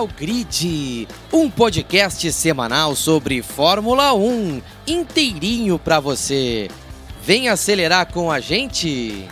Final 0.00 0.06
Grid, 0.06 1.08
um 1.30 1.50
podcast 1.50 2.32
semanal 2.32 2.96
sobre 2.96 3.42
Fórmula 3.42 4.14
1, 4.14 4.62
inteirinho 4.86 5.78
para 5.78 6.00
você. 6.00 6.68
Vem 7.22 7.50
acelerar 7.50 8.10
com 8.10 8.32
a 8.32 8.40
gente. 8.40 9.28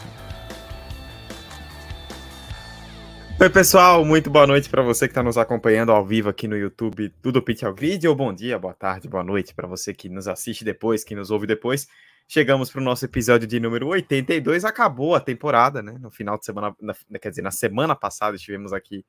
Oi, 3.40 3.48
pessoal, 3.48 4.04
muito 4.04 4.28
boa 4.28 4.46
noite 4.46 4.68
para 4.68 4.82
você 4.82 5.06
que 5.06 5.12
está 5.12 5.22
nos 5.22 5.38
acompanhando 5.38 5.90
ao 5.90 6.04
vivo 6.04 6.28
aqui 6.28 6.46
no 6.46 6.56
YouTube 6.56 7.14
do 7.22 7.42
Pit 7.42 7.64
ao 7.64 7.72
Grid, 7.72 8.06
ou 8.06 8.14
bom 8.14 8.34
dia, 8.34 8.58
boa 8.58 8.74
tarde, 8.74 9.08
boa 9.08 9.24
noite 9.24 9.54
para 9.54 9.66
você 9.66 9.94
que 9.94 10.10
nos 10.10 10.28
assiste 10.28 10.64
depois, 10.64 11.02
que 11.02 11.14
nos 11.14 11.30
ouve 11.30 11.46
depois. 11.46 11.88
Chegamos 12.28 12.70
para 12.70 12.82
o 12.82 12.84
nosso 12.84 13.06
episódio 13.06 13.48
de 13.48 13.58
número 13.58 13.86
82, 13.86 14.66
acabou 14.66 15.14
a 15.14 15.20
temporada, 15.20 15.80
né? 15.80 15.96
No 15.98 16.10
final 16.10 16.36
de 16.36 16.44
semana, 16.44 16.76
na, 16.78 16.94
quer 17.18 17.30
dizer, 17.30 17.40
na 17.40 17.50
semana 17.50 17.96
passada 17.96 18.36
estivemos 18.36 18.74
aqui 18.74 19.02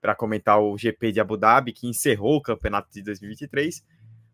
para 0.00 0.14
comentar 0.14 0.60
o 0.60 0.76
GP 0.76 1.12
de 1.12 1.20
Abu 1.20 1.36
Dhabi, 1.36 1.72
que 1.72 1.86
encerrou 1.86 2.36
o 2.36 2.42
campeonato 2.42 2.90
de 2.92 3.02
2023, 3.02 3.84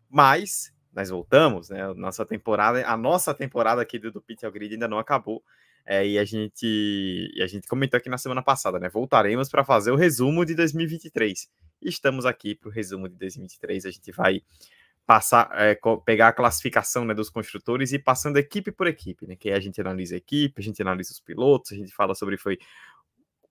mas 0.09 0.73
nós 0.93 1.09
voltamos, 1.09 1.69
né? 1.69 1.93
Nossa 1.93 2.25
temporada, 2.25 2.85
a 2.87 2.97
nossa 2.97 3.33
temporada 3.33 3.81
aqui 3.81 3.99
do, 3.99 4.11
do 4.11 4.21
Pit 4.21 4.49
Grid 4.49 4.73
ainda 4.73 4.87
não 4.87 4.97
acabou. 4.97 5.43
É, 5.85 6.05
e 6.05 6.19
a 6.19 6.25
gente 6.25 7.31
e 7.33 7.41
a 7.41 7.47
gente 7.47 7.67
comentou 7.67 7.97
aqui 7.97 8.09
na 8.09 8.17
semana 8.17 8.41
passada, 8.41 8.79
né? 8.79 8.89
Voltaremos 8.89 9.47
para 9.47 9.63
fazer 9.63 9.91
o 9.91 9.95
resumo 9.95 10.45
de 10.45 10.53
2023. 10.55 11.49
Estamos 11.81 12.25
aqui 12.25 12.55
para 12.55 12.67
o 12.67 12.71
resumo 12.71 13.07
de 13.07 13.15
2023. 13.15 13.85
A 13.85 13.91
gente 13.91 14.11
vai 14.11 14.41
passar, 15.05 15.49
é, 15.53 15.79
pegar 16.03 16.27
a 16.27 16.33
classificação 16.33 17.05
né, 17.05 17.13
dos 17.13 17.29
construtores 17.29 17.93
e 17.93 17.99
passando 17.99 18.35
equipe 18.35 18.73
por 18.73 18.87
equipe, 18.87 19.25
né? 19.25 19.37
Que 19.37 19.49
aí 19.49 19.55
a 19.55 19.59
gente 19.61 19.79
analisa 19.79 20.15
a 20.15 20.17
equipe, 20.17 20.59
a 20.59 20.63
gente 20.63 20.81
analisa 20.81 21.13
os 21.13 21.21
pilotos, 21.21 21.71
a 21.71 21.75
gente 21.75 21.93
fala 21.93 22.13
sobre 22.13 22.37
foi 22.37 22.57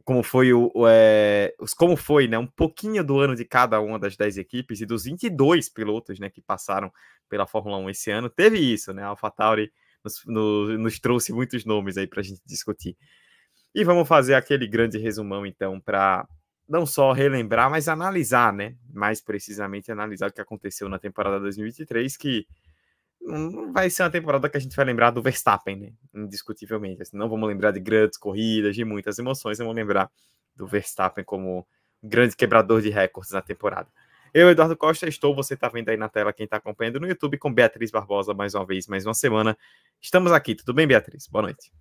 como 0.07 0.23
foi 0.23 0.53
o, 0.53 0.71
o 0.73 0.87
é, 0.87 1.53
como 1.77 1.97
foi, 1.97 2.29
né, 2.29 2.39
um 2.39 2.47
pouquinho 2.47 3.03
do 3.03 3.19
ano 3.19 3.35
de 3.35 3.45
cada 3.45 3.81
uma 3.81 3.99
das 3.99 4.17
10 4.17 4.39
equipes 4.39 4.81
e 4.81 4.87
dos 4.87 5.03
22 5.03 5.69
pilotos, 5.69 6.21
né, 6.21 6.31
que 6.31 6.41
passaram 6.41 6.93
pela 7.29 7.45
Fórmula 7.45 7.77
1 7.79 7.91
esse 7.91 8.11
ano. 8.12 8.31
Teve 8.31 8.57
isso, 8.59 8.93
né? 8.93 9.03
A 9.03 9.09
AlphaTauri 9.09 9.73
nos, 10.05 10.23
no, 10.25 10.79
nos 10.79 11.01
trouxe 11.01 11.33
muitos 11.33 11.65
nomes 11.65 11.97
aí 11.99 12.07
para 12.07 12.21
a 12.21 12.23
gente 12.23 12.41
discutir. 12.47 12.97
E 13.75 13.83
vamos 13.83 14.07
fazer 14.07 14.34
aquele 14.34 14.69
grande 14.69 14.97
resumão, 14.97 15.45
então, 15.45 15.81
para 15.81 16.25
não 16.69 16.87
só 16.87 17.11
relembrar, 17.11 17.69
mas 17.69 17.89
analisar, 17.89 18.53
né? 18.53 18.77
Mais 18.95 19.21
precisamente 19.21 19.91
analisar 19.91 20.31
o 20.31 20.33
que 20.33 20.41
aconteceu 20.41 20.89
na 20.89 21.01
temporada 21.01 21.41
2023, 21.41 22.17
que 22.17 22.47
não 23.27 23.73
vai 23.73 23.91
ser 23.91 24.05
uma 24.05 24.11
temporada 24.11 24.49
que 24.49 24.57
a 24.57 24.61
gente 24.61 24.77
vai 24.77 24.85
lembrar 24.85 25.11
do 25.11 25.21
Verstappen, 25.21 25.77
né? 25.77 25.93
Indiscutivelmente. 26.15 27.03
Assim, 27.03 27.17
não 27.17 27.29
vamos 27.29 27.49
lembrar 27.49 27.73
de 27.73 27.81
grandes 27.81 28.19
corridas, 28.19 28.75
de 28.77 28.85
muitas 28.85 29.19
emoções, 29.19 29.59
vamos 29.59 29.75
lembrar 29.75 30.11
do 30.55 30.67
Verstappen 30.67 31.25
como 31.25 31.67
grande 32.03 32.37
quebrador 32.37 32.81
de 32.81 32.89
recordes 32.89 33.33
na 33.33 33.43
temporada. 33.43 33.89
Eu, 34.33 34.51
Eduardo 34.51 34.77
Costa, 34.77 35.09
estou, 35.09 35.35
você 35.35 35.55
está 35.55 35.69
vendo 35.69 35.89
aí 35.89 35.97
na 35.97 36.09
tela 36.09 36.33
quem 36.33 36.45
está 36.45 36.59
acompanhando 36.59 37.01
no 37.01 37.09
YouTube, 37.09 37.39
com 37.39 37.53
Beatriz 37.53 37.91
Barbosa 37.91 38.35
mais 38.35 38.55
uma 38.55 38.67
vez, 38.67 38.87
mais 38.87 39.07
uma 39.07 39.15
semana. 39.15 39.57
Estamos 40.01 40.31
aqui, 40.31 40.55
tudo 40.55 40.75
bem, 40.75 40.87
Beatriz? 40.87 41.27
Boa 41.27 41.43
noite. 41.43 41.73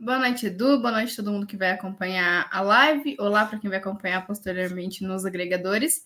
Boa 0.00 0.18
noite, 0.20 0.46
Edu. 0.46 0.80
Boa 0.80 0.92
noite 0.92 1.12
a 1.12 1.16
todo 1.16 1.32
mundo 1.32 1.46
que 1.46 1.56
vai 1.56 1.72
acompanhar 1.72 2.48
a 2.52 2.60
live. 2.60 3.16
Olá 3.18 3.44
para 3.44 3.58
quem 3.58 3.68
vai 3.68 3.80
acompanhar 3.80 4.24
posteriormente 4.24 5.02
nos 5.02 5.24
agregadores. 5.24 6.04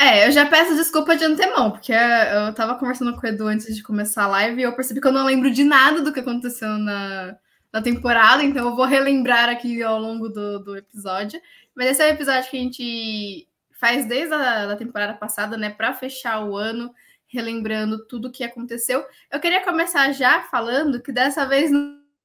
É, 0.00 0.26
eu 0.26 0.32
já 0.32 0.46
peço 0.46 0.74
desculpa 0.74 1.14
de 1.14 1.26
antemão, 1.26 1.72
porque 1.72 1.92
eu 1.92 2.48
estava 2.48 2.74
conversando 2.74 3.14
com 3.14 3.26
o 3.26 3.28
Edu 3.28 3.46
antes 3.46 3.76
de 3.76 3.82
começar 3.82 4.24
a 4.24 4.28
live 4.28 4.58
e 4.58 4.64
eu 4.64 4.74
percebi 4.74 4.98
que 4.98 5.06
eu 5.06 5.12
não 5.12 5.26
lembro 5.26 5.50
de 5.50 5.62
nada 5.62 6.00
do 6.00 6.10
que 6.10 6.20
aconteceu 6.20 6.70
na, 6.78 7.36
na 7.70 7.82
temporada, 7.82 8.42
então 8.42 8.66
eu 8.66 8.74
vou 8.74 8.86
relembrar 8.86 9.50
aqui 9.50 9.82
ao 9.82 10.00
longo 10.00 10.30
do, 10.30 10.58
do 10.58 10.74
episódio. 10.74 11.38
Mas 11.76 11.88
esse 11.88 12.02
é 12.02 12.06
o 12.06 12.14
episódio 12.14 12.50
que 12.50 12.56
a 12.56 12.60
gente 12.60 13.48
faz 13.78 14.06
desde 14.06 14.32
a 14.32 14.64
da 14.68 14.74
temporada 14.74 15.12
passada, 15.12 15.58
né, 15.58 15.68
para 15.68 15.92
fechar 15.92 16.46
o 16.46 16.56
ano, 16.56 16.90
relembrando 17.28 18.06
tudo 18.06 18.28
o 18.28 18.32
que 18.32 18.42
aconteceu. 18.42 19.04
Eu 19.30 19.38
queria 19.38 19.62
começar 19.62 20.10
já 20.12 20.44
falando 20.44 21.02
que 21.02 21.12
dessa 21.12 21.44
vez 21.44 21.70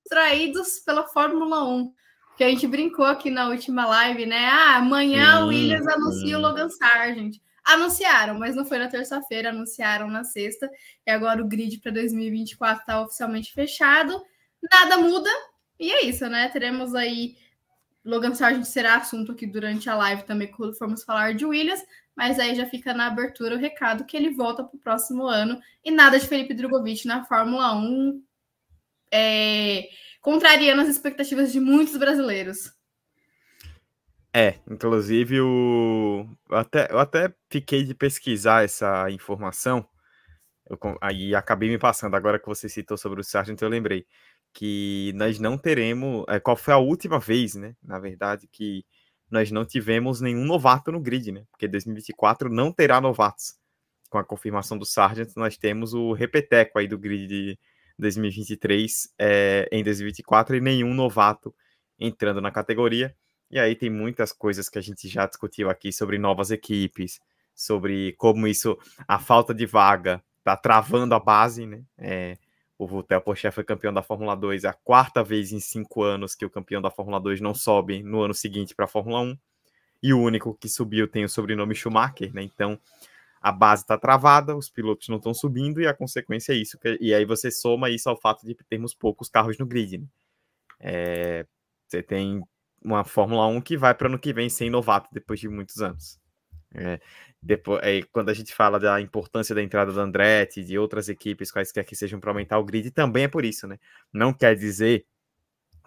traídos 0.09 0.80
pela 0.80 1.06
Fórmula 1.07 1.68
1. 1.68 1.92
Que 2.38 2.46
a 2.46 2.50
gente 2.50 2.68
brincou 2.68 3.06
aqui 3.06 3.30
na 3.30 3.50
última 3.50 3.86
live, 3.86 4.25
né? 4.25 4.46
Ah, 4.46 4.78
amanhã 4.78 5.44
o 5.44 5.47
Williams 5.47 5.88
anuncia 5.88 6.38
o 6.38 6.42
Logan 6.42 6.69
Sargent. 6.69 7.36
Anunciaram, 7.66 8.38
mas 8.38 8.56
não 8.56 8.64
foi 8.64 8.78
na 8.78 8.88
terça-feira, 8.88 9.50
anunciaram 9.50 10.08
na 10.08 10.24
sexta. 10.24 10.70
E 11.06 11.09
agora 11.12 11.42
o 11.42 11.48
grid 11.48 11.80
para 11.80 11.92
2024 11.92 12.81
está 12.81 13.02
oficialmente 13.02 13.52
fechado. 13.52 14.24
Nada 14.72 14.98
muda. 14.98 15.30
E 15.80 15.92
é 15.92 16.06
isso, 16.06 16.28
né? 16.30 16.48
Teremos 16.50 16.94
aí. 16.94 17.36
Logan 18.04 18.36
Sargent 18.36 18.66
será 18.66 18.98
assunto 18.98 19.31
aqui 19.31 19.48
durante 19.48 19.90
a 19.90 19.96
live 19.96 20.24
também, 20.24 20.52
quando 20.52 20.78
formos 20.78 21.04
falar 21.04 21.34
de 21.34 21.44
Williams. 21.44 21.84
Mas 22.16 22.40
aí 22.40 22.56
já 22.56 22.68
fica 22.68 22.94
na 22.94 23.08
abertura 23.08 23.56
o 23.56 23.59
recado 23.59 24.06
que 24.06 24.16
ele 24.16 24.30
volta 24.30 24.64
para 24.64 24.78
o 24.78 24.80
próximo 24.80 25.25
ano. 25.25 25.59
E 25.84 25.90
nada 25.90 26.20
de 26.20 26.28
Felipe 26.28 26.54
Drogovic 26.54 27.08
na 27.08 27.25
Fórmula 27.25 27.75
1 27.75 28.24
é, 29.12 29.90
contrariando 30.22 30.81
as 30.81 30.90
expectativas 30.90 31.52
de 31.52 31.59
muitos 31.59 31.98
brasileiros. 31.98 32.72
É, 34.38 34.59
inclusive 34.69 35.40
o... 35.40 36.28
eu, 36.50 36.57
até, 36.57 36.91
eu 36.91 37.00
até 37.00 37.34
fiquei 37.50 37.85
de 37.85 37.96
pesquisar 37.96 38.66
essa 38.66 39.09
informação, 39.09 39.88
eu, 40.69 40.78
aí 41.01 41.34
acabei 41.34 41.69
me 41.69 41.78
passando, 41.79 42.16
agora 42.16 42.38
que 42.38 42.45
você 42.45 42.68
citou 42.68 42.97
sobre 42.97 43.22
o 43.22 43.24
Sargent, 43.24 43.62
eu 43.62 43.69
lembrei 43.69 44.06
que 44.53 45.13
nós 45.16 45.40
não 45.40 45.57
teremos, 45.57 46.25
é, 46.28 46.38
qual 46.38 46.57
foi 46.57 46.74
a 46.74 46.78
última 46.78 47.18
vez, 47.18 47.56
né, 47.56 47.75
na 47.81 47.97
verdade, 47.97 48.45
que 48.51 48.85
nós 49.31 49.51
não 49.51 49.66
tivemos 49.66 50.19
nenhum 50.19 50.44
novato 50.44 50.91
no 50.91 51.00
grid, 51.00 51.31
né, 51.31 51.45
porque 51.51 51.66
2024 51.66 52.50
não 52.50 52.74
terá 52.74 53.00
novatos. 53.00 53.56
Com 54.09 54.18
a 54.18 54.24
confirmação 54.25 54.78
do 54.78 54.85
Sargent, 54.85 55.29
nós 55.38 55.57
temos 55.57 55.94
o 55.94 56.12
repeteco 56.12 56.78
aí 56.78 56.90
do 56.90 56.97
grid 56.97 57.28
de 57.28 57.59
2023 57.97 59.13
é, 59.18 59.69
em 59.72 59.81
2024 59.81 60.57
e 60.57 60.62
nenhum 60.62 60.94
novato 60.94 61.56
entrando 61.97 62.41
na 62.41 62.51
categoria. 62.51 63.16
E 63.56 63.60
aí 63.60 63.74
tem 63.74 63.90
muitas 63.90 64.34
coisas 64.34 64.68
que 64.68 64.78
a 64.78 64.82
gente 64.82 65.08
já 65.08 65.26
discutiu 65.26 65.70
aqui 65.70 65.90
sobre 65.90 66.18
novas 66.18 66.52
equipes, 66.52 67.22
sobre 67.56 68.12
como 68.18 68.46
isso, 68.48 68.78
a 69.08 69.18
falta 69.18 69.54
de 69.54 69.66
vaga 69.66 70.22
está 70.40 70.58
travando 70.58 71.16
a 71.16 71.20
base, 71.22 71.66
né? 71.66 71.82
É, 71.98 72.38
o 72.78 72.86
Vutel 72.86 73.22
Poché 73.22 73.50
foi 73.52 73.64
campeão 73.64 73.94
da 73.94 74.04
Fórmula 74.04 74.36
2 74.36 74.66
a 74.66 74.74
quarta 74.74 75.24
vez 75.24 75.54
em 75.54 75.62
cinco 75.62 76.04
anos 76.04 76.36
que 76.36 76.46
o 76.46 76.50
campeão 76.50 76.82
da 76.82 76.92
Fórmula 76.92 77.18
2 77.18 77.40
não 77.40 77.54
sobe 77.54 78.04
no 78.04 78.24
ano 78.24 78.34
seguinte 78.34 78.76
para 78.76 78.84
a 78.84 78.90
Fórmula 78.90 79.22
1. 79.22 79.38
E 80.04 80.14
o 80.14 80.20
único 80.20 80.54
que 80.54 80.68
subiu 80.68 81.08
tem 81.08 81.24
o 81.24 81.30
sobrenome 81.30 81.74
Schumacher, 81.74 82.34
né? 82.34 82.44
Então, 82.44 82.78
a 83.42 83.54
base 83.54 83.84
está 83.84 83.98
travada, 83.98 84.54
os 84.54 84.70
pilotos 84.70 85.08
não 85.08 85.16
estão 85.16 85.34
subindo 85.34 85.80
e 85.80 85.88
a 85.88 85.94
consequência 85.94 86.52
é 86.52 86.58
isso. 86.58 86.78
E 87.00 87.14
aí 87.14 87.24
você 87.24 87.50
soma 87.50 87.90
isso 87.90 88.10
ao 88.10 88.20
fato 88.20 88.46
de 88.46 88.54
termos 88.70 88.94
poucos 88.94 89.30
carros 89.30 89.58
no 89.58 89.66
grid. 89.66 90.00
Né? 90.00 90.08
É, 90.78 91.46
você 91.88 92.04
tem 92.04 92.44
uma 92.85 93.03
Fórmula 93.03 93.47
1 93.47 93.62
que 93.62 93.75
vai 93.75 93.94
para 93.96 94.07
ano 94.07 94.19
que 94.19 94.31
vem 94.31 94.50
sem 94.50 94.69
novato 94.69 95.09
depois 95.12 95.40
de 95.40 95.50
muitos 95.50 95.81
anos. 95.81 96.19
É, 96.73 97.00
depois, 97.41 97.81
é, 97.84 98.01
quando 98.12 98.29
a 98.29 98.34
gente 98.34 98.53
fala 98.53 98.79
da 98.79 99.00
importância 99.01 99.56
da 99.56 99.63
entrada 99.63 99.91
do 99.91 100.00
Andretti 100.00 100.63
de 100.63 100.78
outras 100.78 101.09
equipes, 101.09 101.51
quaisquer 101.51 101.85
que 101.85 101.95
sejam 101.95 102.19
para 102.19 102.31
aumentar 102.31 102.59
o 102.59 102.66
grid, 102.66 102.91
também 102.91 103.24
é 103.24 103.28
por 103.28 103.45
isso, 103.45 103.68
né? 103.68 103.79
Não 104.13 104.34
quer 104.34 104.56
dizer 104.56 105.06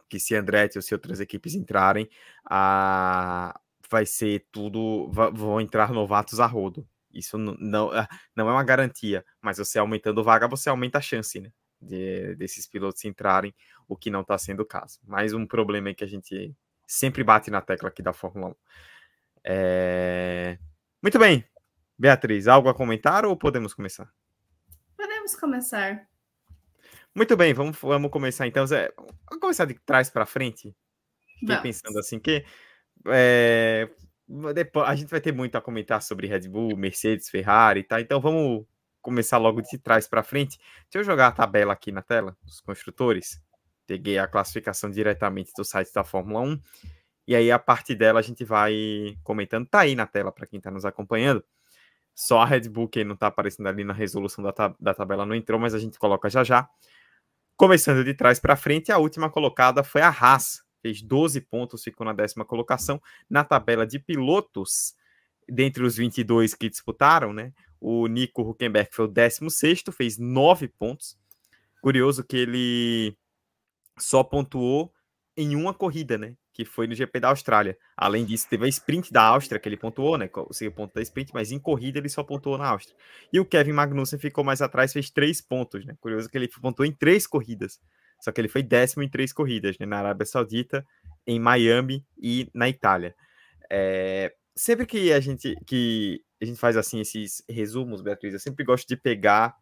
que 0.08 0.19
se 0.19 0.34
Andretti 0.34 0.78
ou 0.78 0.82
se 0.82 0.94
outras 0.94 1.20
equipes 1.20 1.54
entrarem, 1.54 2.08
a, 2.44 3.58
vai 3.91 4.06
ser 4.06 4.47
tudo, 4.50 5.10
vão 5.34 5.60
entrar 5.60 5.92
novatos 5.92 6.41
a 6.41 6.47
rodo. 6.47 6.88
Isso 7.12 7.38
não, 7.38 7.55
não, 7.58 7.90
ah, 7.93 8.08
não 8.34 8.49
é 8.49 8.52
uma 8.52 8.64
garantia, 8.64 9.25
mas 9.40 9.58
você 9.58 9.78
aumentando 9.78 10.25
vaga, 10.25 10.49
você 10.49 10.69
aumenta 10.70 10.99
a 10.99 11.02
chance, 11.02 11.40
né? 11.40 11.52
De, 11.81 12.34
desses 12.37 12.67
pilotos 12.67 13.05
entrarem, 13.05 13.55
o 13.87 13.96
que 13.96 14.11
não 14.11 14.23
está 14.23 14.37
sendo 14.38 14.61
o 14.61 14.67
caso. 14.67 14.99
Mais 15.06 15.32
um 15.32 15.46
problema 15.46 15.94
que 15.94 16.05
a 16.05 16.06
gente 16.08 16.55
sempre 16.88 17.23
bate 17.23 17.50
na 17.50 17.61
tecla 17.61 17.90
aqui 17.90 18.02
da 18.02 18.12
Fórmula 18.12 18.49
1. 18.49 18.55
É... 19.44 20.58
Muito 21.02 21.19
bem. 21.19 21.44
Beatriz, 21.99 22.49
algo 22.49 22.69
a 22.69 22.75
comentar 22.75 23.25
ou 23.25 23.37
podemos 23.37 23.75
começar? 23.75 24.11
Podemos 24.96 25.37
começar. 25.37 26.08
Muito 27.14 27.37
bem, 27.37 27.52
vamos, 27.52 27.76
vamos 27.81 28.11
começar 28.11 28.46
então. 28.46 28.67
Zé, 28.67 28.93
vamos 28.96 29.40
começar 29.40 29.64
de 29.64 29.75
trás 29.75 30.08
para 30.08 30.25
frente. 30.25 30.75
Fiquei 31.38 31.56
pensando 31.58 31.99
assim 31.99 32.19
que 32.19 32.44
é, 33.06 33.88
depois, 34.55 34.88
a 34.88 34.94
gente 34.94 35.08
vai 35.08 35.20
ter 35.20 35.32
muito 35.32 35.56
a 35.56 35.61
comentar 35.61 36.02
sobre 36.02 36.26
Red 36.26 36.49
Bull, 36.49 36.76
Mercedes, 36.76 37.29
Ferrari, 37.29 37.82
tá? 37.82 38.00
Então 38.00 38.20
vamos 38.20 38.67
começar 39.00 39.38
logo 39.38 39.62
de 39.62 39.79
trás 39.79 40.06
para 40.06 40.23
frente. 40.23 40.58
Deixa 40.90 40.99
eu 40.99 41.05
jogar 41.05 41.29
a 41.29 41.32
tabela 41.32 41.73
aqui 41.73 41.90
na 41.90 42.02
tela 42.02 42.37
dos 42.43 42.61
construtores. 42.61 43.43
Peguei 43.88 44.19
a 44.19 44.29
classificação 44.29 44.90
diretamente 44.90 45.50
do 45.56 45.64
site 45.64 45.90
da 45.94 46.05
Fórmula 46.05 46.40
1. 46.40 46.61
E 47.26 47.35
aí, 47.35 47.50
a 47.50 47.58
partir 47.58 47.94
dela, 47.94 48.20
a 48.20 48.23
gente 48.23 48.44
vai 48.44 49.17
comentando. 49.25 49.67
Tá 49.67 49.81
aí 49.81 49.94
na 49.94 50.06
tela 50.06 50.31
para 50.31 50.46
quem 50.46 50.58
está 50.58 50.70
nos 50.70 50.85
acompanhando. 50.85 51.43
Só 52.14 52.40
a 52.40 52.44
Red 52.44 52.69
Bull, 52.69 52.87
que 52.87 53.02
não 53.02 53.14
está 53.14 53.29
aparecendo 53.29 53.67
ali 53.67 53.85
na 53.85 53.94
resolução 53.94 54.44
da, 54.44 54.52
tab 54.52 54.75
da 54.79 54.93
tabela, 54.93 55.25
não 55.25 55.35
entrou, 55.35 55.58
mas 55.58 55.73
a 55.73 55.79
gente 55.79 55.99
coloca 55.99 56.29
já 56.29 56.44
já. 56.44 56.69
Começando 57.56 58.05
de 58.05 58.12
trás 58.12 58.38
para 58.38 58.56
frente, 58.56 58.93
a 58.93 58.99
última 58.99 59.31
colocada 59.31 59.82
foi 59.82 60.02
a 60.02 60.11
Haas, 60.11 60.62
fez 60.82 61.00
12 61.00 61.40
pontos, 61.40 61.82
ficou 61.82 62.05
na 62.05 62.12
décima 62.12 62.44
colocação. 62.44 63.00
Na 63.29 63.43
tabela 63.43 63.87
de 63.87 63.99
pilotos, 63.99 64.94
dentre 65.49 65.82
os 65.82 65.96
22 65.96 66.55
que 66.55 66.69
disputaram, 66.69 67.32
né? 67.32 67.55
O 67.81 68.06
Nico 68.06 68.43
Huckenberg 68.43 68.90
foi 68.93 69.06
o 69.06 69.08
16, 69.08 69.85
fez 69.93 70.19
9 70.19 70.69
pontos. 70.69 71.17
Curioso 71.81 72.23
que 72.23 72.37
ele 72.37 73.17
só 73.99 74.23
pontuou 74.23 74.93
em 75.37 75.55
uma 75.55 75.73
corrida, 75.73 76.19
né? 76.19 76.35
Que 76.53 76.65
foi 76.65 76.89
no 76.89 76.95
GP 76.95 77.21
da 77.21 77.29
Austrália. 77.29 77.79
Além 77.97 78.25
disso, 78.25 78.49
teve 78.49 78.65
a 78.65 78.69
sprint 78.69 79.12
da 79.12 79.23
Áustria 79.23 79.61
que 79.61 79.69
ele 79.69 79.77
pontuou, 79.77 80.19
né? 80.19 80.27
Conseguiu 80.27 80.73
ponto 80.73 80.93
da 80.95 81.00
sprint, 81.00 81.33
mas 81.33 81.53
em 81.53 81.59
corrida 81.61 81.99
ele 81.99 82.09
só 82.09 82.25
pontuou 82.25 82.59
na 82.59 82.69
Áustria. 82.69 82.97
E 83.33 83.39
o 83.39 83.45
Kevin 83.45 83.73
Magnussen 83.73 84.19
ficou 84.19 84.43
mais 84.43 84.61
atrás, 84.61 84.93
fez 84.93 85.11
três 85.11 85.41
pontos, 85.41 85.85
né? 85.87 85.95
Curioso 86.00 86.29
que 86.29 86.37
ele 86.37 86.49
pontuou 86.49 86.85
em 86.85 86.93
três 86.93 87.27
corridas. 87.27 87.79
Só 88.21 88.33
que 88.33 88.41
ele 88.41 88.49
foi 88.49 88.65
décimo 88.65 89.05
em 89.05 89.09
três 89.09 89.33
corridas, 89.33 89.79
né? 89.79 89.87
Na 89.87 89.99
Arábia 89.99 90.27
Saudita, 90.27 90.85
em 91.25 91.39
Miami 91.39 92.05
e 92.21 92.50
na 92.53 92.69
Itália. 92.69 93.15
É... 93.71 94.35
Sempre 94.56 94.87
que 94.87 95.12
a 95.12 95.21
gente 95.21 95.55
que 95.65 96.21
a 96.43 96.45
gente 96.45 96.59
faz 96.59 96.77
assim 96.77 97.00
esses 97.00 97.45
resumos, 97.49 98.03
Beatriz, 98.03 98.33
eu 98.35 98.41
sempre 98.41 98.65
gosto 98.65 98.89
de 98.89 98.97
pegar 98.97 99.55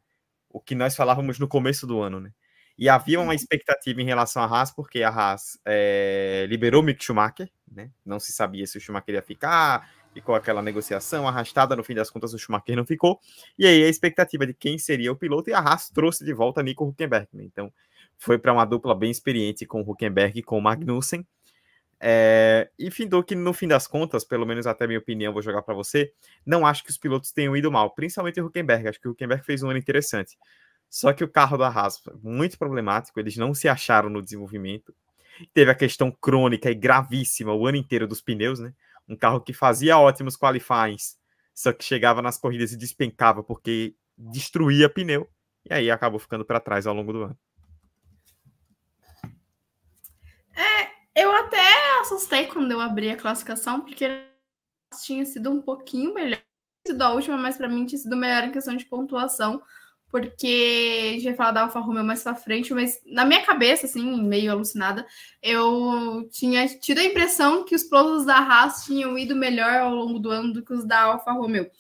o 0.49 0.59
que 0.59 0.75
nós 0.75 0.97
falávamos 0.97 1.39
no 1.39 1.47
começo 1.47 1.87
do 1.87 2.01
ano, 2.01 2.19
né? 2.19 2.31
E 2.79 2.89
havia 2.89 3.19
uma 3.19 3.29
uhum. 3.29 3.33
expectativa 3.33 4.01
em 4.03 4.05
relação 4.05 4.43
à 4.43 4.47
Haas, 4.47 4.71
porque 4.71 5.03
a 5.03 5.09
Haas 5.09 5.59
é, 5.65 6.47
liberou 6.49 6.83
o 6.83 6.85
Mick 6.85 7.03
Schumacher, 7.03 7.51
né? 7.71 7.91
Não 8.05 8.21
se 8.21 8.33
sabia 8.33 8.67
se 8.67 8.77
o 8.77 8.81
Schumacher 8.81 9.15
ia 9.15 9.23
ficar, 9.23 9.91
ficou 10.13 10.35
aquela 10.35 10.63
negociação 10.63 11.27
arrastada, 11.27 11.75
no 11.75 11.83
fim 11.83 11.95
das 11.95 12.11
contas 12.11 12.35
o 12.35 12.39
Schumacher 12.39 12.77
não 12.77 12.85
ficou. 12.85 13.19
E 13.59 13.67
aí 13.67 13.85
a 13.85 13.89
expectativa 13.89 14.47
de 14.47 14.53
quem 14.53 14.79
seria 14.79 15.11
o 15.11 15.17
piloto, 15.17 15.49
e 15.49 15.55
a 15.55 15.59
Haas 15.59 15.89
trouxe 15.89 16.25
de 16.25 16.35
volta 16.35 16.63
Nico 16.63 16.85
Huckenberg, 16.85 17.29
né? 17.33 17.45
Então 17.45 17.73
foi 18.19 18.39
para 18.39 18.53
uma 18.53 18.65
dupla 18.65 18.95
bem 18.95 19.11
experiente 19.11 19.67
com 19.67 19.83
o 19.83 19.91
Huckenberg 19.91 20.39
e 20.39 20.43
com 20.43 20.59
o 20.59 20.63
Magnussen. 20.63 21.27
É, 21.99 22.71
e 22.79 22.91
findou 22.91 23.25
que 23.25 23.35
no 23.35 23.55
fim 23.55 23.67
das 23.67 23.87
contas, 23.87 24.23
pelo 24.23 24.45
menos 24.45 24.67
até 24.67 24.87
minha 24.87 24.99
opinião, 24.99 25.33
vou 25.33 25.41
jogar 25.41 25.63
para 25.63 25.75
você, 25.75 26.13
não 26.45 26.67
acho 26.67 26.85
que 26.85 26.91
os 26.91 26.99
pilotos 26.99 27.33
tenham 27.33 27.57
ido 27.57 27.73
mal, 27.73 27.95
principalmente 27.95 28.41
o 28.41 28.47
Huckenberg. 28.47 28.89
Acho 28.89 29.01
que 29.01 29.09
o 29.09 29.13
Huckenberg 29.13 29.45
fez 29.45 29.63
um 29.63 29.71
ano 29.71 29.79
interessante. 29.79 30.37
Só 30.89 31.13
que 31.13 31.25
o 31.25 31.29
carro 31.29 31.57
da 31.57 31.69
Haas 31.69 32.03
muito 32.23 32.59
problemático, 32.59 33.19
eles 33.21 33.37
não 33.37 33.55
se 33.55 33.69
acharam 33.69 34.09
no 34.09 34.23
desenvolvimento. 34.23 34.95
Teve 35.53 35.71
a 35.71 35.75
questão 35.75 36.11
crônica 36.11 36.71
e 36.71 36.75
gravíssima 36.75 37.53
o 37.53 37.67
ano 37.67 37.77
inteiro 37.77 38.07
dos 38.07 38.23
pneus, 38.23 38.59
né? 38.59 38.73
Um 39.09 39.17
carro 39.17 39.41
que 39.41 39.53
fazia 39.53 39.99
ótimos 39.99 40.37
qualifies, 40.37 41.19
só 41.55 41.73
que 41.73 41.85
chegava 41.85 42.23
nas 42.23 42.39
corridas 42.39 42.73
e 42.73 42.77
despencava 42.77 43.43
porque 43.43 43.95
destruía 44.17 44.89
pneu. 44.89 45.29
E 45.69 45.75
aí 45.75 45.91
acabou 45.91 46.19
ficando 46.19 46.45
para 46.45 46.61
trás 46.61 46.87
ao 46.87 46.95
longo 46.95 47.13
do 47.13 47.23
ano. 47.25 47.39
É, 50.57 51.23
eu 51.23 51.31
até 51.33 52.01
assustei 52.01 52.47
quando 52.47 52.71
eu 52.73 52.81
abri 52.81 53.11
a 53.11 53.17
classificação, 53.17 53.81
porque 53.81 54.09
tinha 55.05 55.27
sido 55.27 55.51
um 55.51 55.61
pouquinho 55.61 56.15
melhor 56.15 56.41
sido 56.87 57.03
a 57.03 57.13
última, 57.13 57.37
mas 57.37 57.57
para 57.57 57.69
mim 57.69 57.85
tinha 57.85 57.99
sido 57.99 58.17
melhor 58.17 58.45
em 58.45 58.53
questão 58.53 58.77
de 58.77 58.85
pontuação 58.85 59.61
porque 60.11 61.11
a 61.11 61.13
gente 61.15 61.25
vai 61.25 61.35
falar 61.35 61.51
da 61.51 61.63
Alfa 61.63 61.81
Romeo 61.81 62.05
mais 62.05 62.23
pra 62.23 62.35
frente, 62.35 62.73
mas 62.73 63.01
na 63.05 63.25
minha 63.25 63.45
cabeça, 63.45 63.87
assim, 63.87 64.23
meio 64.23 64.51
alucinada, 64.51 65.07
eu 65.43 66.29
tinha 66.31 66.67
tido 66.79 66.99
a 66.99 67.05
impressão 67.05 67.65
que 67.65 67.75
os 67.75 67.85
pilotos 67.85 68.25
da 68.25 68.39
Haas 68.39 68.85
tinham 68.85 69.19
ido 69.19 69.35
melhor 69.35 69.81
ao 69.81 69.95
longo 69.95 70.19
do 70.19 70.31
ano 70.31 70.53
do 70.53 70.63
que 70.63 70.73
os 70.73 70.87
da 70.87 71.03
Alfa 71.03 71.33
Romeo. 71.33 71.71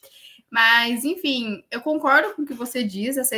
Mas, 0.50 1.04
enfim, 1.04 1.64
eu 1.70 1.80
concordo 1.80 2.34
com 2.34 2.42
o 2.42 2.46
que 2.46 2.54
você 2.54 2.82
diz, 2.82 3.16
essa 3.16 3.36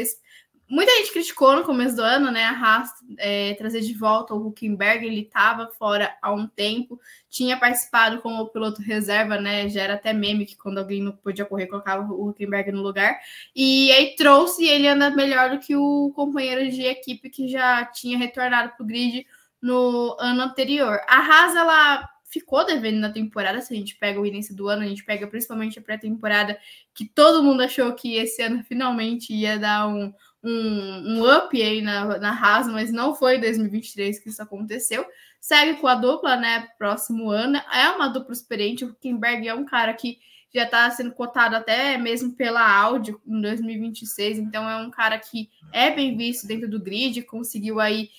Muita 0.69 0.93
gente 0.97 1.13
criticou 1.13 1.57
no 1.57 1.65
começo 1.65 1.97
do 1.97 2.03
ano, 2.03 2.31
né? 2.31 2.45
A 2.45 2.53
Haas 2.53 2.91
é, 3.17 3.55
trazer 3.55 3.81
de 3.81 3.95
volta 3.95 4.35
o 4.35 4.49
Huckenberg, 4.49 5.07
ele 5.07 5.23
estava 5.23 5.69
fora 5.69 6.15
há 6.21 6.31
um 6.31 6.47
tempo, 6.47 7.01
tinha 7.31 7.57
participado 7.57 8.21
como 8.21 8.49
piloto 8.49 8.83
reserva, 8.83 9.41
né? 9.41 9.69
Já 9.71 9.83
era 9.83 9.95
até 9.95 10.13
meme 10.13 10.45
que 10.45 10.57
quando 10.57 10.77
alguém 10.77 11.03
não 11.03 11.13
podia 11.13 11.47
correr, 11.47 11.69
colocava 11.69 12.13
o 12.13 12.29
Huckenberg 12.29 12.71
no 12.71 12.83
lugar. 12.83 13.19
E 13.57 13.91
aí 13.93 14.15
trouxe 14.15 14.65
e 14.65 14.69
ele 14.69 14.87
anda 14.87 15.11
melhor 15.11 15.51
do 15.51 15.59
que 15.59 15.75
o 15.75 16.13
companheiro 16.15 16.71
de 16.71 16.83
equipe 16.83 17.31
que 17.31 17.49
já 17.49 17.87
tinha 17.87 18.19
retornado 18.19 18.73
para 18.77 18.85
o 18.85 18.87
grid 18.87 19.27
no 19.63 20.17
ano 20.21 20.43
anterior. 20.43 21.01
A 21.09 21.17
Haas, 21.17 21.57
ela 21.57 22.09
ficou 22.29 22.65
devendo 22.65 22.99
na 22.99 23.11
temporada. 23.11 23.61
Se 23.61 23.73
a 23.73 23.77
gente 23.77 23.97
pega 23.97 24.21
o 24.21 24.27
início 24.27 24.55
do 24.55 24.69
ano, 24.69 24.83
a 24.83 24.87
gente 24.87 25.05
pega 25.05 25.27
principalmente 25.27 25.79
a 25.79 25.83
pré-temporada, 25.83 26.59
que 26.95 27.07
todo 27.07 27.43
mundo 27.43 27.63
achou 27.63 27.93
que 27.95 28.17
esse 28.17 28.43
ano 28.43 28.63
finalmente 28.63 29.33
ia 29.33 29.59
dar 29.59 29.89
um, 29.89 30.13
um, 30.43 31.19
um 31.19 31.37
up 31.37 31.61
aí 31.61 31.83
na, 31.83 32.19
na 32.19 32.31
Haas, 32.31 32.67
mas 32.69 32.93
não 32.93 33.15
foi 33.15 33.37
em 33.37 33.41
2023 33.41 34.19
que 34.19 34.29
isso 34.29 34.43
aconteceu. 34.43 35.05
Segue 35.41 35.81
com 35.81 35.87
a 35.87 35.95
dupla, 35.95 36.37
né? 36.37 36.69
Próximo 36.79 37.31
ano. 37.31 37.61
É 37.73 37.89
uma 37.91 38.09
dupla 38.09 38.33
experiente. 38.33 38.85
O 38.85 38.95
Kimberg 38.95 39.47
é 39.47 39.55
um 39.55 39.65
cara 39.65 39.95
que 39.95 40.19
já 40.53 40.65
está 40.65 40.91
sendo 40.91 41.13
cotado 41.13 41.55
até 41.57 41.99
mesmo 41.99 42.33
pela 42.33 42.67
Audi 42.81 43.15
em 43.27 43.41
2026. 43.41 44.39
Então 44.39 44.69
é 44.69 44.77
um 44.77 44.91
cara 44.91 45.19
que 45.19 45.51
é 45.73 45.91
bem 45.91 46.17
visto 46.17 46.47
dentro 46.47 46.69
do 46.69 46.81
grid, 46.81 47.23
conseguiu 47.23 47.81
aí 47.81 48.11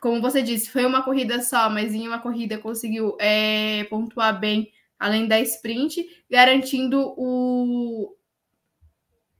como 0.00 0.20
você 0.20 0.42
disse, 0.42 0.70
foi 0.70 0.86
uma 0.86 1.02
corrida 1.02 1.42
só, 1.42 1.68
mas 1.68 1.92
em 1.92 2.06
uma 2.06 2.20
corrida 2.20 2.56
conseguiu 2.58 3.16
é, 3.18 3.84
pontuar 3.90 4.38
bem, 4.38 4.70
além 4.98 5.26
da 5.26 5.40
sprint, 5.40 6.08
garantindo 6.30 7.14
o 7.16 8.16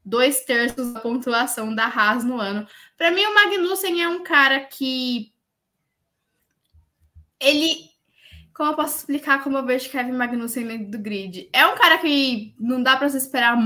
dois 0.09 0.45
terços 0.45 0.93
da 0.93 1.01
pontuação 1.01 1.75
da 1.75 1.87
Haas 1.87 2.25
no 2.25 2.41
ano. 2.41 2.67
Para 2.97 3.11
mim, 3.11 3.25
o 3.25 3.35
Magnussen 3.35 4.03
é 4.03 4.09
um 4.09 4.23
cara 4.23 4.61
que 4.61 5.33
ele 7.41 7.89
como 8.59 8.73
eu 8.73 8.77
posso 8.77 8.97
explicar 8.97 9.45
como 9.45 9.57
eu 9.57 9.65
vejo 9.65 9.89
Kevin 9.89 10.13
Magnussen 10.13 10.67
dentro 10.67 10.91
do 10.91 10.99
grid? 10.99 11.49
É 11.53 11.65
um 11.65 11.77
cara 11.77 11.97
que 11.99 12.57
não 12.59 12.83
dá 12.83 12.97
para 12.97 13.09
se 13.09 13.17
esperar 13.17 13.57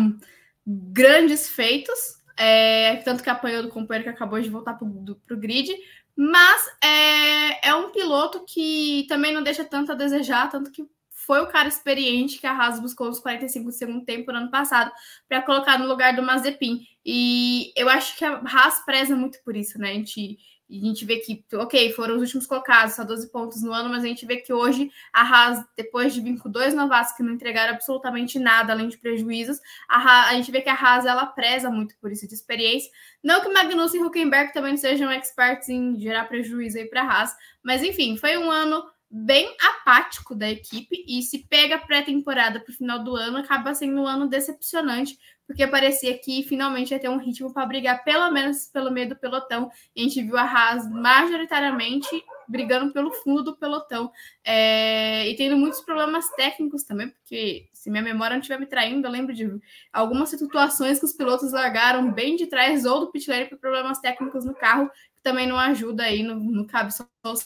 grandes 0.66 1.48
feitos, 1.48 1.98
é, 2.36 2.96
tanto 2.96 3.22
que 3.22 3.30
apanhou 3.30 3.62
do 3.62 3.70
companheiro 3.70 4.04
que 4.04 4.14
acabou 4.14 4.38
de 4.38 4.50
voltar 4.50 4.74
para 4.74 4.86
o 4.86 5.40
grid, 5.40 5.74
mas 6.14 6.66
é, 6.84 7.68
é 7.70 7.74
um 7.74 7.90
piloto 7.90 8.44
que 8.44 9.06
também 9.08 9.32
não 9.32 9.42
deixa 9.42 9.64
tanto 9.64 9.92
a 9.92 9.94
desejar, 9.94 10.50
tanto 10.50 10.70
que 10.70 10.86
foi 11.26 11.40
o 11.40 11.46
cara 11.46 11.68
experiente 11.68 12.38
que 12.38 12.46
a 12.46 12.52
Haas 12.52 12.80
buscou 12.80 13.06
nos 13.06 13.20
45 13.20 13.66
do 13.66 13.72
segundo 13.72 14.04
tempo 14.04 14.32
no 14.32 14.38
ano 14.38 14.50
passado 14.50 14.90
para 15.28 15.42
colocar 15.42 15.78
no 15.78 15.86
lugar 15.86 16.14
do 16.14 16.22
Mazepin. 16.22 16.86
E 17.04 17.72
eu 17.76 17.88
acho 17.88 18.16
que 18.16 18.24
a 18.24 18.42
Haas 18.44 18.84
preza 18.84 19.14
muito 19.14 19.38
por 19.44 19.56
isso, 19.56 19.78
né? 19.78 19.90
A 19.90 19.94
gente 19.94 20.38
a 20.70 20.86
gente 20.86 21.04
vê 21.04 21.18
que, 21.18 21.44
ok, 21.54 21.92
foram 21.92 22.14
os 22.16 22.22
últimos 22.22 22.46
colocados, 22.46 22.94
só 22.94 23.04
12 23.04 23.30
pontos 23.30 23.62
no 23.62 23.74
ano, 23.74 23.90
mas 23.90 24.02
a 24.04 24.06
gente 24.06 24.24
vê 24.24 24.38
que 24.38 24.54
hoje 24.54 24.90
a 25.12 25.20
Haas, 25.20 25.62
depois 25.76 26.14
de 26.14 26.20
vir 26.22 26.38
com 26.38 26.50
dois 26.50 26.72
novatos 26.72 27.12
que 27.12 27.22
não 27.22 27.34
entregaram 27.34 27.74
absolutamente 27.74 28.38
nada 28.38 28.72
além 28.72 28.88
de 28.88 28.96
prejuízos, 28.96 29.58
a, 29.86 29.98
Haas, 29.98 30.30
a 30.30 30.34
gente 30.34 30.50
vê 30.50 30.62
que 30.62 30.70
a 30.70 30.74
Haas 30.74 31.04
ela 31.04 31.26
preza 31.26 31.68
muito 31.68 31.94
por 32.00 32.10
isso 32.10 32.26
de 32.26 32.32
experiência. 32.32 32.90
Não 33.22 33.42
que 33.42 33.50
Magnussen 33.50 34.00
e 34.00 34.04
Huckenberg 34.04 34.54
também 34.54 34.78
sejam 34.78 35.12
experts 35.12 35.68
em 35.68 36.00
gerar 36.00 36.24
prejuízo 36.24 36.78
aí 36.78 36.86
para 36.86 37.02
a 37.02 37.06
Haas, 37.06 37.36
mas 37.62 37.82
enfim, 37.82 38.16
foi 38.16 38.38
um 38.38 38.50
ano 38.50 38.82
bem 39.14 39.54
apático 39.60 40.34
da 40.34 40.50
equipe 40.50 41.04
e 41.06 41.20
se 41.20 41.46
pega 41.46 41.76
pré-temporada 41.76 42.58
para 42.58 42.72
o 42.72 42.74
final 42.74 43.04
do 43.04 43.14
ano, 43.14 43.36
acaba 43.36 43.74
sendo 43.74 44.00
um 44.00 44.06
ano 44.06 44.26
decepcionante, 44.26 45.18
porque 45.46 45.66
parecia 45.66 46.16
que 46.16 46.42
finalmente 46.44 46.92
ia 46.92 46.98
ter 46.98 47.10
um 47.10 47.18
ritmo 47.18 47.52
para 47.52 47.66
brigar 47.66 48.02
pelo 48.04 48.30
menos 48.30 48.66
pelo 48.72 48.90
meio 48.90 49.10
do 49.10 49.16
pelotão. 49.16 49.70
E 49.94 50.00
a 50.00 50.04
gente 50.04 50.22
viu 50.22 50.38
a 50.38 50.42
Haas 50.42 50.90
majoritariamente 50.90 52.24
brigando 52.48 52.92
pelo 52.92 53.12
fundo 53.12 53.42
do 53.42 53.56
pelotão 53.56 54.10
é, 54.44 55.28
e 55.28 55.36
tendo 55.36 55.56
muitos 55.56 55.80
problemas 55.80 56.28
técnicos 56.30 56.82
também, 56.82 57.10
porque 57.10 57.68
se 57.72 57.90
minha 57.90 58.02
memória 58.02 58.34
não 58.34 58.40
estiver 58.40 58.58
me 58.58 58.66
traindo, 58.66 59.06
eu 59.06 59.10
lembro 59.10 59.34
de 59.34 59.48
algumas 59.92 60.30
situações 60.30 60.98
que 60.98 61.04
os 61.04 61.12
pilotos 61.12 61.52
largaram 61.52 62.10
bem 62.12 62.36
de 62.36 62.46
trás 62.46 62.84
ou 62.84 63.00
do 63.00 63.10
pit 63.10 63.28
lane 63.28 63.46
por 63.46 63.58
problemas 63.58 64.00
técnicos 64.00 64.44
no 64.44 64.54
carro, 64.54 64.90
também 65.22 65.46
não 65.46 65.58
ajuda 65.58 66.04
aí 66.04 66.22
no, 66.22 66.34
no 66.34 66.66
cabe 66.66 66.92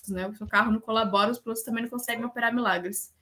né? 0.09 0.29
O 0.29 0.35
seu 0.35 0.47
carro 0.47 0.73
não 0.73 0.81
colabora, 0.81 1.31
os 1.31 1.39
pilotos 1.39 1.63
também 1.63 1.83
não 1.83 1.91
conseguem 1.91 2.25
operar 2.25 2.55
milagres. 2.55 3.15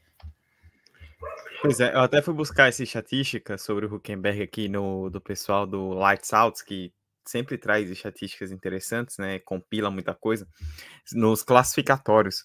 Pois 1.61 1.81
é, 1.81 1.95
eu 1.95 2.01
até 2.01 2.21
fui 2.21 2.35
buscar 2.35 2.69
essa 2.69 2.83
estatística 2.83 3.57
sobre 3.57 3.87
o 3.87 3.95
Huckenberg 3.95 4.43
aqui 4.43 4.69
no 4.69 5.09
do 5.09 5.21
pessoal 5.21 5.67
do 5.67 5.91
Lights 5.95 6.33
Out, 6.33 6.65
que 6.65 6.93
sempre 7.25 7.57
traz 7.57 7.89
estatísticas 7.91 8.53
interessantes, 8.53 9.17
né? 9.19 9.39
Compila 9.39 9.91
muita 9.91 10.15
coisa 10.15 10.47
nos 11.13 11.43
classificatórios. 11.43 12.43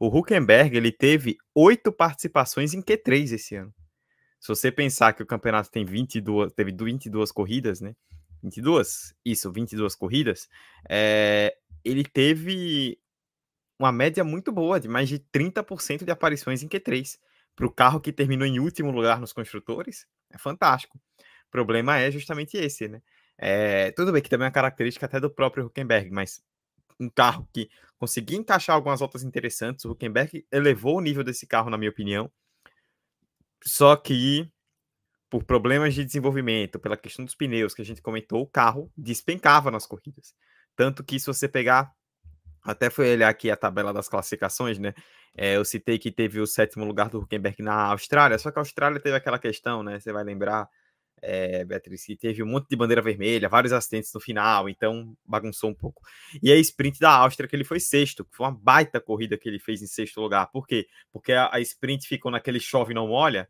O 0.00 0.06
Huckenberg 0.06 0.76
ele 0.76 0.90
teve 0.90 1.36
oito 1.54 1.92
participações 1.92 2.72
em 2.72 2.82
Q3 2.82 3.34
esse 3.34 3.56
ano. 3.56 3.72
Se 4.40 4.48
você 4.48 4.72
pensar 4.72 5.12
que 5.12 5.22
o 5.22 5.26
campeonato 5.26 5.70
tem 5.70 5.84
22, 5.84 6.52
teve 6.52 6.72
22 6.72 7.30
corridas, 7.30 7.80
né? 7.80 7.94
22? 8.42 9.14
Isso, 9.24 9.52
22 9.52 9.94
corridas. 9.94 10.48
É, 10.88 11.56
ele 11.84 12.04
teve 12.04 12.98
uma 13.78 13.92
média 13.92 14.22
muito 14.22 14.52
boa, 14.52 14.78
de 14.78 14.88
mais 14.88 15.08
de 15.08 15.18
30% 15.18 16.04
de 16.04 16.10
aparições 16.10 16.62
em 16.62 16.68
Q3 16.68 17.18
para 17.54 17.66
o 17.66 17.70
carro 17.70 18.00
que 18.00 18.12
terminou 18.12 18.46
em 18.46 18.60
último 18.60 18.90
lugar 18.90 19.20
nos 19.20 19.32
construtores, 19.32 20.06
é 20.30 20.38
fantástico. 20.38 20.98
O 21.18 21.50
problema 21.50 21.98
é 21.98 22.10
justamente 22.10 22.56
esse, 22.56 22.88
né? 22.88 23.02
É, 23.36 23.90
tudo 23.92 24.12
bem 24.12 24.22
que 24.22 24.30
também 24.30 24.44
é 24.44 24.48
uma 24.48 24.52
característica 24.52 25.06
até 25.06 25.18
do 25.18 25.30
próprio 25.30 25.66
Huckenberg, 25.66 26.10
mas 26.10 26.42
um 26.98 27.08
carro 27.08 27.48
que 27.52 27.68
conseguia 27.98 28.38
encaixar 28.38 28.76
algumas 28.76 29.00
voltas 29.00 29.22
interessantes, 29.22 29.84
o 29.84 29.90
Huckenberg 29.90 30.46
elevou 30.50 30.96
o 30.96 31.00
nível 31.00 31.24
desse 31.24 31.46
carro, 31.46 31.70
na 31.70 31.76
minha 31.76 31.90
opinião. 31.90 32.30
Só 33.64 33.96
que 33.96 34.50
por 35.32 35.44
problemas 35.44 35.94
de 35.94 36.04
desenvolvimento, 36.04 36.78
pela 36.78 36.94
questão 36.94 37.24
dos 37.24 37.34
pneus 37.34 37.72
que 37.72 37.80
a 37.80 37.84
gente 37.86 38.02
comentou, 38.02 38.42
o 38.42 38.46
carro 38.46 38.92
despencava 38.94 39.70
nas 39.70 39.86
corridas. 39.86 40.34
Tanto 40.76 41.02
que 41.02 41.18
se 41.18 41.24
você 41.24 41.48
pegar, 41.48 41.90
até 42.62 42.90
foi 42.90 43.10
olhar 43.10 43.30
aqui 43.30 43.50
a 43.50 43.56
tabela 43.56 43.94
das 43.94 44.10
classificações, 44.10 44.78
né? 44.78 44.92
É, 45.34 45.56
eu 45.56 45.64
citei 45.64 45.98
que 45.98 46.12
teve 46.12 46.38
o 46.38 46.46
sétimo 46.46 46.84
lugar 46.84 47.08
do 47.08 47.18
Huckenberg 47.18 47.62
na 47.62 47.86
Austrália, 47.86 48.38
só 48.38 48.50
que 48.50 48.58
a 48.58 48.60
Austrália 48.60 49.00
teve 49.00 49.16
aquela 49.16 49.38
questão, 49.38 49.82
né? 49.82 49.98
Você 49.98 50.12
vai 50.12 50.22
lembrar, 50.22 50.68
é, 51.22 51.64
Beatriz, 51.64 52.04
que 52.04 52.14
teve 52.14 52.42
um 52.42 52.46
monte 52.46 52.68
de 52.68 52.76
bandeira 52.76 53.00
vermelha, 53.00 53.48
vários 53.48 53.72
acidentes 53.72 54.12
no 54.12 54.20
final, 54.20 54.68
então 54.68 55.16
bagunçou 55.24 55.70
um 55.70 55.74
pouco. 55.74 56.02
E 56.42 56.52
a 56.52 56.56
sprint 56.56 57.00
da 57.00 57.10
Áustria, 57.10 57.48
que 57.48 57.56
ele 57.56 57.64
foi 57.64 57.80
sexto, 57.80 58.28
foi 58.32 58.44
uma 58.44 58.54
baita 58.54 59.00
corrida 59.00 59.38
que 59.38 59.48
ele 59.48 59.58
fez 59.58 59.80
em 59.80 59.86
sexto 59.86 60.20
lugar. 60.20 60.50
Por 60.52 60.66
quê? 60.66 60.86
Porque 61.10 61.32
a, 61.32 61.48
a 61.54 61.58
sprint 61.60 62.06
ficou 62.06 62.30
naquele 62.30 62.60
chove 62.60 62.92
não 62.92 63.08
molha, 63.08 63.48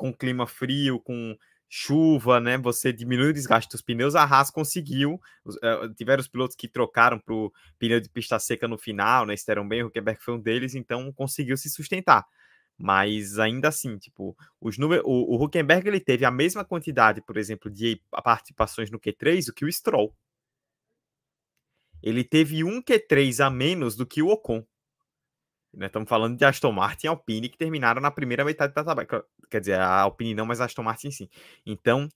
com 0.00 0.14
clima 0.14 0.46
frio, 0.46 0.98
com 0.98 1.36
chuva, 1.68 2.40
né? 2.40 2.56
Você 2.56 2.90
diminui 2.90 3.28
o 3.28 3.32
desgaste 3.34 3.70
dos 3.70 3.82
pneus. 3.82 4.14
A 4.14 4.24
Haas 4.24 4.50
conseguiu. 4.50 5.20
Uh, 5.46 5.92
tiveram 5.94 6.22
os 6.22 6.26
pilotos 6.26 6.56
que 6.56 6.66
trocaram 6.66 7.18
para 7.18 7.34
o 7.34 7.52
pneu 7.78 8.00
de 8.00 8.08
pista 8.08 8.38
seca 8.38 8.66
no 8.66 8.78
final, 8.78 9.26
né? 9.26 9.34
Esteram 9.34 9.68
bem, 9.68 9.82
o 9.82 9.88
Huckenberg 9.88 10.18
foi 10.22 10.34
um 10.34 10.40
deles, 10.40 10.74
então 10.74 11.12
conseguiu 11.12 11.54
se 11.58 11.68
sustentar. 11.68 12.26
Mas 12.78 13.38
ainda 13.38 13.68
assim, 13.68 13.98
tipo, 13.98 14.34
os 14.58 14.78
números, 14.78 15.04
o, 15.06 15.36
o 15.36 15.44
Huckenberg 15.44 15.86
ele 15.86 16.00
teve 16.00 16.24
a 16.24 16.30
mesma 16.30 16.64
quantidade, 16.64 17.20
por 17.20 17.36
exemplo, 17.36 17.70
de 17.70 18.00
participações 18.24 18.90
no 18.90 18.98
Q3 18.98 19.44
do 19.44 19.52
que 19.52 19.66
o 19.66 19.70
Stroll. 19.70 20.16
Ele 22.02 22.24
teve 22.24 22.64
um 22.64 22.82
Q3 22.82 23.44
a 23.44 23.50
menos 23.50 23.96
do 23.96 24.06
que 24.06 24.22
o 24.22 24.28
Ocon. 24.28 24.64
Né? 25.72 25.86
Estamos 25.86 26.08
falando 26.08 26.36
de 26.36 26.44
Aston 26.44 26.72
Martin 26.72 27.06
e 27.06 27.08
Alpine 27.08 27.48
que 27.48 27.58
terminaram 27.58 28.00
na 28.00 28.10
primeira 28.10 28.44
metade 28.44 28.74
da 28.74 28.84
tabela. 28.84 29.24
Quer 29.50 29.60
dizer, 29.60 29.78
a 29.78 30.00
Alpine 30.00 30.34
não, 30.34 30.46
mas 30.46 30.60
a 30.60 30.64
Aston 30.64 30.82
Martin 30.82 31.10
sim. 31.10 31.28
Então, 31.64 32.08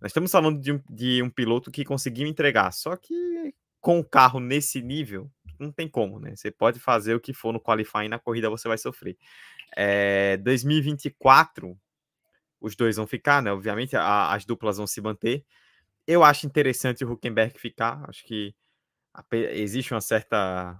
nós 0.00 0.10
estamos 0.10 0.30
falando 0.30 0.60
de 0.60 0.72
um, 0.72 0.82
de 0.88 1.22
um 1.22 1.30
piloto 1.30 1.70
que 1.70 1.84
conseguiu 1.84 2.26
entregar. 2.26 2.72
Só 2.72 2.96
que 2.96 3.54
com 3.80 4.00
o 4.00 4.04
carro 4.04 4.40
nesse 4.40 4.82
nível, 4.82 5.30
não 5.58 5.70
tem 5.70 5.88
como, 5.88 6.18
né? 6.18 6.34
Você 6.34 6.50
pode 6.50 6.80
fazer 6.80 7.14
o 7.14 7.20
que 7.20 7.32
for 7.32 7.52
no 7.52 7.60
qualifying, 7.60 8.08
na 8.08 8.18
corrida 8.18 8.50
você 8.50 8.68
vai 8.68 8.78
sofrer. 8.78 9.16
É, 9.76 10.36
2024, 10.38 11.78
os 12.60 12.74
dois 12.74 12.96
vão 12.96 13.06
ficar, 13.06 13.42
né? 13.42 13.52
Obviamente, 13.52 13.96
a, 13.96 14.32
as 14.32 14.44
duplas 14.44 14.76
vão 14.76 14.86
se 14.86 15.00
manter. 15.00 15.44
Eu 16.06 16.24
acho 16.24 16.46
interessante 16.46 17.04
o 17.04 17.12
Huckenberg 17.12 17.58
ficar. 17.58 18.04
Acho 18.08 18.24
que 18.24 18.54
existe 19.54 19.94
uma 19.94 20.00
certa 20.00 20.78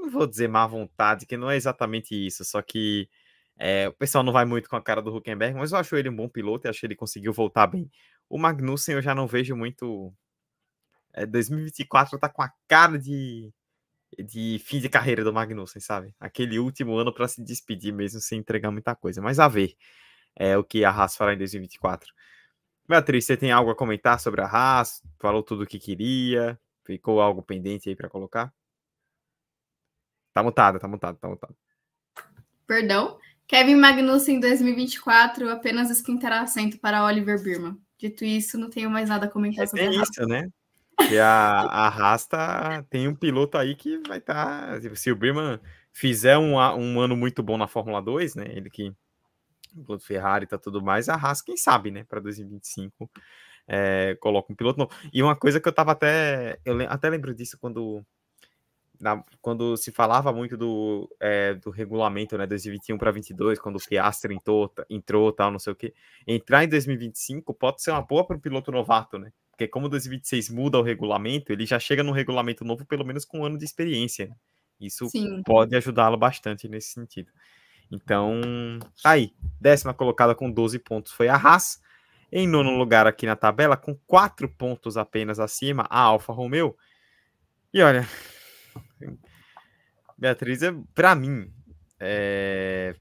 não 0.00 0.10
vou 0.10 0.26
dizer 0.26 0.48
má 0.48 0.66
vontade, 0.66 1.26
que 1.26 1.36
não 1.36 1.50
é 1.50 1.56
exatamente 1.56 2.14
isso, 2.14 2.44
só 2.44 2.62
que 2.62 3.08
é, 3.58 3.88
o 3.88 3.92
pessoal 3.92 4.24
não 4.24 4.32
vai 4.32 4.44
muito 4.46 4.68
com 4.70 4.76
a 4.76 4.82
cara 4.82 5.02
do 5.02 5.14
Huckenberg, 5.14 5.54
mas 5.58 5.72
eu 5.72 5.78
acho 5.78 5.94
ele 5.96 6.08
um 6.08 6.16
bom 6.16 6.28
piloto 6.28 6.66
e 6.66 6.70
acho 6.70 6.80
que 6.80 6.86
ele 6.86 6.96
conseguiu 6.96 7.32
voltar 7.32 7.66
bem. 7.66 7.90
O 8.28 8.38
Magnussen 8.38 8.94
eu 8.94 9.02
já 9.02 9.14
não 9.14 9.26
vejo 9.26 9.54
muito. 9.54 10.12
É, 11.12 11.26
2024 11.26 12.18
tá 12.18 12.28
com 12.28 12.42
a 12.42 12.50
cara 12.68 12.98
de, 12.98 13.52
de 14.18 14.58
fim 14.64 14.80
de 14.80 14.88
carreira 14.88 15.24
do 15.24 15.32
Magnussen, 15.32 15.80
sabe? 15.80 16.14
Aquele 16.18 16.58
último 16.58 16.96
ano 16.96 17.12
para 17.12 17.28
se 17.28 17.44
despedir 17.44 17.92
mesmo, 17.92 18.20
sem 18.20 18.38
entregar 18.40 18.70
muita 18.70 18.94
coisa. 18.96 19.20
Mas 19.20 19.38
a 19.38 19.48
ver 19.48 19.76
é, 20.36 20.56
o 20.56 20.64
que 20.64 20.84
a 20.84 20.90
Haas 20.90 21.16
fará 21.16 21.34
em 21.34 21.38
2024. 21.38 22.12
Beatriz, 22.88 23.26
você 23.26 23.36
tem 23.36 23.52
algo 23.52 23.70
a 23.70 23.76
comentar 23.76 24.18
sobre 24.20 24.40
a 24.40 24.46
Haas? 24.46 25.02
Falou 25.18 25.42
tudo 25.42 25.64
o 25.64 25.66
que 25.66 25.78
queria? 25.78 26.58
Ficou 26.84 27.20
algo 27.20 27.42
pendente 27.42 27.88
aí 27.88 27.96
para 27.96 28.08
colocar? 28.08 28.52
Tá 30.32 30.42
mutado, 30.42 30.78
tá 30.78 30.88
mutado, 30.88 31.16
tá 31.18 31.28
mutado. 31.28 31.54
Perdão. 32.66 33.18
Kevin 33.46 33.76
Magnussen 33.76 34.36
em 34.36 34.40
2024 34.40 35.50
apenas 35.50 35.90
esquentará 35.90 36.40
assento 36.40 36.78
para 36.78 37.04
Oliver 37.04 37.42
Birman. 37.42 37.76
Dito 37.98 38.24
isso, 38.24 38.56
não 38.56 38.70
tenho 38.70 38.88
mais 38.88 39.08
nada 39.08 39.26
a 39.26 39.28
comentar 39.28 39.64
é 39.64 39.66
sobre 39.66 39.86
é 39.86 39.90
isso, 39.90 40.26
né? 40.26 40.48
E 41.10 41.18
a, 41.18 41.62
a 41.62 41.88
Rasta 41.88 42.86
tem 42.88 43.08
um 43.08 43.14
piloto 43.14 43.58
aí 43.58 43.74
que 43.74 44.00
vai 44.06 44.18
estar. 44.18 44.80
Tá, 44.80 44.94
se 44.94 45.10
o 45.10 45.16
Birman 45.16 45.58
fizer 45.92 46.38
um, 46.38 46.54
um 46.56 47.00
ano 47.00 47.16
muito 47.16 47.42
bom 47.42 47.56
na 47.56 47.66
Fórmula 47.66 48.00
2, 48.00 48.36
né? 48.36 48.44
Ele 48.50 48.70
que 48.70 48.92
piloto 49.74 50.04
Ferrari 50.04 50.46
tá 50.46 50.58
tudo 50.58 50.82
mais, 50.82 51.08
a 51.08 51.14
Haas, 51.14 51.42
quem 51.42 51.56
sabe, 51.56 51.90
né? 51.90 52.04
Para 52.04 52.20
2025 52.20 53.10
é, 53.66 54.16
coloca 54.20 54.52
um 54.52 54.56
piloto 54.56 54.78
novo. 54.78 54.90
E 55.12 55.22
uma 55.22 55.36
coisa 55.36 55.60
que 55.60 55.68
eu 55.68 55.72
tava 55.72 55.92
até. 55.92 56.58
Eu 56.64 56.80
até 56.88 57.08
lembro 57.08 57.34
disso 57.34 57.56
quando 57.58 58.04
na, 59.00 59.24
quando 59.40 59.76
se 59.76 59.90
falava 59.90 60.32
muito 60.32 60.56
do, 60.56 61.08
é, 61.18 61.54
do 61.54 61.70
regulamento, 61.70 62.36
né, 62.36 62.46
2021 62.46 62.98
para 62.98 63.10
22, 63.10 63.58
quando 63.58 63.76
o 63.76 63.84
Piastri 63.84 64.34
entrou, 64.34 64.72
entrou, 64.90 65.32
tal, 65.32 65.50
não 65.50 65.58
sei 65.58 65.72
o 65.72 65.76
que, 65.76 65.94
entrar 66.26 66.62
em 66.64 66.68
2025 66.68 67.54
pode 67.54 67.82
ser 67.82 67.92
uma 67.92 68.02
boa 68.02 68.26
para 68.26 68.36
o 68.36 68.40
piloto 68.40 68.70
novato, 68.70 69.18
né? 69.18 69.32
Porque 69.50 69.66
como 69.66 69.88
2026 69.88 70.50
muda 70.50 70.78
o 70.78 70.82
regulamento, 70.82 71.52
ele 71.52 71.66
já 71.66 71.78
chega 71.78 72.02
no 72.02 72.12
regulamento 72.12 72.64
novo 72.64 72.84
pelo 72.84 73.04
menos 73.04 73.24
com 73.24 73.40
um 73.40 73.44
ano 73.44 73.58
de 73.58 73.64
experiência. 73.64 74.26
Né? 74.28 74.36
Isso 74.80 75.08
Sim. 75.08 75.42
pode 75.44 75.76
ajudá-lo 75.76 76.16
bastante 76.16 76.68
nesse 76.68 76.92
sentido. 76.92 77.30
Então, 77.90 78.40
tá 79.02 79.10
aí, 79.10 79.34
décima 79.60 79.92
colocada 79.92 80.34
com 80.34 80.50
12 80.50 80.78
pontos 80.78 81.12
foi 81.12 81.28
a 81.28 81.36
Haas. 81.36 81.80
Em 82.32 82.46
nono 82.46 82.76
lugar 82.78 83.08
aqui 83.08 83.26
na 83.26 83.34
tabela, 83.34 83.76
com 83.76 83.94
quatro 84.06 84.48
pontos 84.48 84.96
apenas 84.96 85.40
acima, 85.40 85.84
a 85.90 86.00
Alfa 86.00 86.32
Romeo. 86.32 86.76
E 87.74 87.82
olha, 87.82 88.08
Beatriz, 90.20 90.62
é, 90.62 90.70
para 90.94 91.14
mim, 91.14 91.50
é... 91.98 92.94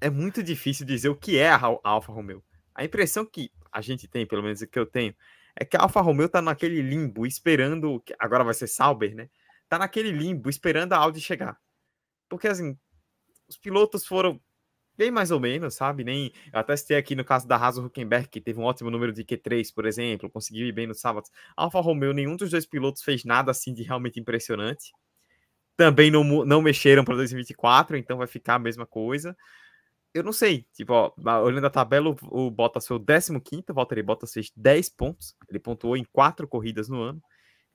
é 0.00 0.10
muito 0.10 0.42
difícil 0.42 0.84
dizer 0.84 1.08
o 1.08 1.14
que 1.14 1.38
é 1.38 1.48
a 1.48 1.60
Alfa 1.84 2.12
Romeo. 2.12 2.42
A 2.74 2.84
impressão 2.84 3.24
que 3.24 3.52
a 3.70 3.80
gente 3.80 4.08
tem, 4.08 4.26
pelo 4.26 4.42
menos 4.42 4.60
que 4.64 4.78
eu 4.78 4.84
tenho, 4.84 5.14
é 5.54 5.64
que 5.64 5.76
a 5.76 5.82
Alfa 5.82 6.00
Romeo 6.00 6.28
tá 6.28 6.42
naquele 6.42 6.82
limbo, 6.82 7.24
esperando. 7.24 8.02
Agora 8.18 8.42
vai 8.42 8.54
ser 8.54 8.66
Sauber, 8.66 9.14
né? 9.14 9.30
Tá 9.68 9.78
naquele 9.78 10.10
limbo, 10.10 10.50
esperando 10.50 10.92
a 10.92 10.96
Audi 10.96 11.20
chegar. 11.20 11.56
Porque, 12.28 12.48
assim, 12.48 12.76
os 13.48 13.56
pilotos 13.56 14.04
foram 14.04 14.40
bem 14.96 15.10
mais 15.10 15.30
ou 15.30 15.38
menos, 15.38 15.74
sabe? 15.74 16.02
Nem. 16.02 16.32
Eu 16.52 16.58
até 16.58 16.76
citei 16.76 16.96
aqui 16.96 17.14
no 17.14 17.24
caso 17.24 17.46
da 17.46 17.56
Haas 17.56 17.78
Huckenberg, 17.78 18.28
que 18.28 18.40
teve 18.40 18.58
um 18.58 18.64
ótimo 18.64 18.90
número 18.90 19.12
de 19.12 19.24
Q3, 19.24 19.72
por 19.72 19.86
exemplo, 19.86 20.28
conseguiu 20.28 20.66
ir 20.66 20.72
bem 20.72 20.88
no 20.88 20.94
sábado. 20.94 21.28
Alfa 21.56 21.80
Romeo, 21.80 22.12
nenhum 22.12 22.34
dos 22.34 22.50
dois 22.50 22.66
pilotos 22.66 23.02
fez 23.02 23.24
nada 23.24 23.52
assim 23.52 23.72
de 23.72 23.84
realmente 23.84 24.18
impressionante 24.18 24.92
também 25.80 26.10
não, 26.10 26.22
não 26.44 26.60
mexeram 26.60 27.02
para 27.02 27.16
2024, 27.16 27.96
então 27.96 28.18
vai 28.18 28.26
ficar 28.26 28.56
a 28.56 28.58
mesma 28.58 28.84
coisa. 28.84 29.34
Eu 30.12 30.22
não 30.22 30.30
sei, 30.30 30.66
tipo, 30.74 30.92
ó, 30.92 31.10
olhando 31.42 31.66
a 31.66 31.70
tabela, 31.70 32.10
o, 32.10 32.48
o 32.48 32.50
Bottas 32.50 32.86
foi 32.86 32.98
o 32.98 33.00
15, 33.40 33.64
o 33.70 33.72
Valtteri 33.72 34.02
Bottas 34.02 34.30
fez 34.30 34.52
10 34.54 34.90
pontos, 34.90 35.34
ele 35.48 35.58
pontuou 35.58 35.96
em 35.96 36.04
4 36.12 36.46
corridas 36.46 36.90
no 36.90 37.00
ano, 37.00 37.22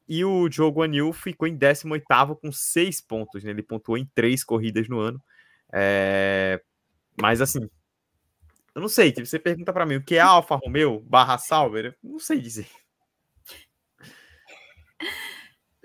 e 0.08 0.24
o 0.24 0.48
Diogo 0.48 0.84
Anil 0.84 1.12
ficou 1.14 1.48
em 1.48 1.58
18 1.58 2.06
com 2.40 2.52
6 2.52 3.02
pontos, 3.02 3.44
né? 3.44 3.50
ele 3.50 3.64
pontuou 3.64 3.98
em 3.98 4.06
3 4.14 4.44
corridas 4.44 4.88
no 4.88 5.00
ano. 5.00 5.20
É... 5.74 6.62
Mas 7.20 7.42
assim, 7.42 7.68
eu 8.76 8.82
não 8.82 8.88
sei, 8.88 9.12
tipo, 9.12 9.26
você 9.26 9.40
pergunta 9.40 9.74
para 9.74 9.84
mim 9.84 9.96
o 9.96 10.04
que 10.04 10.14
é 10.14 10.20
Alfa 10.20 10.58
Romeo 10.58 11.00
barra 11.00 11.40
Sauber, 11.40 11.86
eu 11.86 11.96
não 12.04 12.20
sei 12.20 12.40
dizer. 12.40 12.68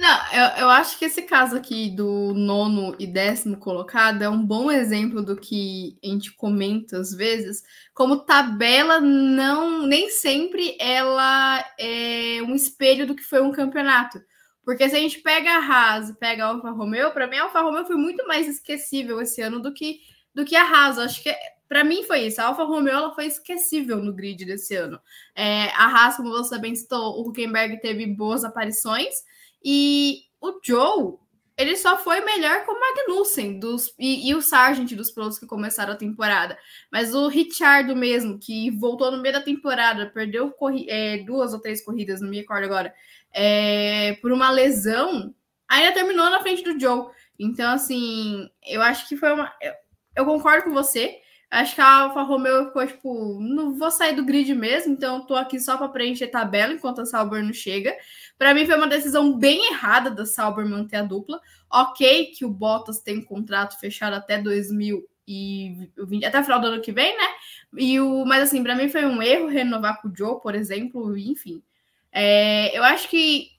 Não, 0.01 0.19
eu, 0.33 0.63
eu 0.63 0.71
acho 0.71 0.99
que 0.99 1.05
esse 1.05 1.21
caso 1.21 1.55
aqui 1.55 1.91
do 1.91 2.33
nono 2.33 2.97
e 2.99 3.07
décimo 3.07 3.59
colocado 3.59 4.23
é 4.23 4.31
um 4.31 4.43
bom 4.43 4.71
exemplo 4.71 5.23
do 5.23 5.37
que 5.37 5.99
a 6.03 6.07
gente 6.07 6.33
comenta 6.33 6.97
às 6.97 7.13
vezes, 7.13 7.63
como 7.93 8.25
tabela 8.25 8.99
não 8.99 9.87
nem 9.87 10.09
sempre 10.09 10.75
ela 10.81 11.63
é 11.79 12.43
um 12.43 12.55
espelho 12.55 13.07
do 13.07 13.15
que 13.15 13.23
foi 13.23 13.43
um 13.43 13.53
campeonato. 13.53 14.19
Porque 14.65 14.89
se 14.89 14.97
a 14.97 14.99
gente 14.99 15.19
pega 15.21 15.51
a 15.51 15.59
Haas 15.59 16.11
pega 16.13 16.47
a 16.47 16.49
Alfa 16.49 16.71
Romeo, 16.71 17.11
para 17.13 17.27
mim 17.27 17.37
a 17.37 17.43
Alfa 17.43 17.61
Romeo 17.61 17.85
foi 17.85 17.97
muito 17.97 18.27
mais 18.27 18.49
esquecível 18.49 19.21
esse 19.21 19.43
ano 19.43 19.61
do 19.61 19.71
que, 19.71 20.01
do 20.35 20.47
que 20.47 20.57
a 20.57 20.65
Haas. 20.65 20.99
Acho 20.99 21.23
que 21.23 21.35
para 21.69 21.85
mim 21.85 22.05
foi 22.05 22.21
isso. 22.21 22.41
A 22.41 22.47
Alfa 22.47 22.65
Romeo 22.65 22.95
ela 22.95 23.15
foi 23.15 23.27
esquecível 23.27 23.99
no 23.99 24.15
grid 24.15 24.47
desse 24.47 24.75
ano. 24.77 24.99
É, 25.37 25.69
a 25.73 25.85
Haas, 25.85 26.17
como 26.17 26.31
você 26.31 26.59
bem 26.59 26.75
citou, 26.75 27.19
o 27.21 27.29
Huckenberg 27.29 27.79
teve 27.83 28.07
boas 28.07 28.45
aparições. 28.45 29.15
E 29.63 30.23
o 30.41 30.59
Joe, 30.63 31.15
ele 31.57 31.77
só 31.77 31.99
foi 31.99 32.21
melhor 32.23 32.65
com 32.65 32.73
o 32.73 32.81
Magnussen 32.81 33.59
dos, 33.59 33.95
e, 33.99 34.31
e, 34.31 34.35
o 34.35 34.41
Sargent 34.41 34.93
dos 34.95 35.11
pilotos 35.11 35.39
que 35.39 35.47
começaram 35.47 35.93
a 35.93 35.97
temporada. 35.97 36.59
Mas 36.91 37.15
o 37.15 37.29
Richard 37.29 37.95
mesmo, 37.95 38.39
que 38.39 38.71
voltou 38.71 39.11
no 39.11 39.21
meio 39.21 39.35
da 39.35 39.43
temporada, 39.43 40.07
perdeu 40.07 40.55
é, 40.89 41.19
duas 41.19 41.53
ou 41.53 41.61
três 41.61 41.85
corridas, 41.85 42.21
não 42.21 42.31
me 42.31 42.39
recordo 42.39 42.65
agora, 42.65 42.95
é, 43.33 44.15
por 44.23 44.33
uma 44.33 44.51
lesão, 44.51 45.35
ainda 45.69 45.93
terminou 45.93 46.31
na 46.31 46.41
frente 46.41 46.65
do 46.65 46.81
Joe. 46.81 47.11
Então, 47.39 47.73
assim, 47.73 48.49
eu 48.67 48.81
acho 48.83 49.09
que 49.09 49.17
foi 49.17 49.33
uma. 49.33 49.53
Eu, 49.61 49.73
eu 50.17 50.25
concordo 50.25 50.65
com 50.65 50.73
você. 50.73 51.21
Acho 51.51 51.75
que 51.75 51.81
a 51.81 52.03
Alfa 52.03 52.23
Romeo 52.23 52.67
ficou 52.67 52.87
tipo, 52.87 53.41
não 53.41 53.75
vou 53.77 53.91
sair 53.91 54.15
do 54.15 54.25
grid 54.25 54.55
mesmo, 54.55 54.93
então 54.93 55.27
tô 55.27 55.35
aqui 55.35 55.59
só 55.59 55.77
para 55.77 55.89
preencher 55.89 56.29
tabela 56.29 56.73
enquanto 56.73 57.01
a 57.01 57.07
Sauber 57.07 57.43
não 57.43 57.53
chega. 57.53 57.93
Para 58.41 58.55
mim 58.55 58.65
foi 58.65 58.75
uma 58.75 58.87
decisão 58.87 59.37
bem 59.39 59.71
errada 59.71 60.11
da 60.11 60.25
Sauber 60.25 60.67
manter 60.67 60.97
a 60.97 61.03
dupla. 61.03 61.39
Ok 61.71 62.33
que 62.35 62.43
o 62.43 62.49
Bottas 62.49 62.99
tem 62.99 63.19
um 63.19 63.23
contrato 63.23 63.79
fechado 63.79 64.15
até 64.15 64.39
2026, 64.39 65.91
2020, 65.95 66.25
até 66.25 66.41
o 66.41 66.45
final 66.45 66.59
do 66.59 66.69
ano 66.69 66.81
que 66.81 66.91
vem, 66.91 67.15
né? 67.19 67.29
E 67.77 68.01
o, 68.01 68.25
mas 68.25 68.45
assim, 68.45 68.63
para 68.63 68.75
mim 68.75 68.89
foi 68.89 69.05
um 69.05 69.23
erro 69.23 69.47
renovar 69.47 70.01
com 70.01 70.09
o 70.09 70.17
Joe, 70.17 70.41
por 70.41 70.55
exemplo, 70.55 71.15
enfim. 71.19 71.63
É, 72.11 72.75
eu 72.75 72.83
acho 72.83 73.11
que 73.11 73.51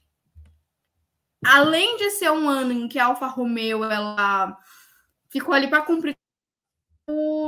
além 1.44 1.96
de 1.96 2.10
ser 2.10 2.32
um 2.32 2.48
ano 2.48 2.72
em 2.72 2.88
que 2.88 2.98
a 2.98 3.06
Alfa 3.06 3.28
Romeo 3.28 3.84
ela 3.84 4.58
ficou 5.30 5.54
ali 5.54 5.68
para 5.68 5.82
cumprir 5.82 6.16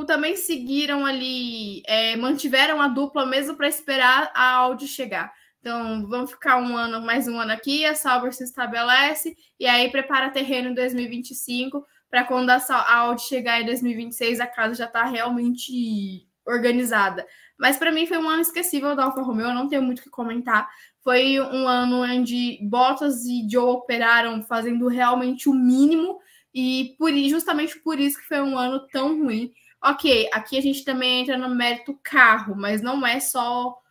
também 0.06 0.36
seguiram 0.36 1.04
ali, 1.04 1.82
é, 1.84 2.14
mantiveram 2.14 2.80
a 2.80 2.86
dupla 2.86 3.26
mesmo 3.26 3.56
para 3.56 3.66
esperar 3.66 4.30
a 4.36 4.52
Audi 4.52 4.86
chegar. 4.86 5.32
Então, 5.64 6.06
vamos 6.06 6.30
ficar 6.30 6.58
um 6.58 6.76
ano, 6.76 7.00
mais 7.00 7.26
um 7.26 7.40
ano 7.40 7.50
aqui, 7.50 7.86
a 7.86 7.94
Sauber 7.94 8.34
se 8.34 8.44
estabelece 8.44 9.34
e 9.58 9.64
aí 9.64 9.90
prepara 9.90 10.28
terreno 10.28 10.68
em 10.68 10.74
2025 10.74 11.82
para 12.10 12.22
quando 12.22 12.50
a 12.50 12.94
Audi 12.96 13.22
chegar 13.22 13.62
em 13.62 13.64
2026 13.64 14.40
a 14.40 14.46
casa 14.46 14.74
já 14.74 14.84
está 14.84 15.06
realmente 15.06 16.28
organizada. 16.44 17.26
Mas 17.56 17.78
para 17.78 17.90
mim 17.90 18.04
foi 18.04 18.18
um 18.18 18.28
ano 18.28 18.42
esquecível 18.42 18.94
da 18.94 19.04
Alfa 19.04 19.22
Romeo, 19.22 19.46
eu 19.46 19.54
não 19.54 19.66
tenho 19.66 19.80
muito 19.80 20.00
o 20.00 20.02
que 20.02 20.10
comentar. 20.10 20.68
Foi 21.02 21.40
um 21.40 21.66
ano 21.66 22.02
onde 22.02 22.58
Bottas 22.60 23.24
e 23.24 23.48
Joe 23.50 23.76
operaram 23.76 24.42
fazendo 24.42 24.86
realmente 24.86 25.48
o 25.48 25.54
mínimo 25.54 26.18
e 26.52 26.94
por, 26.98 27.10
justamente 27.10 27.80
por 27.80 27.98
isso 27.98 28.18
que 28.18 28.28
foi 28.28 28.42
um 28.42 28.58
ano 28.58 28.86
tão 28.88 29.18
ruim. 29.18 29.50
Ok, 29.82 30.28
aqui 30.30 30.58
a 30.58 30.60
gente 30.60 30.84
também 30.84 31.22
entra 31.22 31.38
no 31.38 31.54
mérito 31.54 31.98
carro, 32.02 32.54
mas 32.54 32.82
não 32.82 33.06
é 33.06 33.18
só 33.18 33.82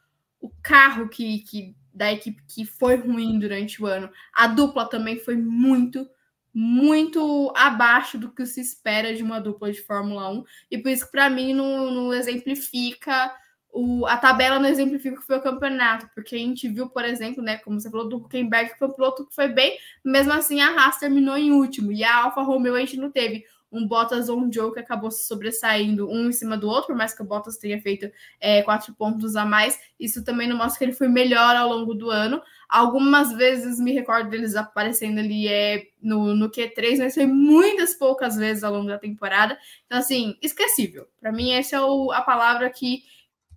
o 0.43 0.51
carro 0.61 1.07
que, 1.07 1.39
que 1.39 1.73
da 1.93 2.11
equipe 2.11 2.43
que 2.47 2.65
foi 2.65 2.97
ruim 2.97 3.39
durante 3.39 3.81
o 3.81 3.85
ano. 3.85 4.09
A 4.33 4.45
dupla 4.45 4.89
também 4.89 5.17
foi 5.17 5.37
muito, 5.37 6.05
muito 6.53 7.53
abaixo 7.55 8.17
do 8.17 8.29
que 8.29 8.45
se 8.45 8.59
espera 8.59 9.15
de 9.15 9.23
uma 9.23 9.39
dupla 9.39 9.71
de 9.71 9.81
Fórmula 9.81 10.29
1. 10.29 10.43
E 10.69 10.77
por 10.77 10.89
isso 10.89 11.05
que, 11.05 11.11
para 11.13 11.29
mim, 11.29 11.53
não, 11.53 11.89
não 11.89 12.13
exemplifica 12.13 13.33
o, 13.73 14.05
a 14.05 14.17
tabela 14.17 14.59
não 14.59 14.69
exemplifica 14.69 15.15
o 15.15 15.19
que 15.19 15.25
foi 15.25 15.37
o 15.37 15.41
campeonato, 15.41 16.07
porque 16.13 16.35
a 16.35 16.37
gente 16.37 16.69
viu, 16.69 16.87
por 16.89 17.03
exemplo, 17.03 17.41
né, 17.41 17.57
como 17.57 17.79
você 17.79 17.89
falou, 17.89 18.07
do 18.07 18.17
Huckenberg, 18.17 18.71
que 18.71 18.77
foi 18.77 18.87
um 18.87 18.93
piloto 18.93 19.25
que 19.25 19.33
foi 19.33 19.47
bem, 19.47 19.79
mesmo 20.05 20.31
assim 20.31 20.61
a 20.61 20.67
Haas 20.67 20.99
terminou 20.99 21.35
em 21.35 21.51
último, 21.51 21.91
e 21.91 22.03
a 22.03 22.17
Alfa 22.17 22.43
Romeo 22.43 22.75
a 22.75 22.79
gente 22.79 22.97
não 22.97 23.09
teve 23.09 23.43
um 23.73 23.87
Bottas 23.87 24.29
ou 24.29 24.39
um 24.39 24.53
Joe 24.53 24.71
que 24.71 24.79
acabou 24.79 25.09
se 25.09 25.25
sobressaindo 25.25 26.07
um 26.07 26.29
em 26.29 26.31
cima 26.31 26.55
do 26.55 26.69
outro, 26.69 26.87
por 26.87 26.95
mais 26.95 27.13
que 27.13 27.21
o 27.23 27.25
Bottas 27.25 27.57
tenha 27.57 27.81
feito 27.81 28.09
é, 28.39 28.61
quatro 28.61 28.93
pontos 28.93 29.35
a 29.35 29.43
mais, 29.43 29.79
isso 29.99 30.23
também 30.23 30.47
não 30.47 30.55
mostra 30.55 30.77
que 30.77 30.85
ele 30.85 30.93
foi 30.93 31.07
melhor 31.07 31.55
ao 31.55 31.67
longo 31.67 31.95
do 31.95 32.11
ano. 32.11 32.41
Algumas 32.69 33.33
vezes 33.33 33.79
me 33.79 33.91
recordo 33.91 34.29
deles 34.29 34.55
aparecendo 34.55 35.19
ali 35.19 35.47
é, 35.47 35.87
no, 36.01 36.35
no 36.35 36.49
Q3, 36.49 36.99
mas 36.99 37.15
foi 37.15 37.25
muitas 37.25 37.95
poucas 37.95 38.35
vezes 38.35 38.63
ao 38.63 38.73
longo 38.73 38.87
da 38.87 38.99
temporada. 38.99 39.57
Então, 39.85 39.97
assim, 39.97 40.37
esquecível. 40.41 41.07
Para 41.19 41.31
mim, 41.31 41.51
essa 41.51 41.77
é 41.77 41.81
o, 41.81 42.11
a 42.11 42.21
palavra 42.21 42.69
que 42.69 43.03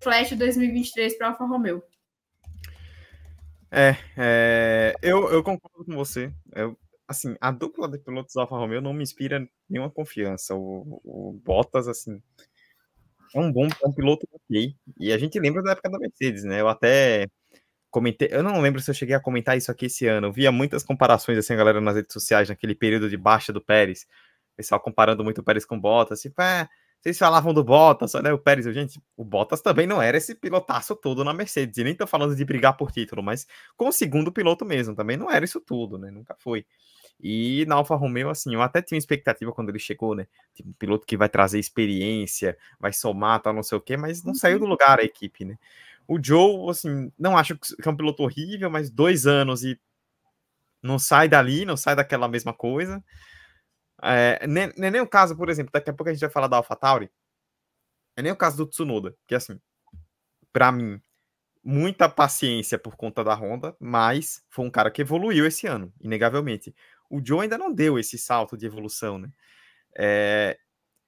Flash 0.02 0.32
2023 0.32 1.16
para 1.16 1.28
Alfa 1.28 1.44
Romeo. 1.44 1.82
É, 3.70 3.96
é 4.16 4.94
eu, 5.02 5.28
eu 5.30 5.42
concordo 5.42 5.84
com 5.84 5.94
você. 5.94 6.32
Eu, 6.54 6.76
assim, 7.08 7.36
a 7.40 7.50
dupla 7.50 7.88
de 7.88 7.98
pilotos 7.98 8.36
Alfa 8.36 8.56
Romeo 8.56 8.80
não 8.80 8.92
me 8.92 9.02
inspira 9.02 9.46
nenhuma 9.68 9.90
confiança. 9.90 10.54
O, 10.54 11.00
o 11.04 11.32
Bottas, 11.44 11.88
assim, 11.88 12.22
é 13.34 13.40
um 13.40 13.52
bom 13.52 13.66
é 13.66 13.86
um 13.86 13.92
piloto 13.92 14.26
ok. 14.32 14.74
E 14.98 15.12
a 15.12 15.18
gente 15.18 15.38
lembra 15.38 15.62
da 15.62 15.72
época 15.72 15.90
da 15.90 15.98
Mercedes, 15.98 16.44
né? 16.44 16.60
Eu 16.60 16.68
até 16.68 17.26
comentei, 17.90 18.28
eu 18.32 18.42
não 18.42 18.60
lembro 18.60 18.80
se 18.80 18.90
eu 18.90 18.94
cheguei 18.94 19.14
a 19.14 19.20
comentar 19.20 19.56
isso 19.56 19.70
aqui 19.70 19.86
esse 19.86 20.06
ano. 20.06 20.28
Eu 20.28 20.32
via 20.32 20.52
muitas 20.52 20.82
comparações, 20.84 21.38
assim, 21.38 21.54
a 21.54 21.56
galera 21.56 21.80
nas 21.80 21.96
redes 21.96 22.12
sociais, 22.12 22.48
naquele 22.48 22.74
período 22.74 23.08
de 23.10 23.16
baixa 23.16 23.52
do 23.52 23.60
Pérez. 23.60 24.06
O 24.54 24.56
pessoal 24.56 24.80
comparando 24.80 25.24
muito 25.24 25.40
o 25.40 25.44
Pérez 25.44 25.64
com 25.64 25.76
o 25.76 25.80
Bottas, 25.80 26.20
tipo, 26.20 26.40
é 26.42 26.68
vocês 27.00 27.18
falavam 27.18 27.54
do 27.54 27.62
Bottas, 27.62 28.14
né? 28.14 28.32
O 28.32 28.38
Pérez, 28.38 28.66
gente, 28.74 29.00
o 29.16 29.24
Bottas 29.24 29.60
também 29.60 29.86
não 29.86 30.02
era 30.02 30.16
esse 30.16 30.34
pilotaço 30.34 30.96
todo 30.96 31.22
na 31.22 31.32
Mercedes. 31.32 31.78
E 31.78 31.84
nem 31.84 31.94
tô 31.94 32.06
falando 32.06 32.34
de 32.34 32.44
brigar 32.44 32.76
por 32.76 32.90
título, 32.90 33.22
mas 33.22 33.46
como 33.76 33.92
segundo 33.92 34.32
piloto 34.32 34.64
mesmo, 34.64 34.94
também 34.94 35.16
não 35.16 35.30
era 35.30 35.44
isso 35.44 35.60
tudo, 35.60 35.98
né? 35.98 36.10
Nunca 36.10 36.34
foi. 36.38 36.66
E 37.20 37.64
na 37.66 37.76
Alfa 37.76 37.94
Romeo, 37.94 38.28
assim, 38.28 38.54
eu 38.54 38.62
até 38.62 38.82
tinha 38.82 38.98
expectativa 38.98 39.52
quando 39.52 39.70
ele 39.70 39.78
chegou, 39.78 40.14
né? 40.14 40.26
Tipo, 40.54 40.70
um 40.70 40.72
piloto 40.72 41.06
que 41.06 41.16
vai 41.16 41.28
trazer 41.28 41.58
experiência, 41.58 42.58
vai 42.78 42.92
somar, 42.92 43.40
tal, 43.40 43.54
não 43.54 43.62
sei 43.62 43.78
o 43.78 43.80
quê, 43.80 43.96
mas 43.96 44.22
não 44.22 44.34
saiu 44.34 44.58
do 44.58 44.64
uhum. 44.64 44.70
lugar 44.70 44.98
a 44.98 45.04
equipe, 45.04 45.44
né? 45.44 45.56
O 46.06 46.22
Joe, 46.22 46.70
assim, 46.70 47.10
não 47.18 47.36
acho 47.36 47.56
que 47.56 47.88
é 47.88 47.90
um 47.90 47.96
piloto 47.96 48.22
horrível, 48.22 48.70
mas 48.70 48.90
dois 48.90 49.26
anos 49.26 49.64
e 49.64 49.78
não 50.82 50.98
sai 50.98 51.28
dali, 51.28 51.64
não 51.64 51.76
sai 51.76 51.96
daquela 51.96 52.28
mesma 52.28 52.52
coisa. 52.52 53.02
É, 54.02 54.46
nem, 54.46 54.72
nem 54.76 55.00
o 55.00 55.08
caso, 55.08 55.36
por 55.36 55.48
exemplo, 55.48 55.72
daqui 55.72 55.90
a 55.90 55.92
pouco 55.92 56.10
a 56.10 56.12
gente 56.12 56.20
vai 56.20 56.30
falar 56.30 56.48
da 56.48 56.56
AlphaTauri. 56.56 57.10
É 58.16 58.22
nem 58.22 58.32
o 58.32 58.36
caso 58.36 58.56
do 58.56 58.66
Tsunoda, 58.66 59.16
que 59.26 59.34
assim, 59.34 59.60
para 60.52 60.72
mim, 60.72 61.00
muita 61.62 62.08
paciência 62.08 62.78
por 62.78 62.96
conta 62.96 63.24
da 63.24 63.34
Honda, 63.34 63.76
mas 63.80 64.44
foi 64.48 64.64
um 64.64 64.70
cara 64.70 64.90
que 64.90 65.02
evoluiu 65.02 65.46
esse 65.46 65.66
ano, 65.66 65.92
inegavelmente. 66.00 66.74
O 67.10 67.20
Joe 67.24 67.42
ainda 67.42 67.58
não 67.58 67.72
deu 67.72 67.98
esse 67.98 68.16
salto 68.16 68.56
de 68.56 68.66
evolução, 68.66 69.18
né? 69.18 69.30
É, 69.98 70.58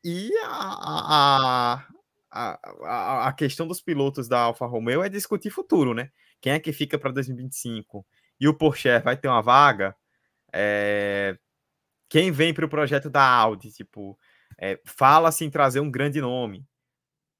e 0.05 0.31
a, 0.44 1.85
a, 2.31 2.59
a, 2.83 3.29
a, 3.29 3.33
questão 3.33 3.66
dos 3.66 3.81
pilotos 3.81 4.29
da 4.29 4.40
Alfa 4.40 4.66
Romeo 4.66 5.03
é 5.03 5.09
discutir 5.09 5.51
futuro, 5.51 5.94
né? 5.94 6.11
Quem 6.40 6.53
é 6.53 6.61
que 6.61 6.72
fica 6.72 6.98
para 6.98 7.12
2025? 7.12 8.07
E 8.40 8.48
o 8.48 8.55
Porsche 8.55 8.98
vai 9.01 9.16
ter 9.16 9.29
uma 9.29 9.42
vaga? 9.42 9.94
É, 10.53 11.38
quem 12.09 12.31
vem 12.31 12.55
para 12.55 12.64
o 12.64 12.68
projeto 12.68 13.11
da 13.11 13.23
Audi, 13.23 13.71
tipo, 13.71 14.18
é, 14.59 14.81
fala-se 14.85 15.44
em 15.44 15.51
trazer 15.51 15.81
um 15.81 15.90
grande 15.90 16.21
nome. 16.21 16.64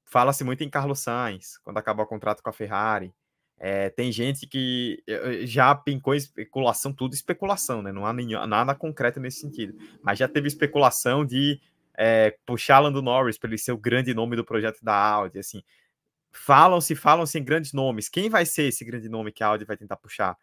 Fala-se 0.05 0.43
muito 0.43 0.63
em 0.63 0.69
Carlos 0.69 0.99
Sainz, 0.99 1.59
quando 1.63 1.77
acabar 1.77 2.03
o 2.03 2.07
contrato 2.07 2.41
com 2.41 2.49
a 2.49 2.53
Ferrari. 2.53 3.13
É, 3.59 3.89
tem 3.89 4.11
gente 4.11 4.47
que 4.47 5.03
eh, 5.05 5.43
eh, 5.43 5.45
já 5.45 5.75
pincou 5.75 6.15
especulação, 6.15 6.93
tudo 6.93 7.13
especulação, 7.13 7.81
né? 7.81 7.91
Não 7.91 8.05
há 8.05 8.13
nenhum, 8.13 8.43
nada 8.47 8.73
concreto 8.73 9.19
nesse 9.19 9.41
sentido. 9.41 9.77
Mas 10.01 10.17
já 10.17 10.29
teve 10.29 10.47
especulação 10.47 11.25
de 11.25 11.59
é, 11.97 12.37
puxar 12.45 12.79
Lando 12.79 13.01
Norris 13.01 13.37
para 13.37 13.49
ele 13.49 13.57
ser 13.57 13.73
o 13.73 13.77
grande 13.77 14.13
nome 14.13 14.37
do 14.37 14.45
projeto 14.45 14.79
da 14.81 14.95
Audi. 14.95 15.37
Assim, 15.37 15.61
falam-se, 16.31 16.95
falam-se 16.95 17.37
em 17.37 17.43
grandes 17.43 17.73
nomes. 17.73 18.07
Quem 18.07 18.29
vai 18.29 18.45
ser 18.45 18.63
esse 18.63 18.85
grande 18.85 19.09
nome 19.09 19.33
que 19.33 19.43
a 19.43 19.47
Audi 19.47 19.65
vai 19.65 19.75
tentar 19.75 19.97
puxar? 19.97 20.37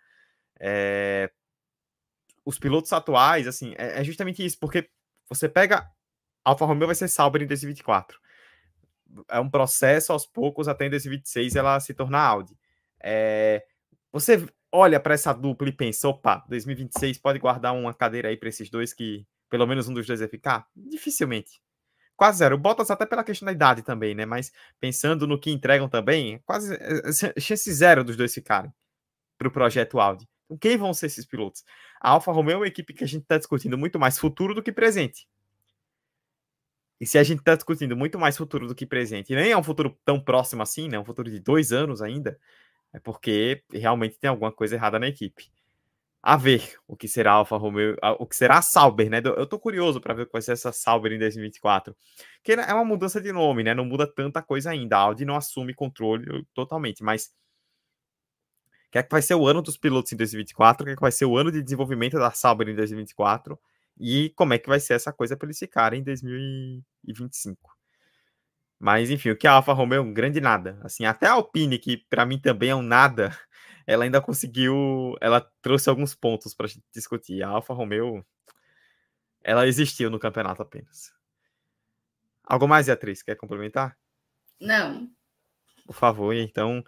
É, 0.60 1.30
os 2.46 2.60
pilotos 2.60 2.92
atuais, 2.92 3.48
assim, 3.48 3.74
é, 3.76 4.00
é, 4.00 4.04
justamente 4.04 4.42
isso, 4.44 4.56
porque 4.60 4.88
você 5.28 5.48
pega 5.48 5.90
Alfa 6.44 6.64
Romeo 6.64 6.86
vai 6.86 6.94
ser 6.94 7.08
Sauber 7.08 7.42
em 7.42 7.46
2024. 7.46 8.18
É 9.28 9.40
um 9.40 9.50
processo 9.50 10.12
aos 10.12 10.24
poucos 10.24 10.68
até 10.68 10.86
em 10.86 10.90
2026 10.90 11.56
ela 11.56 11.80
se 11.80 11.92
tornar 11.92 12.22
Audi. 12.22 12.56
É, 13.02 13.64
você 14.12 14.46
olha 14.70 15.00
para 15.00 15.14
essa 15.14 15.32
dupla 15.32 15.68
e 15.68 15.72
pensa, 15.72 16.08
opa, 16.08 16.44
2026 16.48 17.18
pode 17.18 17.40
guardar 17.40 17.74
uma 17.74 17.92
cadeira 17.92 18.28
aí 18.28 18.36
para 18.36 18.48
esses 18.48 18.70
dois 18.70 18.94
que 18.94 19.26
pelo 19.50 19.66
menos 19.66 19.88
um 19.88 19.94
dos 19.94 20.06
dois 20.06 20.20
vai 20.20 20.28
ficar? 20.28 20.68
Dificilmente. 20.76 21.60
Quase 22.16 22.38
zero. 22.38 22.56
Bottas 22.56 22.90
até 22.90 23.04
pela 23.04 23.24
questão 23.24 23.46
da 23.46 23.52
idade 23.52 23.82
também, 23.82 24.14
né? 24.14 24.24
Mas 24.24 24.52
pensando 24.78 25.26
no 25.26 25.38
que 25.38 25.50
entregam 25.50 25.88
também, 25.88 26.40
quase 26.46 26.74
é, 26.74 27.02
é, 27.08 27.40
chance 27.40 27.72
zero 27.72 28.04
dos 28.04 28.16
dois 28.16 28.32
ficarem 28.32 28.72
para 29.36 29.48
o 29.48 29.50
projeto 29.50 29.98
Audi. 30.00 30.28
Então, 30.46 30.56
quem 30.56 30.76
vão 30.76 30.94
ser 30.94 31.06
esses 31.06 31.26
pilotos? 31.26 31.64
A 32.00 32.10
Alfa 32.10 32.32
Romeo 32.32 32.54
é 32.54 32.56
uma 32.58 32.66
equipe 32.66 32.94
que 32.94 33.04
a 33.04 33.06
gente 33.06 33.22
está 33.22 33.36
discutindo 33.36 33.76
muito 33.76 33.98
mais 33.98 34.18
futuro 34.18 34.54
do 34.54 34.62
que 34.62 34.72
presente. 34.72 35.28
E 37.00 37.06
se 37.06 37.18
a 37.18 37.22
gente 37.22 37.40
está 37.40 37.54
discutindo 37.54 37.94
muito 37.96 38.18
mais 38.18 38.36
futuro 38.36 38.66
do 38.66 38.74
que 38.74 38.86
presente, 38.86 39.32
e 39.32 39.36
nem 39.36 39.50
é 39.50 39.56
um 39.56 39.62
futuro 39.62 39.98
tão 40.04 40.18
próximo 40.18 40.62
assim, 40.62 40.88
né? 40.88 40.98
Um 40.98 41.04
futuro 41.04 41.30
de 41.30 41.38
dois 41.38 41.70
anos 41.72 42.00
ainda, 42.00 42.38
é 42.92 42.98
porque 42.98 43.62
realmente 43.70 44.18
tem 44.18 44.30
alguma 44.30 44.50
coisa 44.50 44.76
errada 44.76 44.98
na 44.98 45.08
equipe. 45.08 45.50
A 46.22 46.36
ver 46.36 46.74
o 46.88 46.96
que 46.96 47.06
será 47.06 47.32
a 47.32 47.34
Alfa 47.34 47.56
Romeo, 47.56 47.96
o 48.18 48.26
que 48.26 48.34
será 48.34 48.58
a 48.58 48.62
Sauber, 48.62 49.10
né? 49.10 49.20
Eu 49.24 49.46
tô 49.46 49.58
curioso 49.60 50.00
para 50.00 50.14
ver 50.14 50.22
o 50.22 50.26
que 50.26 50.32
vai 50.32 50.42
ser 50.42 50.52
essa 50.52 50.72
Sauber 50.72 51.12
em 51.12 51.18
2024. 51.18 51.94
Que 52.42 52.52
é 52.52 52.74
uma 52.74 52.84
mudança 52.84 53.20
de 53.20 53.30
nome, 53.30 53.62
né? 53.62 53.74
Não 53.74 53.84
muda 53.84 54.06
tanta 54.12 54.42
coisa 54.42 54.70
ainda. 54.70 54.96
A 54.96 55.00
Audi 55.00 55.24
não 55.24 55.36
assume 55.36 55.74
controle 55.74 56.44
totalmente, 56.54 57.04
mas 57.04 57.30
que 58.90 58.98
é 58.98 59.02
que 59.02 59.10
vai 59.10 59.22
ser 59.22 59.34
o 59.34 59.46
ano 59.46 59.62
dos 59.62 59.76
pilotos 59.76 60.12
em 60.12 60.16
2024, 60.16 60.84
que 60.84 60.92
é 60.92 60.94
que 60.94 61.00
vai 61.00 61.12
ser 61.12 61.24
o 61.24 61.36
ano 61.36 61.50
de 61.50 61.62
desenvolvimento 61.62 62.18
da 62.18 62.30
Sauber 62.30 62.68
em 62.68 62.74
2024 62.74 63.58
e 63.98 64.30
como 64.36 64.54
é 64.54 64.58
que 64.58 64.68
vai 64.68 64.78
ser 64.80 64.94
essa 64.94 65.12
coisa 65.12 65.36
para 65.36 65.46
eles 65.46 65.58
ficarem 65.58 66.00
em 66.00 66.04
2025. 66.04 67.76
Mas 68.78 69.10
enfim, 69.10 69.30
o 69.30 69.36
que 69.36 69.46
a 69.46 69.52
Alfa 69.52 69.72
Romeo 69.72 69.98
é 69.98 70.02
um 70.02 70.12
grande 70.12 70.40
nada. 70.40 70.78
Assim, 70.82 71.04
até 71.06 71.26
a 71.26 71.32
Alpine, 71.32 71.78
que 71.78 71.96
para 72.10 72.26
mim 72.26 72.38
também 72.38 72.70
é 72.70 72.74
um 72.74 72.82
nada, 72.82 73.30
ela 73.86 74.04
ainda 74.04 74.20
conseguiu, 74.20 75.16
ela 75.20 75.40
trouxe 75.62 75.88
alguns 75.88 76.14
pontos 76.14 76.54
para 76.54 76.68
discutir. 76.92 77.42
A 77.42 77.48
Alfa 77.48 77.72
Romeo 77.72 78.24
ela 79.42 79.66
existiu 79.66 80.10
no 80.10 80.18
campeonato 80.18 80.60
apenas. 80.60 81.14
Algo 82.44 82.68
mais, 82.68 82.86
Beatriz, 82.86 83.22
quer 83.22 83.36
complementar? 83.36 83.96
Não. 84.60 85.10
Por 85.86 85.94
favor, 85.94 86.34
então 86.34 86.84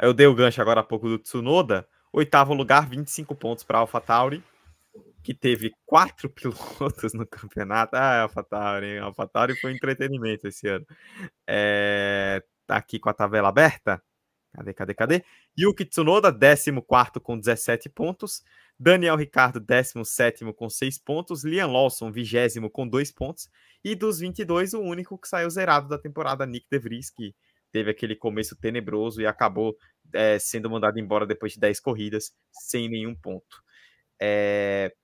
eu 0.00 0.12
dei 0.12 0.26
o 0.26 0.34
gancho 0.34 0.60
agora 0.60 0.80
há 0.80 0.84
pouco 0.84 1.08
do 1.08 1.18
Tsunoda. 1.18 1.88
Oitavo 2.12 2.54
lugar, 2.54 2.88
25 2.88 3.34
pontos 3.34 3.64
para 3.64 3.78
AlphaTauri. 3.78 4.42
que 5.22 5.34
teve 5.34 5.72
quatro 5.84 6.30
pilotos 6.30 7.12
no 7.14 7.26
campeonato. 7.26 7.96
Ah, 7.96 8.22
AlphaTauri, 8.22 8.98
AlphaTauri 8.98 9.60
foi 9.60 9.72
entretenimento 9.72 10.46
esse 10.48 10.68
ano. 10.68 10.86
É, 11.46 12.42
tá 12.66 12.76
aqui 12.76 12.98
com 12.98 13.08
a 13.08 13.14
tabela 13.14 13.48
aberta. 13.48 14.02
Cadê, 14.56 14.72
cadê, 14.72 14.94
cadê? 14.94 15.24
Yuki 15.58 15.84
Tsunoda, 15.84 16.32
14 16.32 16.72
com 17.22 17.38
17 17.38 17.88
pontos. 17.90 18.42
Daniel 18.78 19.16
Ricardo, 19.16 19.60
17 19.60 20.50
com 20.54 20.68
6 20.70 20.98
pontos. 20.98 21.44
Liam 21.44 21.70
Lawson, 21.70 22.10
20 22.10 22.70
com 22.70 22.88
2 22.88 23.12
pontos. 23.12 23.50
E 23.84 23.94
dos 23.94 24.18
22, 24.18 24.74
o 24.74 24.80
único 24.80 25.18
que 25.18 25.28
saiu 25.28 25.50
zerado 25.50 25.88
da 25.88 25.98
temporada, 25.98 26.46
Nick 26.46 26.66
De 26.70 26.78
Vries, 26.78 27.10
que 27.10 27.34
teve 27.76 27.90
aquele 27.90 28.16
começo 28.16 28.56
tenebroso 28.56 29.20
e 29.20 29.26
acabou 29.26 29.76
é, 30.14 30.38
sendo 30.38 30.70
mandado 30.70 30.98
embora 30.98 31.26
depois 31.26 31.52
de 31.52 31.60
10 31.60 31.78
corridas, 31.80 32.34
sem 32.50 32.88
nenhum 32.88 33.14
ponto. 33.14 33.62
É... 34.18 34.94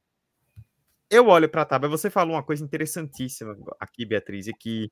Eu 1.10 1.28
olho 1.28 1.50
para 1.50 1.60
a 1.60 1.66
tabela, 1.66 1.94
você 1.94 2.08
falou 2.08 2.34
uma 2.34 2.42
coisa 2.42 2.64
interessantíssima 2.64 3.54
aqui, 3.78 4.06
Beatriz, 4.06 4.46
e 4.46 4.54
que 4.54 4.90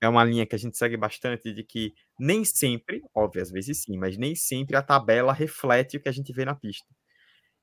é 0.00 0.08
uma 0.08 0.22
linha 0.22 0.46
que 0.46 0.54
a 0.54 0.58
gente 0.58 0.78
segue 0.78 0.96
bastante, 0.96 1.52
de 1.52 1.64
que 1.64 1.92
nem 2.20 2.44
sempre, 2.44 3.02
óbvio, 3.12 3.42
às 3.42 3.50
vezes 3.50 3.82
sim, 3.82 3.98
mas 3.98 4.16
nem 4.16 4.36
sempre 4.36 4.76
a 4.76 4.82
tabela 4.82 5.32
reflete 5.32 5.96
o 5.96 6.00
que 6.00 6.08
a 6.08 6.12
gente 6.12 6.32
vê 6.32 6.44
na 6.44 6.54
pista. 6.54 6.86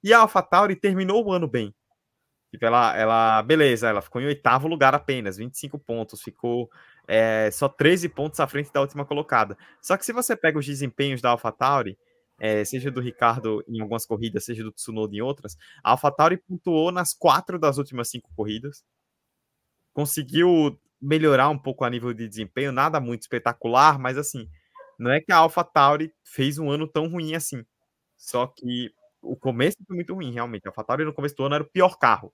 E 0.04 0.12
a 0.12 0.20
AlphaTauri 0.20 0.76
terminou 0.76 1.26
o 1.26 1.32
ano 1.32 1.48
bem. 1.48 1.74
Tipo, 2.52 2.66
ela, 2.66 2.98
ela, 2.98 3.42
beleza, 3.42 3.88
ela 3.88 4.02
ficou 4.02 4.22
em 4.22 4.26
oitavo 4.26 4.68
lugar 4.68 4.94
apenas, 4.94 5.38
25 5.38 5.80
pontos, 5.80 6.22
ficou 6.22 6.70
é, 7.08 7.50
só 7.52 7.68
13 7.68 8.10
pontos 8.10 8.40
à 8.40 8.48
frente 8.48 8.72
da 8.72 8.82
última 8.82 9.06
colocada. 9.06 9.58
Só 9.82 9.98
que 9.98 10.06
se 10.06 10.14
você 10.14 10.36
pega 10.36 10.60
os 10.60 10.66
desempenhos 10.66 11.22
da 11.22 11.30
AlphaTauri, 11.32 11.98
é, 12.40 12.66
seja 12.66 12.92
do 12.92 13.00
Ricardo 13.00 13.64
em 13.68 13.80
algumas 13.80 14.06
corridas, 14.06 14.46
seja 14.46 14.64
do 14.64 14.72
Tsunoda 14.72 15.16
em 15.16 15.22
outras, 15.22 15.56
a 15.84 15.92
AlphaTauri 15.92 16.38
pontuou 16.38 16.92
nas 16.92 17.14
quatro 17.14 17.58
das 17.58 17.78
últimas 17.78 18.10
cinco 18.10 18.30
corridas, 18.36 18.84
conseguiu 19.94 20.78
melhorar 21.02 21.50
um 21.50 21.58
pouco 21.58 21.84
a 21.84 21.90
nível 21.90 22.14
de 22.14 22.28
desempenho, 22.28 22.72
nada 22.72 23.00
muito 23.00 23.22
espetacular, 23.22 24.00
mas 24.00 24.18
assim, 24.18 24.50
não 25.00 25.12
é 25.12 25.22
que 25.22 25.32
a 25.32 25.38
AlphaTauri 25.38 26.14
fez 26.24 26.58
um 26.58 26.70
ano 26.70 26.88
tão 26.88 27.08
ruim 27.08 27.36
assim. 27.36 27.64
Só 28.18 28.48
que 28.48 28.92
o 29.22 29.36
começo 29.36 29.78
foi 29.86 29.96
muito 29.96 30.14
ruim, 30.14 30.32
realmente. 30.32 30.66
A 30.66 30.70
AlphaTauri 30.70 31.06
no 31.06 31.14
começo 31.14 31.36
do 31.36 31.44
ano 31.44 31.56
era 31.56 31.64
o 31.64 31.70
pior 31.70 31.98
carro. 31.98 32.34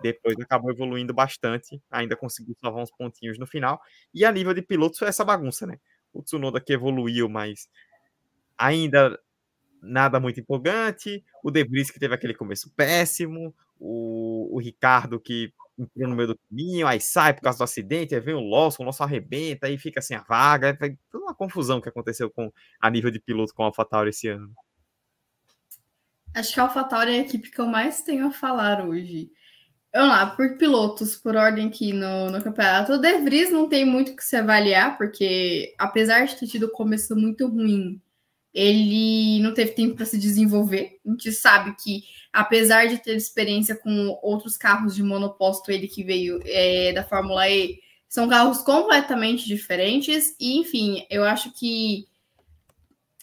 Depois 0.00 0.36
acabou 0.40 0.70
evoluindo 0.70 1.12
bastante, 1.12 1.80
ainda 1.90 2.16
conseguiu 2.16 2.56
salvar 2.60 2.82
uns 2.82 2.90
pontinhos 2.90 3.38
no 3.38 3.46
final. 3.46 3.80
E 4.14 4.24
a 4.24 4.32
nível 4.32 4.54
de 4.54 4.62
pilotos 4.62 4.98
foi 4.98 5.08
essa 5.08 5.24
bagunça, 5.24 5.66
né? 5.66 5.78
O 6.12 6.22
Tsunoda 6.22 6.60
que 6.60 6.72
evoluiu, 6.72 7.28
mas 7.28 7.68
ainda 8.56 9.18
nada 9.82 10.20
muito 10.20 10.40
empolgante. 10.40 11.24
O 11.42 11.50
Debris 11.50 11.90
que 11.90 11.98
teve 11.98 12.14
aquele 12.14 12.34
começo 12.34 12.70
péssimo. 12.74 13.54
O, 13.78 14.48
o 14.54 14.60
Ricardo 14.60 15.18
que 15.18 15.52
entrou 15.78 16.08
no 16.08 16.14
meio 16.14 16.28
do 16.28 16.38
caminho, 16.48 16.86
aí 16.86 17.00
sai 17.00 17.34
por 17.34 17.42
causa 17.42 17.58
do 17.58 17.64
acidente, 17.64 18.14
aí 18.14 18.20
vem 18.20 18.34
o 18.34 18.40
Lawson, 18.40 18.82
o 18.82 18.86
Lawson 18.86 19.04
arrebenta, 19.04 19.66
aí 19.66 19.78
fica 19.78 20.00
sem 20.00 20.16
a 20.16 20.22
vaga. 20.22 20.76
Foi 20.78 20.96
toda 21.10 21.24
uma 21.24 21.34
confusão 21.34 21.80
que 21.80 21.88
aconteceu 21.88 22.30
com 22.30 22.52
a 22.80 22.90
nível 22.90 23.10
de 23.10 23.18
piloto 23.18 23.54
com 23.54 23.62
a 23.62 23.66
AlphaTauri 23.66 24.10
esse 24.10 24.28
ano. 24.28 24.52
Acho 26.34 26.54
que 26.54 26.60
a 26.60 26.62
AlphaTauri 26.64 27.10
é 27.10 27.18
a 27.18 27.22
equipe 27.22 27.50
que 27.50 27.60
eu 27.60 27.66
mais 27.66 28.02
tenho 28.02 28.26
a 28.26 28.30
falar 28.30 28.86
hoje. 28.86 29.30
Vamos 29.94 30.08
lá, 30.08 30.26
por 30.26 30.56
pilotos, 30.56 31.16
por 31.16 31.36
ordem 31.36 31.68
aqui 31.68 31.92
no, 31.92 32.30
no 32.30 32.42
campeonato. 32.42 32.94
O 32.94 32.98
De 32.98 33.18
Vries 33.18 33.50
não 33.50 33.68
tem 33.68 33.84
muito 33.84 34.16
que 34.16 34.24
se 34.24 34.36
avaliar, 34.36 34.96
porque 34.96 35.74
apesar 35.78 36.24
de 36.24 36.36
ter 36.36 36.46
tido 36.46 36.70
começo 36.70 37.14
muito 37.14 37.46
ruim, 37.46 38.00
ele 38.54 39.40
não 39.40 39.52
teve 39.52 39.72
tempo 39.72 39.94
para 39.96 40.06
se 40.06 40.18
desenvolver. 40.18 40.98
A 41.06 41.10
gente 41.10 41.30
sabe 41.32 41.76
que, 41.76 42.04
apesar 42.32 42.86
de 42.86 42.98
ter 42.98 43.16
experiência 43.16 43.74
com 43.76 44.18
outros 44.22 44.56
carros 44.56 44.94
de 44.94 45.02
monoposto, 45.02 45.70
ele 45.70 45.86
que 45.86 46.02
veio 46.02 46.40
é, 46.46 46.92
da 46.94 47.04
Fórmula 47.04 47.46
E, 47.50 47.78
são 48.08 48.28
carros 48.28 48.58
completamente 48.62 49.46
diferentes. 49.46 50.34
E, 50.40 50.58
enfim, 50.58 51.06
eu 51.10 51.22
acho 51.24 51.52
que 51.52 52.06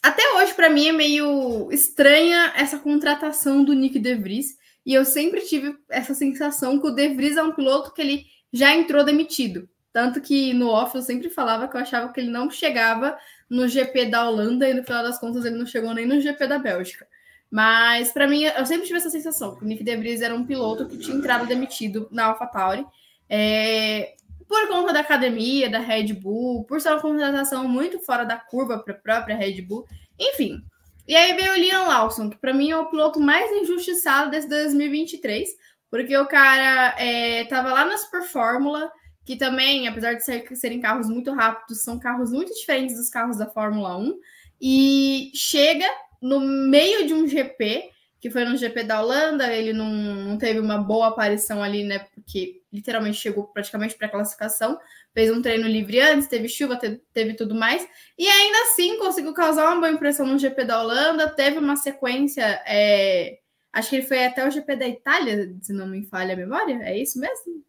até 0.04 0.22
hoje, 0.36 0.54
para 0.54 0.70
mim, 0.70 0.88
é 0.88 0.92
meio 0.92 1.72
estranha 1.72 2.54
essa 2.56 2.78
contratação 2.78 3.64
do 3.64 3.74
Nick 3.74 3.98
De 3.98 4.16
Vries 4.16 4.59
e 4.90 4.94
eu 4.96 5.06
sempre 5.06 5.42
tive 5.42 5.78
essa 5.88 6.16
sensação 6.16 6.80
que 6.80 6.88
o 6.88 6.90
De 6.90 7.10
Vries 7.10 7.38
é 7.38 7.44
um 7.44 7.52
piloto 7.52 7.94
que 7.94 8.02
ele 8.02 8.26
já 8.52 8.74
entrou 8.76 9.06
demitido. 9.06 9.70
Tanto 9.94 10.20
que 10.20 10.52
no 10.52 10.68
off 10.68 10.96
eu 10.96 11.04
sempre 11.04 11.30
falava 11.30 11.68
que 11.68 11.78
eu 11.78 11.82
achava 11.82 12.12
que 12.12 12.20
ele 12.20 12.32
não 12.32 12.50
chegava 12.50 13.16
no 13.48 13.68
GP 13.68 14.08
da 14.08 14.28
Holanda 14.28 14.68
e 14.68 14.74
no 14.74 14.84
final 14.84 15.04
das 15.04 15.20
contas 15.20 15.46
ele 15.46 15.58
não 15.58 15.68
chegou 15.68 15.94
nem 15.94 16.08
no 16.08 16.20
GP 16.20 16.48
da 16.48 16.58
Bélgica. 16.58 17.08
Mas 17.52 18.12
para 18.12 18.28
mim 18.28 18.46
eu 18.46 18.66
sempre 18.66 18.88
tive 18.88 18.98
essa 18.98 19.12
sensação 19.12 19.56
que 19.56 19.64
o 19.64 19.68
Nick 19.68 19.84
De 19.84 19.96
Vries 19.96 20.24
era 20.24 20.34
um 20.34 20.44
piloto 20.44 20.88
que 20.88 20.98
tinha 20.98 21.16
entrado 21.16 21.46
demitido 21.46 22.08
na 22.12 22.26
AlphaTauri. 22.26 22.84
É, 23.30 24.16
por 24.48 24.68
conta 24.70 24.92
da 24.92 25.02
academia, 25.02 25.70
da 25.70 25.78
Red 25.78 26.14
Bull, 26.14 26.64
por 26.64 26.82
ser 26.82 26.90
uma 26.90 27.00
contratação 27.00 27.68
muito 27.68 28.00
fora 28.00 28.24
da 28.24 28.38
curva 28.38 28.80
para 28.80 28.96
a 28.96 28.98
própria 28.98 29.38
Red 29.38 29.62
Bull. 29.62 29.86
Enfim, 30.20 30.64
e 31.10 31.16
aí 31.16 31.34
veio 31.34 31.54
o 31.54 31.56
Liam 31.56 31.88
Lawson, 31.88 32.30
que 32.30 32.38
para 32.38 32.54
mim 32.54 32.70
é 32.70 32.78
o 32.78 32.86
piloto 32.86 33.20
mais 33.20 33.52
injustiçado 33.52 34.30
desse 34.30 34.48
2023, 34.48 35.50
porque 35.90 36.16
o 36.16 36.28
cara 36.28 36.96
é, 37.00 37.48
lá 37.52 37.84
na 37.84 37.98
Super 37.98 38.22
Fórmula, 38.22 38.92
que 39.26 39.36
também, 39.36 39.88
apesar 39.88 40.14
de 40.14 40.24
ser, 40.24 40.46
serem 40.56 40.80
carros 40.80 41.10
muito 41.10 41.34
rápidos, 41.34 41.84
são 41.84 41.98
carros 41.98 42.32
muito 42.32 42.54
diferentes 42.54 42.96
dos 42.96 43.10
carros 43.10 43.38
da 43.38 43.50
Fórmula 43.50 43.98
1, 43.98 44.20
e 44.62 45.32
chega 45.34 45.88
no 46.22 46.40
meio 46.40 47.08
de 47.08 47.16
um 47.16 47.28
GP, 47.28 47.90
que 48.20 48.30
foi 48.30 48.44
no 48.44 48.58
GP 48.58 48.84
da 48.84 49.02
Holanda, 49.02 49.52
ele 49.54 49.72
não, 49.72 49.90
não 49.90 50.38
teve 50.38 50.60
uma 50.60 50.78
boa 50.78 51.08
aparição 51.08 51.64
ali, 51.64 51.84
né? 51.84 52.00
Porque 52.14 52.62
literalmente 52.72 53.18
chegou 53.18 53.46
praticamente 53.46 53.96
para 53.96 54.08
a 54.08 54.12
classificação, 54.12 54.78
fez 55.14 55.32
um 55.32 55.42
treino 55.42 55.68
livre 55.68 56.00
antes, 56.02 56.28
teve 56.28 56.50
chuva, 56.50 56.76
teve, 56.76 57.02
teve, 57.14 57.34
tudo 57.34 57.56
mais, 57.56 57.88
e 58.18 58.28
ainda 58.28 58.58
assim 58.64 58.98
conseguiu 59.00 59.34
causar 59.34 59.66
uma 59.66 59.80
boa 59.80 59.92
impressão 59.92 60.26
no 60.26 60.38
GP 60.38 60.66
da 60.66 60.82
Holanda, 60.82 61.30
teve 61.30 61.58
uma 61.58 61.76
sequência, 61.76 62.44
é, 62.68 63.40
acho 63.74 63.90
que 63.90 63.96
ele 63.98 64.06
foi 64.06 64.26
até 64.26 64.46
o 64.46 64.52
GP 64.52 64.76
da 64.76 64.88
Itália, 64.88 65.56
se 65.62 65.74
não 65.74 65.88
me 65.88 66.06
falha 66.06 66.34
a 66.34 66.38
memória, 66.38 66.80
é 66.84 66.98
isso 66.98 67.20
mesmo? 67.20 67.64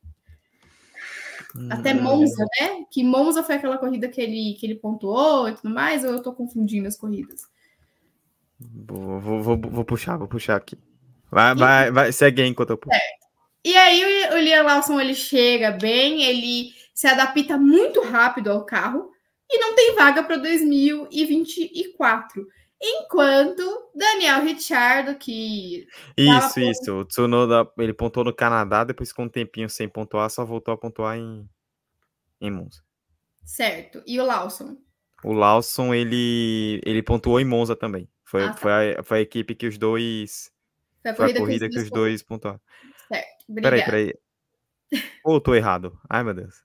Até 1.71 1.95
hum. 1.95 2.03
Monza, 2.03 2.45
né? 2.61 2.85
Que 2.91 3.03
Monza 3.03 3.43
foi 3.43 3.57
aquela 3.57 3.79
corrida 3.79 4.09
que 4.09 4.21
ele, 4.21 4.55
que 4.59 4.67
ele 4.67 4.77
pontuou 4.77 5.49
e 5.49 5.55
tudo 5.55 5.73
mais, 5.73 6.05
ou 6.05 6.11
eu 6.11 6.23
tô 6.23 6.33
confundindo 6.33 6.87
as 6.87 6.97
corridas? 6.97 7.43
Vou, 8.61 9.21
vou, 9.21 9.43
vou, 9.43 9.59
vou 9.59 9.85
puxar, 9.85 10.17
vou 10.17 10.29
puxar 10.29 10.57
aqui. 10.57 10.79
Vai, 11.31 11.55
vai, 11.55 11.91
vai, 11.91 12.13
segue 12.13 12.43
aí 12.43 12.49
enquanto 12.49 12.71
eu 12.71 12.79
puxo. 12.79 12.97
É. 12.97 13.21
E 13.65 13.77
aí 13.77 14.31
o, 14.31 14.35
o 14.35 14.39
Liam 14.39 14.65
Lawson 14.65 15.01
ele 15.01 15.15
chega 15.15 15.71
bem, 15.71 16.23
ele 16.23 16.71
se 16.95 17.07
adapta 17.07 17.57
muito 17.57 18.03
rápido 18.03 18.51
ao 18.51 18.65
carro 18.65 19.11
e 19.51 19.59
não 19.59 19.75
tem 19.75 19.95
vaga 19.95 20.23
para 20.23 20.37
2024. 20.37 22.47
Enquanto 22.83 23.91
Daniel 23.95 24.43
Ricciardo, 24.43 25.15
que. 25.17 25.87
Isso, 26.17 26.55
por... 26.55 26.63
isso. 26.63 26.93
O 26.95 27.05
Tsunoda, 27.05 27.71
ele 27.79 27.93
pontuou 27.93 28.25
no 28.25 28.35
Canadá, 28.35 28.85
depois 28.85 29.13
com 29.13 29.25
um 29.25 29.29
tempinho 29.29 29.69
sem 29.69 29.87
pontuar, 29.87 30.31
só 30.31 30.47
voltou 30.47 30.73
a 30.73 30.79
pontuar 30.79 31.19
em, 31.19 31.47
em 32.41 32.51
Monza. 32.51 32.83
Certo. 33.45 34.03
E 34.07 34.19
o 34.19 34.25
Lawson? 34.25 34.79
O 35.23 35.35
Lawson, 35.35 35.93
ele, 35.93 36.81
ele 36.87 37.03
pontuou 37.03 37.39
em 37.39 37.45
Monza 37.45 37.77
também. 37.77 38.09
Foi, 38.31 38.45
ah, 38.45 38.51
tá. 38.51 38.57
foi, 38.59 38.73
a, 38.73 39.03
foi 39.03 39.19
a 39.19 39.23
equipe 39.23 39.57
que 39.57 39.67
os 39.67 39.77
dois. 39.77 40.53
Foi 41.03 41.11
a 41.11 41.15
corrida, 41.15 41.33
foi 41.33 41.43
a 41.43 41.47
corrida 41.47 41.69
que, 41.69 41.75
que, 41.75 41.83
os 41.83 41.91
dois 41.91 42.23
pontuaram. 42.23 42.61
Certo. 43.09 43.45
Obrigada. 43.49 43.77
Peraí, 43.77 44.15
peraí. 44.89 45.03
Ou 45.25 45.35
oh, 45.35 45.41
tô 45.41 45.53
errado? 45.53 45.99
Ai, 46.09 46.23
meu 46.23 46.35
Deus. 46.35 46.63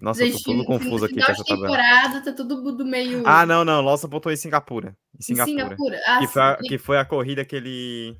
Nossa, 0.00 0.24
Gente, 0.24 0.34
eu 0.34 0.38
tô 0.38 0.52
todo 0.52 0.64
confuso 0.64 1.04
aqui 1.04 1.16
com 1.16 1.32
essa 1.32 1.44
tabela. 1.44 1.66
temporada, 1.66 2.24
tá 2.24 2.32
tudo 2.32 2.76
do 2.76 2.84
meio. 2.84 3.24
Ah, 3.26 3.44
não, 3.44 3.64
não. 3.64 3.80
Lawson 3.80 4.08
pontuou 4.08 4.32
em 4.32 4.36
Singapura. 4.36 4.96
Em 5.18 5.22
Singapura. 5.22 5.52
Em 5.52 5.62
Singapura. 5.64 6.00
Ah, 6.06 6.18
que, 6.20 6.26
foi 6.28 6.42
a, 6.42 6.56
que 6.56 6.78
foi 6.78 6.98
a 6.98 7.04
corrida 7.04 7.44
que 7.44 7.56
ele 7.56 8.16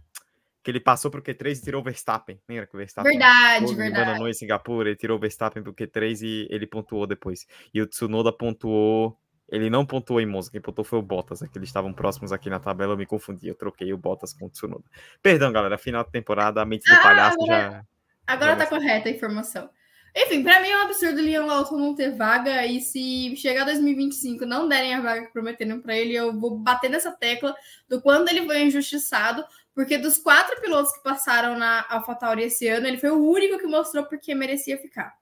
que 0.64 0.70
ele 0.70 0.80
passou 0.80 1.10
pro 1.12 1.22
Q3 1.22 1.58
e 1.58 1.62
tirou 1.62 1.80
o 1.80 1.84
Verstappen. 1.84 2.40
Lembra 2.48 2.66
que 2.66 2.74
o 2.74 2.78
Verstappen 2.78 3.10
verdade, 3.10 3.74
verdade. 3.74 4.28
em 4.28 4.34
Singapura, 4.34 4.88
ele 4.88 4.96
tirou 4.96 5.16
o 5.16 5.20
Verstappen 5.20 5.62
pro 5.62 5.74
Q3 5.74 6.22
e 6.22 6.48
ele 6.50 6.66
pontuou 6.66 7.06
depois. 7.06 7.46
E 7.72 7.80
o 7.80 7.86
Tsunoda 7.86 8.32
pontuou 8.32 9.18
ele 9.52 9.68
não 9.68 9.84
pontuou 9.84 10.18
em 10.18 10.24
Monza, 10.24 10.50
quem 10.50 10.62
pontuou 10.62 10.82
foi 10.82 10.98
o 10.98 11.02
Bottas, 11.02 11.42
é 11.42 11.46
que 11.46 11.58
eles 11.58 11.68
estavam 11.68 11.92
próximos 11.92 12.32
aqui 12.32 12.48
na 12.48 12.58
tabela, 12.58 12.94
eu 12.94 12.96
me 12.96 13.04
confundi, 13.04 13.48
eu 13.48 13.54
troquei 13.54 13.92
o 13.92 13.98
Bottas 13.98 14.32
com 14.32 14.46
o 14.46 14.50
Tsunoda. 14.50 14.84
Perdão, 15.22 15.52
galera, 15.52 15.76
final 15.76 16.02
da 16.02 16.10
temporada, 16.10 16.62
a 16.62 16.64
mente 16.64 16.88
do 16.88 16.96
ah, 16.96 17.02
palhaço 17.02 17.36
agora, 17.42 17.70
já... 17.70 17.84
Agora 18.26 18.50
já 18.52 18.56
tá 18.56 18.66
correta 18.66 19.10
a 19.10 19.12
informação. 19.12 19.68
Enfim, 20.16 20.42
para 20.42 20.60
mim 20.60 20.68
é 20.68 20.78
um 20.78 20.82
absurdo 20.82 21.20
o 21.20 21.22
Liam 21.22 21.46
Lawson 21.46 21.76
não 21.76 21.94
ter 21.94 22.12
vaga, 22.12 22.64
e 22.64 22.80
se 22.80 23.36
chegar 23.36 23.64
2025 23.64 24.46
não 24.46 24.66
derem 24.66 24.94
a 24.94 25.02
vaga 25.02 25.26
que 25.26 25.32
prometeram 25.34 25.80
para 25.82 25.98
ele, 25.98 26.14
eu 26.14 26.32
vou 26.32 26.58
bater 26.58 26.88
nessa 26.88 27.12
tecla 27.12 27.54
do 27.86 28.00
quando 28.00 28.30
ele 28.30 28.46
foi 28.46 28.62
injustiçado, 28.62 29.44
porque 29.74 29.98
dos 29.98 30.16
quatro 30.16 30.58
pilotos 30.62 30.92
que 30.94 31.02
passaram 31.02 31.58
na 31.58 31.84
AlphaTauri 31.90 32.44
esse 32.44 32.66
ano, 32.68 32.86
ele 32.86 32.96
foi 32.96 33.10
o 33.10 33.22
único 33.22 33.58
que 33.58 33.66
mostrou 33.66 34.06
porque 34.06 34.34
merecia 34.34 34.78
ficar. 34.78 35.14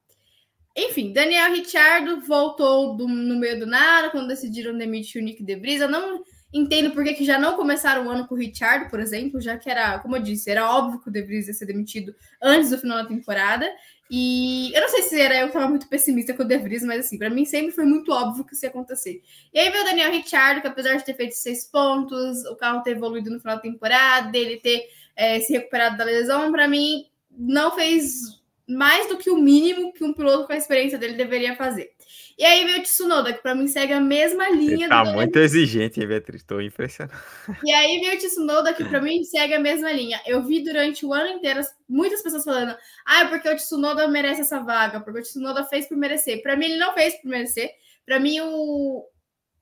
Enfim, 0.77 1.13
Daniel 1.13 1.53
Ricciardo 1.53 2.21
voltou 2.21 2.97
do, 2.97 3.09
no 3.09 3.37
meio 3.37 3.59
do 3.59 3.67
nada 3.67 4.11
quando 4.11 4.29
decidiram 4.29 4.77
demitir 4.77 5.21
o 5.21 5.25
Nick 5.25 5.43
De 5.43 5.57
Vries. 5.57 5.81
Eu 5.81 5.91
não 5.91 6.23
Entendo 6.53 6.91
porque 6.91 7.15
que 7.15 7.25
já 7.25 7.39
não 7.39 7.55
começaram 7.55 8.07
o 8.07 8.11
ano 8.11 8.27
com 8.27 8.35
o 8.35 8.39
Richard, 8.39 8.91
por 8.91 8.99
exemplo, 8.99 9.41
já 9.41 9.57
que 9.57 9.71
era, 9.71 10.01
como 10.01 10.17
eu 10.17 10.23
disse, 10.23 10.51
era 10.51 10.69
óbvio 10.69 11.01
que 11.01 11.09
o 11.09 11.13
De 11.13 11.23
Vries 11.23 11.47
ia 11.47 11.55
ser 11.55 11.67
demitido 11.67 12.13
antes 12.43 12.71
do 12.71 12.79
final 12.79 12.97
da 12.99 13.09
temporada. 13.09 13.73
E 14.11 14.73
eu 14.75 14.81
não 14.81 14.89
sei 14.89 15.03
se 15.03 15.21
era 15.21 15.37
eu 15.37 15.43
que 15.43 15.51
estava 15.51 15.69
muito 15.69 15.89
pessimista 15.89 16.35
com 16.35 16.43
o 16.43 16.45
De 16.45 16.59
Vries, 16.59 16.83
mas 16.83 17.07
assim, 17.07 17.17
para 17.17 17.31
mim 17.31 17.45
sempre 17.45 17.71
foi 17.71 17.85
muito 17.85 18.13
óbvio 18.13 18.45
que 18.45 18.55
isso 18.55 18.65
ia 18.65 18.69
acontecer. 18.69 19.23
E 19.55 19.61
aí 19.61 19.71
veio 19.71 19.85
o 19.85 19.87
Daniel 19.87 20.11
Ricciardo, 20.11 20.61
que 20.61 20.67
apesar 20.67 20.97
de 20.97 21.05
ter 21.05 21.15
feito 21.15 21.35
seis 21.35 21.67
pontos, 21.71 22.45
o 22.47 22.57
carro 22.57 22.83
ter 22.83 22.97
evoluído 22.97 23.31
no 23.31 23.39
final 23.39 23.55
da 23.55 23.63
temporada, 23.63 24.33
dele 24.33 24.57
ter 24.57 24.89
é, 25.15 25.39
se 25.39 25.53
recuperado 25.53 25.97
da 25.97 26.03
lesão, 26.03 26.51
para 26.51 26.67
mim 26.67 27.07
não 27.31 27.73
fez 27.77 28.40
mais 28.71 29.09
do 29.09 29.17
que 29.17 29.31
o 29.31 29.37
mínimo 29.37 29.93
que 29.93 30.05
um 30.05 30.13
piloto 30.13 30.47
com 30.47 30.53
a 30.53 30.57
experiência 30.57 30.99
dele 30.99 31.15
deveria 31.15 31.57
fazer. 31.57 31.91
E 32.39 32.45
aí 32.45 32.65
veio 32.65 32.79
o 32.79 32.83
Tsunoda, 32.83 33.35
que 33.35 33.43
para 33.43 33.55
mim 33.55 33.69
segue 33.69 33.93
a 33.93 34.01
mesma 34.01 34.49
linha. 34.49 34.87
Ele 34.87 34.89
tá 34.89 35.05
do 35.05 35.13
muito 35.13 35.39
exigente, 35.39 36.01
hein, 36.01 36.07
Beatriz? 36.07 36.43
Tô 36.43 36.59
impressionado. 36.59 37.19
E 37.63 37.71
aí 37.71 38.01
veio 38.01 38.15
o 38.15 38.17
Tsunoda, 38.17 38.73
que 38.73 38.83
para 38.83 38.99
mim 38.99 39.23
segue 39.25 39.53
a 39.53 39.61
mesma 39.61 39.93
linha. 39.93 40.19
Eu 40.25 40.43
vi 40.43 40.65
durante 40.65 41.05
o 41.05 41.13
ano 41.13 41.29
inteiro 41.29 41.61
muitas 41.87 42.23
pessoas 42.23 42.43
falando: 42.43 42.75
ah, 43.05 43.21
é 43.21 43.25
porque 43.27 43.47
o 43.47 43.57
Tsunoda 43.57 44.09
merece 44.09 44.41
essa 44.41 44.59
vaga, 44.61 45.01
porque 45.01 45.21
o 45.21 45.23
Tsunoda 45.23 45.65
fez 45.65 45.87
por 45.87 45.99
merecer. 45.99 46.43
Para 46.43 46.57
mim, 46.57 46.65
ele 46.65 46.79
não 46.79 46.95
fez 46.95 47.21
por 47.21 47.29
merecer. 47.29 47.71
Para 48.07 48.19
mim, 48.19 48.41
o... 48.41 49.05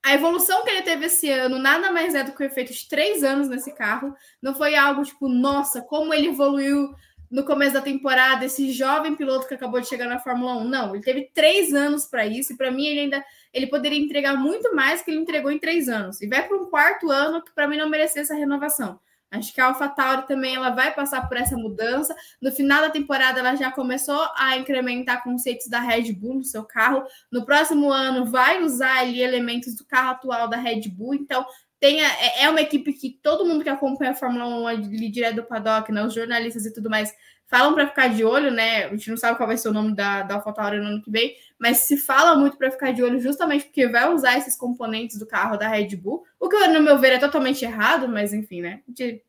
a 0.04 0.14
evolução 0.14 0.62
que 0.62 0.70
ele 0.70 0.82
teve 0.82 1.06
esse 1.06 1.28
ano 1.30 1.58
nada 1.58 1.90
mais 1.90 2.14
é 2.14 2.22
do 2.22 2.30
que 2.30 2.44
o 2.44 2.46
efeito 2.46 2.72
de 2.72 2.88
três 2.88 3.24
anos 3.24 3.48
nesse 3.48 3.74
carro. 3.74 4.14
Não 4.40 4.54
foi 4.54 4.76
algo 4.76 5.02
tipo, 5.02 5.28
nossa, 5.28 5.82
como 5.82 6.14
ele 6.14 6.28
evoluiu 6.28 6.94
no 7.30 7.44
começo 7.44 7.74
da 7.74 7.82
temporada, 7.82 8.44
esse 8.44 8.72
jovem 8.72 9.14
piloto 9.14 9.46
que 9.46 9.54
acabou 9.54 9.80
de 9.80 9.88
chegar 9.88 10.06
na 10.06 10.18
Fórmula 10.18 10.56
1. 10.56 10.64
Não, 10.64 10.94
ele 10.94 11.04
teve 11.04 11.30
três 11.34 11.74
anos 11.74 12.06
para 12.06 12.26
isso, 12.26 12.52
e 12.52 12.56
para 12.56 12.70
mim 12.70 12.86
ele 12.86 13.00
ainda 13.00 13.24
ele 13.52 13.66
poderia 13.66 13.98
entregar 13.98 14.36
muito 14.36 14.74
mais 14.74 15.02
que 15.02 15.10
ele 15.10 15.20
entregou 15.20 15.50
em 15.50 15.58
três 15.58 15.88
anos. 15.88 16.20
E 16.20 16.26
vai 16.26 16.46
para 16.46 16.56
um 16.56 16.66
quarto 16.66 17.10
ano 17.10 17.42
que 17.42 17.52
para 17.54 17.66
mim 17.66 17.76
não 17.76 17.88
merecia 17.88 18.22
essa 18.22 18.34
renovação. 18.34 18.98
Acho 19.30 19.52
que 19.52 19.60
a 19.60 19.66
AlphaTauri 19.66 20.26
também 20.26 20.54
ela 20.54 20.70
vai 20.70 20.94
passar 20.94 21.28
por 21.28 21.36
essa 21.36 21.54
mudança. 21.54 22.16
No 22.40 22.50
final 22.50 22.80
da 22.80 22.88
temporada, 22.88 23.40
ela 23.40 23.54
já 23.56 23.70
começou 23.70 24.26
a 24.34 24.56
incrementar 24.56 25.22
conceitos 25.22 25.68
da 25.68 25.80
Red 25.80 26.12
Bull 26.12 26.36
no 26.36 26.44
seu 26.44 26.64
carro. 26.64 27.04
No 27.30 27.44
próximo 27.44 27.92
ano, 27.92 28.24
vai 28.24 28.62
usar 28.62 29.00
ali 29.00 29.20
elementos 29.20 29.74
do 29.74 29.84
carro 29.84 30.12
atual 30.12 30.48
da 30.48 30.56
Red 30.56 30.88
Bull. 30.88 31.14
Então, 31.14 31.44
tem 31.80 32.04
é, 32.04 32.42
é 32.42 32.50
uma 32.50 32.60
equipe 32.60 32.92
que 32.92 33.18
todo 33.22 33.44
mundo 33.44 33.62
que 33.62 33.68
acompanha 33.68 34.10
a 34.12 34.14
Fórmula 34.14 34.46
1 34.46 34.66
ali 34.66 35.08
direto 35.10 35.36
do 35.36 35.44
paddock, 35.44 35.92
né, 35.92 36.04
os 36.04 36.14
jornalistas 36.14 36.66
e 36.66 36.72
tudo 36.72 36.90
mais, 36.90 37.14
falam 37.46 37.74
para 37.74 37.88
ficar 37.88 38.08
de 38.08 38.24
olho, 38.24 38.50
né? 38.50 38.84
A 38.84 38.88
gente 38.90 39.10
não 39.10 39.16
sabe 39.16 39.36
qual 39.36 39.46
vai 39.46 39.56
ser 39.56 39.68
o 39.68 39.72
nome 39.72 39.94
da, 39.94 40.22
da 40.22 40.34
AlphaTauri 40.34 40.78
no 40.78 40.86
ano 40.86 41.02
que 41.02 41.10
vem, 41.10 41.34
mas 41.58 41.78
se 41.78 41.96
fala 41.96 42.36
muito 42.36 42.56
para 42.58 42.70
ficar 42.70 42.92
de 42.92 43.02
olho 43.02 43.18
justamente 43.20 43.64
porque 43.64 43.88
vai 43.88 44.12
usar 44.12 44.36
esses 44.36 44.56
componentes 44.56 45.18
do 45.18 45.26
carro 45.26 45.56
da 45.56 45.68
Red 45.68 45.96
Bull, 45.96 46.24
o 46.38 46.48
que, 46.48 46.66
no 46.68 46.82
meu 46.82 46.98
ver, 46.98 47.14
é 47.14 47.18
totalmente 47.18 47.64
errado, 47.64 48.06
mas 48.06 48.32
enfim, 48.34 48.60
né? 48.60 48.82
De, 48.86 49.22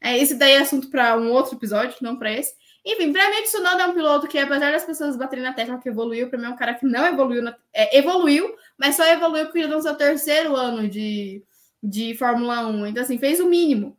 é, 0.00 0.18
esse 0.18 0.34
daí 0.34 0.52
é 0.52 0.58
assunto 0.58 0.90
para 0.90 1.16
um 1.18 1.30
outro 1.30 1.56
episódio, 1.56 1.96
não 2.00 2.16
para 2.16 2.32
esse. 2.32 2.54
Enfim, 2.84 3.12
para 3.12 3.28
mim, 3.30 3.42
Tsunoda 3.42 3.82
é 3.82 3.86
um 3.86 3.94
piloto 3.94 4.28
que, 4.28 4.38
apesar 4.38 4.70
das 4.70 4.84
pessoas 4.84 5.16
baterem 5.16 5.44
na 5.44 5.52
tecla 5.52 5.78
que 5.78 5.88
evoluiu, 5.88 6.30
para 6.30 6.38
mim 6.38 6.46
é 6.46 6.48
um 6.48 6.56
cara 6.56 6.74
que 6.74 6.86
não 6.86 7.04
evoluiu, 7.04 7.42
na, 7.42 7.56
é, 7.72 7.98
evoluiu, 7.98 8.54
mas 8.78 8.94
só 8.94 9.04
evoluiu 9.04 9.46
porque 9.46 9.62
já 9.62 9.68
no 9.68 9.82
seu 9.82 9.94
terceiro 9.94 10.54
ano 10.54 10.88
de, 10.88 11.42
de 11.86 12.14
Fórmula 12.16 12.66
1. 12.66 12.86
Então, 12.88 13.02
assim, 13.02 13.18
fez 13.18 13.38
o 13.38 13.48
mínimo. 13.48 13.96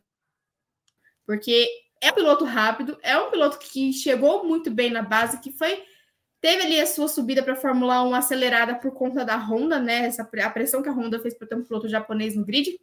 Porque 1.26 1.66
é 2.00 2.10
um 2.10 2.14
piloto 2.14 2.44
rápido, 2.44 2.98
é 3.02 3.18
um 3.18 3.30
piloto 3.30 3.58
que 3.58 3.92
chegou 3.92 4.44
muito 4.44 4.70
bem 4.70 4.90
na 4.90 5.02
base, 5.02 5.40
que 5.40 5.50
foi. 5.50 5.82
Teve 6.40 6.62
ali 6.62 6.80
a 6.80 6.86
sua 6.86 7.08
subida 7.08 7.42
para 7.42 7.54
a 7.54 7.56
Fórmula 7.56 8.04
1 8.04 8.14
acelerada 8.14 8.74
por 8.76 8.92
conta 8.92 9.24
da 9.24 9.36
Honda, 9.36 9.80
né? 9.80 10.06
Essa, 10.06 10.22
a 10.22 10.50
pressão 10.50 10.82
que 10.82 10.88
a 10.88 10.92
Honda 10.92 11.18
fez 11.18 11.34
para 11.34 11.48
ter 11.48 11.56
um 11.56 11.64
piloto 11.64 11.88
japonês 11.88 12.36
no 12.36 12.44
grid. 12.44 12.78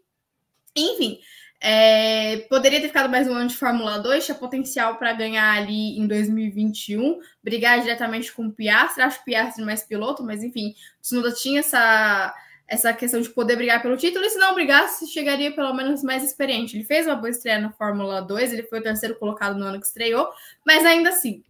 Enfim, 0.76 1.20
é, 1.62 2.40
poderia 2.50 2.82
ter 2.82 2.88
ficado 2.88 3.10
mais 3.10 3.30
um 3.30 3.34
ano 3.34 3.48
de 3.48 3.56
Fórmula 3.56 3.98
2, 3.98 4.26
tinha 4.26 4.36
potencial 4.36 4.98
para 4.98 5.14
ganhar 5.14 5.58
ali 5.58 5.98
em 5.98 6.06
2021, 6.06 7.20
brigar 7.42 7.80
diretamente 7.80 8.34
com 8.34 8.48
o 8.48 8.52
Piastri. 8.52 9.02
Acho 9.02 9.22
o 9.22 9.24
Piastri 9.24 9.64
mais 9.64 9.84
piloto, 9.84 10.22
mas 10.22 10.44
enfim, 10.44 10.76
Tsunoda 11.02 11.32
tinha 11.32 11.62
essa 11.62 12.36
essa 12.68 12.92
questão 12.94 13.22
de 13.22 13.30
poder 13.30 13.56
brigar 13.56 13.82
pelo 13.82 13.98
título, 13.98 14.26
e 14.26 14.30
se 14.30 14.38
não 14.38 14.56
brigasse, 14.56 15.08
chegaria 15.08 15.52
pelo 15.54 15.74
menos 15.74 16.04
mais 16.04 16.24
experiente. 16.24 16.76
Ele 16.76 16.84
fez 16.84 17.06
uma 17.06 17.16
boa 17.16 17.30
estreia 17.30 17.60
na 17.60 17.72
Fórmula 17.72 18.22
2, 18.22 18.54
ele 18.54 18.64
foi 18.64 18.80
o 18.80 18.84
terceiro 18.84 19.16
colocado 19.16 19.58
no 19.58 19.66
ano 19.66 19.80
que 19.80 19.86
estreou, 19.86 20.30
mas 20.66 20.86
ainda 20.86 21.10
assim, 21.10 21.44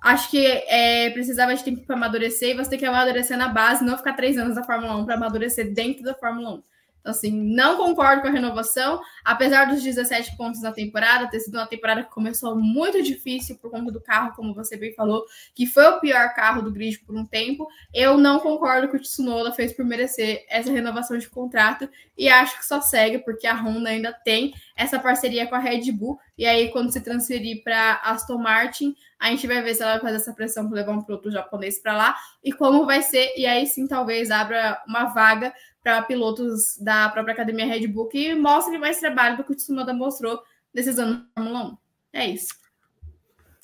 acho 0.00 0.30
que 0.30 0.46
é, 0.46 1.10
precisava 1.10 1.54
de 1.54 1.62
tempo 1.62 1.84
para 1.84 1.96
amadurecer, 1.96 2.50
e 2.50 2.54
você 2.54 2.70
tem 2.70 2.78
que 2.78 2.86
amadurecer 2.86 3.36
na 3.36 3.48
base, 3.48 3.84
não 3.84 3.96
ficar 3.96 4.14
três 4.14 4.38
anos 4.38 4.56
na 4.56 4.64
Fórmula 4.64 4.96
1 4.96 5.04
para 5.04 5.16
amadurecer 5.16 5.72
dentro 5.72 6.02
da 6.02 6.14
Fórmula 6.14 6.54
1. 6.54 6.62
Assim, 7.04 7.30
não 7.30 7.76
concordo 7.76 8.22
com 8.22 8.28
a 8.28 8.30
renovação, 8.30 9.00
apesar 9.22 9.66
dos 9.66 9.82
17 9.82 10.36
pontos 10.36 10.62
na 10.62 10.72
temporada, 10.72 11.28
ter 11.28 11.40
sido 11.40 11.54
uma 11.56 11.66
temporada 11.66 12.02
que 12.02 12.10
começou 12.10 12.56
muito 12.56 13.02
difícil 13.02 13.58
por 13.58 13.70
conta 13.70 13.92
do 13.92 14.00
carro, 14.00 14.32
como 14.34 14.54
você 14.54 14.76
bem 14.76 14.94
falou, 14.94 15.24
que 15.54 15.66
foi 15.66 15.86
o 15.86 16.00
pior 16.00 16.32
carro 16.34 16.62
do 16.62 16.72
grid 16.72 16.98
por 17.00 17.14
um 17.14 17.26
tempo. 17.26 17.68
Eu 17.92 18.16
não 18.16 18.40
concordo 18.40 18.88
que 18.88 18.96
o 18.96 19.00
Tsunoda 19.00 19.52
fez 19.52 19.72
por 19.72 19.84
merecer 19.84 20.46
essa 20.48 20.72
renovação 20.72 21.18
de 21.18 21.28
contrato 21.28 21.88
e 22.16 22.28
acho 22.28 22.58
que 22.58 22.66
só 22.66 22.80
segue 22.80 23.18
porque 23.18 23.46
a 23.46 23.54
Honda 23.54 23.90
ainda 23.90 24.12
tem 24.12 24.54
essa 24.74 24.98
parceria 24.98 25.46
com 25.46 25.54
a 25.54 25.58
Red 25.58 25.92
Bull. 25.92 26.18
E 26.38 26.46
aí, 26.46 26.70
quando 26.70 26.92
se 26.92 27.00
transferir 27.00 27.62
para 27.62 28.00
Aston 28.02 28.38
Martin, 28.38 28.94
a 29.18 29.30
gente 29.30 29.46
vai 29.46 29.62
ver 29.62 29.74
se 29.74 29.82
ela 29.82 29.92
vai 29.92 30.00
fazer 30.00 30.16
essa 30.16 30.32
pressão 30.32 30.68
para 30.68 30.76
levar 30.76 30.92
um 30.92 31.02
produto 31.02 31.30
japonês 31.30 31.78
para 31.80 31.96
lá 31.96 32.16
e 32.42 32.52
como 32.52 32.84
vai 32.84 33.02
ser. 33.02 33.32
E 33.36 33.46
aí 33.46 33.66
sim, 33.66 33.86
talvez 33.86 34.30
abra 34.30 34.82
uma 34.86 35.06
vaga 35.06 35.52
para 35.84 36.02
pilotos 36.02 36.78
da 36.78 37.10
própria 37.10 37.34
academia 37.34 37.66
Red 37.66 37.86
Bull 37.86 38.08
que 38.08 38.34
mostrem 38.34 38.80
mais 38.80 38.98
trabalho 38.98 39.36
do 39.36 39.44
que 39.44 39.52
o 39.52 39.54
Tsunoda 39.54 39.92
mostrou 39.92 40.42
nesses 40.72 40.98
anos 40.98 41.22
Fórmula 41.34 41.64
1. 41.66 41.78
É 42.14 42.26
isso. 42.26 42.54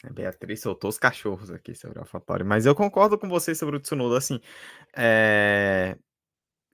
A 0.05 0.11
Beatriz 0.11 0.61
soltou 0.61 0.91
os 0.91 0.99
cachorros 0.99 1.51
aqui 1.51 1.75
sobre 1.75 1.99
o 1.99 2.03
AlphaTauri, 2.03 2.45
mas 2.45 2.67
eu 2.67 2.75
concordo 2.75 3.19
com 3.19 3.29
você 3.29 3.55
sobre 3.55 3.77
o 3.77 3.81
Tsunoda, 3.81 4.19
assim, 4.19 4.39
é... 4.95 5.97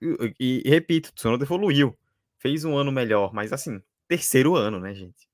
e, 0.01 0.33
e, 0.39 0.61
e, 0.65 0.69
repito, 0.69 1.09
o 1.09 1.13
Tsunoda 1.13 1.43
evoluiu, 1.43 1.97
fez 2.39 2.63
um 2.65 2.77
ano 2.77 2.91
melhor, 2.91 3.33
mas 3.33 3.51
assim, 3.51 3.81
terceiro 4.07 4.55
ano, 4.55 4.79
né, 4.79 4.93
gente? 4.93 5.27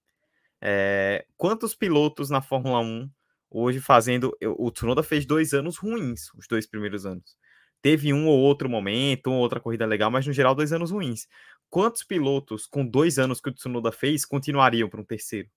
É... 0.62 1.26
Quantos 1.38 1.76
pilotos 1.76 2.30
na 2.30 2.42
Fórmula 2.42 2.80
1 2.80 3.10
hoje 3.50 3.80
fazendo, 3.80 4.36
o 4.58 4.72
Tsunoda 4.72 5.04
fez 5.04 5.26
dois 5.26 5.54
anos 5.54 5.78
ruins, 5.78 6.34
os 6.36 6.48
dois 6.48 6.66
primeiros 6.66 7.06
anos, 7.06 7.38
teve 7.84 8.14
um 8.14 8.28
ou 8.28 8.40
outro 8.40 8.70
momento, 8.70 9.28
uma 9.30 9.40
outra 9.40 9.60
corrida 9.60 9.86
legal, 9.86 10.10
mas 10.10 10.26
no 10.26 10.32
geral 10.32 10.56
dois 10.56 10.72
anos 10.72 10.90
ruins. 10.90 11.28
Quantos 11.70 12.02
pilotos 12.02 12.66
com 12.66 12.86
dois 12.86 13.20
anos 13.20 13.42
que 13.42 13.50
o 13.50 13.54
Tsunoda 13.54 13.92
fez 13.92 14.26
continuariam 14.26 14.90
para 14.90 15.02
um 15.02 15.04
terceiro? 15.04 15.50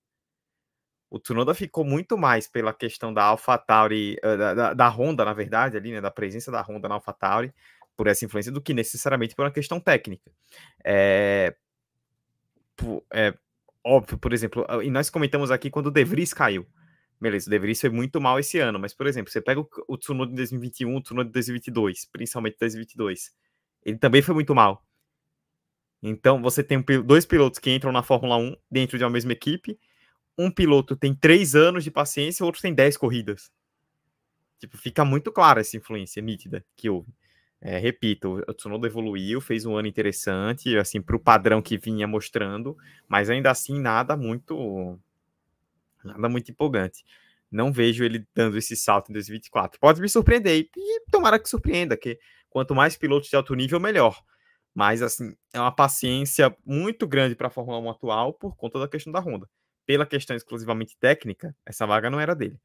O 1.08 1.20
Tsunoda 1.20 1.54
ficou 1.54 1.84
muito 1.84 2.18
mais 2.18 2.48
pela 2.48 2.74
questão 2.74 3.14
da 3.14 3.22
AlphaTauri, 3.22 4.16
eh, 4.20 4.36
da, 4.36 4.54
da, 4.54 4.74
da 4.74 4.88
Honda, 4.88 5.24
na 5.24 5.32
verdade, 5.32 5.76
ali, 5.76 5.92
né, 5.92 6.00
da 6.00 6.10
presença 6.10 6.50
da 6.50 6.60
Honda 6.60 6.88
na 6.88 6.96
AlphaTauri, 6.96 7.54
por 7.96 8.08
essa 8.08 8.24
influência, 8.24 8.50
do 8.50 8.60
que 8.60 8.74
necessariamente 8.74 9.36
por 9.36 9.44
uma 9.44 9.52
questão 9.52 9.78
técnica. 9.78 10.28
É, 10.84 11.54
é 13.12 13.32
óbvio, 13.84 14.18
por 14.18 14.32
exemplo, 14.32 14.66
e 14.82 14.90
nós 14.90 15.08
comentamos 15.08 15.52
aqui 15.52 15.70
quando 15.70 15.86
o 15.86 15.90
De 15.92 16.04
Vries 16.04 16.34
caiu. 16.34 16.66
Beleza, 17.20 17.48
deveria 17.48 17.74
ser 17.74 17.90
muito 17.90 18.20
mal 18.20 18.38
esse 18.38 18.58
ano, 18.58 18.78
mas, 18.78 18.92
por 18.92 19.06
exemplo, 19.06 19.32
você 19.32 19.40
pega 19.40 19.60
o, 19.60 19.68
o 19.88 19.96
Tsunoda 19.96 20.30
de 20.30 20.36
2021, 20.36 20.96
o 20.96 21.00
Tsunoda 21.00 21.28
de 21.28 21.32
2022, 21.32 22.04
principalmente 22.12 22.56
2022, 22.60 23.34
ele 23.84 23.98
também 23.98 24.20
foi 24.20 24.34
muito 24.34 24.54
mal. 24.54 24.84
Então, 26.02 26.42
você 26.42 26.62
tem 26.62 26.84
dois 27.04 27.24
pilotos 27.24 27.58
que 27.58 27.70
entram 27.70 27.90
na 27.90 28.02
Fórmula 28.02 28.36
1 28.36 28.56
dentro 28.70 28.98
de 28.98 29.04
uma 29.04 29.10
mesma 29.10 29.32
equipe, 29.32 29.78
um 30.36 30.50
piloto 30.50 30.94
tem 30.94 31.14
três 31.14 31.54
anos 31.54 31.82
de 31.82 31.90
paciência, 31.90 32.44
o 32.44 32.46
outro 32.46 32.60
tem 32.60 32.74
dez 32.74 32.96
corridas. 32.96 33.50
Tipo, 34.58 34.76
fica 34.76 35.04
muito 35.04 35.32
clara 35.32 35.60
essa 35.60 35.76
influência 35.76 36.20
nítida 36.20 36.64
que 36.76 36.90
houve. 36.90 37.12
É, 37.60 37.78
repito, 37.78 38.42
o 38.46 38.54
Tsunoda 38.54 38.86
evoluiu, 38.86 39.40
fez 39.40 39.64
um 39.64 39.74
ano 39.76 39.88
interessante, 39.88 40.76
assim, 40.76 41.00
para 41.00 41.16
o 41.16 41.20
padrão 41.20 41.62
que 41.62 41.78
vinha 41.78 42.06
mostrando, 42.06 42.76
mas 43.08 43.30
ainda 43.30 43.50
assim 43.50 43.80
nada 43.80 44.16
muito 44.16 44.98
Nada 46.06 46.28
muito 46.28 46.50
empolgante. 46.50 47.04
Não 47.50 47.72
vejo 47.72 48.04
ele 48.04 48.26
dando 48.34 48.56
esse 48.58 48.76
salto 48.76 49.10
em 49.10 49.12
2024. 49.12 49.78
Pode 49.78 50.00
me 50.00 50.08
surpreender 50.08 50.68
e 50.76 51.00
tomara 51.10 51.38
que 51.38 51.48
surpreenda, 51.48 51.96
que 51.96 52.18
quanto 52.48 52.74
mais 52.74 52.96
pilotos 52.96 53.28
de 53.28 53.36
alto 53.36 53.54
nível, 53.54 53.78
melhor. 53.78 54.22
Mas, 54.74 55.00
assim, 55.00 55.34
é 55.54 55.60
uma 55.60 55.74
paciência 55.74 56.54
muito 56.64 57.06
grande 57.06 57.34
para 57.34 57.46
a 57.46 57.50
Fórmula 57.50 57.78
1 57.78 57.90
atual 57.90 58.34
por 58.34 58.56
conta 58.56 58.78
da 58.78 58.88
questão 58.88 59.12
da 59.12 59.20
Honda. 59.20 59.48
Pela 59.86 60.04
questão 60.04 60.36
exclusivamente 60.36 60.96
técnica, 60.98 61.56
essa 61.64 61.86
vaga 61.86 62.10
não 62.10 62.20
era 62.20 62.34
dele. 62.34 62.60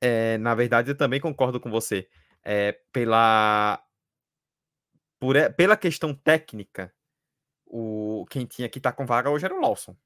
É, 0.00 0.36
na 0.38 0.54
verdade, 0.54 0.90
eu 0.90 0.96
também 0.96 1.20
concordo 1.20 1.60
com 1.60 1.70
você. 1.70 2.08
É, 2.42 2.72
pela, 2.92 3.82
por, 5.18 5.36
pela 5.54 5.76
questão 5.76 6.14
técnica, 6.14 6.92
o, 7.66 8.26
quem 8.28 8.44
tinha 8.44 8.68
que 8.68 8.78
estar 8.78 8.92
tá 8.92 8.96
com 8.96 9.06
vaga 9.06 9.30
hoje 9.30 9.44
era 9.44 9.54
o 9.54 9.60
Lawson. 9.60 9.96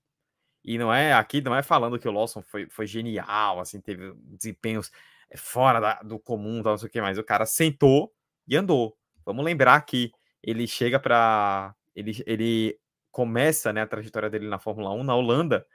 E 0.65 0.79
não 0.79 0.93
é 0.93 1.13
aqui, 1.13 1.43
não 1.43 1.55
é 1.55 1.63
falando 1.63 1.99
que 1.99 2.09
o 2.09 2.13
Lawson 2.13 2.43
foi, 2.43 2.67
foi 2.71 2.87
genial, 2.87 3.61
assim, 3.61 3.81
teve 3.81 4.15
desempenhos 4.17 4.91
eh, 5.31 5.37
fora 5.37 5.79
da, 5.79 5.95
do 6.03 6.19
comum, 6.19 6.63
tal, 6.63 6.73
não 6.73 6.79
sei 6.79 6.89
o 6.89 6.91
que 6.91 7.01
mais. 7.01 7.19
O 7.19 7.25
cara 7.25 7.45
sentou 7.45 8.13
e 8.49 8.57
andou. 8.57 8.97
Vamos 9.27 9.45
lembrar 9.45 9.81
que 9.83 10.11
ele 10.43 10.67
chega 10.67 10.99
para 10.99 11.75
ele, 11.95 12.23
ele 12.27 12.79
começa 13.11 13.73
né, 13.73 13.83
a 13.83 13.87
trajetória 13.87 14.31
dele 14.31 14.49
na 14.49 14.59
Fórmula 14.59 14.91
1 14.93 15.05
na 15.05 15.15
Holanda, 15.15 15.67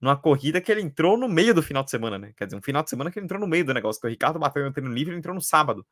numa 0.00 0.16
corrida 0.16 0.60
que 0.60 0.70
ele 0.70 0.80
entrou 0.80 1.18
no 1.18 1.28
meio 1.28 1.52
do 1.54 1.62
final 1.62 1.82
de 1.82 1.90
semana, 1.90 2.18
né? 2.18 2.32
Quer 2.36 2.46
dizer, 2.46 2.56
um 2.56 2.62
final 2.62 2.82
de 2.82 2.90
semana 2.90 3.10
que 3.10 3.18
ele 3.18 3.24
entrou 3.24 3.40
no 3.40 3.46
meio 3.46 3.64
do 3.64 3.74
negócio, 3.74 4.00
que 4.00 4.06
o 4.06 4.10
Ricardo 4.10 4.38
bateu 4.38 4.64
no 4.64 4.72
treino 4.72 4.92
livre, 4.92 5.12
ele 5.12 5.18
entrou 5.18 5.34
no 5.34 5.40
sábado. 5.40 5.86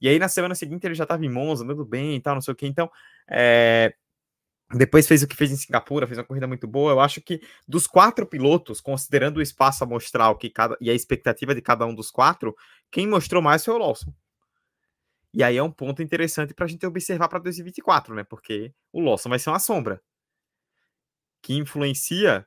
E 0.00 0.08
aí 0.08 0.18
na 0.18 0.28
semana 0.28 0.54
seguinte 0.54 0.84
ele 0.84 0.94
já 0.94 1.04
estava 1.04 1.24
em 1.24 1.30
Monza, 1.30 1.64
andando 1.64 1.84
bem 1.84 2.16
e 2.16 2.20
tal, 2.20 2.34
não 2.34 2.42
sei 2.42 2.52
o 2.52 2.56
que. 2.56 2.66
Então, 2.66 2.90
é... 3.28 3.94
depois 4.74 5.06
fez 5.06 5.22
o 5.22 5.28
que 5.28 5.36
fez 5.36 5.52
em 5.52 5.56
Singapura, 5.56 6.06
fez 6.06 6.18
uma 6.18 6.24
corrida 6.24 6.46
muito 6.46 6.66
boa. 6.66 6.92
Eu 6.92 7.00
acho 7.00 7.20
que 7.20 7.40
dos 7.68 7.86
quatro 7.86 8.26
pilotos, 8.26 8.80
considerando 8.80 9.36
o 9.36 9.42
espaço 9.42 9.84
amostral 9.84 10.36
que 10.36 10.50
cada... 10.50 10.76
e 10.80 10.90
a 10.90 10.94
expectativa 10.94 11.54
de 11.54 11.62
cada 11.62 11.86
um 11.86 11.94
dos 11.94 12.10
quatro, 12.10 12.56
quem 12.90 13.06
mostrou 13.06 13.40
mais 13.40 13.64
foi 13.64 13.74
o 13.74 13.78
Lawson. 13.78 14.12
E 15.32 15.42
aí 15.42 15.56
é 15.56 15.62
um 15.62 15.70
ponto 15.70 16.02
interessante 16.02 16.52
para 16.54 16.64
a 16.64 16.68
gente 16.68 16.84
observar 16.86 17.28
para 17.28 17.38
2024, 17.38 18.14
né? 18.14 18.24
Porque 18.24 18.72
o 18.92 19.00
Lawson 19.00 19.28
vai 19.28 19.38
ser 19.38 19.50
uma 19.50 19.58
sombra 19.58 20.02
que 21.42 21.54
influencia 21.54 22.46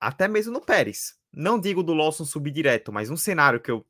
até 0.00 0.26
mesmo 0.26 0.52
no 0.52 0.60
Pérez. 0.60 1.16
Não 1.32 1.58
digo 1.58 1.82
do 1.82 1.94
Lawson 1.94 2.24
subir 2.24 2.50
direto, 2.50 2.92
mas 2.92 3.10
um 3.10 3.16
cenário 3.16 3.60
que 3.60 3.70
eu 3.70 3.86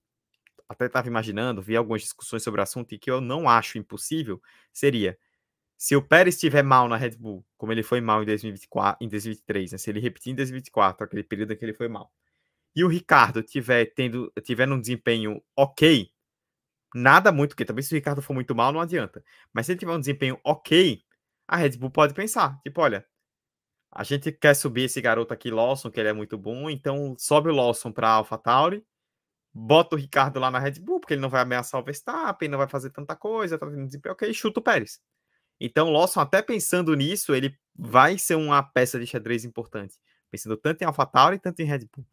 até 0.69 0.87
estava 0.87 1.09
imaginando, 1.09 1.63
vi 1.63 1.77
algumas 1.77 2.03
discussões 2.03 2.43
sobre 2.43 2.61
o 2.61 2.63
assunto 2.63 2.95
e 2.95 2.99
que 2.99 3.11
eu 3.11 3.21
não 3.21 3.49
acho 3.49 3.79
impossível, 3.79 4.43
seria 4.73 5.19
se 5.85 5.95
o 5.95 6.01
Pérez 6.01 6.37
estiver 6.37 6.63
mal 6.63 6.89
na 6.89 6.97
Red 6.97 7.11
Bull, 7.19 7.45
como 7.59 7.71
ele 7.71 7.83
foi 7.83 8.01
mal 8.01 8.23
em 8.23 8.25
2024, 8.25 9.05
em 9.05 9.07
2023, 9.07 9.73
né? 9.73 9.77
se 9.77 9.91
ele 9.91 10.01
repetir 10.01 10.33
em 10.33 10.35
2024, 10.35 11.05
aquele 11.05 11.23
período 11.23 11.53
em 11.53 11.57
que 11.59 11.63
ele 11.63 11.75
foi 11.75 11.89
mal, 11.89 12.11
e 12.75 12.83
o 12.83 12.89
Ricardo 12.89 13.43
tiver 13.43 13.93
tendo 13.95 14.33
tiver 14.43 14.67
num 14.67 14.81
desempenho 14.81 15.43
ok, 15.55 16.11
nada 16.95 17.31
muito, 17.31 17.51
porque 17.51 17.67
também 17.67 17.83
se 17.83 17.93
o 17.93 17.97
Ricardo 17.97 18.23
for 18.23 18.33
muito 18.33 18.55
mal, 18.55 18.73
não 18.73 18.81
adianta. 18.81 19.23
Mas 19.53 19.67
se 19.67 19.73
ele 19.73 19.79
tiver 19.79 19.93
um 19.93 20.01
desempenho 20.01 20.41
ok, 20.43 21.03
a 21.47 21.57
Red 21.59 21.77
Bull 21.77 21.91
pode 21.91 22.15
pensar, 22.15 22.59
tipo, 22.63 22.81
olha, 22.81 23.05
a 23.93 24.05
gente 24.05 24.33
quer 24.33 24.55
subir 24.57 24.85
esse 24.85 25.03
garoto 25.03 25.35
aqui, 25.35 25.51
Lawson, 25.51 25.91
que 25.91 26.01
ele 26.01 26.09
é 26.09 26.15
muito 26.15 26.39
bom, 26.39 26.71
então 26.71 27.15
sobe 27.19 27.51
o 27.51 27.55
Lawson 27.55 27.93
para 27.93 28.09
AlphaTauri, 28.09 28.83
bota 29.53 29.97
o 29.97 29.99
Ricardo 29.99 30.41
lá 30.41 30.51
na 30.51 30.59
Red 30.59 30.81
Bull, 30.81 31.01
porque 31.01 31.13
ele 31.13 31.21
não 31.21 31.29
vai 31.29 31.43
ameaçar 31.43 31.79
o 31.79 31.85
Verstappen, 31.85 32.49
não 32.49 32.57
vai 32.59 32.69
fazer 32.69 32.89
tanta 32.89 33.15
coisa, 33.15 33.59
tá 33.59 33.67
tendo 33.67 33.85
desempenho 33.87 34.15
ok, 34.15 34.33
chuta 34.33 34.61
o 34.61 34.63
Pérez. 34.63 34.99
Então, 35.65 35.89
o 35.89 35.91
Lawson, 35.91 36.21
até 36.21 36.43
pensando 36.43 36.95
nisso, 36.95 37.35
ele 37.35 37.59
vai 37.75 38.19
ser 38.19 38.35
uma 38.35 38.63
peça 38.63 39.01
de 39.01 39.07
xadrez 39.07 39.47
importante, 39.47 39.99
pensando 40.31 40.59
tanto 40.59 40.83
em 40.83 40.85
AlphaTauri 40.85 41.39
tanto 41.39 41.61
em 41.61 41.65
Red 41.65 41.89
Bull, 41.91 42.07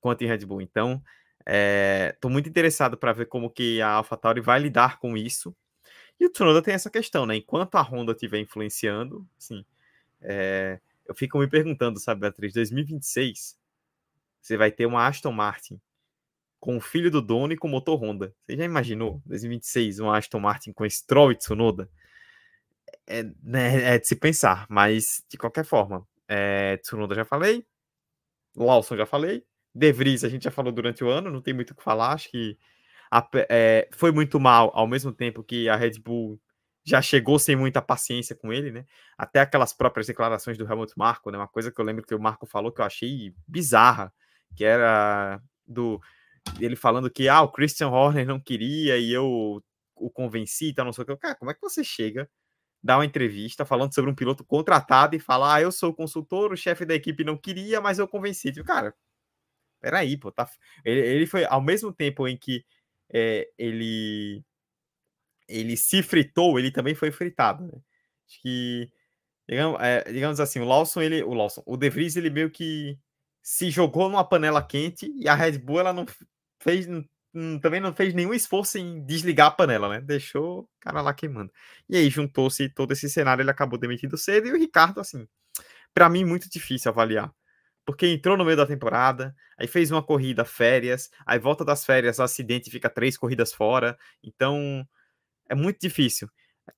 quanto 0.00 0.24
em 0.24 0.26
Red 0.26 0.46
Bull. 0.46 0.62
Então, 0.62 1.02
estou 1.40 2.30
é, 2.30 2.32
muito 2.32 2.48
interessado 2.48 2.96
para 2.96 3.12
ver 3.12 3.26
como 3.26 3.50
que 3.50 3.82
a 3.82 3.90
AlphaTauri 3.90 4.40
vai 4.40 4.58
lidar 4.58 4.98
com 4.98 5.14
isso. 5.14 5.54
E 6.18 6.24
o 6.24 6.30
Tsunoda 6.30 6.62
tem 6.62 6.72
essa 6.72 6.88
questão, 6.88 7.26
né? 7.26 7.36
Enquanto 7.36 7.74
a 7.74 7.82
Honda 7.82 8.12
estiver 8.12 8.38
influenciando, 8.38 9.28
assim, 9.38 9.62
é, 10.22 10.80
eu 11.06 11.14
fico 11.14 11.38
me 11.38 11.48
perguntando, 11.48 12.00
sabe, 12.00 12.22
Beatriz, 12.22 12.54
2026, 12.54 13.58
você 14.40 14.56
vai 14.56 14.70
ter 14.70 14.86
uma 14.86 15.06
Aston 15.06 15.32
Martin 15.32 15.78
com 16.58 16.78
o 16.78 16.80
filho 16.80 17.10
do 17.10 17.20
dono 17.20 17.52
e 17.52 17.58
com 17.58 17.68
motor 17.68 18.02
Honda. 18.02 18.34
Você 18.46 18.56
já 18.56 18.64
imaginou, 18.64 19.20
2026, 19.26 19.98
uma 19.98 20.16
Aston 20.16 20.40
Martin 20.40 20.72
com 20.72 20.88
Stroll 20.88 21.32
e 21.32 21.36
Tsunoda? 21.36 21.90
É, 23.10 23.24
né, 23.42 23.94
é 23.94 23.98
de 23.98 24.06
se 24.06 24.14
pensar, 24.14 24.66
mas 24.68 25.24
de 25.28 25.36
qualquer 25.36 25.64
forma, 25.64 26.06
é, 26.28 26.76
Tsunoda 26.76 27.14
já 27.14 27.24
falei, 27.24 27.66
Lawson 28.56 28.96
já 28.96 29.04
falei, 29.04 29.44
De 29.74 29.92
Vries 29.92 30.22
a 30.22 30.28
gente 30.28 30.44
já 30.44 30.50
falou 30.50 30.72
durante 30.72 31.02
o 31.02 31.10
ano, 31.10 31.30
não 31.30 31.42
tem 31.42 31.52
muito 31.52 31.72
o 31.72 31.74
que 31.74 31.82
falar, 31.82 32.12
acho 32.12 32.30
que 32.30 32.56
a, 33.10 33.28
é, 33.48 33.88
foi 33.92 34.12
muito 34.12 34.38
mal, 34.38 34.70
ao 34.74 34.86
mesmo 34.86 35.12
tempo 35.12 35.42
que 35.42 35.68
a 35.68 35.74
Red 35.74 35.98
Bull 35.98 36.40
já 36.84 37.02
chegou 37.02 37.38
sem 37.38 37.56
muita 37.56 37.82
paciência 37.82 38.34
com 38.36 38.52
ele, 38.52 38.70
né? 38.70 38.86
Até 39.18 39.40
aquelas 39.40 39.72
próprias 39.72 40.06
declarações 40.06 40.56
do 40.56 40.64
Helmut 40.64 40.92
Marko, 40.96 41.30
né? 41.30 41.36
Uma 41.36 41.48
coisa 41.48 41.70
que 41.70 41.80
eu 41.80 41.84
lembro 41.84 42.04
que 42.04 42.14
o 42.14 42.20
Marco 42.20 42.46
falou 42.46 42.72
que 42.72 42.80
eu 42.80 42.84
achei 42.84 43.34
bizarra, 43.46 44.12
que 44.56 44.64
era 44.64 45.40
do 45.66 46.00
ele 46.58 46.76
falando 46.76 47.10
que 47.10 47.28
ah, 47.28 47.42
o 47.42 47.52
Christian 47.52 47.88
Horner 47.88 48.26
não 48.26 48.40
queria 48.40 48.96
e 48.96 49.12
eu 49.12 49.62
o 49.94 50.10
convenci, 50.10 50.72
tá 50.72 50.82
não 50.82 50.92
sei 50.92 51.04
o 51.04 51.06
que. 51.06 51.16
Cara, 51.16 51.34
como 51.34 51.50
é 51.50 51.54
que 51.54 51.60
você 51.60 51.84
chega, 51.84 52.28
dá 52.82 52.96
uma 52.98 53.04
entrevista 53.06 53.64
falando 53.64 53.94
sobre 53.94 54.10
um 54.10 54.14
piloto 54.14 54.44
contratado 54.44 55.16
e 55.16 55.20
fala: 55.20 55.54
"Ah, 55.56 55.60
eu 55.62 55.72
sou 55.72 55.90
o 55.90 55.94
consultor, 55.94 56.52
o 56.52 56.56
chefe 56.56 56.84
da 56.84 56.94
equipe 56.94 57.24
não 57.24 57.36
queria, 57.36 57.80
mas 57.80 57.98
eu 57.98 58.08
convenci". 58.08 58.52
Tipo, 58.52 58.66
cara, 58.66 58.94
peraí, 59.80 60.16
pô, 60.18 60.32
tá 60.32 60.48
ele, 60.84 61.00
ele 61.00 61.26
foi 61.26 61.44
ao 61.46 61.62
mesmo 61.62 61.92
tempo 61.92 62.28
em 62.28 62.36
que 62.38 62.64
é, 63.12 63.48
ele 63.58 64.44
ele 65.48 65.76
se 65.76 66.02
fritou, 66.02 66.58
ele 66.58 66.70
também 66.70 66.94
foi 66.94 67.10
fritado. 67.10 67.64
Né? 67.66 67.72
Acho 68.28 68.40
que, 68.42 68.90
digamos, 69.48 69.80
é, 69.82 70.04
digamos 70.12 70.40
assim, 70.40 70.60
o 70.60 70.64
Lawson, 70.64 71.02
ele, 71.02 71.22
o 71.24 71.34
Lawson, 71.34 71.62
o 71.66 71.76
De 71.76 71.90
Vries, 71.90 72.16
ele 72.16 72.30
meio 72.30 72.50
que 72.50 72.98
se 73.42 73.70
jogou 73.70 74.08
numa 74.10 74.24
panela 74.24 74.62
quente 74.64 75.12
e 75.16 75.28
a 75.28 75.34
Red 75.34 75.58
Bull, 75.58 75.80
ela 75.80 75.92
não 75.92 76.06
fez, 76.62 76.86
também 77.60 77.80
não 77.80 77.94
fez 77.94 78.12
nenhum 78.14 78.34
esforço 78.34 78.78
em 78.78 79.04
desligar 79.04 79.48
a 79.48 79.50
panela, 79.50 79.88
né? 79.88 80.00
Deixou 80.00 80.60
o 80.60 80.68
cara 80.80 81.00
lá 81.00 81.14
queimando. 81.14 81.52
E 81.88 81.96
aí 81.96 82.10
juntou-se 82.10 82.68
todo 82.68 82.92
esse 82.92 83.08
cenário, 83.08 83.42
ele 83.42 83.50
acabou 83.50 83.78
demitido 83.78 84.16
cedo 84.18 84.48
e 84.48 84.52
o 84.52 84.58
Ricardo, 84.58 85.00
assim, 85.00 85.26
para 85.94 86.08
mim, 86.08 86.24
muito 86.24 86.48
difícil 86.50 86.90
avaliar. 86.90 87.32
Porque 87.84 88.06
entrou 88.06 88.36
no 88.36 88.44
meio 88.44 88.56
da 88.56 88.66
temporada, 88.66 89.34
aí 89.58 89.66
fez 89.66 89.90
uma 89.90 90.02
corrida, 90.02 90.44
férias, 90.44 91.10
aí 91.26 91.38
volta 91.38 91.64
das 91.64 91.84
férias, 91.84 92.20
acidente, 92.20 92.70
fica 92.70 92.90
três 92.90 93.16
corridas 93.16 93.52
fora. 93.52 93.98
Então, 94.22 94.86
é 95.48 95.54
muito 95.54 95.78
difícil. 95.80 96.28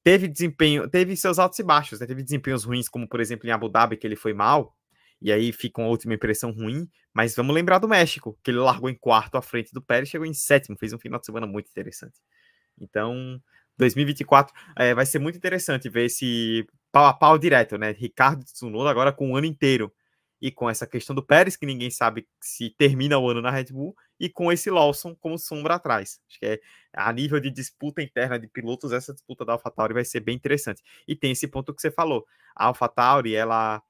Teve 0.03 0.29
desempenho, 0.29 0.89
teve 0.89 1.17
seus 1.17 1.39
altos 1.39 1.59
e 1.59 1.63
baixos, 1.63 2.01
né? 2.01 2.07
teve 2.07 2.23
desempenhos 2.23 2.65
ruins, 2.65 2.89
como 2.89 3.09
por 3.09 3.21
exemplo 3.21 3.47
em 3.47 3.53
Abu 3.53 3.69
Dhabi, 3.69 3.97
que 3.97 4.07
ele 4.07 4.17
foi 4.17 4.33
mal, 4.33 4.75
e 5.23 5.33
aí 5.33 5.53
fica 5.53 5.81
uma 5.81 5.89
última 5.89 6.15
impressão 6.15 6.51
ruim, 6.51 6.89
mas 7.15 7.35
vamos 7.35 7.55
lembrar 7.55 7.79
do 7.79 7.89
México, 7.89 8.39
que 8.43 8.51
ele 8.51 8.59
largou 8.59 8.91
em 8.91 8.95
quarto 8.95 9.37
à 9.37 9.43
frente 9.43 9.73
do 9.73 9.81
Pérez, 9.81 10.09
chegou 10.09 10.27
em 10.27 10.35
sétimo, 10.35 10.77
fez 10.77 10.93
um 10.93 10.99
final 10.99 11.21
de 11.21 11.27
semana 11.27 11.47
muito 11.47 11.69
interessante. 11.71 12.19
Então, 12.81 13.41
2024 13.79 14.53
é, 14.77 14.95
vai 14.95 15.07
ser 15.07 15.19
muito 15.19 15.37
interessante 15.37 15.89
ver 15.89 16.07
esse 16.07 16.67
pau 16.91 17.07
a 17.07 17.13
pau 17.15 17.39
direto, 17.39 17.79
né? 17.79 17.93
Ricardo 17.93 18.45
Tsunoda 18.45 18.91
agora 18.91 19.13
com 19.13 19.31
o 19.31 19.37
ano 19.37 19.47
inteiro 19.47 19.93
e 20.41 20.51
com 20.51 20.69
essa 20.69 20.87
questão 20.87 21.15
do 21.15 21.25
Pérez, 21.25 21.57
que 21.57 21.65
ninguém 21.65 21.89
sabe 21.89 22.27
se 22.41 22.71
termina 22.71 23.17
o 23.17 23.31
ano 23.31 23.41
na 23.41 23.51
Red 23.51 23.67
Bull, 23.67 23.95
e 24.19 24.29
com 24.29 24.51
esse 24.51 24.71
Lawson 24.71 25.15
como 25.15 25.39
sombra 25.39 25.77
atrás. 25.77 26.21
Acho 26.29 26.41
que 26.41 26.47
é, 26.47 26.61
a 26.93 27.13
nível 27.13 27.39
de 27.39 27.49
disputa 27.49 28.03
interna 28.03 28.39
de 28.41 28.49
pilotos, 28.49 28.91
essa 28.91 29.13
disputa 29.13 29.45
da 29.45 29.53
AlphaTauri 29.53 29.95
vai 29.95 30.05
ser 30.05 30.19
bem 30.19 30.35
interessante. 30.35 30.83
E 31.07 31.15
tem 31.15 31.31
esse 31.31 31.47
ponto 31.47 31.73
que 31.73 31.81
você 31.81 31.93
falou. 31.93 32.27
A 32.57 32.67
AlphaTauri, 32.67 33.37
ela 33.37 33.81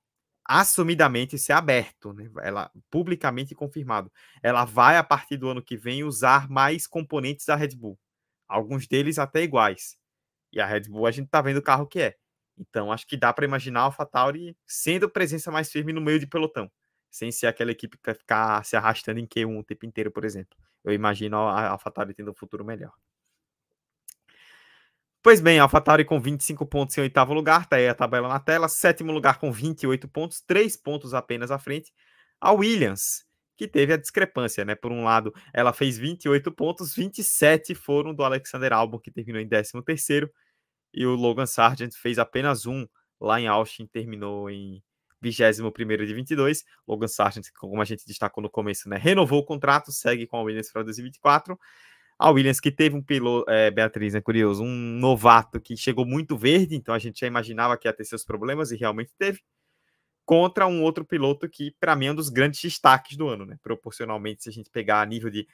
assumidamente 0.45 1.39
ser 1.39 1.53
aberto, 1.53 2.13
né? 2.13 2.31
ela 2.43 2.71
publicamente 2.91 3.55
confirmado. 3.55 4.13
Ela 4.43 4.65
vai 4.65 4.97
a 4.97 5.05
partir 5.05 5.37
do 5.37 5.49
ano 5.49 5.63
que 5.63 5.77
vem 5.77 6.05
usar 6.05 6.49
mais 6.49 6.87
componentes 6.87 7.47
da 7.47 7.57
Red 7.57 7.77
Bull, 7.77 7.99
alguns 8.49 8.87
deles 8.87 9.19
até 9.19 9.43
iguais. 9.43 9.97
E 10.53 10.61
a 10.61 10.67
Red 10.67 10.83
Bull 10.83 11.07
a 11.07 11.11
gente 11.11 11.29
tá 11.29 11.41
vendo 11.41 11.59
o 11.59 11.63
carro 11.63 11.87
que 11.87 12.01
é. 12.01 12.17
Então, 12.59 12.93
acho 12.93 13.07
que 13.07 13.17
dá 13.17 13.33
para 13.33 13.45
imaginar 13.45 13.81
a 13.81 13.85
AlphaTauri 13.85 14.57
sendo 14.67 15.09
presença 15.09 15.51
mais 15.51 15.71
firme 15.71 15.93
no 15.93 16.01
meio 16.01 16.19
de 16.19 16.27
pelotão, 16.27 16.71
sem 17.11 17.33
ser 17.33 17.47
aquela 17.47 17.73
equipe 17.73 17.97
que 17.97 18.07
vai 18.07 18.15
ficar 18.15 18.65
se 18.65 18.77
arrastando 18.77 19.19
em 19.21 19.27
Q1 19.27 19.59
o 19.59 19.65
tempo 19.65 19.87
inteiro, 19.87 20.11
por 20.11 20.25
exemplo. 20.25 20.57
Eu 20.85 20.93
imagino 20.93 21.37
a 21.37 21.69
AlphaTauri 21.69 22.15
tendo 22.15 22.31
um 22.31 22.35
futuro 22.35 22.65
melhor. 22.65 22.93
Pois 25.23 25.41
bem, 25.41 25.61
AlphaTauri 25.61 26.05
com 26.05 26.21
25 26.21 26.67
pontos 26.67 26.99
em 26.99 27.01
oitavo 27.01 27.33
lugar, 27.33 27.67
tá 27.67 27.77
aí 27.77 27.89
a 27.89 27.95
tabela 27.95 28.29
na 28.29 28.41
tela. 28.41 28.69
Sétimo 28.69 29.13
lugar 29.13 29.39
com 29.39 29.53
28 29.53 30.09
pontos, 30.09 30.41
3 30.41 30.77
pontos 30.77 31.15
apenas 31.15 31.51
à 31.53 31.59
frente. 31.59 31.93
A 32.41 32.53
Williams, 32.53 33.25
que 33.57 33.69
teve 33.69 33.93
a 33.93 33.97
discrepância, 33.97 34.65
né? 34.65 34.75
Por 34.75 34.91
um 34.91 35.05
lado, 35.05 35.33
ela 35.55 35.73
fez 35.73 35.97
28 35.97 36.51
pontos, 36.51 36.93
27 36.95 37.73
foram 37.75 38.13
do 38.13 38.25
Alexander 38.25 38.73
Albon, 38.73 38.99
que 38.99 39.13
terminou 39.13 39.41
em 39.41 39.49
13 39.49 39.81
terceiro 39.85 40.29
e 40.93 41.07
o 41.07 41.15
Logan 41.15 41.47
Sargent 41.47 41.95
fez 41.95 42.19
apenas 42.19 42.67
um 42.67 42.87
lá 43.21 43.41
em 43.41 43.47
Austin, 43.47 43.87
terminou 43.87 44.51
em 44.51 44.83
21 45.21 45.71
de 46.05 46.15
22. 46.15 46.65
Logan 46.87 47.09
Sargent, 47.09 47.47
como 47.57 47.81
a 47.81 47.85
gente 47.85 48.05
destacou 48.07 48.43
no 48.43 48.51
começo, 48.51 48.89
né, 48.89 48.97
renovou 48.99 49.41
o 49.41 49.45
contrato, 49.45 49.93
segue 49.93 50.27
com 50.27 50.37
a 50.37 50.43
Williams 50.43 50.71
para 50.71 50.83
2024. 50.83 51.59
A 52.23 52.31
Williams 52.31 52.61
que 52.61 52.71
teve 52.71 52.95
um 52.95 53.03
piloto, 53.03 53.51
é, 53.51 53.69
Beatriz, 53.69 54.15
é 54.15 54.19
né, 54.19 54.23
curioso, 54.23 54.63
um 54.63 54.69
novato 54.69 55.61
que 55.61 55.77
chegou 55.77 56.07
muito 56.07 56.37
verde, 56.37 56.77
então 56.77 56.95
a 56.95 56.99
gente 56.99 57.19
já 57.19 57.27
imaginava 57.27 57.77
que 57.77 57.89
ia 57.89 57.93
ter 57.93 58.05
seus 58.05 58.25
problemas 58.25 58.71
e 58.71 58.77
realmente 58.77 59.13
teve. 59.19 59.41
Contra 60.25 60.69
um 60.69 60.83
outro 60.83 61.05
piloto 61.05 61.49
que, 61.49 61.75
para 61.81 61.97
mim, 61.97 62.07
é 62.07 62.13
um 62.13 62.15
dos 62.15 62.29
grandes 62.29 62.63
destaques 62.63 63.17
do 63.17 63.27
ano, 63.27 63.45
né? 63.45 63.59
Proporcionalmente, 63.61 64.45
se 64.45 64.49
a 64.49 64.53
gente 64.53 64.71
pegar 64.71 65.01
a 65.01 65.07
nível 65.07 65.31
de 65.31 65.49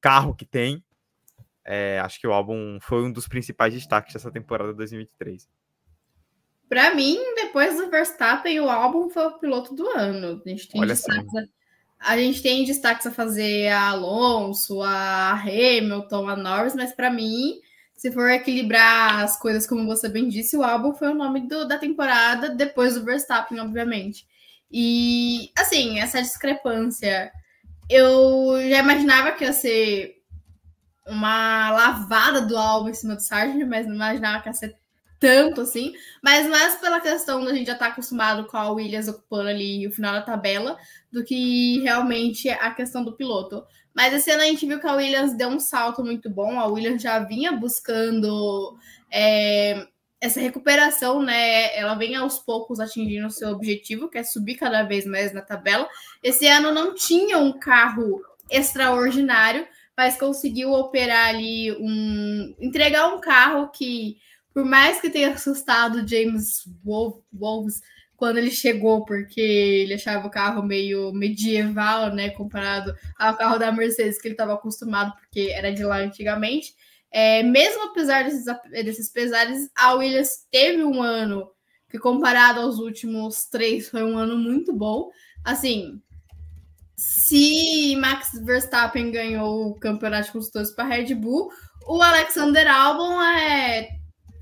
carro 0.00 0.32
que 0.32 0.46
tem, 0.46 0.84
é, 1.64 1.98
acho 1.98 2.20
que 2.20 2.26
o 2.28 2.32
álbum 2.32 2.78
foi 2.80 3.02
um 3.02 3.10
dos 3.10 3.26
principais 3.26 3.74
destaques 3.74 4.12
dessa 4.12 4.30
temporada 4.30 4.72
2023. 4.72 5.48
Para 6.68 6.94
mim, 6.94 7.18
depois 7.34 7.76
do 7.76 7.90
Verstappen, 7.90 8.60
o 8.60 8.70
álbum 8.70 9.10
foi 9.10 9.26
o 9.26 9.38
piloto 9.40 9.74
do 9.74 9.88
ano. 9.88 10.40
A 10.46 10.48
gente 10.48 10.68
tem, 10.68 10.80
Olha 10.80 10.94
destaques, 10.94 11.34
a, 11.34 11.42
a, 12.04 12.16
gente 12.16 12.42
tem 12.42 12.64
destaques 12.64 13.06
a 13.06 13.10
fazer 13.10 13.68
a 13.68 13.90
Alonso, 13.90 14.82
a 14.82 15.32
Hamilton, 15.32 16.28
a 16.28 16.36
Norris, 16.36 16.74
mas 16.74 16.92
para 16.92 17.10
mim, 17.10 17.60
se 17.94 18.10
for 18.10 18.30
equilibrar 18.30 19.20
as 19.20 19.38
coisas, 19.38 19.66
como 19.66 19.86
você 19.86 20.08
bem 20.08 20.28
disse, 20.28 20.56
o 20.56 20.62
álbum 20.62 20.92
foi 20.92 21.08
o 21.08 21.14
nome 21.14 21.46
do, 21.48 21.66
da 21.66 21.78
temporada, 21.78 22.50
depois 22.50 22.94
do 22.94 23.04
Verstappen, 23.04 23.60
obviamente. 23.60 24.26
E, 24.70 25.50
assim, 25.56 26.00
essa 26.00 26.20
discrepância, 26.20 27.30
eu 27.88 28.56
já 28.68 28.78
imaginava 28.78 29.32
que 29.32 29.44
ia 29.44 29.52
ser 29.52 30.16
uma 31.06 31.70
lavada 31.70 32.40
do 32.40 32.56
álbum 32.56 32.88
em 32.88 32.94
cima 32.94 33.16
do 33.16 33.22
Sargent, 33.22 33.68
mas 33.68 33.86
não 33.86 33.94
imaginava 33.94 34.42
que 34.42 34.48
ia 34.48 34.54
ser 34.54 34.76
tanto 35.22 35.60
assim, 35.60 35.94
mas 36.20 36.48
mais 36.48 36.74
pela 36.74 37.00
questão 37.00 37.44
da 37.44 37.54
gente 37.54 37.68
já 37.68 37.74
estar 37.74 37.86
tá 37.86 37.92
acostumado 37.92 38.44
com 38.48 38.56
a 38.56 38.72
Williams 38.72 39.06
ocupando 39.06 39.48
ali 39.50 39.86
o 39.86 39.92
final 39.92 40.14
da 40.14 40.22
tabela, 40.22 40.76
do 41.12 41.22
que 41.22 41.78
realmente 41.78 42.48
a 42.50 42.72
questão 42.72 43.04
do 43.04 43.12
piloto. 43.12 43.64
Mas 43.94 44.12
esse 44.12 44.32
ano 44.32 44.42
a 44.42 44.46
gente 44.46 44.66
viu 44.66 44.80
que 44.80 44.86
a 44.88 44.94
Williams 44.94 45.36
deu 45.36 45.48
um 45.48 45.60
salto 45.60 46.04
muito 46.04 46.28
bom, 46.28 46.58
a 46.58 46.66
Williams 46.66 47.00
já 47.00 47.20
vinha 47.20 47.52
buscando 47.52 48.76
é, 49.08 49.86
essa 50.20 50.40
recuperação, 50.40 51.22
né? 51.22 51.72
Ela 51.78 51.94
vem 51.94 52.16
aos 52.16 52.40
poucos 52.40 52.80
atingindo 52.80 53.28
o 53.28 53.30
seu 53.30 53.50
objetivo, 53.50 54.08
que 54.08 54.18
é 54.18 54.24
subir 54.24 54.56
cada 54.56 54.82
vez 54.82 55.06
mais 55.06 55.32
na 55.32 55.40
tabela. 55.40 55.88
Esse 56.20 56.48
ano 56.48 56.72
não 56.72 56.96
tinha 56.96 57.38
um 57.38 57.52
carro 57.52 58.20
extraordinário, 58.50 59.68
mas 59.96 60.18
conseguiu 60.18 60.72
operar 60.72 61.28
ali 61.28 61.70
um. 61.78 62.56
entregar 62.58 63.14
um 63.14 63.20
carro 63.20 63.68
que 63.68 64.16
por 64.52 64.64
mais 64.64 65.00
que 65.00 65.10
tenha 65.10 65.32
assustado 65.32 66.06
James 66.06 66.64
Wolves 66.84 67.80
quando 68.16 68.38
ele 68.38 68.52
chegou, 68.52 69.04
porque 69.04 69.40
ele 69.40 69.94
achava 69.94 70.28
o 70.28 70.30
carro 70.30 70.62
meio 70.62 71.12
medieval, 71.12 72.14
né, 72.14 72.30
comparado 72.30 72.94
ao 73.18 73.36
carro 73.36 73.58
da 73.58 73.72
Mercedes 73.72 74.20
que 74.20 74.28
ele 74.28 74.34
estava 74.34 74.54
acostumado, 74.54 75.12
porque 75.18 75.50
era 75.52 75.72
de 75.72 75.82
lá 75.82 75.96
antigamente. 75.96 76.72
É, 77.10 77.42
mesmo 77.42 77.82
apesar 77.90 78.24
desses, 78.24 78.44
desses 78.70 79.10
pesares, 79.10 79.68
a 79.76 79.94
Williams 79.94 80.46
teve 80.50 80.84
um 80.84 81.02
ano 81.02 81.50
que, 81.90 81.98
comparado 81.98 82.60
aos 82.60 82.78
últimos 82.78 83.46
três, 83.46 83.88
foi 83.88 84.04
um 84.04 84.16
ano 84.16 84.38
muito 84.38 84.72
bom. 84.72 85.10
Assim, 85.44 86.00
se 86.96 87.96
Max 87.96 88.28
Verstappen 88.44 89.10
ganhou 89.10 89.70
o 89.70 89.74
campeonato 89.80 90.26
de 90.26 90.32
construtores 90.32 90.70
para 90.70 90.88
Red 90.88 91.14
Bull, 91.16 91.50
o 91.86 92.00
Alexander 92.00 92.66
Albon 92.68 93.20
é 93.20 93.88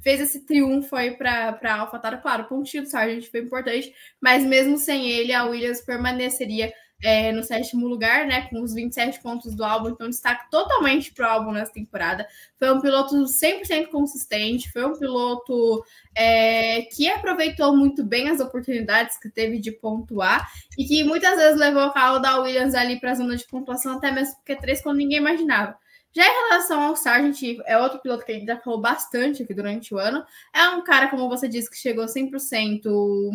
fez 0.03 0.21
esse 0.21 0.41
triunfo 0.47 0.97
aí 0.97 1.13
para 1.13 1.59
a 1.63 1.75
AlphaTauri. 1.81 2.21
Claro, 2.21 2.45
o 2.45 2.47
pontinho 2.47 2.83
do 2.83 2.89
Sargent 2.89 3.31
foi 3.31 3.41
importante, 3.41 3.93
mas 4.21 4.45
mesmo 4.45 4.79
sem 4.79 5.11
ele, 5.11 5.33
a 5.33 5.45
Williams 5.45 5.81
permaneceria 5.81 6.73
é, 7.03 7.33
no 7.33 7.43
sétimo 7.43 7.87
lugar, 7.89 8.27
né, 8.27 8.43
com 8.49 8.63
os 8.63 8.75
27 8.75 9.21
pontos 9.21 9.55
do 9.55 9.65
álbum, 9.65 9.89
então 9.91 10.09
destaque 10.09 10.51
totalmente 10.51 11.13
para 11.13 11.27
o 11.27 11.31
álbum 11.31 11.53
nessa 11.53 11.73
temporada. 11.73 12.27
Foi 12.59 12.71
um 12.73 12.81
piloto 12.81 13.15
100% 13.27 13.89
consistente, 13.89 14.71
foi 14.71 14.85
um 14.85 14.99
piloto 14.99 15.83
é, 16.15 16.83
que 16.83 17.09
aproveitou 17.09 17.75
muito 17.77 18.05
bem 18.05 18.29
as 18.29 18.41
oportunidades 18.41 19.19
que 19.19 19.31
teve 19.31 19.59
de 19.59 19.73
pontuar 19.73 20.49
e 20.77 20.85
que 20.85 21.03
muitas 21.05 21.37
vezes 21.37 21.59
levou 21.59 21.87
o 21.87 21.93
carro 21.93 22.19
da 22.19 22.39
Williams 22.41 22.75
ali 22.75 23.01
para 23.01 23.13
a 23.13 23.15
zona 23.15 23.37
de 23.37 23.47
pontuação, 23.47 23.97
até 23.97 24.11
mesmo 24.11 24.37
porque 24.37 24.57
três 24.57 24.83
quando 24.83 24.99
ninguém 24.99 25.19
imaginava. 25.19 25.77
Já 26.13 26.27
em 26.27 26.49
relação 26.49 26.83
ao 26.83 26.97
Sargent, 26.97 27.59
é 27.67 27.79
outro 27.79 28.01
piloto 28.01 28.25
que 28.25 28.33
a 28.33 28.35
gente 28.35 28.47
já 28.47 28.59
falou 28.59 28.81
bastante 28.81 29.43
aqui 29.43 29.55
durante 29.55 29.95
o 29.95 29.99
ano. 29.99 30.25
É 30.53 30.69
um 30.71 30.83
cara, 30.83 31.09
como 31.09 31.29
você 31.29 31.49
disse, 31.49 31.71
que 31.71 31.77
chegou 31.77 32.05
100% 32.07 33.31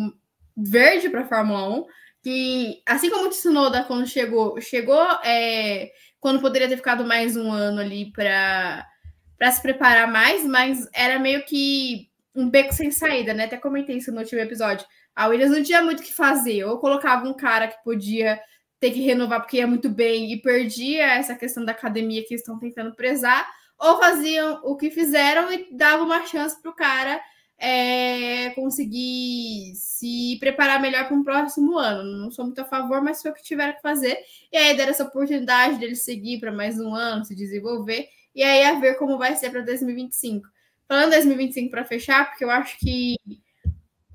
verde 0.56 1.08
para 1.08 1.22
a 1.22 1.26
Fórmula 1.26 1.68
1. 1.80 1.86
Que, 2.22 2.82
assim 2.84 3.08
como 3.08 3.26
o 3.26 3.30
Tsunoda, 3.30 3.84
quando 3.84 4.06
chegou, 4.06 4.60
chegou 4.60 5.00
é, 5.24 5.90
quando 6.18 6.40
poderia 6.40 6.68
ter 6.68 6.76
ficado 6.76 7.04
mais 7.04 7.36
um 7.36 7.50
ano 7.52 7.80
ali 7.80 8.12
para 8.12 8.84
se 9.52 9.62
preparar 9.62 10.10
mais, 10.10 10.44
mas 10.44 10.88
era 10.92 11.18
meio 11.18 11.44
que 11.44 12.10
um 12.34 12.50
beco 12.50 12.74
sem 12.74 12.90
saída, 12.90 13.32
né? 13.32 13.44
Até 13.44 13.56
comentei 13.56 13.96
isso 13.96 14.12
no 14.12 14.18
último 14.18 14.40
episódio. 14.40 14.86
A 15.14 15.28
Williams 15.28 15.56
não 15.56 15.62
tinha 15.62 15.82
muito 15.82 16.00
o 16.00 16.02
que 16.02 16.12
fazer. 16.12 16.64
Ou 16.64 16.78
colocava 16.78 17.26
um 17.26 17.32
cara 17.32 17.68
que 17.68 17.82
podia 17.82 18.38
ter 18.86 18.92
que 18.92 19.00
renovar 19.00 19.40
porque 19.40 19.56
ia 19.56 19.66
muito 19.66 19.88
bem 19.88 20.32
e 20.32 20.40
perdia 20.40 21.14
essa 21.14 21.34
questão 21.34 21.64
da 21.64 21.72
academia 21.72 22.24
que 22.24 22.34
estão 22.34 22.58
tentando 22.58 22.94
prezar, 22.94 23.46
ou 23.78 23.98
faziam 23.98 24.60
o 24.64 24.76
que 24.76 24.90
fizeram 24.90 25.52
e 25.52 25.68
davam 25.72 26.06
uma 26.06 26.24
chance 26.24 26.60
para 26.60 26.70
o 26.70 26.74
cara 26.74 27.20
é, 27.58 28.50
conseguir 28.50 29.74
se 29.74 30.36
preparar 30.38 30.80
melhor 30.80 31.08
para 31.08 31.16
o 31.16 31.24
próximo 31.24 31.76
ano. 31.76 32.18
Não 32.18 32.30
sou 32.30 32.44
muito 32.44 32.60
a 32.60 32.64
favor, 32.64 33.02
mas 33.02 33.20
foi 33.20 33.32
o 33.32 33.34
que 33.34 33.42
tiveram 33.42 33.74
que 33.74 33.82
fazer. 33.82 34.18
E 34.52 34.56
aí 34.56 34.76
deram 34.76 34.90
essa 34.90 35.04
oportunidade 35.04 35.78
dele 35.78 35.96
seguir 35.96 36.38
para 36.38 36.52
mais 36.52 36.78
um 36.78 36.94
ano, 36.94 37.24
se 37.24 37.34
desenvolver, 37.34 38.08
e 38.34 38.42
aí 38.42 38.64
a 38.64 38.78
ver 38.78 38.94
como 38.98 39.18
vai 39.18 39.34
ser 39.34 39.50
para 39.50 39.62
2025. 39.62 40.46
Falando 40.86 41.10
2025 41.10 41.70
para 41.70 41.84
fechar, 41.84 42.28
porque 42.28 42.44
eu 42.44 42.50
acho 42.50 42.78
que 42.78 43.16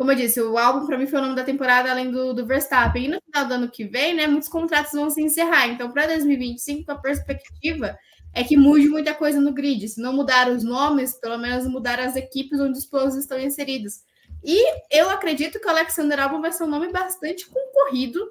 como 0.02 0.14
eu 0.14 0.16
disse, 0.16 0.42
o 0.42 0.58
álbum 0.58 0.88
para 0.88 0.98
mim 0.98 1.06
foi 1.06 1.20
o 1.20 1.22
nome 1.22 1.36
da 1.36 1.44
temporada 1.44 1.92
além 1.92 2.10
do, 2.10 2.34
do 2.34 2.44
Verstappen. 2.44 3.06
E 3.06 3.08
no 3.08 3.22
final 3.24 3.48
do 3.48 3.54
ano 3.54 3.70
que 3.70 3.86
vem, 3.86 4.16
né, 4.16 4.26
muitos 4.26 4.50
contratos 4.50 4.94
vão 4.94 5.12
se 5.12 5.22
encerrar. 5.22 5.68
Então, 5.68 5.92
para 5.92 6.08
2025, 6.08 6.92
a 6.92 6.96
perspectiva 6.96 7.96
é 8.34 8.44
que 8.44 8.58
mude 8.58 8.88
muita 8.88 9.14
coisa 9.14 9.40
no 9.40 9.54
grid. 9.54 9.88
Se 9.88 10.02
não 10.02 10.12
mudar 10.12 10.50
os 10.50 10.64
nomes, 10.64 11.14
pelo 11.20 11.38
menos 11.38 11.68
mudar 11.68 12.00
as 12.00 12.16
equipes 12.16 12.60
onde 12.60 12.80
os 12.80 12.86
pilotos 12.88 13.16
estão 13.16 13.40
inseridos. 13.40 14.00
E 14.44 14.60
eu 14.90 15.08
acredito 15.08 15.60
que 15.60 15.68
o 15.68 15.70
Alexander 15.70 16.20
Albon 16.20 16.42
vai 16.42 16.52
ser 16.52 16.64
um 16.64 16.68
nome 16.68 16.92
bastante 16.92 17.46
concorrido 17.46 18.28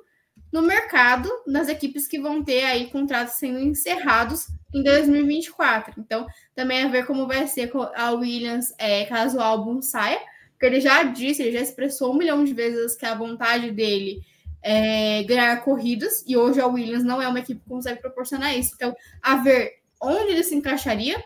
no 0.52 0.62
mercado, 0.62 1.30
nas 1.46 1.68
equipes 1.68 2.08
que 2.08 2.18
vão 2.18 2.42
ter 2.42 2.64
aí 2.64 2.90
contratos 2.90 3.34
sendo 3.34 3.60
encerrados 3.60 4.48
em 4.74 4.82
2024. 4.82 6.00
Então, 6.00 6.26
também 6.52 6.82
a 6.82 6.88
ver 6.88 7.06
como 7.06 7.28
vai 7.28 7.46
ser 7.46 7.70
a 7.94 8.10
Williams 8.10 8.74
é, 8.76 9.04
caso 9.04 9.38
o 9.38 9.40
álbum 9.40 9.80
saia 9.80 10.18
porque 10.60 10.66
ele 10.66 10.80
já 10.82 11.02
disse, 11.04 11.40
ele 11.40 11.52
já 11.52 11.60
expressou 11.60 12.12
um 12.12 12.18
milhão 12.18 12.44
de 12.44 12.52
vezes 12.52 12.94
que 12.94 13.06
a 13.06 13.14
vontade 13.14 13.70
dele 13.70 14.20
é 14.62 15.22
ganhar 15.22 15.56
corridas, 15.64 16.22
e 16.26 16.36
hoje 16.36 16.60
a 16.60 16.66
Williams 16.66 17.02
não 17.02 17.22
é 17.22 17.26
uma 17.26 17.38
equipe 17.38 17.62
que 17.62 17.66
consegue 17.66 17.98
proporcionar 17.98 18.54
isso. 18.58 18.72
Então, 18.74 18.94
a 19.22 19.36
ver 19.36 19.80
onde 19.98 20.32
ele 20.32 20.44
se 20.44 20.54
encaixaria, 20.54 21.18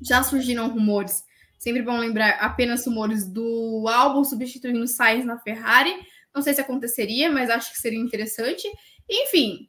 já 0.00 0.22
surgiram 0.22 0.70
rumores. 0.70 1.22
Sempre 1.58 1.82
bom 1.82 1.98
lembrar 1.98 2.30
apenas 2.40 2.86
rumores 2.86 3.28
do 3.28 3.86
álbum 3.88 4.24
substituindo 4.24 4.86
Sainz 4.86 5.26
na 5.26 5.38
Ferrari. 5.38 5.94
Não 6.34 6.40
sei 6.40 6.54
se 6.54 6.60
aconteceria, 6.62 7.30
mas 7.30 7.50
acho 7.50 7.70
que 7.70 7.78
seria 7.78 8.00
interessante. 8.00 8.66
Enfim, 9.06 9.68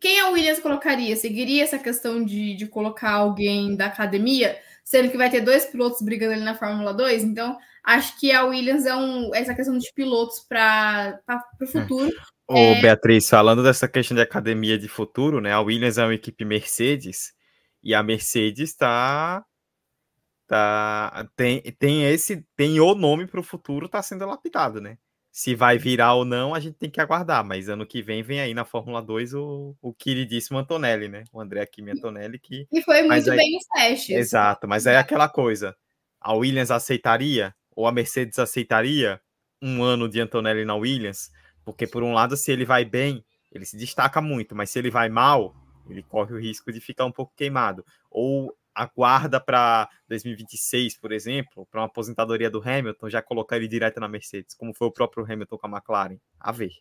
quem 0.00 0.20
a 0.20 0.28
Williams 0.28 0.60
colocaria? 0.60 1.16
Seguiria 1.16 1.64
essa 1.64 1.80
questão 1.80 2.24
de, 2.24 2.54
de 2.54 2.66
colocar 2.68 3.10
alguém 3.10 3.74
da 3.74 3.86
academia? 3.86 4.56
Sendo 4.92 5.10
que 5.10 5.16
vai 5.16 5.30
ter 5.30 5.40
dois 5.40 5.64
pilotos 5.64 6.02
brigando 6.02 6.34
ali 6.34 6.44
na 6.44 6.54
Fórmula 6.54 6.92
2. 6.92 7.24
Então, 7.24 7.56
acho 7.82 8.20
que 8.20 8.30
a 8.30 8.44
Williams 8.44 8.84
é 8.84 8.94
um, 8.94 9.34
essa 9.34 9.54
questão 9.54 9.78
de 9.78 9.90
pilotos 9.94 10.40
para 10.40 11.18
o 11.58 11.66
futuro. 11.66 12.12
Ô, 12.46 12.58
é... 12.58 12.78
Beatriz, 12.78 13.26
falando 13.26 13.62
dessa 13.62 13.88
questão 13.88 14.14
de 14.14 14.22
academia 14.22 14.78
de 14.78 14.88
futuro, 14.88 15.40
né? 15.40 15.50
A 15.50 15.62
Williams 15.62 15.96
é 15.96 16.04
uma 16.04 16.14
equipe 16.14 16.44
Mercedes 16.44 17.32
e 17.82 17.94
a 17.94 18.02
Mercedes 18.02 18.68
está 18.68 19.42
tá 20.46 21.26
tem, 21.34 21.62
tem 21.78 22.04
esse 22.04 22.46
tem 22.54 22.78
o 22.78 22.94
nome 22.94 23.26
para 23.26 23.40
o 23.40 23.42
futuro 23.42 23.86
está 23.86 24.02
sendo 24.02 24.26
lapidado, 24.26 24.78
né? 24.78 24.98
Se 25.32 25.54
vai 25.54 25.78
virar 25.78 26.12
ou 26.12 26.26
não, 26.26 26.54
a 26.54 26.60
gente 26.60 26.74
tem 26.74 26.90
que 26.90 27.00
aguardar. 27.00 27.42
Mas 27.42 27.70
ano 27.70 27.86
que 27.86 28.02
vem 28.02 28.22
vem 28.22 28.38
aí 28.38 28.52
na 28.52 28.66
Fórmula 28.66 29.00
2 29.00 29.32
o, 29.32 29.74
o 29.80 29.94
queridíssimo 29.94 30.58
Antonelli, 30.58 31.08
né? 31.08 31.24
O 31.32 31.40
André 31.40 31.64
Kimi 31.64 31.90
Antonelli 31.90 32.38
que. 32.38 32.68
E 32.70 32.82
foi 32.82 33.02
muito 33.02 33.30
aí... 33.30 33.36
bem 33.38 33.56
os 33.56 33.64
testes. 33.64 34.14
Exato, 34.14 34.68
mas 34.68 34.84
é 34.84 34.98
aquela 34.98 35.30
coisa. 35.30 35.74
A 36.20 36.34
Williams 36.34 36.70
aceitaria, 36.70 37.54
ou 37.74 37.86
a 37.86 37.92
Mercedes 37.92 38.38
aceitaria 38.38 39.18
um 39.60 39.82
ano 39.82 40.06
de 40.06 40.20
Antonelli 40.20 40.66
na 40.66 40.74
Williams, 40.74 41.30
porque 41.64 41.86
por 41.86 42.02
um 42.02 42.12
lado, 42.12 42.36
se 42.36 42.52
ele 42.52 42.66
vai 42.66 42.84
bem, 42.84 43.24
ele 43.50 43.64
se 43.64 43.76
destaca 43.76 44.20
muito, 44.20 44.54
mas 44.54 44.68
se 44.68 44.78
ele 44.78 44.90
vai 44.90 45.08
mal, 45.08 45.54
ele 45.88 46.02
corre 46.02 46.34
o 46.34 46.38
risco 46.38 46.70
de 46.70 46.80
ficar 46.80 47.06
um 47.06 47.12
pouco 47.12 47.32
queimado. 47.34 47.84
Ou 48.10 48.54
aguarda 48.74 49.40
para 49.40 49.88
2026, 50.08 50.98
por 50.98 51.12
exemplo, 51.12 51.66
para 51.70 51.80
uma 51.80 51.86
aposentadoria 51.86 52.50
do 52.50 52.62
Hamilton, 52.62 53.10
já 53.10 53.22
colocar 53.22 53.56
ele 53.56 53.68
direto 53.68 54.00
na 54.00 54.08
Mercedes, 54.08 54.54
como 54.54 54.74
foi 54.74 54.88
o 54.88 54.92
próprio 54.92 55.24
Hamilton 55.24 55.58
com 55.58 55.66
a 55.66 55.70
McLaren. 55.70 56.18
A 56.38 56.52
ver. 56.52 56.72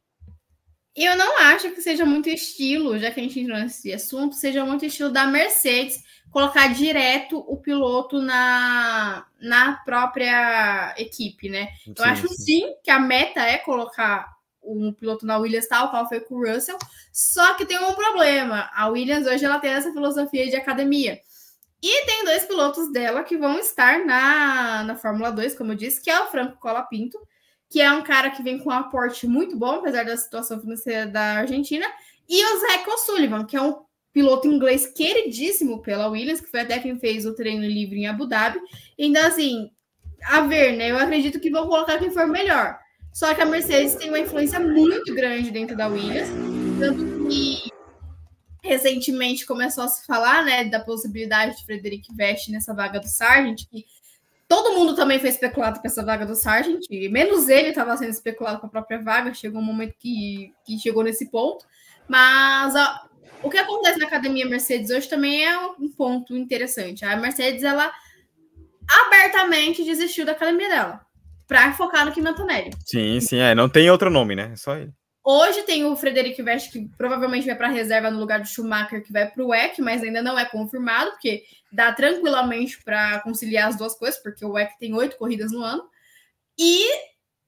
Eu 0.94 1.16
não 1.16 1.38
acho 1.40 1.72
que 1.72 1.82
seja 1.82 2.06
muito 2.06 2.30
estilo, 2.30 3.00
já 3.00 3.12
que 3.12 3.20
a 3.20 3.24
gente 3.24 3.40
entrou 3.40 3.58
nesse 3.58 3.94
assunto, 3.94 4.36
seja 4.36 4.66
muito 4.66 4.86
estilo 4.86 5.10
da 5.10 5.26
Mercedes 5.26 6.04
colocar 6.30 6.74
direto 6.74 7.38
o 7.40 7.58
piloto 7.58 8.22
na, 8.22 9.26
na 9.42 9.74
própria 9.86 10.94
equipe, 10.98 11.50
né? 11.50 11.70
Sim, 11.84 11.94
Eu 11.98 12.06
acho 12.06 12.28
sim. 12.30 12.36
sim 12.36 12.74
que 12.84 12.92
a 12.92 13.00
meta 13.00 13.42
é 13.42 13.58
colocar 13.58 14.30
um 14.64 14.94
piloto 14.94 15.26
na 15.26 15.38
Williams 15.38 15.68
tal 15.68 15.90
qual 15.90 16.08
foi 16.08 16.20
com 16.20 16.36
o 16.36 16.46
Russell, 16.46 16.78
só 17.12 17.54
que 17.56 17.66
tem 17.66 17.80
um 17.80 17.94
problema. 17.94 18.70
A 18.74 18.88
Williams 18.88 19.28
hoje 19.28 19.44
ela 19.44 19.60
tem 19.60 19.72
essa 19.72 19.92
filosofia 19.92 20.48
de 20.48 20.56
academia. 20.56 21.20
E 21.82 22.06
tem 22.06 22.24
dois 22.24 22.46
pilotos 22.46 22.92
dela 22.92 23.24
que 23.24 23.38
vão 23.38 23.58
estar 23.58 24.06
na, 24.06 24.84
na 24.84 24.96
Fórmula 24.96 25.32
2, 25.32 25.56
como 25.56 25.72
eu 25.72 25.76
disse, 25.76 26.02
que 26.02 26.12
é 26.12 26.22
o 26.22 26.28
Franco 26.28 26.60
Colapinto, 26.60 27.18
que 27.70 27.82
é 27.82 27.92
um 27.92 28.04
cara 28.04 28.30
que 28.30 28.44
vem 28.44 28.60
com 28.60 28.70
um 28.70 28.74
aporte 28.74 29.26
muito 29.26 29.58
bom, 29.58 29.76
apesar 29.76 30.06
da 30.06 30.16
situação 30.16 30.60
financeira 30.60 31.08
da 31.08 31.38
Argentina, 31.38 31.86
e 32.30 32.44
o 32.46 32.60
Zach 32.60 32.90
O'Sullivan, 32.90 33.46
que 33.46 33.58
é 33.58 33.62
um 33.62 33.82
piloto 34.14 34.48
inglês 34.48 34.86
queridíssimo 34.88 35.82
pela 35.82 36.08
Williams, 36.08 36.42
que 36.42 36.52
foi 36.52 36.62
até 36.62 36.78
quem 36.80 37.00
fez 37.00 37.26
o 37.26 37.34
treino 37.34 37.66
livre 37.66 38.00
em 38.00 38.08
Abu 38.08 38.28
Dhabi. 38.28 38.60
Então, 38.98 39.26
assim, 39.26 39.72
a 40.24 40.42
ver, 40.42 40.78
né? 40.78 40.92
Eu 40.92 40.98
acredito 40.98 41.40
que 41.40 41.50
vão 41.50 41.68
colocar 41.68 41.98
quem 41.98 42.12
for 42.12 42.28
melhor. 42.28 42.78
Só 43.14 43.34
que 43.34 43.42
a 43.42 43.46
Mercedes 43.46 43.96
tem 43.96 44.10
uma 44.10 44.20
influência 44.20 44.60
muito 44.60 45.14
grande 45.14 45.52
dentro 45.52 45.76
da 45.76 45.88
Williams, 45.88 46.30
tanto 46.80 47.28
que 47.28 47.61
recentemente 48.62 49.46
começou 49.46 49.84
a 49.84 49.88
se 49.88 50.06
falar, 50.06 50.46
né, 50.46 50.66
da 50.66 50.80
possibilidade 50.80 51.58
de 51.58 51.66
Frederic 51.66 52.14
Veste 52.16 52.52
nessa 52.52 52.74
vaga 52.74 53.00
do 53.00 53.08
Sargent, 53.08 53.64
que 53.70 53.86
todo 54.48 54.74
mundo 54.74 54.96
também 54.96 55.20
foi 55.20 55.30
especulado 55.30 55.80
com 55.80 55.88
essa 55.88 56.04
vaga 56.04 56.26
do 56.26 56.36
Sargent, 56.36 56.82
menos 57.10 57.50
ele 57.50 57.70
estava 57.70 57.96
sendo 57.98 58.10
especulado 58.10 58.60
com 58.60 58.68
a 58.68 58.70
própria 58.70 59.02
vaga, 59.02 59.34
chegou 59.34 59.62
um 59.62 59.66
momento 59.66 59.96
que, 59.98 60.54
que 60.66 60.78
chegou 60.78 61.04
nesse 61.04 61.32
ponto, 61.32 61.66
mas 62.08 62.76
a, 62.76 63.08
o 63.42 63.50
que 63.50 63.58
acontece 63.58 63.98
na 63.98 64.06
academia 64.06 64.46
Mercedes 64.46 64.92
hoje 64.92 65.08
também 65.08 65.44
é 65.44 65.58
um 65.58 65.90
ponto 65.90 66.36
interessante. 66.36 67.04
A 67.04 67.16
Mercedes, 67.16 67.64
ela 67.64 67.92
abertamente 69.06 69.84
desistiu 69.84 70.26
da 70.26 70.34
academia 70.34 70.70
dela 70.70 71.02
para 71.48 71.74
focar 71.74 72.06
no 72.06 72.12
Kim 72.12 72.26
Antonelli. 72.26 72.72
Sim, 72.86 73.20
sim, 73.20 73.38
é. 73.38 73.56
Não 73.56 73.68
tem 73.68 73.90
outro 73.90 74.10
nome, 74.10 74.36
né? 74.36 74.52
É 74.54 74.56
só 74.56 74.76
ele. 74.76 74.92
Hoje 75.24 75.62
tem 75.64 75.86
o 75.86 75.96
Frederic 75.96 76.42
Vest, 76.42 76.72
que 76.72 76.90
provavelmente 76.98 77.46
vai 77.46 77.56
para 77.56 77.68
a 77.68 77.72
reserva 77.72 78.10
no 78.10 78.20
lugar 78.20 78.40
do 78.40 78.48
Schumacher, 78.48 79.04
que 79.04 79.14
vai 79.14 79.30
para 79.30 79.44
o 79.44 79.50
WEC, 79.50 79.80
mas 79.80 80.02
ainda 80.02 80.22
não 80.22 80.38
é 80.38 80.46
confirmado, 80.46 81.12
porque 81.12 81.44
dá 81.72 81.94
tranquilamente 81.94 82.84
para 82.84 83.20
conciliar 83.20 83.70
as 83.70 83.78
duas 83.78 83.96
coisas, 83.96 84.20
porque 84.22 84.44
o 84.44 84.54
WEC 84.54 84.80
tem 84.80 84.94
oito 84.96 85.18
corridas 85.18 85.52
no 85.52 85.62
ano. 85.62 85.84
E 86.58 86.88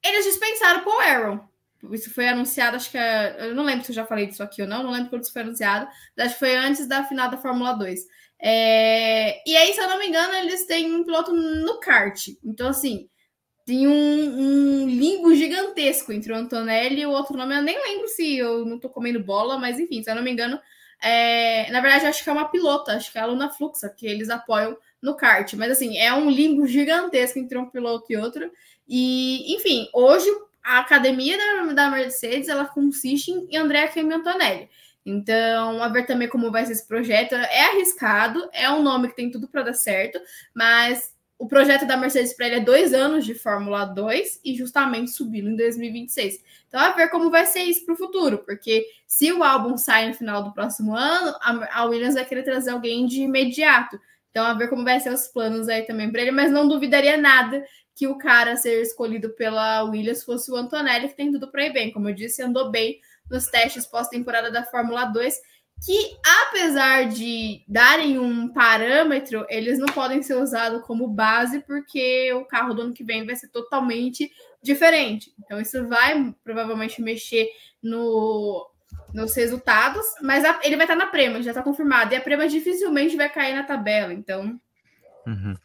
eles 0.03 0.25
dispensaram 0.25 0.83
Paul 0.83 0.99
Aaron. 0.99 1.39
Isso 1.91 2.13
foi 2.13 2.27
anunciado, 2.27 2.77
acho 2.77 2.91
que 2.91 2.97
é, 2.97 3.49
eu 3.49 3.55
não 3.55 3.63
lembro 3.63 3.83
se 3.83 3.91
eu 3.91 3.95
já 3.95 4.05
falei 4.05 4.27
disso 4.27 4.43
aqui 4.43 4.61
ou 4.61 4.67
não, 4.67 4.83
não 4.83 4.91
lembro 4.91 5.09
quando 5.09 5.23
isso 5.23 5.33
foi 5.33 5.41
anunciado, 5.41 5.87
acho 6.17 6.33
que 6.33 6.39
foi 6.39 6.55
antes 6.55 6.87
da 6.87 7.03
final 7.03 7.29
da 7.29 7.37
Fórmula 7.37 7.73
2. 7.73 7.99
É... 8.39 9.49
E 9.49 9.55
aí, 9.55 9.73
se 9.73 9.79
eu 9.79 9.89
não 9.89 9.97
me 9.97 10.07
engano, 10.07 10.33
eles 10.35 10.65
têm 10.65 10.93
um 10.93 11.03
piloto 11.03 11.33
no 11.33 11.79
kart. 11.79 12.27
Então, 12.43 12.69
assim, 12.69 13.09
tem 13.65 13.87
um, 13.87 13.93
um 13.93 14.87
limbo 14.87 15.33
gigantesco 15.35 16.11
entre 16.11 16.33
o 16.33 16.35
Antonelli 16.35 17.01
e 17.01 17.05
o 17.05 17.11
outro 17.11 17.37
nome. 17.37 17.55
Eu 17.55 17.61
nem 17.61 17.81
lembro 17.81 18.07
se 18.07 18.37
eu 18.37 18.65
não 18.65 18.79
tô 18.79 18.89
comendo 18.89 19.23
bola, 19.23 19.57
mas 19.57 19.79
enfim, 19.79 20.03
se 20.03 20.11
eu 20.11 20.15
não 20.15 20.23
me 20.23 20.31
engano, 20.31 20.59
é... 21.01 21.71
na 21.71 21.79
verdade, 21.81 22.05
acho 22.05 22.23
que 22.23 22.29
é 22.29 22.33
uma 22.33 22.49
pilota, 22.49 22.93
acho 22.93 23.11
que 23.11 23.17
é 23.17 23.21
a 23.21 23.25
Luna 23.25 23.49
Fluxa, 23.49 23.89
que 23.89 24.05
eles 24.05 24.29
apoiam 24.29 24.77
no 25.01 25.15
kart. 25.15 25.53
Mas 25.53 25.71
assim, 25.71 25.97
é 25.97 26.13
um 26.13 26.29
limbo 26.29 26.67
gigantesco 26.67 27.39
entre 27.39 27.57
um 27.57 27.69
piloto 27.69 28.11
e 28.11 28.17
outro. 28.17 28.51
E, 28.87 29.55
enfim, 29.55 29.89
hoje 29.93 30.29
a 30.63 30.79
academia 30.79 31.37
da, 31.37 31.73
da 31.73 31.89
Mercedes 31.89 32.47
ela 32.49 32.65
consiste 32.65 33.31
em 33.31 33.57
André 33.57 33.87
Kimi 33.87 34.13
Antonelli. 34.13 34.69
Então, 35.05 35.83
a 35.83 35.89
ver 35.89 36.05
também 36.05 36.29
como 36.29 36.51
vai 36.51 36.65
ser 36.65 36.73
esse 36.73 36.87
projeto. 36.87 37.35
É 37.35 37.65
arriscado, 37.71 38.49
é 38.53 38.69
um 38.69 38.81
nome 38.81 39.09
que 39.09 39.15
tem 39.15 39.29
tudo 39.29 39.47
para 39.47 39.63
dar 39.63 39.73
certo, 39.73 40.19
mas 40.53 41.12
o 41.43 41.45
projeto 41.45 41.85
da 41.85 41.97
Mercedes 41.97 42.33
para 42.33 42.45
ele 42.45 42.55
é 42.55 42.59
dois 42.61 42.93
anos 42.93 43.25
de 43.25 43.35
Fórmula 43.35 43.83
2 43.83 44.39
e 44.45 44.55
justamente 44.55 45.11
subindo 45.11 45.49
em 45.49 45.57
2026. 45.57 46.41
Então, 46.69 46.79
a 46.79 46.91
ver 46.91 47.09
como 47.09 47.29
vai 47.29 47.45
ser 47.45 47.63
isso 47.63 47.83
para 47.83 47.95
o 47.95 47.97
futuro, 47.97 48.37
porque 48.45 48.87
se 49.05 49.29
o 49.33 49.43
álbum 49.43 49.75
sai 49.75 50.07
no 50.07 50.13
final 50.13 50.41
do 50.41 50.53
próximo 50.53 50.95
ano, 50.95 51.35
a 51.41 51.83
Williams 51.83 52.13
vai 52.13 52.23
querer 52.23 52.43
trazer 52.43 52.71
alguém 52.71 53.05
de 53.05 53.23
imediato. 53.23 53.99
Então, 54.31 54.45
a 54.45 54.53
ver 54.53 54.69
como 54.69 54.85
vai 54.85 55.01
ser 55.01 55.11
os 55.11 55.27
planos 55.27 55.67
aí 55.67 55.81
também 55.81 56.09
para 56.09 56.21
ele, 56.21 56.31
mas 56.31 56.49
não 56.49 56.65
duvidaria 56.65 57.17
nada 57.17 57.61
que 57.93 58.07
o 58.07 58.17
cara 58.17 58.53
a 58.53 58.55
ser 58.55 58.81
escolhido 58.81 59.31
pela 59.31 59.83
Williams 59.83 60.23
fosse 60.23 60.49
o 60.49 60.55
Antonelli, 60.55 61.09
que 61.09 61.17
tem 61.17 61.29
tudo 61.29 61.51
para 61.51 61.65
ir 61.65 61.73
bem. 61.73 61.91
Como 61.91 62.07
eu 62.07 62.15
disse, 62.15 62.41
andou 62.41 62.71
bem 62.71 63.01
nos 63.29 63.47
testes 63.47 63.85
pós-temporada 63.85 64.49
da 64.49 64.63
Fórmula 64.63 65.03
2, 65.03 65.41
que 65.85 66.17
apesar 66.43 67.09
de 67.09 67.63
darem 67.67 68.17
um 68.17 68.47
parâmetro, 68.47 69.45
eles 69.49 69.77
não 69.77 69.87
podem 69.87 70.23
ser 70.23 70.35
usados 70.35 70.81
como 70.83 71.07
base, 71.07 71.59
porque 71.61 72.31
o 72.33 72.45
carro 72.45 72.73
do 72.73 72.83
ano 72.83 72.93
que 72.93 73.03
vem 73.03 73.25
vai 73.25 73.35
ser 73.35 73.49
totalmente 73.49 74.31
diferente. 74.61 75.33
Então, 75.43 75.59
isso 75.59 75.87
vai 75.87 76.33
provavelmente 76.43 77.01
mexer 77.01 77.49
no, 77.81 78.69
nos 79.13 79.35
resultados, 79.35 80.05
mas 80.21 80.45
a, 80.45 80.59
ele 80.63 80.77
vai 80.77 80.85
estar 80.85 80.95
na 80.95 81.07
Prema, 81.07 81.41
já 81.41 81.51
está 81.51 81.61
confirmado. 81.61 82.13
E 82.13 82.17
a 82.17 82.21
Prema 82.21 82.47
dificilmente 82.47 83.17
vai 83.17 83.29
cair 83.29 83.53
na 83.53 83.63
tabela. 83.63 84.13
Então, 84.13 84.59
uhum 85.27 85.55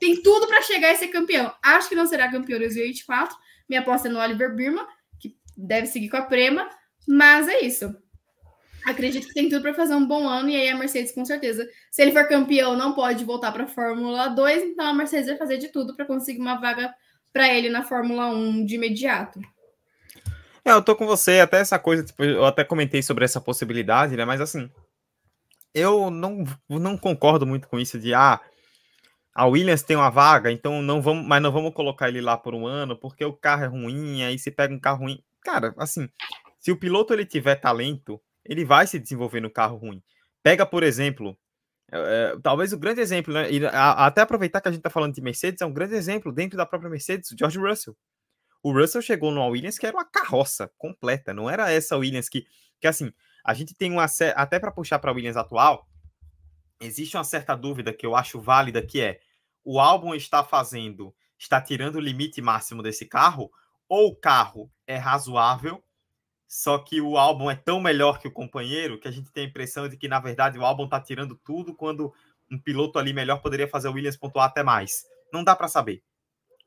tem 0.00 0.22
tudo 0.22 0.46
para 0.46 0.62
chegar 0.62 0.92
a 0.92 0.96
ser 0.96 1.08
campeão. 1.08 1.52
Acho 1.62 1.88
que 1.88 1.94
não 1.94 2.06
será 2.06 2.30
campeão 2.30 2.56
em 2.56 2.60
2024. 2.60 3.36
Minha 3.68 3.82
aposta 3.82 4.08
é 4.08 4.10
no 4.10 4.18
Oliver 4.18 4.54
Birman, 4.54 4.86
que 5.20 5.36
deve 5.56 5.86
seguir 5.86 6.08
com 6.08 6.16
a 6.16 6.22
Prema, 6.22 6.68
mas 7.06 7.48
é 7.48 7.60
isso. 7.60 7.94
Acredito 8.88 9.28
que 9.28 9.34
tem 9.34 9.50
tudo 9.50 9.60
para 9.60 9.74
fazer 9.74 9.94
um 9.94 10.06
bom 10.06 10.26
ano 10.26 10.48
e 10.48 10.56
aí 10.56 10.68
a 10.70 10.76
Mercedes 10.76 11.12
com 11.12 11.22
certeza, 11.22 11.68
se 11.90 12.00
ele 12.00 12.10
for 12.10 12.26
campeão, 12.26 12.74
não 12.74 12.94
pode 12.94 13.22
voltar 13.22 13.52
para 13.52 13.64
a 13.64 13.68
Fórmula 13.68 14.28
2, 14.28 14.62
então 14.62 14.86
a 14.86 14.94
Mercedes 14.94 15.26
vai 15.26 15.36
fazer 15.36 15.58
de 15.58 15.68
tudo 15.68 15.94
para 15.94 16.06
conseguir 16.06 16.40
uma 16.40 16.58
vaga 16.58 16.94
para 17.30 17.52
ele 17.52 17.68
na 17.68 17.84
Fórmula 17.84 18.28
1 18.28 18.64
de 18.64 18.76
imediato. 18.76 19.40
É, 20.64 20.72
eu 20.72 20.80
tô 20.80 20.96
com 20.96 21.06
você, 21.06 21.40
até 21.40 21.58
essa 21.58 21.78
coisa, 21.78 22.02
tipo, 22.02 22.24
eu 22.24 22.46
até 22.46 22.64
comentei 22.64 23.02
sobre 23.02 23.26
essa 23.26 23.42
possibilidade, 23.42 24.16
né? 24.16 24.24
Mas 24.24 24.40
assim, 24.40 24.70
eu 25.74 26.10
não, 26.10 26.44
não 26.66 26.96
concordo 26.96 27.46
muito 27.46 27.68
com 27.68 27.78
isso 27.78 27.98
de 27.98 28.14
ah, 28.14 28.40
a 29.34 29.46
Williams 29.46 29.82
tem 29.82 29.98
uma 29.98 30.08
vaga, 30.08 30.50
então 30.50 30.80
não 30.80 31.02
vamos, 31.02 31.26
mas 31.26 31.42
não 31.42 31.52
vamos 31.52 31.74
colocar 31.74 32.08
ele 32.08 32.22
lá 32.22 32.38
por 32.38 32.54
um 32.54 32.66
ano, 32.66 32.96
porque 32.96 33.22
o 33.22 33.34
carro 33.34 33.64
é 33.64 33.66
ruim, 33.66 34.22
aí 34.22 34.38
se 34.38 34.50
pega 34.50 34.72
um 34.72 34.80
carro 34.80 35.04
ruim. 35.04 35.22
Cara, 35.42 35.74
assim, 35.76 36.08
se 36.58 36.72
o 36.72 36.76
piloto 36.76 37.12
ele 37.12 37.26
tiver 37.26 37.56
talento, 37.56 38.18
ele 38.48 38.64
vai 38.64 38.86
se 38.86 38.98
desenvolver 38.98 39.40
no 39.40 39.50
carro 39.50 39.76
ruim. 39.76 40.02
Pega, 40.42 40.64
por 40.64 40.82
exemplo, 40.82 41.38
é, 41.92 42.36
talvez 42.42 42.72
o 42.72 42.78
grande 42.78 43.00
exemplo, 43.00 43.32
né? 43.32 43.50
E 43.52 43.64
a, 43.66 44.06
até 44.06 44.22
aproveitar 44.22 44.60
que 44.60 44.68
a 44.68 44.72
gente 44.72 44.82
tá 44.82 44.90
falando 44.90 45.14
de 45.14 45.20
Mercedes, 45.20 45.60
é 45.60 45.66
um 45.66 45.72
grande 45.72 45.94
exemplo 45.94 46.32
dentro 46.32 46.56
da 46.56 46.66
própria 46.66 46.90
Mercedes, 46.90 47.30
o 47.30 47.36
George 47.38 47.58
Russell. 47.58 47.96
O 48.62 48.72
Russell 48.72 49.02
chegou 49.02 49.30
numa 49.30 49.46
Williams 49.46 49.78
que 49.78 49.86
era 49.86 49.96
uma 49.96 50.04
carroça 50.04 50.70
completa, 50.76 51.32
não 51.32 51.48
era 51.48 51.70
essa 51.70 51.96
Williams 51.96 52.28
que, 52.28 52.46
que 52.80 52.88
assim, 52.88 53.12
a 53.44 53.54
gente 53.54 53.74
tem 53.74 53.92
uma 53.92 54.06
até 54.34 54.58
para 54.58 54.72
puxar 54.72 54.98
para 54.98 55.12
Williams 55.12 55.36
atual, 55.36 55.86
existe 56.80 57.16
uma 57.16 57.24
certa 57.24 57.54
dúvida 57.54 57.92
que 57.92 58.04
eu 58.04 58.16
acho 58.16 58.40
válida 58.40 58.82
que 58.82 59.00
é 59.00 59.20
o 59.64 59.78
álbum 59.78 60.14
está 60.14 60.42
fazendo, 60.42 61.14
está 61.38 61.60
tirando 61.60 61.96
o 61.96 62.00
limite 62.00 62.40
máximo 62.40 62.82
desse 62.82 63.06
carro, 63.06 63.50
ou 63.88 64.08
o 64.08 64.16
carro 64.16 64.70
é 64.86 64.96
razoável, 64.96 65.82
só 66.48 66.78
que 66.78 66.98
o 66.98 67.18
álbum 67.18 67.50
é 67.50 67.54
tão 67.54 67.78
melhor 67.78 68.18
que 68.18 68.26
o 68.26 68.32
companheiro 68.32 68.98
que 68.98 69.06
a 69.06 69.10
gente 69.10 69.30
tem 69.30 69.44
a 69.44 69.48
impressão 69.48 69.86
de 69.86 69.98
que, 69.98 70.08
na 70.08 70.18
verdade, 70.18 70.58
o 70.58 70.64
álbum 70.64 70.86
está 70.86 70.98
tirando 70.98 71.36
tudo 71.36 71.74
quando 71.74 72.10
um 72.50 72.58
piloto 72.58 72.98
ali 72.98 73.12
melhor 73.12 73.42
poderia 73.42 73.68
fazer 73.68 73.88
o 73.88 73.92
Williams 73.92 74.16
pontuar 74.16 74.46
até 74.46 74.62
mais. 74.62 75.04
Não 75.30 75.44
dá 75.44 75.54
para 75.54 75.68
saber. 75.68 76.02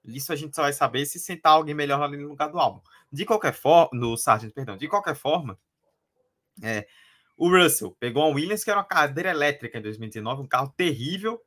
Isso 0.06 0.32
a 0.32 0.36
gente 0.36 0.56
só 0.56 0.62
vai 0.62 0.74
saber 0.74 1.04
se 1.08 1.18
sentar 1.18 1.54
alguém 1.54 1.74
melhor 1.74 2.00
ali 2.00 2.16
no 2.16 2.28
lugar 2.28 2.50
do 2.50 2.60
álbum. 2.60 2.80
De 3.12 3.26
qualquer 3.26 3.54
forma, 3.54 3.90
no 4.00 4.16
Sargent, 4.16 4.54
perdão, 4.54 4.78
de 4.78 4.88
qualquer 4.88 5.16
forma, 5.16 5.58
é, 6.62 6.88
o 7.36 7.50
Russell 7.50 7.98
pegou 8.00 8.30
um 8.30 8.36
Williams 8.36 8.64
que 8.64 8.70
era 8.70 8.80
uma 8.80 8.86
cadeira 8.86 9.32
elétrica 9.32 9.80
em 9.80 9.82
2019, 9.82 10.44
um 10.44 10.48
carro 10.48 10.72
terrível, 10.78 11.42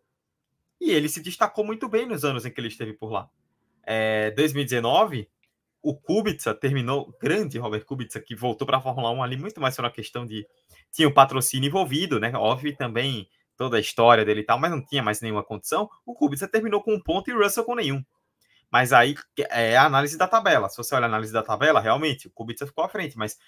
e 0.80 0.90
ele 0.90 1.08
se 1.08 1.20
destacou 1.20 1.64
muito 1.64 1.88
bem 1.88 2.04
nos 2.04 2.24
anos 2.24 2.44
em 2.44 2.50
que 2.50 2.60
ele 2.60 2.66
esteve 2.66 2.94
por 2.94 3.12
lá. 3.12 3.30
É, 3.84 4.32
2019, 4.32 5.30
o 5.84 5.94
Kubica 5.94 6.54
terminou, 6.54 7.14
grande 7.20 7.58
Robert 7.58 7.84
Kubica, 7.84 8.18
que 8.18 8.34
voltou 8.34 8.66
para 8.66 8.78
a 8.78 8.80
Fórmula 8.80 9.10
1 9.10 9.22
ali 9.22 9.36
muito 9.36 9.60
mais 9.60 9.76
por 9.76 9.84
uma 9.84 9.90
questão 9.90 10.24
de. 10.24 10.46
Tinha 10.90 11.06
o 11.06 11.12
patrocínio 11.12 11.68
envolvido, 11.68 12.18
né? 12.18 12.32
Óbvio, 12.34 12.74
também 12.74 13.28
toda 13.54 13.76
a 13.76 13.80
história 13.80 14.24
dele 14.24 14.40
e 14.40 14.44
tal, 14.44 14.58
mas 14.58 14.70
não 14.70 14.82
tinha 14.82 15.02
mais 15.02 15.20
nenhuma 15.20 15.44
condição. 15.44 15.90
O 16.06 16.14
Kubica 16.14 16.48
terminou 16.48 16.82
com 16.82 16.94
um 16.94 17.00
ponto 17.00 17.28
e 17.28 17.34
o 17.34 17.42
Russell 17.42 17.64
com 17.64 17.74
nenhum. 17.74 18.02
Mas 18.70 18.94
aí 18.94 19.14
é 19.50 19.76
a 19.76 19.84
análise 19.84 20.16
da 20.16 20.26
tabela. 20.26 20.70
Se 20.70 20.78
você 20.78 20.94
olha 20.94 21.04
a 21.04 21.08
análise 21.08 21.32
da 21.32 21.42
tabela, 21.42 21.80
realmente 21.80 22.28
o 22.28 22.30
Kubica 22.30 22.66
ficou 22.66 22.82
à 22.82 22.88
frente, 22.88 23.18
mas 23.18 23.38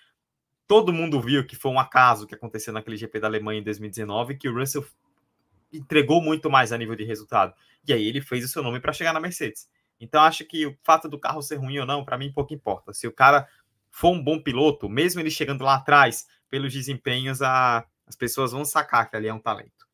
todo 0.68 0.92
mundo 0.92 1.18
viu 1.22 1.46
que 1.46 1.56
foi 1.56 1.70
um 1.70 1.80
acaso 1.80 2.26
que 2.26 2.34
aconteceu 2.34 2.70
naquele 2.70 2.98
GP 2.98 3.18
da 3.18 3.28
Alemanha 3.28 3.60
em 3.60 3.64
2019, 3.64 4.36
que 4.36 4.48
o 4.48 4.54
Russell 4.54 4.84
entregou 5.72 6.20
muito 6.20 6.50
mais 6.50 6.70
a 6.70 6.76
nível 6.76 6.94
de 6.94 7.04
resultado. 7.04 7.54
E 7.88 7.94
aí 7.94 8.06
ele 8.06 8.20
fez 8.20 8.44
o 8.44 8.48
seu 8.48 8.62
nome 8.62 8.78
para 8.78 8.92
chegar 8.92 9.14
na 9.14 9.20
Mercedes. 9.20 9.68
Então 10.00 10.22
acho 10.22 10.44
que 10.44 10.66
o 10.66 10.76
fato 10.82 11.08
do 11.08 11.18
carro 11.18 11.42
ser 11.42 11.56
ruim 11.56 11.78
ou 11.78 11.86
não, 11.86 12.04
para 12.04 12.18
mim 12.18 12.32
pouco 12.32 12.54
importa. 12.54 12.92
Se 12.92 13.06
o 13.06 13.12
cara 13.12 13.48
for 13.90 14.10
um 14.10 14.22
bom 14.22 14.40
piloto, 14.40 14.88
mesmo 14.88 15.20
ele 15.20 15.30
chegando 15.30 15.64
lá 15.64 15.76
atrás, 15.76 16.26
pelos 16.50 16.72
desempenhos, 16.72 17.40
a, 17.42 17.86
as 18.06 18.14
pessoas 18.16 18.52
vão 18.52 18.64
sacar 18.64 19.08
que 19.08 19.16
ali 19.16 19.28
é 19.28 19.34
um 19.34 19.40
talento. 19.40 19.86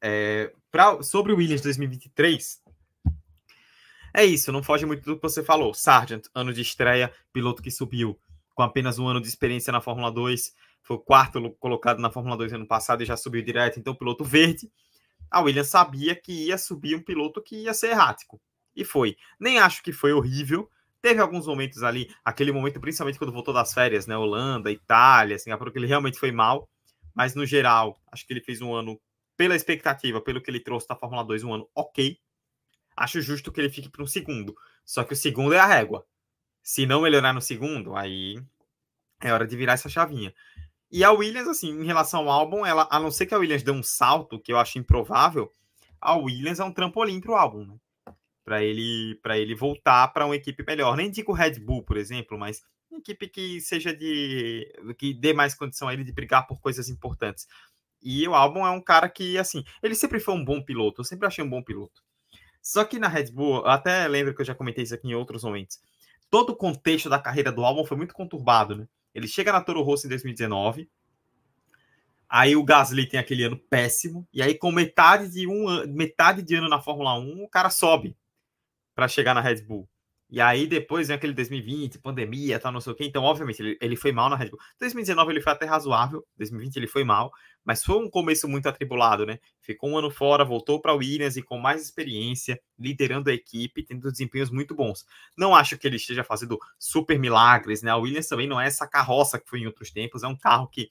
É, 0.00 0.52
pra, 0.70 1.02
sobre 1.02 1.32
o 1.32 1.36
Williams 1.36 1.62
2023, 1.62 2.62
é 4.14 4.24
isso, 4.24 4.50
não 4.50 4.62
foge 4.62 4.86
muito 4.86 5.04
do 5.04 5.16
que 5.16 5.22
você 5.22 5.42
falou. 5.42 5.74
Sargent, 5.74 6.26
ano 6.34 6.52
de 6.52 6.60
estreia, 6.60 7.12
piloto 7.32 7.62
que 7.62 7.70
subiu 7.70 8.18
com 8.54 8.62
apenas 8.62 8.98
um 8.98 9.06
ano 9.06 9.20
de 9.20 9.28
experiência 9.28 9.70
na 9.70 9.80
Fórmula 9.80 10.10
2, 10.10 10.54
foi 10.82 10.96
o 10.96 11.00
quarto 11.00 11.50
colocado 11.60 12.00
na 12.00 12.10
Fórmula 12.10 12.36
2 12.36 12.54
ano 12.54 12.66
passado 12.66 13.02
e 13.02 13.06
já 13.06 13.16
subiu 13.16 13.42
direto, 13.42 13.78
então 13.78 13.94
piloto 13.94 14.24
verde 14.24 14.70
a 15.30 15.40
Williams 15.40 15.68
sabia 15.68 16.14
que 16.14 16.46
ia 16.46 16.58
subir 16.58 16.96
um 16.96 17.02
piloto 17.02 17.42
que 17.42 17.64
ia 17.64 17.74
ser 17.74 17.88
errático. 17.88 18.40
E 18.76 18.84
foi. 18.84 19.16
Nem 19.40 19.58
acho 19.58 19.82
que 19.82 19.92
foi 19.92 20.12
horrível. 20.12 20.70
Teve 21.00 21.20
alguns 21.20 21.46
momentos 21.46 21.82
ali, 21.82 22.14
aquele 22.24 22.52
momento, 22.52 22.80
principalmente 22.80 23.18
quando 23.18 23.32
voltou 23.32 23.54
das 23.54 23.72
férias, 23.72 24.06
né? 24.06 24.16
Holanda, 24.16 24.70
Itália, 24.70 25.38
Singapura, 25.38 25.70
que 25.72 25.78
ele 25.78 25.86
realmente 25.86 26.18
foi 26.18 26.30
mal. 26.30 26.68
mas 27.14 27.34
no 27.34 27.46
geral, 27.46 27.98
acho 28.12 28.26
que 28.26 28.32
ele 28.34 28.42
fez 28.42 28.60
um 28.60 28.74
ano, 28.74 29.00
pela 29.36 29.56
expectativa, 29.56 30.20
pelo 30.20 30.40
que 30.40 30.50
ele 30.50 30.60
trouxe 30.60 30.86
da 30.86 30.94
Fórmula 30.96 31.24
2, 31.24 31.44
um 31.44 31.54
ano 31.54 31.68
ok. 31.74 32.18
Acho 32.94 33.20
justo 33.22 33.50
que 33.50 33.60
ele 33.60 33.70
fique 33.70 33.88
para 33.88 34.02
um 34.02 34.06
segundo. 34.06 34.54
Só 34.84 35.02
que 35.04 35.14
o 35.14 35.16
segundo 35.16 35.54
é 35.54 35.58
a 35.58 35.66
régua. 35.66 36.06
Se 36.62 36.86
não 36.86 37.02
melhorar 37.02 37.32
no 37.32 37.40
segundo, 37.40 37.96
aí 37.96 38.38
é 39.22 39.32
hora 39.32 39.46
de 39.46 39.56
virar 39.56 39.74
essa 39.74 39.88
chavinha. 39.88 40.34
E 40.90 41.02
a 41.04 41.10
Williams, 41.10 41.48
assim, 41.48 41.70
em 41.70 41.84
relação 41.84 42.22
ao 42.22 42.30
álbum, 42.30 42.64
ela, 42.66 42.88
a 42.90 43.00
não 43.00 43.10
ser 43.10 43.26
que 43.26 43.34
a 43.34 43.38
Williams 43.38 43.62
dê 43.62 43.70
um 43.70 43.82
salto, 43.82 44.40
que 44.40 44.52
eu 44.52 44.58
acho 44.58 44.78
improvável, 44.78 45.50
a 46.00 46.14
Williams 46.16 46.60
é 46.60 46.64
um 46.64 46.72
trampolim 46.72 47.20
para 47.20 47.32
o 47.32 47.36
álbum, 47.36 47.64
né? 47.64 47.76
Para 48.46 48.62
ele, 48.62 49.20
ele 49.30 49.56
voltar 49.56 50.06
para 50.12 50.24
uma 50.24 50.36
equipe 50.36 50.64
melhor. 50.64 50.96
Nem 50.96 51.10
digo 51.10 51.32
Red 51.32 51.58
Bull, 51.58 51.82
por 51.82 51.96
exemplo, 51.96 52.38
mas 52.38 52.62
uma 52.88 53.00
equipe 53.00 53.28
que 53.28 53.60
seja 53.60 53.92
de. 53.92 54.72
que 54.96 55.12
dê 55.12 55.32
mais 55.32 55.52
condição 55.52 55.88
a 55.88 55.92
ele 55.92 56.04
de 56.04 56.12
brigar 56.12 56.46
por 56.46 56.60
coisas 56.60 56.88
importantes. 56.88 57.48
E 58.00 58.26
o 58.28 58.36
álbum 58.36 58.64
é 58.64 58.70
um 58.70 58.80
cara 58.80 59.08
que, 59.08 59.36
assim, 59.36 59.64
ele 59.82 59.96
sempre 59.96 60.20
foi 60.20 60.32
um 60.32 60.44
bom 60.44 60.62
piloto, 60.62 61.00
eu 61.00 61.04
sempre 61.04 61.26
achei 61.26 61.42
um 61.42 61.50
bom 61.50 61.60
piloto. 61.60 62.04
Só 62.62 62.84
que 62.84 63.00
na 63.00 63.08
Red 63.08 63.32
Bull, 63.32 63.66
até 63.66 64.06
lembro 64.06 64.32
que 64.32 64.42
eu 64.42 64.46
já 64.46 64.54
comentei 64.54 64.84
isso 64.84 64.94
aqui 64.94 65.08
em 65.08 65.14
outros 65.14 65.42
momentos. 65.42 65.80
Todo 66.30 66.50
o 66.50 66.56
contexto 66.56 67.08
da 67.10 67.18
carreira 67.18 67.50
do 67.50 67.64
álbum 67.64 67.84
foi 67.84 67.96
muito 67.96 68.14
conturbado, 68.14 68.76
né? 68.76 68.86
Ele 69.12 69.26
chega 69.26 69.50
na 69.50 69.60
Toro 69.60 69.82
Rosso 69.82 70.06
em 70.06 70.10
2019. 70.10 70.88
Aí 72.28 72.54
o 72.54 72.62
Gasly 72.62 73.08
tem 73.08 73.18
aquele 73.18 73.42
ano 73.42 73.58
péssimo. 73.58 74.24
E 74.32 74.40
aí, 74.40 74.56
com 74.56 74.70
metade 74.70 75.28
de 75.28 75.48
um 75.48 75.84
metade 75.88 76.42
de 76.42 76.54
ano 76.54 76.68
na 76.68 76.80
Fórmula 76.80 77.18
1, 77.18 77.42
o 77.42 77.48
cara 77.48 77.70
sobe 77.70 78.16
para 78.96 79.06
chegar 79.06 79.34
na 79.34 79.40
Red 79.40 79.62
Bull. 79.62 79.88
E 80.28 80.40
aí 80.40 80.66
depois 80.66 81.06
vem 81.06 81.16
aquele 81.16 81.32
2020, 81.32 82.00
pandemia, 82.00 82.58
tal, 82.58 82.72
não 82.72 82.80
sei 82.80 82.92
o 82.92 82.96
quê. 82.96 83.04
Então, 83.04 83.22
obviamente, 83.22 83.62
ele, 83.62 83.78
ele 83.80 83.94
foi 83.94 84.10
mal 84.10 84.28
na 84.28 84.34
Red 84.34 84.50
Bull. 84.50 84.58
2019 84.80 85.32
ele 85.32 85.40
foi 85.40 85.52
até 85.52 85.66
razoável, 85.66 86.26
2020 86.36 86.76
ele 86.76 86.88
foi 86.88 87.04
mal, 87.04 87.30
mas 87.64 87.84
foi 87.84 87.96
um 87.96 88.10
começo 88.10 88.48
muito 88.48 88.68
atribulado, 88.68 89.24
né? 89.24 89.38
Ficou 89.60 89.90
um 89.90 89.98
ano 89.98 90.10
fora, 90.10 90.44
voltou 90.44 90.80
para 90.80 90.92
o 90.92 90.96
Williams 90.96 91.36
e 91.36 91.42
com 91.42 91.58
mais 91.58 91.80
experiência, 91.80 92.60
liderando 92.76 93.30
a 93.30 93.32
equipe, 93.34 93.84
tendo 93.84 94.10
desempenhos 94.10 94.50
muito 94.50 94.74
bons. 94.74 95.06
Não 95.36 95.54
acho 95.54 95.78
que 95.78 95.86
ele 95.86 95.96
esteja 95.96 96.24
fazendo 96.24 96.58
super 96.76 97.16
milagres, 97.20 97.82
né? 97.82 97.92
A 97.92 97.96
Williams 97.96 98.26
também 98.26 98.48
não 98.48 98.60
é 98.60 98.66
essa 98.66 98.86
carroça 98.86 99.38
que 99.38 99.48
foi 99.48 99.60
em 99.60 99.66
outros 99.66 99.92
tempos, 99.92 100.24
é 100.24 100.26
um 100.26 100.36
carro 100.36 100.66
que 100.66 100.90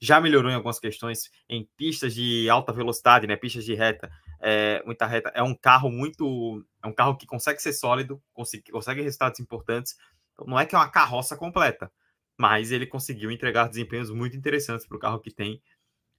já 0.00 0.20
melhorou 0.20 0.50
em 0.50 0.54
algumas 0.54 0.78
questões 0.78 1.30
em 1.48 1.66
pistas 1.76 2.14
de 2.14 2.48
alta 2.48 2.72
velocidade, 2.72 3.26
né? 3.26 3.34
Pistas 3.34 3.64
de 3.64 3.74
reta, 3.74 4.10
é, 4.40 4.82
muita 4.84 5.06
reta. 5.06 5.30
É 5.34 5.42
um 5.42 5.54
carro 5.54 5.90
muito, 5.90 6.64
é 6.82 6.86
um 6.86 6.92
carro 6.92 7.16
que 7.16 7.26
consegue 7.26 7.60
ser 7.60 7.72
sólido, 7.72 8.22
consegue, 8.32 8.70
consegue 8.70 9.02
resultados 9.02 9.40
importantes. 9.40 9.96
Então, 10.32 10.46
não 10.46 10.58
é 10.58 10.66
que 10.66 10.74
é 10.74 10.78
uma 10.78 10.90
carroça 10.90 11.36
completa, 11.36 11.90
mas 12.36 12.70
ele 12.70 12.86
conseguiu 12.86 13.30
entregar 13.30 13.68
desempenhos 13.68 14.10
muito 14.10 14.36
interessantes 14.36 14.86
para 14.86 14.96
o 14.96 15.00
carro 15.00 15.20
que 15.20 15.30
tem. 15.30 15.62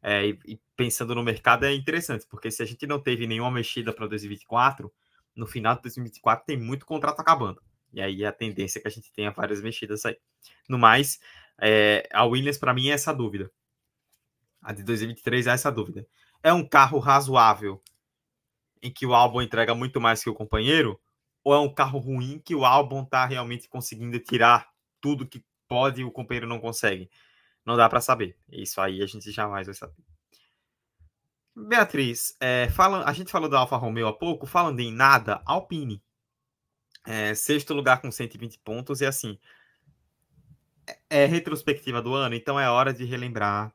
É, 0.02 0.28
e, 0.28 0.40
e, 0.46 0.62
pensando 0.76 1.16
no 1.16 1.24
mercado 1.24 1.66
é 1.66 1.74
interessante, 1.74 2.26
porque 2.30 2.52
se 2.52 2.62
a 2.62 2.66
gente 2.66 2.86
não 2.86 3.00
teve 3.00 3.26
nenhuma 3.26 3.52
mexida 3.52 3.92
para 3.92 4.08
2024, 4.08 4.94
no 5.36 5.46
final 5.48 5.76
de 5.76 5.82
2024 5.84 6.46
tem 6.46 6.58
muito 6.58 6.86
contrato 6.86 7.20
acabando. 7.20 7.62
E 7.94 8.02
aí 8.02 8.26
a 8.26 8.32
tendência 8.32 8.80
é 8.80 8.82
que 8.82 8.88
a 8.88 8.92
gente 8.92 9.12
tenha 9.12 9.32
várias 9.32 9.62
mexidas 9.62 10.06
aí. 10.06 10.18
No 10.70 10.78
mais, 10.78 11.20
é, 11.60 12.08
a 12.12 12.26
Williams, 12.26 12.58
para 12.58 12.74
mim, 12.74 12.90
é 12.90 12.94
essa 12.94 13.14
dúvida. 13.14 13.52
A 14.62 14.74
de 14.74 14.84
2023 14.84 15.48
é 15.48 15.52
essa 15.52 15.72
dúvida. 15.72 16.06
É 16.44 16.54
um 16.54 16.68
carro 16.68 17.00
razoável 17.00 17.82
em 18.82 18.92
que 18.92 19.06
o 19.06 19.14
álbum 19.14 19.42
entrega 19.42 19.74
muito 19.76 20.00
mais 20.00 20.24
que 20.24 20.30
o 20.30 20.34
companheiro? 20.34 21.00
Ou 21.44 21.54
é 21.54 21.60
um 21.60 21.74
carro 21.74 22.00
ruim 22.00 22.42
que 22.44 22.56
o 22.56 22.66
álbum 22.66 23.04
está 23.04 23.26
realmente 23.26 23.70
conseguindo 23.70 24.20
tirar 24.20 24.70
tudo 25.00 25.28
que 25.28 25.44
pode 25.68 26.02
e 26.02 26.04
o 26.04 26.12
companheiro 26.12 26.48
não 26.48 26.60
consegue? 26.60 27.10
Não 27.66 27.76
dá 27.76 27.90
para 27.90 28.02
saber. 28.02 28.38
Isso 28.50 28.80
aí 28.82 29.02
a 29.02 29.06
gente 29.06 29.32
jamais 29.32 29.68
vai 29.68 29.76
saber. 29.76 30.04
Beatriz, 31.56 32.38
é, 32.40 32.70
fala, 32.70 33.04
a 33.04 33.14
gente 33.14 33.32
falou 33.32 33.50
da 33.50 33.60
Alfa 33.60 33.78
Romeo 33.78 34.08
há 34.08 34.14
pouco, 34.14 34.46
falando 34.46 34.80
em 34.80 34.94
nada, 34.94 35.42
Alpine. 35.46 36.04
É, 37.06 37.34
sexto 37.34 37.74
lugar 37.74 38.00
com 38.00 38.12
120 38.12 38.60
pontos, 38.60 39.02
e 39.02 39.06
assim, 39.06 39.40
é, 40.86 41.24
é 41.24 41.26
retrospectiva 41.26 42.02
do 42.02 42.14
ano, 42.14 42.36
então 42.36 42.60
é 42.60 42.70
hora 42.70 42.94
de 42.94 43.06
relembrar 43.06 43.74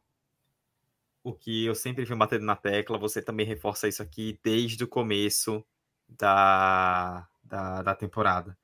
o 1.23 1.33
que 1.33 1.65
eu 1.65 1.75
sempre 1.75 2.05
venho 2.05 2.19
batendo 2.19 2.45
na 2.45 2.57
tecla, 2.57 2.99
você 2.99 3.23
também 3.23 3.47
reforça 3.47 3.89
isso 3.89 4.03
aqui 4.03 4.39
desde 4.43 4.83
o 4.83 4.89
começo 4.89 5.65
da, 6.09 7.29
da, 7.43 7.83
da 7.83 7.95
temporada. 7.95 8.57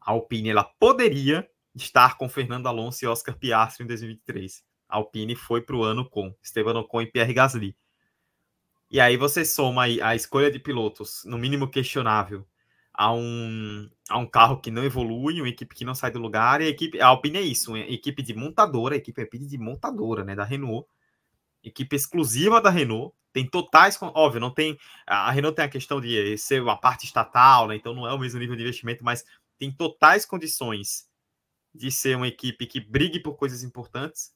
A 0.00 0.12
Alpine 0.12 0.50
ela 0.50 0.64
poderia 0.64 1.48
estar 1.74 2.16
com 2.16 2.28
Fernando 2.28 2.66
Alonso 2.66 3.04
e 3.04 3.08
Oscar 3.08 3.36
Piastri 3.36 3.84
em 3.84 3.88
2023. 3.88 4.64
A 4.88 4.96
Alpine 4.96 5.34
foi 5.34 5.60
para 5.60 5.76
o 5.76 5.82
ano 5.82 6.08
com 6.08 6.34
Esteban 6.42 6.78
Ocon 6.78 7.02
e 7.02 7.06
Pierre 7.06 7.34
Gasly. 7.34 7.76
E 8.90 9.00
aí 9.00 9.16
você 9.16 9.44
soma 9.44 9.82
aí 9.82 10.00
a 10.00 10.14
escolha 10.14 10.50
de 10.50 10.58
pilotos, 10.58 11.22
no 11.26 11.36
mínimo 11.36 11.68
questionável, 11.68 12.46
a 12.94 13.12
um, 13.12 13.88
a 14.08 14.16
um 14.16 14.26
carro 14.26 14.60
que 14.60 14.70
não 14.70 14.82
evolui, 14.82 15.40
uma 15.40 15.48
equipe 15.48 15.74
que 15.74 15.84
não 15.84 15.94
sai 15.94 16.10
do 16.10 16.18
lugar, 16.18 16.62
e 16.62 16.64
a 16.64 16.68
equipe, 16.68 16.98
a 16.98 17.08
Alpine 17.08 17.38
é 17.38 17.42
isso, 17.42 17.72
uma 17.72 17.80
equipe 17.80 18.22
de 18.22 18.32
montadora, 18.32 18.94
a 18.94 18.98
equipe 18.98 19.20
é 19.20 19.26
de 19.26 19.58
montadora, 19.58 20.24
né, 20.24 20.34
da 20.34 20.42
Renault, 20.42 20.88
equipe 21.62 21.94
exclusiva 21.94 22.60
da 22.60 22.70
Renault, 22.70 23.14
tem 23.32 23.46
totais, 23.46 23.98
óbvio, 24.00 24.40
não 24.40 24.52
tem, 24.52 24.78
a 25.06 25.30
Renault 25.30 25.54
tem 25.54 25.64
a 25.64 25.68
questão 25.68 26.00
de 26.00 26.36
ser 26.38 26.62
uma 26.62 26.76
parte 26.76 27.04
estatal, 27.04 27.68
né, 27.68 27.76
então 27.76 27.94
não 27.94 28.06
é 28.06 28.12
o 28.12 28.18
mesmo 28.18 28.38
nível 28.38 28.56
de 28.56 28.62
investimento, 28.62 29.04
mas 29.04 29.24
tem 29.58 29.70
totais 29.70 30.24
condições 30.24 31.06
de 31.74 31.90
ser 31.90 32.16
uma 32.16 32.26
equipe 32.26 32.66
que 32.66 32.80
brigue 32.80 33.20
por 33.20 33.36
coisas 33.36 33.62
importantes. 33.62 34.32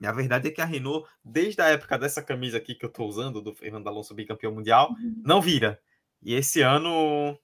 E 0.00 0.06
a 0.06 0.12
verdade 0.12 0.48
é 0.48 0.50
que 0.50 0.60
a 0.60 0.64
Renault, 0.64 1.08
desde 1.24 1.60
a 1.60 1.68
época 1.68 1.98
dessa 1.98 2.22
camisa 2.22 2.58
aqui 2.58 2.74
que 2.74 2.84
eu 2.84 2.88
estou 2.88 3.08
usando, 3.08 3.40
do 3.40 3.54
Fernando 3.54 3.86
Alonso 3.88 4.14
bicampeão 4.14 4.52
mundial, 4.52 4.90
uhum. 4.90 5.22
não 5.24 5.40
vira. 5.40 5.80
E 6.22 6.34
esse 6.34 6.60
ano, 6.60 7.38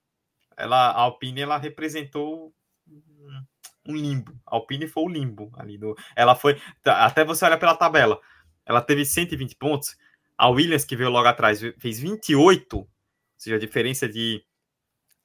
ela, 0.56 0.90
a 0.90 1.00
Alpine 1.00 1.40
ela 1.40 1.56
representou 1.56 2.54
um 3.86 3.96
limbo. 3.96 4.38
A 4.46 4.56
Alpine 4.56 4.86
foi 4.86 5.02
o 5.02 5.08
limbo 5.08 5.50
ali 5.56 5.78
do. 5.78 5.96
Ela 6.14 6.34
foi. 6.34 6.60
Até 6.84 7.24
você 7.24 7.44
olha 7.44 7.58
pela 7.58 7.74
tabela 7.74 8.20
ela 8.66 8.80
teve 8.80 9.04
120 9.04 9.56
pontos. 9.56 9.96
A 10.36 10.48
Williams, 10.48 10.84
que 10.84 10.96
veio 10.96 11.10
logo 11.10 11.28
atrás, 11.28 11.60
fez 11.78 12.00
28, 12.00 12.76
ou 12.76 12.88
seja, 13.36 13.56
a 13.56 13.58
diferença 13.58 14.08
de 14.08 14.42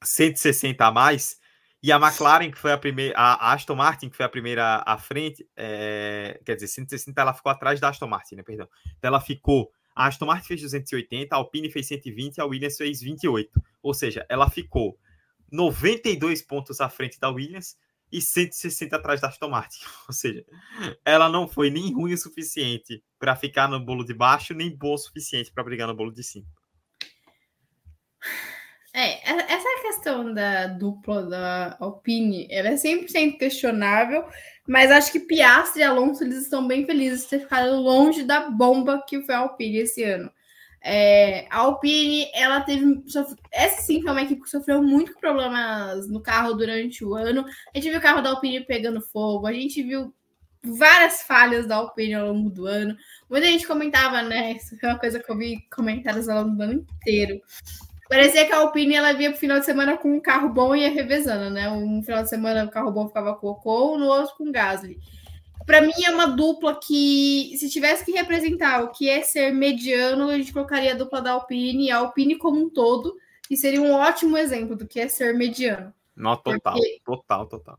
160 0.04 0.86
a 0.86 0.92
mais. 0.92 1.40
E 1.82 1.92
a 1.92 1.98
McLaren, 1.98 2.52
que 2.52 2.58
foi 2.58 2.72
a 2.72 2.78
primeira, 2.78 3.18
a 3.18 3.54
Aston 3.54 3.76
Martin, 3.76 4.10
que 4.10 4.18
foi 4.18 4.26
a 4.26 4.30
primeira 4.30 4.84
à 4.86 4.98
frente, 4.98 5.48
é, 5.56 6.40
quer 6.44 6.56
dizer, 6.56 6.68
160 6.68 7.20
ela 7.20 7.34
ficou 7.34 7.52
atrás 7.52 7.80
da 7.80 7.90
Aston 7.90 8.08
Martin, 8.08 8.36
né? 8.36 8.44
Perdão. 8.44 8.68
Então 8.98 9.10
ela 9.10 9.22
ficou. 9.22 9.72
A 9.96 10.08
Aston 10.08 10.26
Martin 10.26 10.48
fez 10.48 10.62
280, 10.62 11.34
a 11.34 11.38
Alpine 11.38 11.72
fez 11.72 11.88
120, 11.88 12.40
a 12.40 12.46
Williams 12.46 12.78
fez 12.78 13.02
28. 13.02 13.64
Ou 13.82 13.94
seja, 13.94 14.26
ela 14.30 14.50
ficou 14.50 14.98
92 15.52 16.42
pontos 16.42 16.82
à 16.82 16.90
frente 16.90 17.20
da 17.20 17.30
Williams 17.30 17.78
e 18.12 18.22
160 18.22 18.96
atrás 18.96 19.22
da 19.22 19.28
Aston 19.28 19.50
Martin. 19.50 19.80
Ou 20.08 20.14
seja, 20.14 20.46
ela 21.04 21.30
não 21.30 21.48
foi 21.48 21.70
nem 21.70 21.94
ruim 21.94 22.14
o 22.14 22.18
suficiente 22.18 23.04
para 23.20 23.36
ficar 23.36 23.68
no 23.68 23.80
bolo 23.80 24.04
de 24.04 24.14
baixo, 24.14 24.54
nem 24.54 24.76
boa 24.76 24.96
o 24.96 24.98
suficiente 24.98 25.52
para 25.52 25.64
brigar 25.64 25.88
no 25.88 25.96
bolo 25.96 26.12
de 26.12 26.24
cima. 26.24 26.46
É, 28.94 29.30
essa 29.30 29.82
questão 29.84 30.34
da 30.34 30.66
dupla 30.66 31.24
da 31.24 31.78
Alpine, 31.80 32.48
ela 32.50 32.70
é 32.70 32.74
100% 32.74 33.38
questionável, 33.38 34.26
mas 34.68 34.90
acho 34.90 35.12
que 35.12 35.20
Piastri 35.20 35.82
e 35.82 35.84
Alonso 35.84 36.24
eles 36.24 36.42
estão 36.42 36.68
bem 36.68 36.84
felizes 36.84 37.24
de 37.24 37.30
ter 37.30 37.40
ficado 37.42 37.76
longe 37.80 38.24
da 38.24 38.50
bomba 38.50 39.04
que 39.08 39.22
foi 39.22 39.36
a 39.36 39.40
Alpine 39.40 39.78
esse 39.78 40.04
ano. 40.04 40.32
É, 40.82 41.48
a 41.50 41.58
Alpine, 41.58 42.30
ela 42.34 42.62
teve. 42.62 43.04
Essa 43.52 43.82
sim 43.82 44.02
foi 44.02 44.12
uma 44.12 44.22
equipe 44.22 44.42
que 44.42 44.50
sofreu 44.50 44.82
muitos 44.82 45.16
problemas 45.16 46.08
no 46.10 46.22
carro 46.22 46.54
durante 46.54 47.04
o 47.04 47.16
ano. 47.16 47.46
A 47.74 47.78
gente 47.78 47.90
viu 47.90 48.00
o 48.00 48.02
carro 48.02 48.22
da 48.22 48.30
Alpine 48.30 48.66
pegando 48.66 49.02
fogo, 49.02 49.48
a 49.48 49.54
gente 49.54 49.82
viu 49.84 50.14
várias 50.64 51.22
falhas 51.22 51.68
da 51.68 51.76
Alpine 51.78 52.16
ao 52.16 52.28
longo 52.28 52.50
do 52.50 52.66
ano. 52.66 52.96
Muita 53.30 53.48
gente 53.48 53.68
comentava, 53.68 54.22
né? 54.22 54.54
Isso 54.54 54.78
foi 54.80 54.90
uma 54.90 55.00
coisa 55.00 55.20
que 55.20 55.32
eu 55.32 55.38
vi 55.38 55.58
comentários 55.74 56.30
ao 56.30 56.44
longo 56.44 56.56
do 56.56 56.64
ano 56.64 56.74
inteiro. 56.74 57.42
Parecia 58.10 58.46
que 58.46 58.54
a 58.54 58.60
Alpine 58.60 58.96
ela 58.96 59.14
via 59.14 59.32
pro 59.32 59.40
final 59.40 59.60
de 59.60 59.66
semana 59.66 59.98
com 59.98 60.14
um 60.14 60.22
carro 60.22 60.50
bom 60.50 60.74
e 60.74 60.82
ia 60.82 60.90
revezando, 60.90 61.50
né? 61.50 61.70
Um 61.70 62.02
final 62.02 62.24
de 62.24 62.30
semana 62.30 62.64
o 62.64 62.72
carro 62.72 62.92
bom 62.92 63.08
ficava 63.08 63.36
com 63.36 63.48
o 63.48 63.52
Ocon, 63.52 63.98
no 63.98 64.06
outro 64.06 64.36
com 64.38 64.48
o 64.48 64.52
Gasly 64.52 64.98
para 65.68 65.82
mim 65.82 65.92
é 66.06 66.10
uma 66.10 66.26
dupla 66.26 66.80
que, 66.80 67.54
se 67.58 67.70
tivesse 67.70 68.06
que 68.06 68.14
representar 68.14 68.84
o 68.84 68.92
que 68.92 69.10
é 69.10 69.22
ser 69.22 69.52
mediano, 69.52 70.30
a 70.30 70.38
gente 70.38 70.54
colocaria 70.54 70.94
a 70.94 70.98
dupla 70.98 71.22
da 71.22 71.32
Alpine 71.32 71.88
e 71.88 71.92
a 71.92 71.98
Alpine 71.98 72.38
como 72.38 72.58
um 72.60 72.70
todo, 72.70 73.18
e 73.52 73.58
seria 73.58 73.82
um 73.82 73.92
ótimo 73.92 74.38
exemplo 74.38 74.78
do 74.78 74.88
que 74.88 74.98
é 74.98 75.10
ser 75.10 75.34
mediano. 75.34 75.94
Não, 76.16 76.38
total, 76.38 76.74
Porque, 76.74 77.02
total, 77.06 77.48
total. 77.48 77.78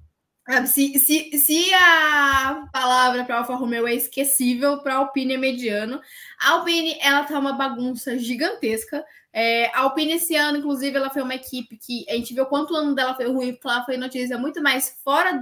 Se, 0.67 0.99
se, 0.99 1.39
se 1.39 1.75
a 1.75 2.69
palavra 2.73 3.25
para 3.25 3.39
Alfa 3.39 3.55
Romeo 3.55 3.87
é 3.87 3.95
esquecível, 3.95 4.79
para 4.79 4.95
a 4.95 4.97
Alpine 4.99 5.35
é 5.35 5.37
mediano. 5.37 6.01
A 6.41 6.53
Alpine, 6.53 6.97
ela 7.01 7.25
tá 7.25 7.39
uma 7.39 7.53
bagunça 7.53 8.19
gigantesca. 8.19 9.05
É, 9.31 9.67
a 9.75 9.81
Alpine 9.81 10.15
esse 10.15 10.35
ano, 10.35 10.59
inclusive, 10.59 10.97
ela 10.97 11.11
foi 11.11 11.21
uma 11.21 11.35
equipe 11.35 11.77
que 11.77 12.07
a 12.09 12.15
gente 12.15 12.33
viu 12.33 12.47
quanto 12.47 12.73
o 12.73 12.77
ano 12.77 12.95
dela 12.95 13.15
foi 13.15 13.27
ruim, 13.27 13.53
porque 13.53 13.69
ela 13.69 13.85
foi 13.85 13.99
notícia 13.99 14.39
muito 14.39 14.63
mais 14.63 14.99
fora 15.05 15.39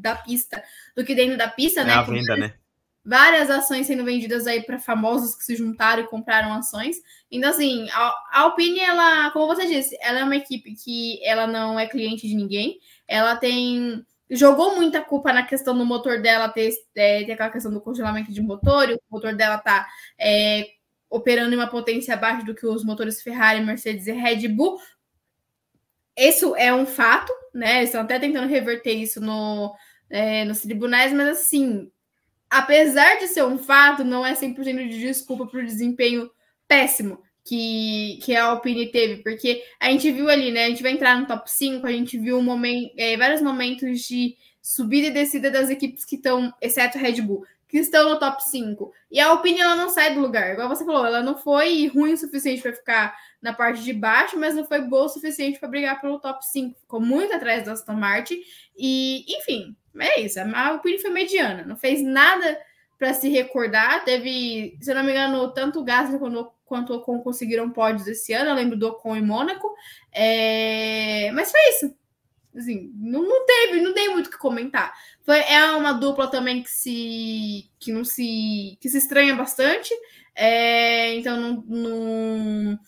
da 0.00 0.14
pista 0.14 0.62
do 0.96 1.04
que 1.04 1.14
dentro 1.14 1.36
da 1.36 1.48
pista, 1.48 1.80
é 1.80 1.84
né? 1.84 1.92
A 1.94 2.02
venda, 2.02 2.36
né? 2.36 2.54
várias 3.04 3.50
ações 3.50 3.86
sendo 3.86 4.04
vendidas 4.04 4.46
aí 4.46 4.62
para 4.62 4.78
famosos 4.78 5.34
que 5.34 5.44
se 5.44 5.54
juntaram 5.54 6.02
e 6.02 6.06
compraram 6.06 6.54
ações. 6.54 6.96
Então, 7.30 7.50
assim, 7.50 7.86
a, 7.90 8.14
a 8.32 8.40
Alpine, 8.40 8.80
ela, 8.80 9.30
como 9.32 9.46
você 9.46 9.66
disse, 9.66 9.96
ela 10.00 10.20
é 10.20 10.24
uma 10.24 10.36
equipe 10.36 10.74
que 10.74 11.22
ela 11.22 11.46
não 11.46 11.78
é 11.78 11.86
cliente 11.86 12.26
de 12.26 12.34
ninguém. 12.34 12.78
Ela 13.06 13.36
tem 13.36 14.04
jogou 14.30 14.76
muita 14.76 15.00
culpa 15.02 15.32
na 15.32 15.42
questão 15.42 15.76
do 15.76 15.84
motor 15.84 16.20
dela 16.20 16.48
ter, 16.48 16.72
é, 16.96 17.24
ter 17.24 17.32
aquela 17.32 17.50
questão 17.50 17.72
do 17.72 17.80
congelamento 17.80 18.32
de 18.32 18.40
motor, 18.40 18.90
e 18.90 18.94
o 18.94 19.00
motor 19.10 19.34
dela 19.34 19.58
tá 19.58 19.86
é, 20.18 20.66
operando 21.10 21.54
em 21.54 21.56
uma 21.56 21.66
potência 21.66 22.14
abaixo 22.14 22.44
do 22.44 22.54
que 22.54 22.66
os 22.66 22.84
motores 22.84 23.22
Ferrari, 23.22 23.64
Mercedes 23.64 24.06
e 24.06 24.12
Red 24.12 24.48
Bull. 24.48 24.78
Isso 26.16 26.54
é 26.56 26.72
um 26.72 26.86
fato, 26.86 27.32
né? 27.52 27.82
Estão 27.82 28.02
até 28.02 28.18
tentando 28.18 28.48
reverter 28.48 28.94
isso 28.94 29.20
no, 29.20 29.74
é, 30.08 30.44
nos 30.44 30.60
tribunais, 30.60 31.12
mas 31.12 31.28
assim, 31.28 31.90
apesar 32.48 33.18
de 33.18 33.26
ser 33.28 33.44
um 33.44 33.58
fato, 33.58 34.04
não 34.04 34.24
é 34.24 34.34
100% 34.34 34.88
de 34.88 35.00
desculpa 35.00 35.46
para 35.46 35.60
o 35.60 35.64
desempenho 35.64 36.30
péssimo 36.68 37.23
que, 37.44 38.18
que 38.22 38.34
a 38.34 38.46
Alpine 38.46 38.90
teve, 38.90 39.22
porque 39.22 39.62
a 39.78 39.90
gente 39.90 40.10
viu 40.10 40.30
ali, 40.30 40.50
né? 40.50 40.64
A 40.64 40.68
gente 40.68 40.82
vai 40.82 40.92
entrar 40.92 41.20
no 41.20 41.26
top 41.26 41.50
5, 41.50 41.86
a 41.86 41.92
gente 41.92 42.18
viu 42.18 42.38
um 42.38 42.42
momento, 42.42 42.92
é, 42.96 43.16
vários 43.16 43.42
momentos 43.42 44.00
de 44.00 44.36
subida 44.62 45.08
e 45.08 45.10
descida 45.10 45.50
das 45.50 45.68
equipes 45.68 46.04
que 46.06 46.16
estão, 46.16 46.52
exceto 46.60 46.96
Red 46.96 47.20
Bull, 47.20 47.44
que 47.68 47.78
estão 47.78 48.08
no 48.08 48.18
top 48.18 48.42
5. 48.42 48.90
E 49.10 49.20
a 49.20 49.28
Alpine 49.28 49.60
ela 49.60 49.76
não 49.76 49.90
sai 49.90 50.14
do 50.14 50.20
lugar, 50.20 50.52
igual 50.52 50.68
você 50.68 50.86
falou, 50.86 51.04
ela 51.04 51.22
não 51.22 51.36
foi 51.36 51.86
ruim 51.88 52.14
o 52.14 52.16
suficiente 52.16 52.62
para 52.62 52.72
ficar 52.72 53.14
na 53.42 53.52
parte 53.52 53.82
de 53.82 53.92
baixo, 53.92 54.38
mas 54.38 54.54
não 54.54 54.64
foi 54.64 54.80
boa 54.80 55.04
o 55.04 55.08
suficiente 55.10 55.58
para 55.58 55.68
brigar 55.68 56.00
pelo 56.00 56.18
top 56.18 56.42
5. 56.46 56.80
Ficou 56.80 56.98
muito 56.98 57.34
atrás 57.34 57.66
da 57.66 57.72
Aston 57.72 57.92
Martin. 57.92 58.40
E, 58.74 59.26
enfim, 59.28 59.76
é 60.00 60.22
isso. 60.22 60.40
A 60.40 60.68
Alpine 60.68 60.98
foi 60.98 61.10
mediana, 61.10 61.62
não 61.62 61.76
fez 61.76 62.02
nada 62.02 62.58
para 62.98 63.12
se 63.12 63.28
recordar. 63.28 64.02
Teve, 64.02 64.78
se 64.80 64.90
eu 64.90 64.94
não 64.94 65.04
me 65.04 65.10
engano, 65.10 65.52
tanto 65.52 65.80
o 65.80 65.84
Gasly 65.84 66.18
quanto, 66.18 66.50
quanto 66.74 66.92
o 66.92 66.96
Ocon 66.96 67.20
conseguiram 67.20 67.70
pódios 67.70 68.08
esse 68.08 68.32
ano. 68.32 68.50
Eu 68.50 68.56
lembro 68.56 68.76
do 68.76 68.88
Ocon 68.88 69.14
em 69.14 69.22
Mônaco. 69.22 69.72
É... 70.10 71.30
Mas 71.32 71.52
foi 71.52 71.60
isso. 71.70 71.96
Assim, 72.56 72.90
não, 72.96 73.22
não 73.22 73.46
teve, 73.46 73.80
não 73.80 73.94
tem 73.94 74.12
muito 74.12 74.26
o 74.26 74.30
que 74.30 74.38
comentar. 74.38 74.92
Foi, 75.22 75.38
é 75.38 75.70
uma 75.72 75.92
dupla 75.92 76.28
também 76.28 76.62
que 76.62 76.70
se 76.70 77.70
que 77.78 77.92
não 77.92 78.04
se 78.04 78.76
que 78.80 78.88
se 78.88 78.98
estranha 78.98 79.36
bastante. 79.36 79.94
É, 80.34 81.14
então 81.14 81.40
não, 81.40 81.64
não 81.66 82.78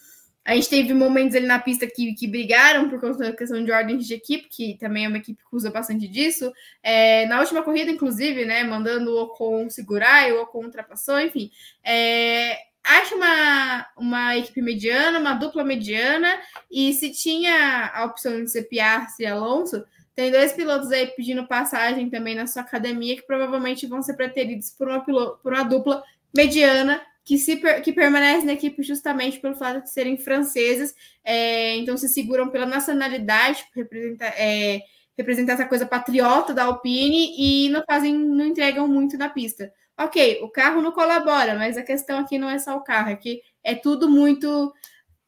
a 0.46 0.54
gente 0.54 0.68
teve 0.68 0.94
momentos 0.94 1.34
ali 1.34 1.44
na 1.44 1.58
pista 1.58 1.88
que, 1.88 2.14
que 2.14 2.28
brigaram 2.28 2.88
por 2.88 3.00
conta 3.00 3.18
da 3.18 3.36
questão 3.36 3.64
de 3.64 3.72
ordens 3.72 4.06
de 4.06 4.14
equipe, 4.14 4.48
que 4.48 4.78
também 4.78 5.04
é 5.04 5.08
uma 5.08 5.18
equipe 5.18 5.42
que 5.42 5.56
usa 5.56 5.72
bastante 5.72 6.06
disso. 6.06 6.52
É, 6.84 7.26
na 7.26 7.40
última 7.40 7.64
corrida, 7.64 7.90
inclusive, 7.90 8.44
né, 8.44 8.62
mandando 8.62 9.10
o 9.10 9.22
Ocon 9.24 9.68
segurar 9.68 10.28
e 10.28 10.32
o 10.32 10.42
Ocon 10.42 10.66
ultrapassou, 10.66 11.20
enfim. 11.20 11.50
É, 11.82 12.56
acho 12.86 13.16
uma, 13.16 13.86
uma 13.96 14.36
equipe 14.36 14.62
mediana, 14.62 15.18
uma 15.18 15.34
dupla 15.34 15.64
mediana, 15.64 16.38
e 16.70 16.92
se 16.92 17.10
tinha 17.10 17.90
a 17.92 18.04
opção 18.04 18.42
de 18.42 18.50
ser 18.50 18.62
Piastri 18.64 19.24
e 19.24 19.26
Alonso, 19.26 19.84
tem 20.14 20.30
dois 20.30 20.52
pilotos 20.52 20.90
aí 20.90 21.08
pedindo 21.08 21.46
passagem 21.46 22.08
também 22.08 22.34
na 22.34 22.46
sua 22.46 22.62
academia 22.62 23.16
que 23.16 23.26
provavelmente 23.26 23.86
vão 23.86 24.00
ser 24.02 24.14
preteridos 24.14 24.70
por 24.70 24.88
uma, 24.88 25.04
piloto, 25.04 25.38
por 25.42 25.52
uma 25.52 25.62
dupla 25.62 26.02
mediana 26.34 27.02
que, 27.22 27.36
se, 27.38 27.56
que 27.82 27.92
permanecem 27.92 28.46
na 28.46 28.52
equipe 28.52 28.82
justamente 28.82 29.40
pelo 29.40 29.56
fato 29.56 29.82
de 29.82 29.90
serem 29.90 30.16
franceses, 30.16 30.94
é, 31.24 31.76
então 31.76 31.96
se 31.96 32.08
seguram 32.08 32.48
pela 32.48 32.64
nacionalidade, 32.64 33.66
representar, 33.74 34.32
é, 34.38 34.80
representar 35.16 35.54
essa 35.54 35.66
coisa 35.66 35.86
patriota 35.86 36.52
da 36.52 36.64
Alpine 36.64 37.34
e 37.38 37.68
não 37.70 37.82
fazem, 37.86 38.14
não 38.16 38.44
entregam 38.44 38.86
muito 38.86 39.16
na 39.16 39.28
pista. 39.28 39.72
Ok, 39.98 40.40
o 40.42 40.50
carro 40.50 40.82
não 40.82 40.92
colabora, 40.92 41.54
mas 41.54 41.76
a 41.78 41.82
questão 41.82 42.18
aqui 42.18 42.38
não 42.38 42.50
é 42.50 42.58
só 42.58 42.76
o 42.76 42.82
carro, 42.84 43.10
é 43.10 43.16
que 43.16 43.40
é 43.64 43.74
tudo 43.74 44.10
muito. 44.10 44.72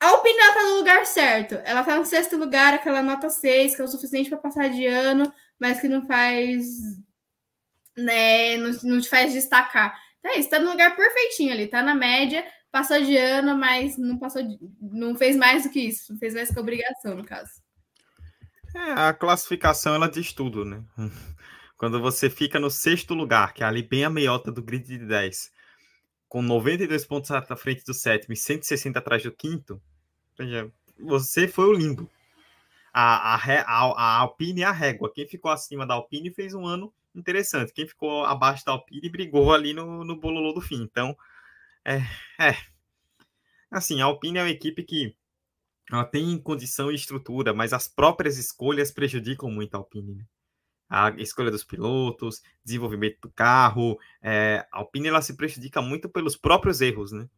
A 0.00 0.08
Alpine 0.08 0.38
está 0.38 0.62
no 0.64 0.76
lugar 0.76 1.06
certo. 1.06 1.54
Ela 1.64 1.80
está 1.80 1.96
no 1.96 2.04
sexto 2.04 2.36
lugar, 2.36 2.74
aquela 2.74 3.02
nota 3.02 3.30
6, 3.30 3.74
que 3.74 3.82
é 3.82 3.84
o 3.84 3.88
suficiente 3.88 4.28
para 4.28 4.38
passar 4.38 4.68
de 4.68 4.86
ano, 4.86 5.32
mas 5.58 5.80
que 5.80 5.88
não 5.88 6.06
faz. 6.06 6.66
Né, 7.96 8.56
não, 8.58 8.70
não 8.84 9.00
te 9.00 9.08
faz 9.08 9.32
destacar. 9.32 9.98
Então 10.18 10.32
é 10.32 10.38
isso, 10.38 10.50
tá 10.50 10.58
no 10.58 10.70
lugar 10.70 10.94
perfeitinho 10.94 11.52
ali, 11.52 11.66
tá 11.66 11.82
na 11.82 11.94
média, 11.94 12.44
passou 12.70 13.00
de 13.00 13.16
ano, 13.16 13.56
mas 13.56 13.96
não 13.96 14.18
passou 14.18 14.42
de, 14.42 14.58
não 14.80 15.16
fez 15.16 15.36
mais 15.36 15.64
do 15.64 15.70
que 15.70 15.80
isso, 15.80 16.12
não 16.12 16.18
fez 16.18 16.34
mais 16.34 16.50
que 16.50 16.60
obrigação, 16.60 17.16
no 17.16 17.24
caso. 17.24 17.50
É, 18.74 18.92
a 18.92 19.14
classificação 19.14 19.94
ela 19.94 20.08
diz 20.08 20.32
tudo, 20.32 20.64
né? 20.64 20.82
Quando 21.76 22.00
você 22.00 22.28
fica 22.28 22.58
no 22.58 22.70
sexto 22.70 23.14
lugar, 23.14 23.54
que 23.54 23.62
é 23.62 23.66
ali 23.66 23.82
bem 23.82 24.04
a 24.04 24.10
meiota 24.10 24.50
do 24.50 24.62
grid 24.62 24.84
de 24.84 25.06
10, 25.06 25.52
com 26.28 26.42
92 26.42 27.06
pontos 27.06 27.30
à 27.30 27.56
frente 27.56 27.84
do 27.84 27.94
sétimo 27.94 28.34
e 28.34 28.36
160 28.36 28.98
atrás 28.98 29.22
do 29.22 29.30
quinto, 29.30 29.80
você 30.98 31.46
foi 31.46 31.66
o 31.66 31.72
limbo. 31.72 32.10
A, 32.92 33.34
a, 33.34 33.60
a, 33.62 33.92
a 33.92 34.18
Alpine 34.18 34.62
é 34.62 34.64
a 34.64 34.72
régua. 34.72 35.12
Quem 35.12 35.26
ficou 35.26 35.50
acima 35.50 35.86
da 35.86 35.94
Alpine 35.94 36.34
fez 36.34 36.52
um 36.52 36.66
ano 36.66 36.92
interessante. 37.14 37.72
Quem 37.72 37.86
ficou 37.86 38.24
abaixo 38.24 38.64
da 38.64 38.72
Alpine 38.72 39.08
brigou 39.08 39.52
ali 39.54 39.72
no, 39.72 40.04
no 40.04 40.16
bololô 40.16 40.52
do 40.52 40.60
fim. 40.60 40.82
Então, 40.82 41.16
é, 41.84 41.98
é. 42.40 42.56
Assim, 43.70 44.00
a 44.00 44.06
Alpine 44.06 44.38
é 44.38 44.42
uma 44.42 44.50
equipe 44.50 44.82
que 44.82 45.14
ela 45.90 46.04
tem 46.04 46.38
condição 46.38 46.90
e 46.90 46.94
estrutura, 46.94 47.54
mas 47.54 47.72
as 47.72 47.88
próprias 47.88 48.36
escolhas 48.36 48.90
prejudicam 48.90 49.50
muito 49.50 49.74
a 49.74 49.78
Alpine. 49.78 50.16
Né? 50.16 50.24
A 50.88 51.10
escolha 51.18 51.50
dos 51.50 51.64
pilotos, 51.64 52.42
desenvolvimento 52.64 53.20
do 53.22 53.30
carro, 53.30 53.98
é, 54.22 54.66
a 54.72 54.78
Alpine 54.78 55.08
ela 55.08 55.22
se 55.22 55.36
prejudica 55.36 55.80
muito 55.80 56.08
pelos 56.08 56.36
próprios 56.36 56.80
erros, 56.80 57.12
né? 57.12 57.28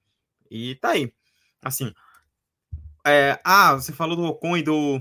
E 0.50 0.74
tá 0.76 0.90
aí. 0.90 1.12
Assim, 1.62 1.92
é, 3.06 3.40
ah, 3.44 3.74
você 3.74 3.92
falou 3.92 4.16
do 4.16 4.24
Ocon 4.24 4.56
e 4.56 4.62
do, 4.62 5.00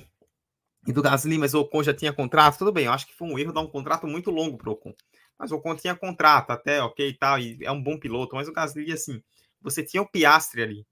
e 0.88 0.93
do 0.93 1.02
Gasly, 1.02 1.38
mas 1.38 1.54
o 1.54 1.62
Ocon 1.62 1.84
já 1.84 1.93
tinha 1.93 2.14
contrato, 2.14 2.58
tudo 2.58 2.72
bem, 2.72 2.86
eu 2.86 2.93
acho 2.93 3.08
que 3.08 3.16
foi 3.16 3.28
um 3.28 3.38
erro 3.38 3.54
dar 3.54 3.62
um 3.62 3.68
contrato 3.68 4.08
muito 4.08 4.32
longo 4.32 4.58
para 4.58 4.70
o 4.70 4.74
Ocon. 4.74 4.93
Mas 5.38 5.52
o 5.52 5.56
Ocon 5.56 5.76
tinha 5.76 5.95
contrato 5.95 6.52
até, 6.52 6.82
ok 6.82 7.14
tal, 7.14 7.39
e 7.39 7.58
é 7.62 7.72
um 7.72 7.82
bom 7.82 7.97
piloto, 7.97 8.36
mas 8.36 8.47
o 8.47 8.54
Gasly, 8.54 8.91
assim, 8.91 9.22
você 9.62 9.84
tinha 9.84 10.02
o 10.02 10.10
Piastre 10.10 10.62
ali. 10.62 10.86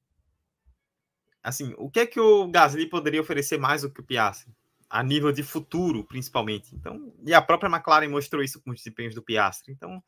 Assim, 1.44 1.74
o 1.78 1.90
que 1.90 2.02
é 2.02 2.06
que 2.06 2.20
o 2.20 2.48
Gasly 2.48 2.88
poderia 2.88 3.22
oferecer 3.22 3.58
mais 3.58 3.82
do 3.82 3.90
que 3.90 4.02
o 4.02 4.04
Piastre? 4.04 4.52
A 4.90 5.04
nível 5.04 5.32
de 5.32 5.44
futuro, 5.44 6.04
principalmente. 6.04 6.76
Então, 6.76 7.14
e 7.26 7.34
a 7.34 7.42
própria 7.42 7.70
McLaren 7.70 8.10
mostrou 8.10 8.44
isso 8.44 8.62
com 8.62 8.72
os 8.72 8.78
desempenhos 8.78 9.16
do 9.16 9.22
Piastre. 9.22 9.72
Então, 9.72 10.02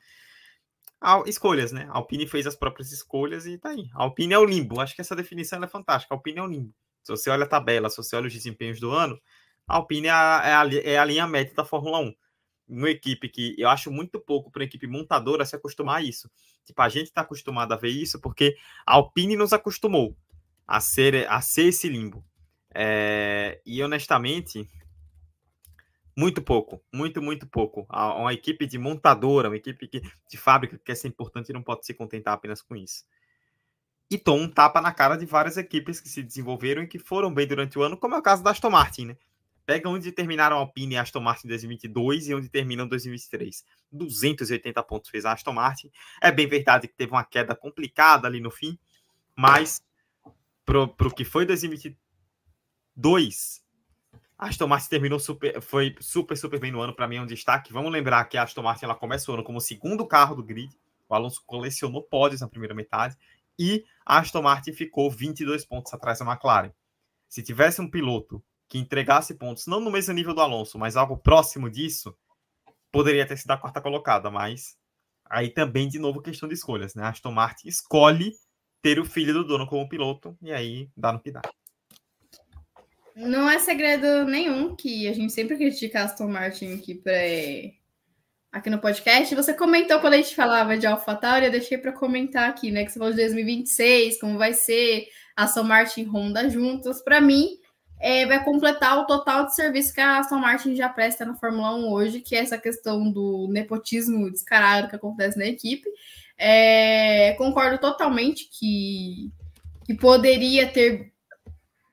escolhas, 1.26 1.72
né? 1.72 1.88
A 1.90 1.98
Alpine 1.98 2.28
fez 2.28 2.46
as 2.46 2.56
próprias 2.56 2.92
escolhas 2.92 3.46
e 3.46 3.58
tá 3.58 3.70
aí. 3.70 3.90
A 3.94 4.04
Alpine 4.04 4.34
é 4.34 4.40
o 4.40 4.46
limbo. 4.46 4.80
Acho 4.80 4.96
que 4.96 5.02
essa 5.02 5.16
definição 5.16 5.64
é 5.64 5.68
fantástica. 5.68 6.14
A 6.14 6.18
Alpine 6.18 6.40
é 6.40 6.44
o 6.44 6.48
limbo. 6.48 6.74
Se 7.04 7.12
você 7.12 7.30
olha 7.30 7.44
a 7.44 7.48
tabela, 7.48 7.90
se 7.90 7.98
você 7.98 8.16
olha 8.16 8.28
os 8.28 8.34
desempenhos 8.34 8.80
do 8.80 8.92
ano, 8.92 9.20
a 9.68 9.76
Alpine 9.76 10.08
é 10.08 10.12
a, 10.12 10.42
é 10.44 10.54
a, 10.54 10.82
é 10.84 10.98
a 10.98 11.06
linha 11.06 11.28
média 11.28 11.54
da 11.54 11.64
Fórmula 11.64 12.00
1. 12.00 12.14
Uma 12.68 12.90
equipe 12.90 13.30
que 13.30 13.56
eu 13.58 13.70
acho 13.70 13.90
muito 13.90 14.20
pouco 14.20 14.52
para 14.52 14.62
uma 14.62 14.66
equipe 14.66 14.86
montadora 14.88 15.46
se 15.46 15.56
acostumar 15.56 15.98
a 15.98 16.02
isso. 16.02 16.30
Tipo, 16.66 16.82
a 16.82 16.90
gente 16.90 17.08
está 17.08 17.22
acostumado 17.22 17.74
a 17.74 17.78
ver 17.78 17.90
isso 17.90 18.20
porque 18.20 18.56
a 18.86 18.96
Alpine 18.96 19.36
nos 19.36 19.54
acostumou 19.54 20.16
a 20.70 20.80
ser, 20.80 21.28
a 21.28 21.42
ser 21.42 21.64
esse 21.64 21.90
limbo. 21.90 22.24
É, 22.76 23.60
e 23.66 23.82
honestamente, 23.82 24.70
muito 26.16 26.44
pouco, 26.44 26.80
muito, 26.94 27.24
muito 27.24 27.48
pouco. 27.48 27.88
Uma 27.90 28.32
equipe 28.34 28.68
de 28.68 28.78
montadora, 28.78 29.50
uma 29.50 29.58
equipe 29.58 29.88
que, 29.88 30.00
de 30.00 30.38
fábrica 30.38 30.78
que 30.78 30.84
quer 30.84 30.96
ser 30.96 31.08
importante 31.08 31.52
não 31.52 31.64
pode 31.64 31.88
se 31.88 31.94
contentar 31.96 32.36
apenas 32.36 32.62
com 32.62 32.76
isso. 32.76 33.04
E 34.12 34.18
tom 34.18 34.42
um 34.42 34.48
tapa 34.48 34.80
na 34.80 34.92
cara 34.92 35.16
de 35.16 35.26
várias 35.26 35.58
equipes 35.58 36.00
que 36.00 36.08
se 36.08 36.22
desenvolveram 36.22 36.84
e 36.84 36.88
que 36.88 37.00
foram 37.00 37.34
bem 37.34 37.48
durante 37.48 37.80
o 37.80 37.82
ano, 37.82 37.98
como 37.98 38.14
é 38.14 38.20
o 38.20 38.24
caso 38.24 38.44
da 38.44 38.52
Aston 38.52 38.70
Martin, 38.70 39.06
né? 39.08 39.18
Pega 39.66 39.90
onde 39.90 40.12
terminaram 40.12 40.56
a 40.56 40.60
Alpine 40.60 40.96
e 40.96 40.98
a 40.98 41.02
Aston 41.02 41.20
Martin 41.20 41.48
em 41.48 41.50
2022 41.50 42.28
e 42.28 42.36
onde 42.36 42.48
terminam 42.50 42.88
2023. 42.88 43.66
280 43.92 44.84
pontos 44.84 45.10
fez 45.10 45.26
a 45.26 45.34
Aston 45.34 45.54
Martin. 45.54 45.92
É 46.22 46.32
bem 46.32 46.48
verdade 46.48 46.88
que 46.88 46.96
teve 46.96 47.12
uma 47.12 47.24
queda 47.24 47.56
complicada 47.56 48.28
ali 48.28 48.40
no 48.40 48.52
fim, 48.52 48.78
mas 49.36 49.82
pro, 50.70 50.88
pro 50.88 51.12
que 51.12 51.26
foi 51.26 51.48
2022, 51.48 53.66
a 54.38 54.50
Aston 54.50 54.68
Martin 54.68 54.88
terminou 54.88 55.20
super, 55.20 55.60
foi 55.64 55.96
super, 56.00 56.38
super 56.38 56.60
bem 56.60 56.72
no 56.72 56.80
ano. 56.80 56.96
Para 56.96 57.08
mim 57.08 57.16
é 57.16 57.22
um 57.22 57.26
destaque. 57.26 57.74
Vamos 57.74 57.92
lembrar 57.92 58.24
que 58.26 58.38
a 58.38 58.44
Aston 58.44 58.62
Martin 58.62 58.86
ela 58.86 58.94
começa 58.94 59.32
o 59.32 59.34
ano 59.34 59.44
como 59.44 59.58
o 59.58 59.62
segundo 59.62 60.06
carro 60.06 60.36
do 60.36 60.44
grid. 60.44 60.72
O 61.10 61.16
Alonso 61.16 61.42
colecionou 61.44 62.04
pódios 62.04 62.42
na 62.42 62.48
primeira 62.48 62.76
metade 62.76 63.18
e 63.58 63.84
a 64.06 64.20
Aston 64.20 64.44
Martin 64.44 64.72
ficou 64.72 65.10
22 65.10 65.66
pontos 65.66 65.92
atrás 65.92 66.20
da 66.20 66.26
McLaren. 66.26 66.72
Se 67.28 67.42
tivesse 67.42 67.82
um 67.82 67.90
piloto 67.90 68.44
que 68.68 68.78
entregasse 68.78 69.34
pontos, 69.34 69.66
não 69.66 69.80
no 69.80 69.90
mesmo 69.90 70.14
nível 70.14 70.36
do 70.36 70.42
Alonso, 70.42 70.78
mas 70.78 70.96
algo 70.96 71.18
próximo 71.18 71.68
disso, 71.68 72.16
poderia 72.92 73.26
ter 73.26 73.38
sido 73.38 73.50
a 73.50 73.58
quarta 73.58 73.82
colocada, 73.82 74.30
mas 74.30 74.78
aí 75.26 75.50
também, 75.50 75.90
de 75.90 75.98
novo, 75.98 76.22
questão 76.22 76.48
de 76.48 76.54
escolhas, 76.54 76.94
né? 76.94 77.06
Aston 77.06 77.32
Martin 77.32 77.68
escolhe 77.68 78.36
ter 78.82 79.00
o 79.00 79.06
filho 79.06 79.34
do 79.34 79.44
dono 79.44 79.68
como 79.68 79.90
piloto, 79.90 80.38
e 80.42 80.52
aí 80.52 80.90
dá 80.96 81.12
no 81.12 81.20
que 81.20 81.32
dá. 81.32 81.42
Não 83.16 83.50
é 83.50 83.60
segredo 83.60 84.24
nenhum 84.26 84.76
que 84.76 85.08
a 85.08 85.14
gente 85.14 85.34
sempre 85.34 85.58
critica 85.58 86.04
Aston 86.04 86.30
Martin 86.30 86.78
que 86.78 86.96
pré 86.96 87.74
aqui 88.52 88.70
no 88.70 88.80
podcast. 88.80 89.36
Você 89.36 89.54
comentou 89.54 90.00
quando 90.00 90.14
a 90.14 90.18
gente 90.18 90.36
falava 90.36 90.78
de 90.78 90.88
AlphaTauri, 90.88 91.46
eu 91.46 91.52
deixei 91.52 91.78
para 91.78 91.92
comentar 91.92 92.50
aqui, 92.50 92.72
né? 92.72 92.86
Que 92.86 92.92
você 92.92 93.00
falou 93.00 93.14
de 93.14 93.20
2026, 93.20 94.20
como 94.20 94.38
vai 94.38 94.54
ser 94.54 95.08
Aston 95.36 95.64
Martin 95.64 96.02
e 96.02 96.06
Honda 96.06 96.50
juntas. 96.50 97.02
Para 97.02 97.20
mim, 97.20 97.58
é, 98.00 98.26
vai 98.26 98.44
completar 98.44 98.98
o 99.00 99.06
total 99.06 99.46
de 99.46 99.56
serviço 99.56 99.94
que 99.94 100.00
a 100.00 100.20
Aston 100.20 100.40
Martin 100.40 100.76
já 100.76 100.88
presta 100.88 101.26
na 101.26 101.36
Fórmula 101.36 101.76
1 101.76 101.92
hoje, 101.92 102.22
que 102.22 102.36
é 102.36 102.40
essa 102.40 102.58
questão 102.58 103.12
do 103.12 103.48
nepotismo 103.50 104.32
descarado 104.32 104.88
que 104.88 104.96
acontece 104.96 105.38
na 105.38 105.46
equipe. 105.46 105.88
É, 106.42 107.34
concordo 107.38 107.78
totalmente 107.78 108.50
que, 108.50 109.30
que 109.86 109.94
poderia 109.94 110.68
ter 110.72 111.12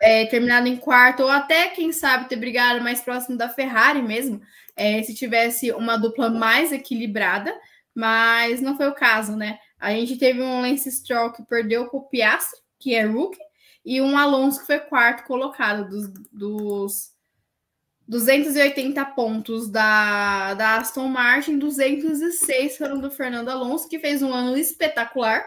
é, 0.01 0.25
terminado 0.27 0.69
em 0.69 0.77
quarto, 0.77 1.25
ou 1.25 1.29
até, 1.29 1.69
quem 1.71 1.93
sabe, 1.93 2.29
ter 2.29 2.37
brigado 2.37 2.83
mais 2.83 3.01
próximo 3.01 3.37
da 3.37 3.49
Ferrari 3.49 4.01
mesmo, 4.03 4.41
é, 4.77 5.03
se 5.03 5.15
tivesse 5.15 5.73
uma 5.73 5.97
dupla 5.97 6.31
mais 6.31 6.71
equilibrada, 6.71 7.53
mas 7.95 8.61
não 8.61 8.77
foi 8.77 8.89
o 8.89 8.95
caso, 8.95 9.35
né? 9.35 9.59
A 9.81 9.91
gente 9.91 10.17
teve 10.17 10.41
um 10.41 10.61
Lance 10.61 10.91
Stroll 10.93 11.33
que 11.33 11.43
perdeu 11.43 11.89
para 11.89 11.99
o 11.99 12.09
Piastri, 12.09 12.61
que 12.79 12.95
é 12.95 13.05
rookie, 13.05 13.39
e 13.85 14.01
um 14.01 14.17
Alonso 14.17 14.61
que 14.61 14.67
foi 14.67 14.79
quarto 14.79 15.25
colocado 15.25 15.89
dos, 15.89 16.09
dos 16.33 17.16
280 18.09 19.05
pontos 19.07 19.69
da, 19.69 20.55
da 20.55 20.77
Aston 20.77 21.09
Martin, 21.09 21.59
206 21.59 22.77
foram 22.77 23.01
do 23.01 23.11
Fernando 23.11 23.49
Alonso, 23.49 23.89
que 23.89 23.99
fez 23.99 24.23
um 24.23 24.33
ano 24.33 24.57
espetacular. 24.57 25.45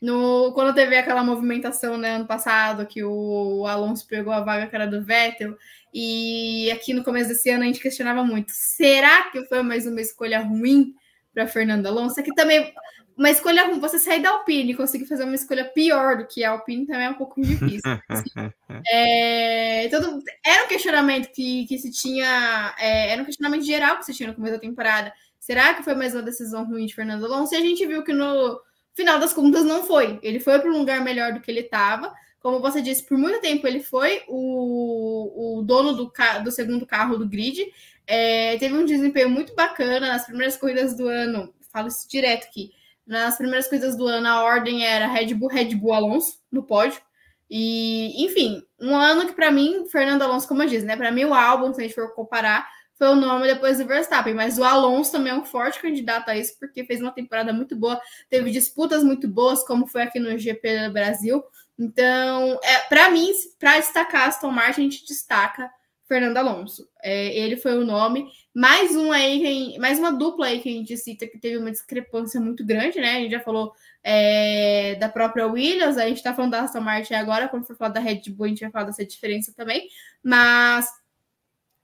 No, 0.00 0.52
quando 0.52 0.74
teve 0.74 0.96
aquela 0.96 1.22
movimentação 1.22 1.96
né, 1.96 2.16
ano 2.16 2.26
passado, 2.26 2.86
que 2.86 3.04
o 3.04 3.64
Alonso 3.68 4.04
pegou 4.08 4.32
a 4.32 4.40
vaga 4.40 4.66
cara 4.66 4.86
do 4.86 5.04
Vettel, 5.04 5.56
e 5.94 6.70
aqui 6.72 6.92
no 6.92 7.04
começo 7.04 7.28
desse 7.28 7.50
ano 7.50 7.62
a 7.62 7.66
gente 7.66 7.80
questionava 7.80 8.24
muito: 8.24 8.50
será 8.50 9.30
que 9.30 9.44
foi 9.44 9.62
mais 9.62 9.86
uma 9.86 10.00
escolha 10.00 10.40
ruim 10.40 10.94
para 11.32 11.46
Fernando 11.46 11.86
Alonso? 11.86 12.18
Aqui 12.18 12.34
também 12.34 12.74
uma 13.22 13.30
escolha 13.30 13.66
ruim, 13.66 13.78
você 13.78 14.00
sair 14.00 14.20
da 14.20 14.30
Alpine 14.30 14.72
e 14.72 14.76
conseguir 14.76 15.06
fazer 15.06 15.22
uma 15.22 15.36
escolha 15.36 15.64
pior 15.64 16.16
do 16.16 16.26
que 16.26 16.42
a 16.42 16.50
Alpine 16.50 16.86
também 16.86 17.06
é 17.06 17.10
um 17.10 17.14
pouco 17.14 17.40
difícil. 17.40 17.80
Assim. 18.08 18.30
é, 18.90 19.88
todo, 19.88 20.20
era 20.44 20.64
um 20.64 20.68
questionamento 20.68 21.30
que, 21.30 21.64
que 21.66 21.78
se 21.78 21.92
tinha, 21.92 22.74
é, 22.80 23.12
era 23.12 23.22
um 23.22 23.24
questionamento 23.24 23.62
geral 23.62 23.96
que 23.96 24.06
se 24.06 24.12
tinha 24.12 24.28
no 24.28 24.34
começo 24.34 24.54
da 24.54 24.60
temporada. 24.60 25.12
Será 25.38 25.72
que 25.72 25.84
foi 25.84 25.94
mais 25.94 26.14
uma 26.14 26.22
decisão 26.22 26.64
ruim 26.64 26.84
de 26.84 26.96
Fernando 26.96 27.24
Alonso? 27.24 27.54
E 27.54 27.58
a 27.58 27.60
gente 27.60 27.86
viu 27.86 28.02
que 28.02 28.12
no 28.12 28.60
final 28.92 29.20
das 29.20 29.32
contas 29.32 29.64
não 29.64 29.84
foi. 29.84 30.18
Ele 30.20 30.40
foi 30.40 30.58
para 30.58 30.70
um 30.72 30.78
lugar 30.78 31.00
melhor 31.00 31.32
do 31.32 31.40
que 31.40 31.48
ele 31.48 31.60
estava. 31.60 32.12
Como 32.40 32.58
você 32.58 32.82
disse, 32.82 33.06
por 33.06 33.16
muito 33.16 33.40
tempo 33.40 33.68
ele 33.68 33.80
foi 33.80 34.24
o, 34.26 35.58
o 35.58 35.62
dono 35.62 35.92
do, 35.92 36.12
do 36.42 36.50
segundo 36.50 36.84
carro 36.84 37.16
do 37.16 37.28
grid. 37.28 37.72
É, 38.04 38.58
teve 38.58 38.74
um 38.74 38.84
desempenho 38.84 39.30
muito 39.30 39.54
bacana 39.54 40.08
nas 40.08 40.24
primeiras 40.26 40.56
corridas 40.56 40.96
do 40.96 41.06
ano. 41.06 41.54
Falo 41.72 41.86
isso 41.86 42.08
direto 42.08 42.48
aqui. 42.48 42.72
Nas 43.06 43.36
primeiras 43.36 43.68
corridas 43.68 43.96
do 43.96 44.06
ano, 44.06 44.28
a 44.28 44.42
ordem 44.42 44.86
era 44.86 45.06
Red 45.06 45.34
Bull, 45.34 45.48
Red 45.48 45.74
Bull, 45.74 45.92
Alonso 45.92 46.38
no 46.50 46.62
pódio. 46.62 47.00
E, 47.50 48.24
enfim, 48.24 48.62
um 48.80 48.96
ano 48.96 49.26
que 49.26 49.34
para 49.34 49.50
mim, 49.50 49.84
Fernando 49.90 50.22
Alonso, 50.22 50.48
como 50.48 50.62
eu 50.62 50.68
disse, 50.68 50.86
né? 50.86 50.96
Para 50.96 51.10
mim, 51.10 51.24
o 51.24 51.34
álbum, 51.34 51.72
se 51.74 51.80
a 51.80 51.84
gente 51.84 51.94
for 51.94 52.14
comparar, 52.14 52.66
foi 52.94 53.08
o 53.08 53.16
nome 53.16 53.46
depois 53.46 53.78
do 53.78 53.84
Verstappen, 53.84 54.32
mas 54.32 54.58
o 54.58 54.64
Alonso 54.64 55.12
também 55.12 55.32
é 55.32 55.36
um 55.36 55.44
forte 55.44 55.80
candidato 55.80 56.28
a 56.28 56.36
isso, 56.36 56.56
porque 56.58 56.84
fez 56.84 57.00
uma 57.00 57.10
temporada 57.10 57.52
muito 57.52 57.74
boa, 57.74 58.00
teve 58.30 58.50
disputas 58.50 59.02
muito 59.02 59.26
boas, 59.26 59.64
como 59.64 59.86
foi 59.86 60.02
aqui 60.02 60.20
no 60.20 60.38
GP 60.38 60.86
do 60.86 60.92
Brasil. 60.92 61.42
Então, 61.78 62.60
é, 62.62 62.78
para 62.88 63.10
mim, 63.10 63.32
para 63.58 63.80
destacar 63.80 64.28
Aston 64.28 64.50
Martin, 64.50 64.80
a 64.80 64.84
gente 64.84 65.04
destaca 65.04 65.68
Fernando 66.06 66.36
Alonso. 66.36 66.88
É, 67.02 67.36
ele 67.36 67.56
foi 67.56 67.76
o 67.76 67.84
nome. 67.84 68.26
Mais 68.54 68.94
um 68.94 69.10
aí, 69.10 69.78
mais 69.78 69.98
uma 69.98 70.12
dupla 70.12 70.46
aí 70.46 70.60
que 70.60 70.68
a 70.68 70.72
gente 70.72 70.94
cita 70.98 71.26
que 71.26 71.38
teve 71.38 71.56
uma 71.56 71.70
discrepância 71.70 72.38
muito 72.38 72.64
grande, 72.66 73.00
né? 73.00 73.16
A 73.16 73.20
gente 73.20 73.30
já 73.30 73.40
falou 73.40 73.72
é, 74.04 74.94
da 74.96 75.08
própria 75.08 75.46
Williams, 75.46 75.96
a 75.96 76.06
gente 76.06 76.18
está 76.18 76.34
falando 76.34 76.50
da 76.50 76.62
Aston 76.62 76.80
Martin 76.80 77.14
agora, 77.14 77.48
quando 77.48 77.64
for 77.64 77.76
falar 77.76 77.92
da 77.92 78.00
Red 78.00 78.20
Bull, 78.28 78.44
a 78.44 78.48
gente 78.48 78.60
vai 78.60 78.70
falar 78.70 78.84
dessa 78.84 79.06
diferença 79.06 79.54
também. 79.56 79.88
Mas 80.22 80.86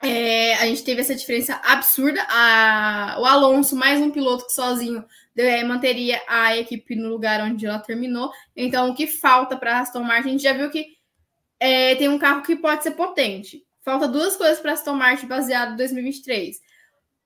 é, 0.02 0.56
a 0.56 0.66
gente 0.66 0.84
teve 0.84 1.00
essa 1.00 1.14
diferença 1.14 1.58
absurda. 1.64 2.22
A, 2.28 3.16
o 3.18 3.24
Alonso, 3.24 3.74
mais 3.74 4.00
um 4.00 4.10
piloto 4.10 4.44
que 4.46 4.52
sozinho 4.52 5.02
é, 5.36 5.64
manteria 5.64 6.20
a 6.28 6.54
equipe 6.56 6.94
no 6.94 7.08
lugar 7.08 7.40
onde 7.40 7.64
ela 7.64 7.78
terminou. 7.78 8.30
Então, 8.54 8.90
o 8.90 8.94
que 8.94 9.06
falta 9.06 9.56
para 9.56 9.78
a 9.78 9.80
Aston 9.80 10.02
Martin? 10.02 10.28
A 10.28 10.32
gente 10.32 10.42
já 10.42 10.52
viu 10.52 10.70
que 10.70 10.98
é, 11.58 11.94
tem 11.94 12.08
um 12.08 12.18
carro 12.18 12.42
que 12.42 12.56
pode 12.56 12.82
ser 12.82 12.92
potente. 12.92 13.66
Falta 13.88 14.06
duas 14.06 14.36
coisas 14.36 14.60
para 14.60 14.72
Aston 14.72 14.92
Martin 14.92 15.26
baseado 15.26 15.72
em 15.72 15.76
2023. 15.76 16.60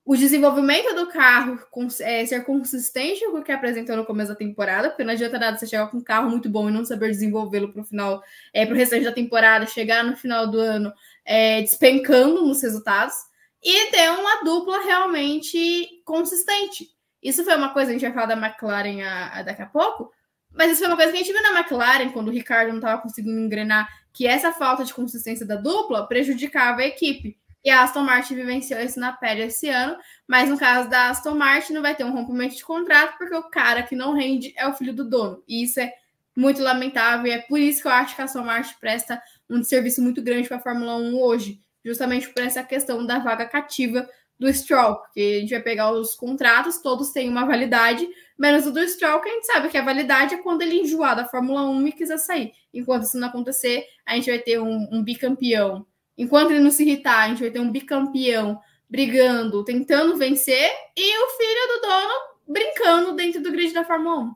O 0.05 0.15
desenvolvimento 0.15 0.95
do 0.95 1.07
carro 1.07 1.59
é, 1.99 2.25
ser 2.25 2.45
consistente 2.45 3.19
com 3.29 3.39
o 3.39 3.43
que 3.43 3.51
apresentou 3.51 3.97
no 3.97 4.05
começo 4.05 4.29
da 4.29 4.35
temporada, 4.37 4.87
porque 4.87 5.03
não 5.03 5.11
adianta 5.11 5.37
nada 5.37 5.57
você 5.57 5.67
chegar 5.67 5.87
com 5.87 5.97
um 5.97 6.01
carro 6.01 6.29
muito 6.29 6.47
bom 6.47 6.69
e 6.69 6.71
não 6.71 6.85
saber 6.85 7.09
desenvolvê-lo 7.09 7.73
para 7.73 7.81
o 7.81 7.83
final, 7.83 8.23
é, 8.53 8.65
para 8.65 8.73
o 8.73 8.77
restante 8.77 9.03
da 9.03 9.11
temporada, 9.11 9.67
chegar 9.67 10.05
no 10.05 10.15
final 10.15 10.47
do 10.47 10.57
ano 10.57 10.93
é, 11.25 11.59
despencando 11.59 12.41
nos 12.41 12.61
resultados 12.61 13.15
e 13.61 13.91
ter 13.91 14.09
uma 14.11 14.45
dupla 14.45 14.85
realmente 14.85 16.01
consistente. 16.05 16.87
Isso 17.21 17.43
foi 17.43 17.57
uma 17.57 17.73
coisa, 17.73 17.89
a 17.89 17.93
gente 17.93 18.03
vai 18.03 18.13
falar 18.13 18.27
da 18.27 18.37
McLaren 18.37 19.01
a, 19.01 19.39
a 19.39 19.43
daqui 19.43 19.63
a 19.63 19.67
pouco, 19.67 20.13
mas 20.53 20.71
isso 20.71 20.79
foi 20.79 20.87
uma 20.87 20.95
coisa 20.95 21.11
que 21.11 21.17
a 21.17 21.21
gente 21.21 21.33
viu 21.33 21.41
na 21.41 21.59
McLaren, 21.59 22.09
quando 22.09 22.27
o 22.27 22.31
Ricardo 22.31 22.69
não 22.69 22.77
estava 22.77 23.01
conseguindo 23.01 23.39
engrenar, 23.39 23.87
que 24.11 24.27
essa 24.27 24.51
falta 24.51 24.83
de 24.85 24.93
consistência 24.93 25.45
da 25.45 25.55
dupla 25.55 26.07
prejudicava 26.07 26.81
a 26.81 26.85
equipe. 26.85 27.37
E 27.63 27.69
a 27.69 27.81
Aston 27.81 28.01
Martin 28.01 28.35
vivenciou 28.35 28.79
isso 28.81 28.99
na 28.99 29.13
pele 29.13 29.43
esse 29.43 29.69
ano, 29.69 29.97
mas 30.27 30.49
no 30.49 30.57
caso 30.57 30.89
da 30.89 31.09
Aston 31.09 31.33
Martin 31.33 31.73
não 31.73 31.81
vai 31.81 31.95
ter 31.95 32.03
um 32.03 32.11
rompimento 32.11 32.55
de 32.55 32.63
contrato, 32.63 33.17
porque 33.17 33.35
o 33.35 33.43
cara 33.43 33.83
que 33.83 33.95
não 33.95 34.13
rende 34.13 34.53
é 34.57 34.67
o 34.67 34.73
filho 34.73 34.93
do 34.93 35.09
dono. 35.09 35.41
E 35.47 35.63
isso 35.63 35.79
é 35.79 35.93
muito 36.35 36.61
lamentável, 36.61 37.27
e 37.27 37.31
é 37.31 37.39
por 37.39 37.59
isso 37.59 37.81
que 37.81 37.87
eu 37.87 37.91
acho 37.91 38.15
que 38.15 38.21
a 38.21 38.25
Aston 38.25 38.43
Martin 38.43 38.75
presta 38.79 39.21
um 39.49 39.63
serviço 39.63 40.01
muito 40.01 40.21
grande 40.21 40.47
para 40.47 40.57
a 40.57 40.61
Fórmula 40.61 40.97
1 40.97 41.21
hoje, 41.21 41.61
justamente 41.85 42.29
por 42.29 42.43
essa 42.43 42.63
questão 42.63 43.05
da 43.05 43.19
vaga 43.19 43.45
cativa 43.45 44.07
do 44.43 44.53
Stroll, 44.53 44.97
porque 44.97 45.35
a 45.37 45.39
gente 45.39 45.51
vai 45.51 45.61
pegar 45.61 45.91
os 45.91 46.15
contratos, 46.15 46.79
todos 46.79 47.11
têm 47.11 47.29
uma 47.29 47.45
validade, 47.45 48.05
menos 48.37 48.67
o 48.67 48.71
do 48.71 48.85
Stroll, 48.85 49.21
que 49.21 49.29
a 49.29 49.33
gente 49.33 49.45
sabe 49.45 49.69
que 49.69 49.77
a 49.77 49.83
validade 49.83 50.35
é 50.35 50.37
quando 50.37 50.61
ele 50.61 50.81
enjoar 50.81 51.15
da 51.15 51.25
Fórmula 51.25 51.63
1 51.69 51.87
e 51.87 51.91
quiser 51.93 52.17
sair. 52.17 52.51
Enquanto 52.73 53.03
isso 53.03 53.17
não 53.17 53.29
acontecer, 53.29 53.85
a 54.05 54.15
gente 54.15 54.29
vai 54.29 54.39
ter 54.39 54.59
um, 54.59 54.89
um 54.91 55.01
bicampeão. 55.01 55.85
Enquanto 56.17 56.51
ele 56.51 56.59
não 56.59 56.69
se 56.69 56.83
irritar, 56.83 57.23
a 57.23 57.27
gente 57.29 57.39
vai 57.39 57.51
ter 57.51 57.59
um 57.59 57.71
bicampeão 57.71 58.59
brigando, 58.89 59.63
tentando 59.63 60.17
vencer, 60.17 60.69
e 60.95 61.23
o 61.23 61.29
filho 61.29 61.67
do 61.73 61.87
dono 61.87 62.13
brincando 62.45 63.13
dentro 63.13 63.41
do 63.41 63.51
grid 63.51 63.73
da 63.73 63.85
Fórmula 63.85 64.19
1. 64.19 64.35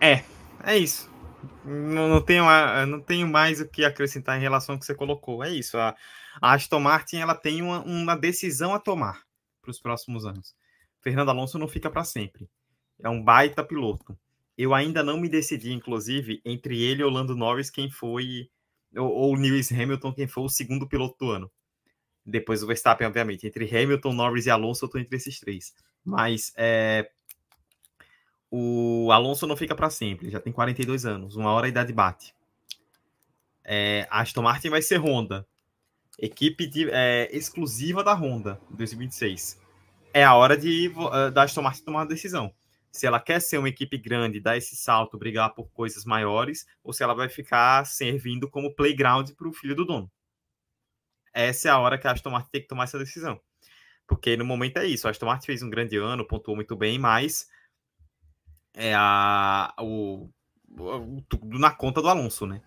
É, 0.00 0.22
é 0.64 0.76
isso. 0.76 1.10
Não, 1.64 2.08
não, 2.08 2.20
tenho, 2.20 2.44
não 2.86 3.00
tenho 3.00 3.26
mais 3.26 3.60
o 3.60 3.66
que 3.66 3.84
acrescentar 3.84 4.36
em 4.36 4.42
relação 4.42 4.74
ao 4.74 4.78
que 4.78 4.84
você 4.84 4.94
colocou. 4.94 5.42
É 5.42 5.50
isso. 5.50 5.78
A, 5.78 5.94
a 6.40 6.54
Aston 6.54 6.80
Martin 6.80 7.18
ela 7.18 7.34
tem 7.34 7.62
uma, 7.62 7.80
uma 7.82 8.16
decisão 8.16 8.74
a 8.74 8.78
tomar 8.78 9.22
para 9.60 9.70
os 9.70 9.80
próximos 9.80 10.24
anos. 10.24 10.54
Fernando 11.00 11.30
Alonso 11.30 11.58
não 11.58 11.68
fica 11.68 11.90
para 11.90 12.04
sempre. 12.04 12.48
É 12.98 13.08
um 13.08 13.22
baita 13.22 13.62
piloto. 13.62 14.18
Eu 14.56 14.74
ainda 14.74 15.02
não 15.02 15.18
me 15.18 15.28
decidi, 15.28 15.72
inclusive, 15.72 16.40
entre 16.44 16.82
ele 16.82 17.02
e 17.02 17.04
o 17.04 17.10
Lando 17.10 17.36
Norris, 17.36 17.70
quem 17.70 17.90
foi, 17.90 18.50
ou, 18.96 19.08
ou 19.08 19.34
Lewis 19.34 19.70
Hamilton, 19.70 20.12
quem 20.12 20.26
foi 20.26 20.44
o 20.44 20.48
segundo 20.48 20.88
piloto 20.88 21.16
do 21.18 21.30
ano. 21.30 21.50
Depois 22.26 22.62
o 22.62 22.66
Verstappen, 22.66 23.06
obviamente. 23.06 23.46
Entre 23.46 23.64
Hamilton, 23.64 24.12
Norris 24.12 24.46
e 24.46 24.50
Alonso, 24.50 24.84
eu 24.84 24.86
estou 24.86 25.00
entre 25.00 25.16
esses 25.16 25.38
três. 25.38 25.72
Mas 26.04 26.52
é, 26.56 27.08
o 28.50 29.10
Alonso 29.12 29.46
não 29.46 29.56
fica 29.56 29.74
para 29.74 29.90
sempre, 29.90 30.30
já 30.30 30.40
tem 30.40 30.52
42 30.52 31.04
anos, 31.04 31.36
uma 31.36 31.52
hora 31.52 31.66
a 31.66 31.68
idade 31.68 31.92
bate. 31.92 32.34
É, 33.62 34.06
Aston 34.10 34.42
Martin 34.42 34.70
vai 34.70 34.80
ser 34.80 34.96
Honda, 34.96 35.46
equipe 36.18 36.66
de, 36.66 36.90
é, 36.90 37.28
exclusiva 37.32 38.02
da 38.02 38.12
Honda 38.12 38.60
2026. 38.70 39.60
É 40.12 40.24
a 40.24 40.34
hora 40.34 40.56
de 40.56 40.88
uh, 40.88 41.30
da 41.30 41.42
Aston 41.44 41.62
Martin 41.62 41.84
tomar 41.84 42.00
uma 42.00 42.06
decisão. 42.06 42.52
Se 42.90 43.06
ela 43.06 43.20
quer 43.20 43.40
ser 43.40 43.58
uma 43.58 43.68
equipe 43.68 43.96
grande, 43.98 44.40
dar 44.40 44.56
esse 44.56 44.74
salto, 44.74 45.18
brigar 45.18 45.54
por 45.54 45.70
coisas 45.70 46.04
maiores, 46.04 46.66
ou 46.82 46.92
se 46.92 47.02
ela 47.02 47.14
vai 47.14 47.28
ficar 47.28 47.86
servindo 47.86 48.50
como 48.50 48.74
playground 48.74 49.30
para 49.32 49.48
o 49.48 49.52
filho 49.52 49.76
do 49.76 49.84
dono. 49.84 50.10
Essa 51.32 51.68
é 51.68 51.70
a 51.70 51.78
hora 51.78 51.98
que 51.98 52.08
a 52.08 52.12
Aston 52.12 52.30
Martin 52.30 52.50
tem 52.50 52.62
que 52.62 52.68
tomar 52.68 52.84
essa 52.84 52.98
decisão. 52.98 53.40
Porque 54.06 54.36
no 54.36 54.44
momento 54.44 54.78
é 54.78 54.86
isso. 54.86 55.06
A 55.06 55.10
Aston 55.10 55.26
Martin 55.26 55.46
fez 55.46 55.62
um 55.62 55.70
grande 55.70 55.96
ano, 55.96 56.26
pontuou 56.26 56.56
muito 56.56 56.74
bem, 56.74 56.98
mas 56.98 57.46
é 58.74 58.94
a, 58.94 59.72
o, 59.78 60.30
o, 60.70 61.22
tudo 61.28 61.58
na 61.58 61.70
conta 61.70 62.00
do 62.00 62.08
Alonso, 62.08 62.46
né? 62.46 62.62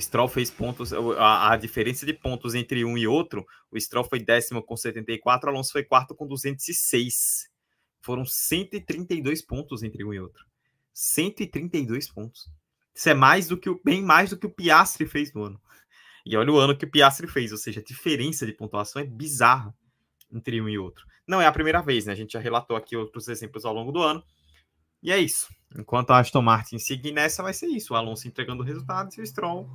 Stroll 0.00 0.28
fez 0.28 0.50
pontos, 0.50 0.92
a, 0.92 1.52
a, 1.52 1.56
diferença 1.56 2.04
de 2.04 2.12
pontos 2.12 2.54
entre 2.54 2.84
um 2.84 2.96
e 2.96 3.06
outro, 3.06 3.46
o 3.70 3.80
Stroll 3.80 4.04
foi 4.04 4.20
décimo 4.20 4.62
com 4.62 4.76
74, 4.76 5.48
o 5.48 5.52
Alonso 5.52 5.72
foi 5.72 5.82
quarto 5.82 6.14
com 6.14 6.26
206. 6.26 7.48
Foram 8.00 8.24
132 8.24 9.42
pontos 9.42 9.82
entre 9.82 10.04
um 10.04 10.12
e 10.12 10.20
outro. 10.20 10.44
132 10.92 12.08
pontos. 12.08 12.50
Isso 12.94 13.08
é 13.08 13.14
mais 13.14 13.48
do 13.48 13.56
que 13.56 13.70
o, 13.70 13.80
bem 13.84 14.02
mais 14.02 14.30
do 14.30 14.36
que 14.36 14.46
o 14.46 14.50
Piastri 14.50 15.06
fez 15.06 15.32
no 15.32 15.44
ano. 15.44 15.60
E 16.26 16.36
olha 16.36 16.52
o 16.52 16.58
ano 16.58 16.76
que 16.76 16.84
o 16.84 16.90
Piastri 16.90 17.26
fez, 17.26 17.52
ou 17.52 17.58
seja, 17.58 17.80
a 17.80 17.84
diferença 17.84 18.44
de 18.44 18.52
pontuação 18.52 19.00
é 19.00 19.04
bizarra. 19.04 19.74
entre 20.30 20.60
um 20.60 20.68
e 20.68 20.78
outro. 20.78 21.06
Não 21.26 21.40
é 21.40 21.46
a 21.46 21.52
primeira 21.52 21.80
vez, 21.80 22.06
né? 22.06 22.12
A 22.12 22.16
gente 22.16 22.32
já 22.32 22.40
relatou 22.40 22.76
aqui 22.76 22.96
outros 22.96 23.28
exemplos 23.28 23.64
ao 23.64 23.72
longo 23.72 23.92
do 23.92 24.02
ano. 24.02 24.22
E 25.02 25.12
é 25.12 25.18
isso. 25.18 25.48
Enquanto 25.76 26.10
a 26.10 26.18
Aston 26.18 26.42
Martin 26.42 26.78
seguir 26.78 27.12
nessa, 27.12 27.42
vai 27.42 27.52
ser 27.52 27.66
isso. 27.66 27.92
O 27.92 27.96
Alonso 27.96 28.26
entregando 28.26 28.62
resultados 28.62 29.16
e 29.16 29.20
o 29.20 29.26
Stroll 29.26 29.68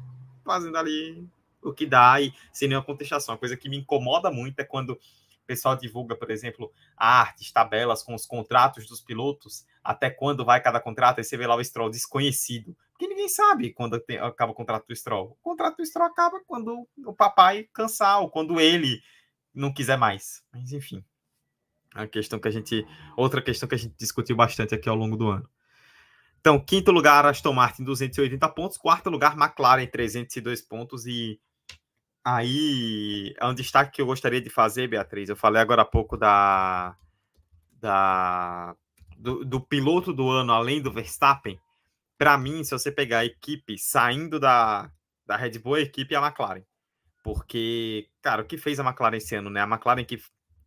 fazendo 0.44 0.78
ali 0.78 1.26
o 1.62 1.74
que 1.74 1.86
dá 1.86 2.20
e 2.20 2.34
sem 2.52 2.68
nenhuma 2.68 2.86
contestação. 2.86 3.36
A 3.36 3.38
coisa 3.38 3.56
que 3.56 3.70
me 3.70 3.78
incomoda 3.78 4.30
muito 4.30 4.60
é 4.60 4.64
quando 4.64 4.92
o 4.92 5.46
pessoal 5.46 5.76
divulga, 5.76 6.16
por 6.16 6.32
exemplo, 6.32 6.72
artes, 6.96 7.52
tabelas 7.52 8.02
com 8.04 8.16
os 8.16 8.26
contratos 8.26 8.88
dos 8.88 9.02
pilotos, 9.02 9.66
até 9.84 10.10
quando 10.10 10.46
vai 10.46 10.62
cada 10.62 10.80
contrato, 10.80 11.20
e 11.20 11.24
você 11.24 11.36
vê 11.36 11.46
lá 11.46 11.56
o 11.56 11.64
Stroll 11.64 11.90
desconhecido. 11.90 12.76
Porque 12.92 13.08
ninguém 13.08 13.28
sabe 13.28 13.74
quando 13.74 14.00
tem, 14.00 14.18
acaba 14.18 14.52
o 14.52 14.56
contrato 14.56 14.88
do 14.88 14.96
Stroll. 14.96 15.32
O 15.32 15.44
contrato 15.44 15.78
do 15.78 15.86
Stroll 15.86 16.08
acaba 16.08 16.40
quando 16.48 16.88
o 17.06 17.14
papai 17.14 17.68
cansar, 17.74 18.22
ou 18.22 18.30
quando 18.30 18.60
ele 18.60 19.02
não 19.54 19.74
quiser 19.74 19.98
mais. 19.98 20.44
Mas 20.52 20.72
enfim. 20.72 21.04
A 21.94 22.08
questão 22.08 22.40
que 22.40 22.48
a 22.48 22.52
gente. 22.52 22.86
Outra 23.16 23.42
questão 23.42 23.70
que 23.70 23.76
a 23.76 23.78
gente 23.78 23.96
discutiu 23.98 24.36
bastante 24.36 24.74
aqui 24.74 24.90
ao 24.90 24.96
longo 24.96 25.16
do 25.16 25.30
ano. 25.30 25.48
Então, 26.40 26.60
quinto 26.60 26.92
lugar, 26.92 27.26
Aston 27.26 27.54
Martin, 27.54 27.84
280 27.84 28.50
pontos. 28.50 28.78
Quarto 28.78 29.10
lugar, 29.10 29.38
McLaren, 29.38 29.86
302 29.86 30.62
pontos. 30.62 31.06
E 31.06 31.40
aí 32.24 33.34
é 33.40 33.46
um 33.46 33.54
destaque 33.54 33.94
que 33.94 34.02
eu 34.02 34.06
gostaria 34.06 34.42
de 34.42 34.50
fazer, 34.50 34.88
Beatriz. 34.88 35.30
Eu 35.30 35.36
falei 35.36 35.62
agora 35.62 35.84
há 35.84 35.86
pouco 35.86 36.18
da. 36.18 36.98
da 37.80 38.76
do, 39.18 39.46
do 39.46 39.62
piloto 39.62 40.12
do 40.12 40.30
ano, 40.30 40.52
além 40.52 40.82
do 40.82 40.92
Verstappen. 40.92 41.58
Para 42.18 42.38
mim, 42.38 42.64
se 42.64 42.72
você 42.72 42.92
pegar 42.92 43.20
a 43.20 43.26
equipe 43.26 43.78
saindo 43.78 44.38
da, 44.40 44.92
da 45.26 45.38
Red 45.38 45.60
Bull, 45.60 45.76
a 45.76 45.82
equipe 45.82 46.14
é 46.14 46.18
a 46.18 46.26
McLaren. 46.26 46.64
Porque, 47.24 48.10
cara, 48.22 48.42
o 48.42 48.46
que 48.46 48.58
fez 48.58 48.80
a 48.80 48.84
McLaren 48.84 49.16
esse 49.16 49.34
ano, 49.34 49.50
né? 49.50 49.62
A 49.62 49.68
McLaren 49.68 50.04
que 50.04 50.20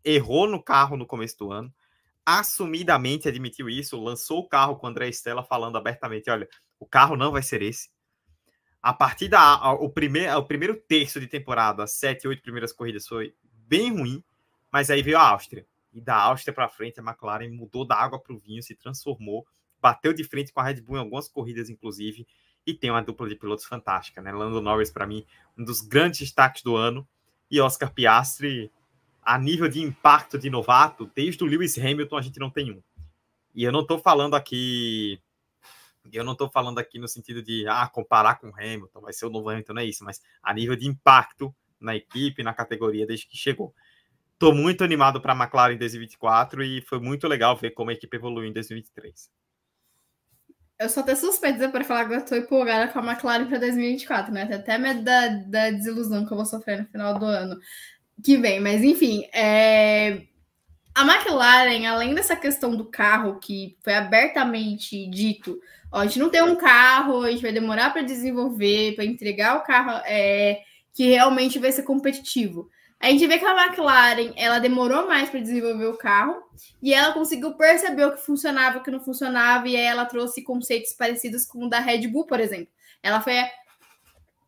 errou 0.06 0.46
no 0.46 0.62
carro 0.62 0.96
no 0.96 1.04
começo 1.04 1.36
do 1.36 1.50
ano, 1.50 1.74
assumidamente 2.24 3.28
admitiu 3.28 3.68
isso, 3.68 4.00
lançou 4.00 4.38
o 4.38 4.48
carro 4.48 4.76
com 4.76 4.86
o 4.86 4.90
André 4.90 5.08
Stella 5.08 5.42
falando 5.42 5.76
abertamente: 5.76 6.30
olha, 6.30 6.48
o 6.78 6.86
carro 6.86 7.16
não 7.16 7.32
vai 7.32 7.42
ser 7.42 7.60
esse. 7.60 7.90
A 8.80 8.92
partir 8.92 9.28
da 9.28 9.72
o 9.72 9.90
primeiro, 9.90 10.38
o 10.38 10.44
primeiro 10.44 10.76
terço 10.76 11.18
de 11.18 11.26
temporada, 11.26 11.82
as 11.82 11.92
sete, 11.92 12.28
oito 12.28 12.40
primeiras 12.40 12.72
corridas 12.72 13.06
foi 13.06 13.34
bem 13.42 13.90
ruim, 13.90 14.22
mas 14.70 14.90
aí 14.90 15.02
veio 15.02 15.18
a 15.18 15.28
Áustria. 15.28 15.66
E 15.92 16.00
da 16.00 16.14
Áustria 16.14 16.54
para 16.54 16.68
frente, 16.68 17.00
a 17.00 17.02
McLaren 17.02 17.50
mudou 17.50 17.84
da 17.84 17.96
água 17.96 18.20
para 18.20 18.32
o 18.32 18.38
vinho, 18.38 18.62
se 18.62 18.76
transformou, 18.76 19.44
bateu 19.80 20.12
de 20.12 20.22
frente 20.22 20.52
com 20.52 20.60
a 20.60 20.64
Red 20.64 20.82
Bull 20.82 20.96
em 20.96 21.00
algumas 21.00 21.26
corridas, 21.26 21.68
inclusive, 21.68 22.26
e 22.64 22.74
tem 22.74 22.90
uma 22.90 23.02
dupla 23.02 23.28
de 23.28 23.34
pilotos 23.34 23.64
fantástica, 23.64 24.20
né? 24.20 24.30
Lando 24.30 24.60
Norris, 24.60 24.90
para 24.90 25.06
mim, 25.06 25.24
um 25.56 25.64
dos 25.64 25.80
grandes 25.80 26.20
destaques 26.20 26.62
do 26.62 26.76
ano, 26.76 27.08
e 27.50 27.60
Oscar 27.60 27.92
Piastri, 27.92 28.70
a 29.26 29.36
nível 29.36 29.68
de 29.68 29.82
impacto 29.82 30.38
de 30.38 30.48
novato, 30.48 31.10
desde 31.12 31.42
o 31.42 31.46
Lewis 31.46 31.76
Hamilton 31.76 32.16
a 32.16 32.22
gente 32.22 32.38
não 32.38 32.48
tem 32.48 32.70
um. 32.70 32.80
E 33.52 33.64
eu 33.64 33.72
não 33.72 33.80
estou 33.80 33.98
falando 33.98 34.36
aqui, 34.36 35.20
eu 36.12 36.22
não 36.22 36.32
estou 36.32 36.48
falando 36.48 36.78
aqui 36.78 36.96
no 37.00 37.08
sentido 37.08 37.42
de 37.42 37.66
ah, 37.66 37.88
comparar 37.88 38.36
com 38.36 38.54
Hamilton, 38.54 39.00
vai 39.00 39.12
ser 39.12 39.26
o 39.26 39.30
novo 39.30 39.50
Hamilton, 39.50 39.72
não 39.72 39.82
é 39.82 39.84
isso, 39.84 40.04
mas 40.04 40.22
a 40.40 40.54
nível 40.54 40.76
de 40.76 40.86
impacto 40.86 41.52
na 41.80 41.96
equipe, 41.96 42.44
na 42.44 42.54
categoria 42.54 43.04
desde 43.04 43.26
que 43.26 43.36
chegou. 43.36 43.74
Estou 44.34 44.54
muito 44.54 44.84
animado 44.84 45.20
para 45.20 45.32
a 45.32 45.36
McLaren 45.36 45.74
em 45.74 45.78
2024 45.78 46.62
e 46.62 46.80
foi 46.82 47.00
muito 47.00 47.26
legal 47.26 47.56
ver 47.56 47.70
como 47.70 47.90
a 47.90 47.94
equipe 47.94 48.16
evoluiu 48.16 48.48
em 48.48 48.52
2023. 48.52 49.28
Eu 50.78 50.90
sou 50.90 51.02
até 51.02 51.16
suspeita 51.16 51.68
para 51.70 51.82
falar 51.82 52.06
que 52.06 52.14
eu 52.14 52.18
estou 52.18 52.36
empolgada 52.38 52.92
com 52.92 52.98
a 53.00 53.12
McLaren 53.12 53.46
para 53.46 53.58
2024, 53.58 54.32
né? 54.32 54.42
Até 54.42 54.76
medo 54.76 55.02
da, 55.02 55.28
da 55.28 55.70
desilusão 55.70 56.26
que 56.26 56.32
eu 56.32 56.36
vou 56.36 56.44
sofrer 56.44 56.82
no 56.82 56.86
final 56.88 57.18
do 57.18 57.24
ano 57.24 57.58
que 58.22 58.36
vem. 58.36 58.60
Mas 58.60 58.82
enfim, 58.82 59.26
é... 59.32 60.22
a 60.94 61.02
McLaren, 61.02 61.86
além 61.86 62.14
dessa 62.14 62.36
questão 62.36 62.76
do 62.76 62.84
carro 62.84 63.38
que 63.38 63.76
foi 63.82 63.94
abertamente 63.94 65.08
dito, 65.08 65.58
ó, 65.92 66.00
a 66.00 66.06
gente 66.06 66.18
não 66.18 66.30
tem 66.30 66.42
um 66.42 66.56
carro, 66.56 67.22
a 67.22 67.30
gente 67.30 67.42
vai 67.42 67.52
demorar 67.52 67.90
para 67.90 68.02
desenvolver, 68.02 68.94
para 68.94 69.04
entregar 69.04 69.56
o 69.56 69.62
carro 69.62 70.02
é... 70.06 70.60
que 70.92 71.06
realmente 71.10 71.58
vai 71.58 71.72
ser 71.72 71.82
competitivo. 71.82 72.68
A 72.98 73.10
gente 73.10 73.26
vê 73.26 73.38
que 73.38 73.44
a 73.44 73.66
McLaren 73.66 74.32
ela 74.36 74.58
demorou 74.58 75.06
mais 75.06 75.28
para 75.28 75.40
desenvolver 75.40 75.86
o 75.86 75.98
carro 75.98 76.42
e 76.82 76.94
ela 76.94 77.12
conseguiu 77.12 77.52
perceber 77.52 78.06
o 78.06 78.12
que 78.12 78.24
funcionava, 78.24 78.78
o 78.78 78.82
que 78.82 78.90
não 78.90 79.00
funcionava, 79.00 79.68
e 79.68 79.76
aí 79.76 79.84
ela 79.84 80.06
trouxe 80.06 80.42
conceitos 80.42 80.92
parecidos 80.94 81.44
com 81.44 81.66
o 81.66 81.68
da 81.68 81.78
Red 81.78 82.08
Bull, 82.08 82.26
por 82.26 82.40
exemplo. 82.40 82.68
Ela 83.02 83.20
foi 83.20 83.34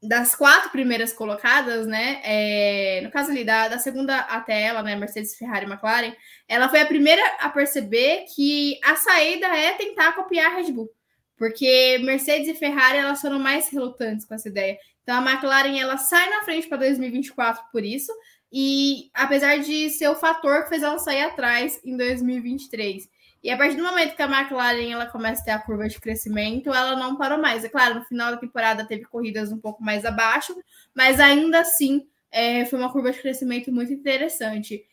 das 0.02 0.34
quatro 0.34 0.70
primeiras 0.70 1.12
colocadas, 1.12 1.86
né? 1.86 2.20
É, 2.24 3.00
no 3.02 3.10
caso 3.10 3.30
ali, 3.30 3.44
da, 3.44 3.68
da, 3.68 3.78
segunda 3.78 4.18
até 4.20 4.62
ela, 4.62 4.82
né? 4.82 4.94
Mercedes, 4.94 5.36
Ferrari 5.36 5.66
e 5.66 5.68
McLaren, 5.68 6.14
ela 6.46 6.68
foi 6.68 6.80
a 6.80 6.86
primeira 6.86 7.22
a 7.40 7.48
perceber 7.48 8.24
que 8.34 8.78
a 8.84 8.94
saída 8.96 9.46
é 9.48 9.72
tentar 9.74 10.12
copiar 10.12 10.52
a 10.52 10.56
Red 10.56 10.72
Bull. 10.72 10.90
Porque 11.36 11.98
Mercedes 12.02 12.48
e 12.48 12.54
Ferrari 12.54 12.98
elas 12.98 13.20
foram 13.20 13.38
mais 13.38 13.68
relutantes 13.68 14.24
com 14.24 14.34
essa 14.34 14.48
ideia. 14.48 14.78
Então 15.02 15.16
a 15.16 15.30
McLaren 15.30 15.78
ela 15.78 15.96
sai 15.96 16.28
na 16.30 16.44
frente 16.44 16.68
para 16.68 16.78
2024 16.78 17.64
por 17.72 17.84
isso, 17.84 18.12
e 18.52 19.10
apesar 19.14 19.58
de 19.58 19.90
ser 19.90 20.08
o 20.08 20.16
fator 20.16 20.62
que 20.62 20.70
fez 20.70 20.82
ela 20.82 20.98
sair 20.98 21.22
atrás 21.22 21.80
em 21.84 21.96
2023. 21.96 23.08
E 23.42 23.50
a 23.50 23.56
partir 23.56 23.76
do 23.76 23.84
momento 23.84 24.16
que 24.16 24.22
a 24.22 24.26
McLaren 24.26 24.90
ela 24.90 25.06
começa 25.06 25.42
a 25.42 25.44
ter 25.44 25.50
a 25.52 25.58
curva 25.58 25.88
de 25.88 26.00
crescimento, 26.00 26.72
ela 26.72 26.96
não 26.96 27.16
parou 27.16 27.38
mais. 27.38 27.64
É 27.64 27.68
claro, 27.68 27.96
no 27.96 28.04
final 28.04 28.32
da 28.32 28.36
temporada 28.36 28.84
teve 28.84 29.04
corridas 29.04 29.52
um 29.52 29.58
pouco 29.58 29.82
mais 29.82 30.04
abaixo, 30.04 30.56
mas 30.94 31.20
ainda 31.20 31.60
assim 31.60 32.06
é, 32.30 32.64
foi 32.64 32.78
uma 32.78 32.92
curva 32.92 33.12
de 33.12 33.20
crescimento 33.20 33.70
muito 33.70 33.92
interessante. 33.92 34.84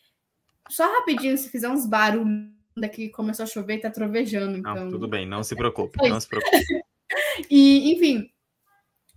Só 0.69 0.85
rapidinho, 0.99 1.37
se 1.37 1.49
fizer 1.49 1.69
uns 1.69 1.85
barulhos 1.85 2.55
daqui 2.77 3.09
começou 3.09 3.43
a 3.43 3.47
chover 3.47 3.77
e 3.77 3.81
tá 3.81 3.89
trovejando. 3.89 4.57
Então... 4.57 4.75
Não, 4.75 4.89
tudo 4.89 5.07
bem, 5.07 5.25
não 5.25 5.43
se 5.43 5.55
preocupe, 5.55 5.97
não 6.07 6.19
se 6.19 6.27
preocupe. 6.27 6.57
e, 7.49 7.93
enfim, 7.93 8.29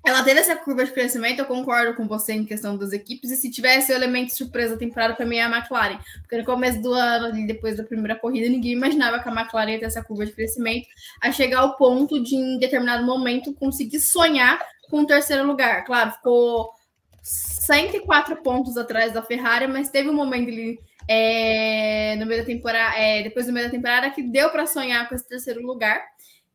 ela 0.07 0.23
teve 0.23 0.41
essa 0.41 0.57
curva 0.57 0.85
de 0.85 0.93
crescimento, 0.93 1.41
eu 1.41 1.45
concordo 1.45 1.95
com 1.95 2.07
você 2.07 2.33
em 2.33 2.45
questão 2.45 2.77
das 2.77 2.93
equipes, 2.93 3.31
e 3.31 3.37
se 3.37 3.51
tivesse 3.51 3.93
o 3.93 3.95
elemento 3.95 4.35
surpresa 4.35 4.77
temporada 4.77 5.15
para 5.15 5.27
mim 5.27 5.37
é 5.37 5.43
a 5.43 5.51
McLaren, 5.51 5.99
porque 6.21 6.39
no 6.39 6.45
começo 6.45 6.81
do 6.81 6.93
ano, 6.93 7.47
depois 7.47 7.77
da 7.77 7.85
primeira 7.85 8.17
corrida, 8.17 8.49
ninguém 8.49 8.73
imaginava 8.73 9.19
que 9.19 9.29
a 9.29 9.33
McLaren 9.33 9.73
ia 9.73 9.79
ter 9.79 9.87
essa 9.87 10.03
curva 10.03 10.25
de 10.25 10.33
crescimento, 10.33 10.87
a 11.21 11.31
chegar 11.33 11.59
ao 11.59 11.77
ponto 11.77 12.23
de, 12.23 12.35
em 12.35 12.59
determinado 12.59 13.05
momento, 13.05 13.53
conseguir 13.55 14.01
sonhar 14.01 14.59
com 14.89 15.01
o 15.01 15.07
terceiro 15.07 15.47
lugar. 15.47 15.85
Claro, 15.85 16.13
ficou 16.13 16.73
104 17.23 18.37
pontos 18.37 18.77
atrás 18.77 19.13
da 19.13 19.23
Ferrari, 19.23 19.67
mas 19.67 19.91
teve 19.91 20.09
um 20.09 20.15
momento 20.15 20.49
ali 20.49 20.79
é, 21.07 22.17
no 22.17 22.27
meio 22.27 22.41
da 22.41 22.47
temporada, 22.47 22.97
é, 22.97 23.23
depois 23.23 23.47
do 23.47 23.53
meio 23.53 23.67
da 23.67 23.73
temporada, 23.73 24.11
que 24.11 24.23
deu 24.23 24.51
para 24.51 24.67
sonhar 24.67 25.09
com 25.09 25.15
esse 25.15 25.29
terceiro 25.29 25.61
lugar. 25.61 26.03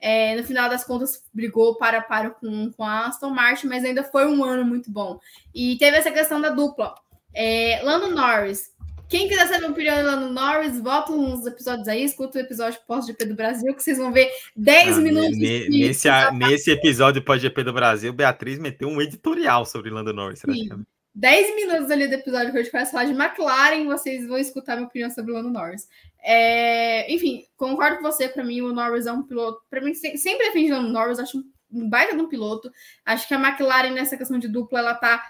É, 0.05 0.35
no 0.35 0.43
final 0.43 0.69
das 0.69 0.83
contas, 0.83 1.23
brigou 1.33 1.75
para 1.75 2.01
para 2.01 2.31
com, 2.31 2.69
com 2.73 2.83
a 2.83 3.05
Aston 3.05 3.29
Martin, 3.29 3.67
mas 3.67 3.85
ainda 3.85 4.03
foi 4.03 4.27
um 4.27 4.43
ano 4.43 4.65
muito 4.65 4.91
bom. 4.91 5.17
E 5.55 5.77
teve 5.77 5.95
essa 5.95 6.11
questão 6.11 6.41
da 6.41 6.49
dupla. 6.49 6.93
É, 7.33 7.79
Lando 7.83 8.13
Norris. 8.13 8.73
Quem 9.07 9.29
quiser 9.29 9.47
saber 9.47 9.65
a 9.65 9.69
opinião 9.69 9.95
do 10.01 10.05
Lando 10.05 10.33
Norris, 10.33 10.77
volta 10.81 11.13
uns 11.13 11.45
episódios 11.45 11.87
aí, 11.87 12.03
escuta 12.03 12.37
o 12.37 12.41
episódio 12.41 12.81
pós-GP 12.85 13.25
do 13.25 13.35
Brasil, 13.35 13.73
que 13.73 13.81
vocês 13.81 13.97
vão 13.97 14.11
ver 14.11 14.29
10 14.57 14.97
ah, 14.97 15.01
minutos. 15.01 15.37
Ne, 15.37 15.69
nesse, 15.69 16.09
nesse 16.33 16.71
episódio 16.71 17.23
pós-GP 17.23 17.63
do 17.63 17.71
Brasil, 17.71 18.11
Beatriz 18.11 18.59
meteu 18.59 18.89
um 18.89 19.01
editorial 19.01 19.65
sobre 19.65 19.89
Lando 19.89 20.11
Norris. 20.11 20.39
Sim. 20.39 20.83
10 21.15 21.55
minutos 21.55 21.91
ali 21.91 22.07
do 22.07 22.15
episódio 22.15 22.51
que 22.51 22.57
a 22.57 22.63
gente 22.63 22.71
vai 22.71 22.85
falar 22.85 23.05
de 23.05 23.11
McLaren, 23.11 23.85
vocês 23.85 24.27
vão 24.27 24.37
escutar 24.37 24.75
minha 24.75 24.87
opinião 24.87 25.09
sobre 25.11 25.31
o 25.31 25.35
Lando 25.35 25.49
Norris. 25.49 25.87
É, 26.23 27.11
enfim, 27.13 27.45
concordo 27.55 27.97
com 27.97 28.03
você, 28.03 28.27
para 28.27 28.43
mim 28.43 28.61
o 28.61 28.73
Norris 28.73 29.05
é 29.05 29.11
um 29.11 29.23
piloto, 29.23 29.61
para 29.69 29.81
mim 29.81 29.93
sempre 29.93 30.47
defendi 30.47 30.71
o 30.71 30.81
Norris, 30.81 31.19
acho 31.19 31.43
um 31.71 31.89
baita 31.89 32.15
de 32.15 32.21
um 32.21 32.29
piloto. 32.29 32.71
Acho 33.05 33.27
que 33.27 33.33
a 33.33 33.39
McLaren 33.39 33.91
nessa 33.91 34.17
questão 34.17 34.39
de 34.39 34.47
dupla 34.47 34.79
ela 34.79 34.95
tá 34.95 35.23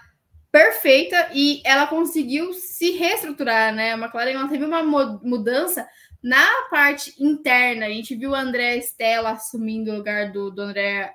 perfeita 0.52 1.30
e 1.34 1.60
ela 1.64 1.86
conseguiu 1.86 2.52
se 2.52 2.92
reestruturar, 2.92 3.74
né? 3.74 3.92
A 3.92 3.98
McLaren 3.98 4.32
ela 4.32 4.48
teve 4.48 4.64
uma 4.64 4.82
mudança 4.82 5.86
na 6.22 6.46
parte 6.70 7.14
interna. 7.18 7.86
A 7.86 7.90
gente 7.90 8.14
viu 8.14 8.30
o 8.30 8.34
André 8.34 8.76
Stella 8.78 9.32
assumindo 9.32 9.90
o 9.90 9.96
lugar 9.96 10.32
do, 10.32 10.50
do 10.50 10.62
André 10.62 11.12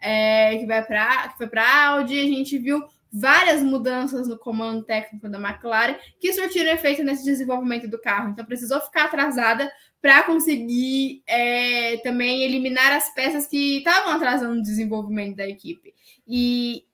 é, 0.00 0.56
que 0.56 0.66
vai 0.66 0.84
para 0.84 1.28
que 1.28 1.36
foi 1.36 1.46
para 1.46 1.86
Audi. 1.88 2.18
A 2.18 2.24
gente 2.24 2.58
viu 2.58 2.82
várias 3.12 3.62
mudanças 3.62 4.28
no 4.28 4.38
comando 4.38 4.84
técnico 4.84 5.28
da 5.28 5.38
McLaren 5.38 5.96
que 6.20 6.32
surtiram 6.32 6.70
efeito 6.70 7.02
nesse 7.02 7.24
desenvolvimento 7.24 7.88
do 7.88 8.00
carro. 8.00 8.30
Então, 8.30 8.44
precisou 8.44 8.80
ficar 8.80 9.04
atrasada 9.04 9.70
para 10.00 10.22
conseguir 10.22 11.22
é, 11.26 11.96
também 11.98 12.42
eliminar 12.42 12.92
as 12.92 13.12
peças 13.14 13.46
que 13.46 13.78
estavam 13.78 14.12
atrasando 14.12 14.60
o 14.60 14.62
desenvolvimento 14.62 15.36
da 15.36 15.48
equipe. 15.48 15.94
E 16.26 16.84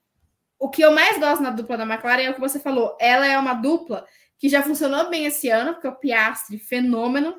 o 0.59 0.69
que 0.71 0.83
eu 0.83 0.93
mais 0.93 1.19
gosto 1.19 1.43
na 1.43 1.51
dupla 1.51 1.77
da 1.77 1.85
McLaren 1.85 2.23
é 2.23 2.31
o 2.31 2.35
que 2.35 2.41
você 2.41 2.59
falou. 2.59 2.97
Ela 2.99 3.27
é 3.27 3.39
uma 3.39 3.55
dupla 3.55 4.07
que 4.39 4.49
já 4.49 4.63
funcionou 4.63 5.11
bem 5.11 5.27
esse 5.27 5.49
ano, 5.49 5.75
porque 5.75 5.89
o 5.89 5.95
Piastri, 5.95 6.59
fenômeno, 6.59 7.35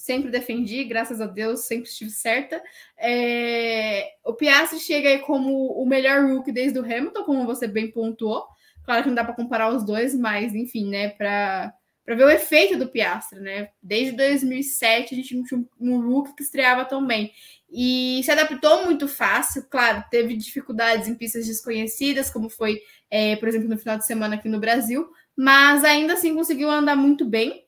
sempre 0.00 0.30
defendi, 0.30 0.84
graças 0.84 1.20
a 1.20 1.26
Deus, 1.26 1.60
sempre 1.60 1.88
estive 1.88 2.10
certa. 2.10 2.62
É... 2.98 4.08
O 4.24 4.34
Piastri 4.34 4.80
chega 4.80 5.08
aí 5.08 5.18
como 5.18 5.72
o 5.72 5.86
melhor 5.86 6.24
rookie 6.24 6.52
desde 6.52 6.78
o 6.78 6.84
Hamilton, 6.84 7.24
como 7.24 7.46
você 7.46 7.66
bem 7.68 7.90
pontuou. 7.90 8.46
Claro 8.84 9.02
que 9.02 9.08
não 9.08 9.14
dá 9.14 9.24
para 9.24 9.34
comparar 9.34 9.72
os 9.72 9.84
dois, 9.84 10.14
mas 10.14 10.54
enfim, 10.54 10.88
né, 10.88 11.10
para 11.10 11.72
para 12.04 12.16
ver 12.16 12.24
o 12.24 12.30
efeito 12.30 12.76
do 12.76 12.88
Piastra, 12.88 13.38
né? 13.38 13.68
Desde 13.80 14.16
2007 14.16 15.14
a 15.14 15.16
gente 15.16 15.36
não 15.36 15.44
tinha 15.44 15.64
um 15.78 16.00
Hulk 16.00 16.34
que 16.34 16.42
estreava 16.42 16.84
tão 16.84 17.06
bem. 17.06 17.30
E 17.70 18.20
se 18.24 18.32
adaptou 18.32 18.84
muito 18.84 19.06
fácil, 19.06 19.64
claro, 19.70 20.02
teve 20.10 20.36
dificuldades 20.36 21.06
em 21.06 21.14
pistas 21.14 21.46
desconhecidas, 21.46 22.28
como 22.28 22.50
foi, 22.50 22.80
é, 23.08 23.36
por 23.36 23.48
exemplo, 23.48 23.68
no 23.68 23.78
final 23.78 23.96
de 23.96 24.06
semana 24.06 24.34
aqui 24.34 24.48
no 24.48 24.58
Brasil, 24.58 25.08
mas 25.36 25.84
ainda 25.84 26.14
assim 26.14 26.34
conseguiu 26.34 26.68
andar 26.68 26.96
muito 26.96 27.24
bem 27.24 27.64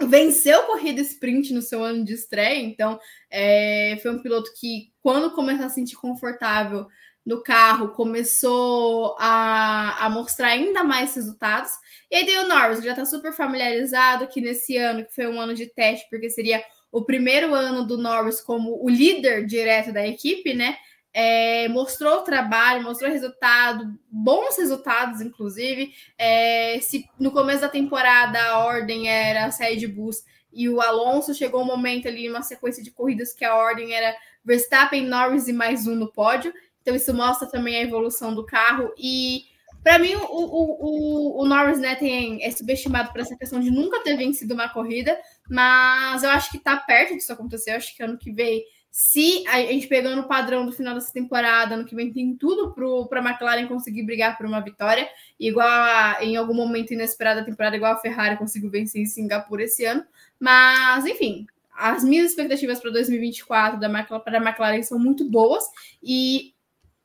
venceu 0.00 0.64
corrida 0.64 1.00
sprint 1.00 1.52
no 1.54 1.62
seu 1.62 1.82
ano 1.82 2.04
de 2.04 2.14
estreia, 2.14 2.62
então 2.62 2.98
é, 3.30 3.98
foi 4.02 4.10
um 4.10 4.20
piloto 4.20 4.50
que, 4.58 4.92
quando 5.00 5.30
começou 5.30 5.66
a 5.66 5.68
se 5.68 5.76
sentir 5.76 5.96
confortável 5.96 6.86
no 7.24 7.42
carro, 7.42 7.88
começou 7.88 9.16
a, 9.18 10.06
a 10.06 10.10
mostrar 10.10 10.48
ainda 10.48 10.84
mais 10.84 11.16
resultados. 11.16 11.72
E 12.08 12.14
aí 12.14 12.24
tem 12.24 12.38
o 12.38 12.46
Norris, 12.46 12.78
que 12.78 12.84
já 12.84 12.92
está 12.92 13.04
super 13.04 13.32
familiarizado, 13.32 14.28
que 14.28 14.40
nesse 14.40 14.76
ano, 14.76 15.04
que 15.04 15.12
foi 15.12 15.26
um 15.26 15.40
ano 15.40 15.52
de 15.52 15.66
teste, 15.66 16.06
porque 16.08 16.30
seria 16.30 16.62
o 16.92 17.04
primeiro 17.04 17.52
ano 17.52 17.84
do 17.84 17.98
Norris 17.98 18.40
como 18.40 18.82
o 18.82 18.88
líder 18.88 19.44
direto 19.44 19.92
da 19.92 20.06
equipe, 20.06 20.54
né? 20.54 20.76
É, 21.18 21.66
mostrou 21.68 22.18
o 22.18 22.22
trabalho, 22.22 22.82
mostrou 22.82 23.10
resultado, 23.10 23.98
bons 24.10 24.54
resultados, 24.58 25.22
inclusive. 25.22 25.94
É, 26.18 26.78
se 26.82 27.08
no 27.18 27.30
começo 27.30 27.62
da 27.62 27.70
temporada 27.70 28.38
a 28.38 28.58
ordem 28.58 29.08
era 29.08 29.46
a 29.46 29.48
Red 29.48 29.86
Bulls 29.86 30.22
e 30.52 30.68
o 30.68 30.78
Alonso 30.78 31.34
chegou 31.34 31.62
um 31.62 31.66
momento 31.66 32.06
ali, 32.06 32.28
uma 32.28 32.42
sequência 32.42 32.82
de 32.82 32.90
corridas 32.90 33.32
que 33.32 33.46
a 33.46 33.56
ordem 33.56 33.94
era 33.94 34.14
Verstappen, 34.44 35.06
Norris 35.06 35.48
e 35.48 35.54
mais 35.54 35.86
um 35.86 35.94
no 35.94 36.12
pódio. 36.12 36.52
Então 36.82 36.94
isso 36.94 37.14
mostra 37.14 37.48
também 37.48 37.76
a 37.76 37.82
evolução 37.82 38.34
do 38.34 38.44
carro 38.44 38.92
e 38.98 39.46
para 39.82 39.98
mim, 39.98 40.16
o, 40.16 40.20
o, 40.20 41.38
o, 41.38 41.42
o, 41.42 41.46
Norris 41.46 41.78
né, 41.78 41.94
tem, 41.94 42.44
é 42.44 42.50
subestimado 42.50 43.12
por 43.12 43.20
essa 43.20 43.36
questão 43.36 43.60
de 43.60 43.70
nunca 43.70 44.02
ter 44.02 44.16
vencido 44.16 44.52
uma 44.52 44.68
corrida, 44.68 45.16
mas 45.48 46.24
eu 46.24 46.30
acho 46.30 46.50
que 46.50 46.56
está 46.56 46.76
perto 46.76 47.14
disso 47.14 47.32
acontecer. 47.32 47.70
Eu 47.70 47.76
acho 47.76 47.96
que 47.96 48.02
ano 48.02 48.18
que 48.18 48.32
vem 48.32 48.64
se 48.98 49.44
a 49.48 49.60
gente 49.60 49.88
pegando 49.88 50.22
o 50.22 50.26
padrão 50.26 50.64
do 50.64 50.72
final 50.72 50.94
dessa 50.94 51.12
temporada, 51.12 51.74
ano 51.74 51.84
que 51.84 51.94
vem 51.94 52.10
tem 52.10 52.34
tudo 52.34 52.72
para 53.06 53.20
a 53.20 53.22
McLaren 53.22 53.66
conseguir 53.66 54.02
brigar 54.04 54.38
por 54.38 54.46
uma 54.46 54.62
vitória, 54.62 55.06
igual 55.38 55.68
a, 55.68 56.16
em 56.22 56.34
algum 56.34 56.54
momento 56.54 56.94
inesperado 56.94 57.40
da 57.40 57.44
temporada, 57.44 57.76
igual 57.76 57.92
a 57.92 57.98
Ferrari 57.98 58.38
conseguiu 58.38 58.70
vencer 58.70 59.02
em 59.02 59.04
Singapura 59.04 59.64
esse 59.64 59.84
ano. 59.84 60.02
Mas, 60.40 61.04
enfim, 61.04 61.46
as 61.76 62.02
minhas 62.02 62.30
expectativas 62.30 62.80
para 62.80 62.90
2024 62.90 63.78
da 63.78 63.86
McLaren, 63.86 64.24
para 64.24 64.38
a 64.38 64.42
McLaren 64.42 64.82
são 64.82 64.98
muito 64.98 65.30
boas. 65.30 65.64
E 66.02 66.54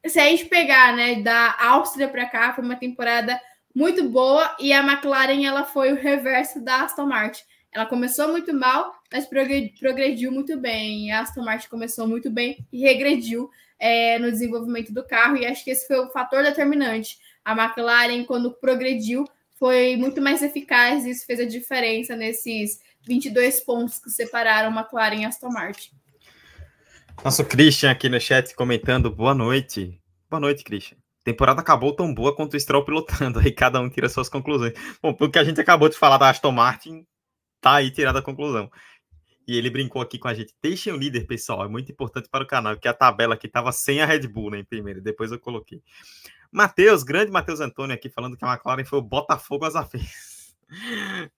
se 0.06 0.18
a 0.18 0.30
gente 0.30 0.46
pegar 0.46 0.96
né, 0.96 1.22
da 1.22 1.58
Áustria 1.60 2.08
para 2.08 2.26
cá, 2.26 2.54
foi 2.54 2.64
uma 2.64 2.78
temporada 2.78 3.38
muito 3.76 4.08
boa 4.08 4.56
e 4.62 4.72
a 4.72 4.80
McLaren 4.80 5.46
ela 5.46 5.66
foi 5.66 5.92
o 5.92 5.98
reverso 5.98 6.64
da 6.64 6.84
Aston 6.84 7.06
Martin. 7.06 7.44
Ela 7.72 7.86
começou 7.86 8.28
muito 8.28 8.53
mal, 8.53 8.93
mas 9.11 9.26
progrediu 9.26 10.32
muito 10.32 10.57
bem. 10.59 11.11
A 11.11 11.22
Aston 11.22 11.43
Martin 11.43 11.69
começou 11.69 12.05
muito 12.05 12.30
bem 12.30 12.65
e 12.72 12.82
regrediu 12.82 13.49
é, 13.80 14.19
no 14.19 14.30
desenvolvimento 14.30 14.93
do 14.93 15.03
carro, 15.03 15.38
e 15.38 15.45
acho 15.45 15.63
que 15.63 15.72
esse 15.72 15.88
foi 15.88 15.97
o 15.99 16.09
fator 16.09 16.43
determinante. 16.43 17.17
A 17.43 17.53
McLaren, 17.53 18.26
quando 18.26 18.51
progrediu, 18.51 19.26
foi 19.57 19.95
muito 19.95 20.22
mais 20.22 20.41
eficaz 20.41 21.05
e 21.05 21.11
isso 21.11 21.26
fez 21.26 21.39
a 21.39 21.45
diferença 21.45 22.15
nesses 22.15 22.80
22 23.03 23.59
pontos 23.61 23.99
que 23.99 24.09
separaram 24.09 24.72
McLaren 24.72 25.22
e 25.22 25.26
Aston 25.26 25.49
Martin. 25.49 25.91
Nosso 27.24 27.45
Christian 27.45 27.91
aqui 27.91 28.09
no 28.09 28.19
chat 28.19 28.53
comentando 28.55 29.09
boa 29.09 29.34
noite. 29.34 29.99
Boa 30.30 30.39
noite, 30.39 30.63
Christian. 30.63 30.97
temporada 31.24 31.61
acabou 31.61 31.95
tão 31.95 32.13
boa 32.13 32.36
quanto 32.36 32.55
o 32.55 32.59
Stroll 32.59 32.84
pilotando, 32.84 33.38
aí 33.41 33.51
cada 33.51 33.80
um 33.80 33.89
tira 33.89 34.09
suas 34.09 34.30
conclusões. 34.30 34.74
Bom, 35.01 35.13
pelo 35.13 35.32
que 35.32 35.39
a 35.39 35.43
gente 35.43 35.61
acabou 35.61 35.89
de 35.89 35.97
falar 35.97 36.17
da 36.17 36.30
Aston 36.30 36.51
Martin, 36.51 37.05
tá 37.62 37.76
aí 37.76 37.91
tirada 37.91 38.20
a 38.20 38.24
conclusão. 38.24 38.70
E 39.47 39.57
ele 39.57 39.70
brincou 39.70 40.01
aqui 40.01 40.18
com 40.18 40.28
a 40.28 40.34
gente. 40.34 40.53
Deixem 40.62 40.93
o 40.93 40.97
líder, 40.97 41.26
pessoal. 41.26 41.66
É 41.66 41.68
muito 41.68 41.91
importante 41.91 42.30
para 42.30 42.43
o 42.43 42.47
canal, 42.47 42.78
que 42.78 42.88
a 42.88 42.93
tabela 42.93 43.34
aqui 43.34 43.47
estava 43.47 43.72
sem 43.72 44.01
a 44.01 44.05
Red 44.05 44.28
Bull, 44.28 44.51
né, 44.51 44.59
em 44.59 44.66
primeiro. 44.66 45.01
Depois 45.01 45.32
eu 45.32 45.39
coloquei. 45.39 45.82
Matheus, 46.51 47.03
grande 47.03 47.32
Matheus 47.32 47.59
Antônio 47.59 47.95
aqui, 47.95 48.09
falando 48.09 48.38
que 48.38 48.43
a 48.43 48.53
McLaren 48.53 48.86
foi 48.86 48.99
o 48.99 49.03
Botafogo 49.03 49.66
às 49.66 49.76
avessas. 49.76 50.55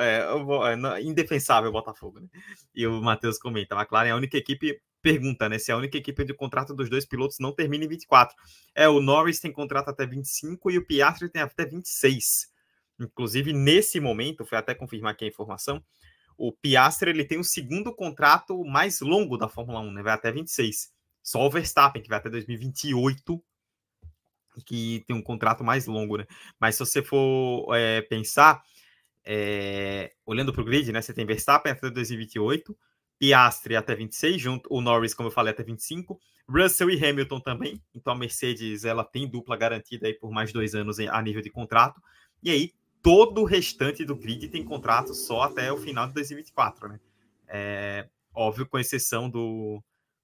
é, 0.00 0.98
é, 0.98 1.02
indefensável 1.02 1.70
o 1.70 1.72
Botafogo, 1.72 2.20
né? 2.20 2.28
E 2.74 2.86
o 2.86 3.00
Matheus 3.02 3.38
comenta: 3.38 3.74
a 3.74 3.80
McLaren 3.80 4.08
é 4.08 4.12
a 4.12 4.16
única 4.16 4.36
equipe. 4.36 4.80
Pergunta, 5.00 5.48
né? 5.48 5.58
Se 5.58 5.70
é 5.70 5.74
a 5.74 5.76
única 5.76 5.96
equipe 5.96 6.22
onde 6.22 6.32
o 6.32 6.36
contrato 6.36 6.74
dos 6.74 6.90
dois 6.90 7.06
pilotos 7.06 7.38
não 7.38 7.54
termina 7.54 7.84
em 7.84 7.88
24. 7.88 8.34
É, 8.74 8.88
o 8.88 9.00
Norris 9.00 9.38
tem 9.38 9.52
contrato 9.52 9.88
até 9.88 10.04
25 10.04 10.72
e 10.72 10.78
o 10.78 10.84
Piastri 10.84 11.30
tem 11.30 11.40
até 11.40 11.64
26. 11.64 12.48
Inclusive, 12.98 13.52
nesse 13.52 14.00
momento, 14.00 14.44
foi 14.44 14.58
até 14.58 14.74
confirmar 14.74 15.12
aqui 15.12 15.24
a 15.24 15.28
informação, 15.28 15.82
o 16.36 16.52
Piastri 16.52 17.10
ele 17.10 17.24
tem 17.24 17.38
o 17.38 17.44
segundo 17.44 17.92
contrato 17.92 18.64
mais 18.64 19.00
longo 19.00 19.36
da 19.36 19.48
Fórmula 19.48 19.80
1, 19.80 19.92
né? 19.92 20.02
Vai 20.02 20.14
até 20.14 20.30
26. 20.30 20.92
Só 21.22 21.44
o 21.44 21.50
Verstappen, 21.50 22.00
que 22.00 22.08
vai 22.08 22.18
até 22.18 22.30
2028, 22.30 23.42
que 24.64 25.04
tem 25.06 25.16
um 25.16 25.22
contrato 25.22 25.64
mais 25.64 25.86
longo, 25.86 26.16
né? 26.16 26.26
Mas 26.58 26.76
se 26.76 26.80
você 26.80 27.02
for 27.02 27.74
é, 27.74 28.02
pensar, 28.02 28.62
é, 29.24 30.12
olhando 30.24 30.52
para 30.52 30.62
o 30.62 30.64
grid, 30.64 30.92
né? 30.92 31.02
Você 31.02 31.12
tem 31.12 31.26
Verstappen 31.26 31.72
até 31.72 31.90
2028, 31.90 32.76
Piastri 33.18 33.74
até 33.74 33.96
26, 33.96 34.40
junto 34.40 34.72
o 34.72 34.80
Norris, 34.80 35.14
como 35.14 35.28
eu 35.28 35.32
falei, 35.32 35.52
até 35.52 35.64
25, 35.64 36.20
Russell 36.48 36.90
e 36.90 37.04
Hamilton 37.04 37.40
também. 37.40 37.82
Então 37.92 38.12
a 38.12 38.16
Mercedes 38.16 38.84
ela 38.84 39.04
tem 39.04 39.28
dupla 39.28 39.56
garantida 39.56 40.06
aí 40.06 40.14
por 40.14 40.30
mais 40.30 40.52
dois 40.52 40.74
anos 40.74 41.00
a 41.00 41.20
nível 41.20 41.42
de 41.42 41.50
contrato. 41.50 42.00
E 42.42 42.50
aí 42.50 42.72
todo 43.02 43.42
o 43.42 43.44
restante 43.44 44.04
do 44.04 44.16
grid 44.16 44.48
tem 44.48 44.64
contrato 44.64 45.14
só 45.14 45.42
até 45.42 45.72
o 45.72 45.76
final 45.76 46.06
de 46.06 46.14
2024, 46.14 46.88
né? 46.88 47.00
É, 47.46 48.08
óbvio, 48.34 48.66
com 48.66 48.78
exceção 48.78 49.28
do, 49.28 49.82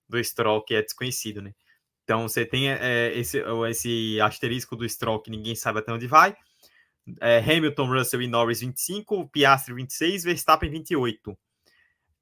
do 0.08 0.22
Stroll, 0.22 0.62
que 0.62 0.74
é 0.74 0.82
desconhecido, 0.82 1.40
né? 1.40 1.52
Então 2.04 2.28
você 2.28 2.44
tem 2.44 2.70
é, 2.70 3.16
esse, 3.16 3.42
esse 3.70 4.20
asterisco 4.20 4.76
do 4.76 4.88
Stroll 4.88 5.20
que 5.20 5.30
ninguém 5.30 5.54
sabe 5.54 5.78
até 5.78 5.92
onde 5.92 6.06
vai. 6.06 6.36
É, 7.20 7.38
Hamilton, 7.38 7.86
Russell 7.86 8.22
e 8.22 8.26
Norris 8.26 8.60
25, 8.60 9.28
Piastri 9.28 9.74
26, 9.74 10.24
Verstappen 10.24 10.70
28. 10.70 11.36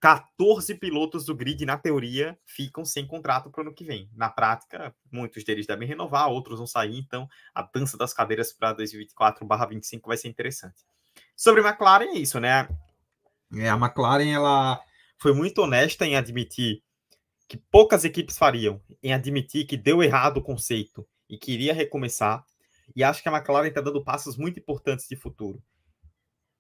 14 0.03 0.75
pilotos 0.75 1.25
do 1.25 1.33
grid, 1.33 1.65
na 1.65 1.79
teoria, 1.79 2.37
ficam 2.45 2.85
sem 2.85 3.07
contrato 3.07 3.49
para 3.49 3.61
o 3.61 3.63
ano 3.63 3.73
que 3.73 3.85
vem. 3.85 4.11
Na 4.17 4.29
prática, 4.29 4.93
muitos 5.13 5.45
deles 5.45 5.65
devem 5.65 5.87
renovar, 5.87 6.29
outros 6.29 6.59
vão 6.59 6.67
sair, 6.67 6.99
então 6.99 7.29
a 7.55 7.63
dança 7.63 7.97
das 7.97 8.13
cadeiras 8.13 8.53
para 8.53 8.73
2024/25 8.73 10.09
vai 10.09 10.17
ser 10.17 10.27
interessante. 10.27 10.85
Sobre 11.37 11.61
a 11.61 11.69
McLaren 11.69 12.07
é 12.07 12.19
isso, 12.19 12.41
né? 12.41 12.69
É, 13.55 13.71
a 13.71 13.77
McLaren 13.77 14.29
ela 14.29 14.81
foi 15.19 15.33
muito 15.33 15.63
honesta 15.63 16.05
em 16.05 16.17
admitir 16.17 16.83
que 17.47 17.57
poucas 17.57 18.05
equipes 18.05 18.37
fariam, 18.37 18.83
em 19.01 19.15
admitir 19.15 19.67
que 19.67 19.77
deu 19.77 20.03
errado 20.03 20.39
o 20.39 20.43
conceito 20.43 21.07
e 21.29 21.39
queria 21.39 21.73
recomeçar. 21.73 22.45
E 22.97 23.05
acho 23.05 23.23
que 23.23 23.29
a 23.29 23.33
McLaren 23.33 23.69
está 23.69 23.81
dando 23.81 24.03
passos 24.03 24.37
muito 24.37 24.59
importantes 24.59 25.07
de 25.07 25.15
futuro 25.15 25.63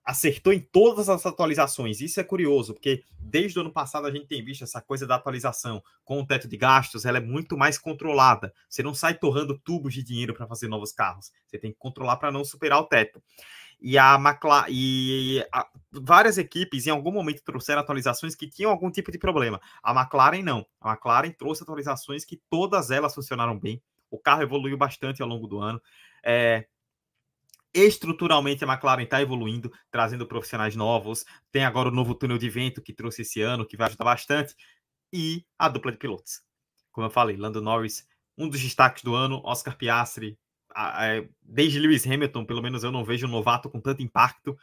acertou 0.04 0.52
em 0.52 0.60
todas 0.60 1.08
as 1.08 1.24
atualizações. 1.24 2.00
Isso 2.00 2.20
é 2.20 2.24
curioso, 2.24 2.74
porque 2.74 3.04
desde 3.18 3.58
o 3.58 3.62
ano 3.62 3.72
passado 3.72 4.06
a 4.06 4.10
gente 4.10 4.26
tem 4.26 4.44
visto 4.44 4.64
essa 4.64 4.80
coisa 4.80 5.06
da 5.06 5.14
atualização 5.14 5.82
com 6.04 6.20
o 6.20 6.26
teto 6.26 6.48
de 6.48 6.56
gastos, 6.56 7.04
ela 7.04 7.18
é 7.18 7.20
muito 7.20 7.56
mais 7.56 7.78
controlada. 7.78 8.52
Você 8.68 8.82
não 8.82 8.94
sai 8.94 9.14
torrando 9.14 9.58
tubos 9.58 9.94
de 9.94 10.02
dinheiro 10.02 10.34
para 10.34 10.46
fazer 10.46 10.68
novos 10.68 10.92
carros. 10.92 11.30
Você 11.46 11.58
tem 11.58 11.72
que 11.72 11.78
controlar 11.78 12.16
para 12.16 12.32
não 12.32 12.44
superar 12.44 12.80
o 12.80 12.84
teto. 12.84 13.22
E 13.80 13.98
a 13.98 14.14
McLaren 14.14 14.66
e 14.70 15.44
a, 15.52 15.68
várias 15.90 16.38
equipes 16.38 16.86
em 16.86 16.90
algum 16.90 17.10
momento 17.10 17.42
trouxeram 17.42 17.80
atualizações 17.80 18.34
que 18.36 18.48
tinham 18.48 18.70
algum 18.70 18.90
tipo 18.90 19.10
de 19.10 19.18
problema. 19.18 19.60
A 19.82 19.92
McLaren 19.92 20.42
não. 20.42 20.64
A 20.80 20.92
McLaren 20.92 21.32
trouxe 21.32 21.64
atualizações 21.64 22.24
que 22.24 22.40
todas 22.48 22.92
elas 22.92 23.12
funcionaram 23.12 23.58
bem. 23.58 23.82
O 24.08 24.18
carro 24.18 24.42
evoluiu 24.42 24.76
bastante 24.76 25.20
ao 25.20 25.28
longo 25.28 25.48
do 25.48 25.58
ano. 25.58 25.82
É, 26.24 26.66
Estruturalmente, 27.74 28.64
a 28.64 28.66
McLaren 28.66 29.02
está 29.02 29.22
evoluindo, 29.22 29.72
trazendo 29.90 30.26
profissionais 30.26 30.76
novos. 30.76 31.24
Tem 31.50 31.64
agora 31.64 31.88
o 31.88 31.92
novo 31.92 32.14
túnel 32.14 32.36
de 32.36 32.50
vento 32.50 32.82
que 32.82 32.92
trouxe 32.92 33.22
esse 33.22 33.40
ano, 33.40 33.66
que 33.66 33.76
vai 33.76 33.88
ajudar 33.88 34.04
bastante. 34.04 34.54
E 35.10 35.44
a 35.58 35.68
dupla 35.68 35.90
de 35.92 35.98
pilotos. 35.98 36.42
Como 36.90 37.06
eu 37.06 37.10
falei, 37.10 37.36
Lando 37.36 37.62
Norris, 37.62 38.06
um 38.36 38.48
dos 38.48 38.60
destaques 38.60 39.02
do 39.02 39.14
ano, 39.14 39.40
Oscar 39.44 39.76
Piastri. 39.76 40.38
Desde 41.42 41.78
Lewis 41.78 42.06
Hamilton, 42.06 42.44
pelo 42.44 42.62
menos 42.62 42.84
eu 42.84 42.92
não 42.92 43.04
vejo 43.04 43.26
um 43.26 43.30
novato 43.30 43.70
com 43.70 43.80
tanto 43.80 44.02
impacto. 44.02 44.56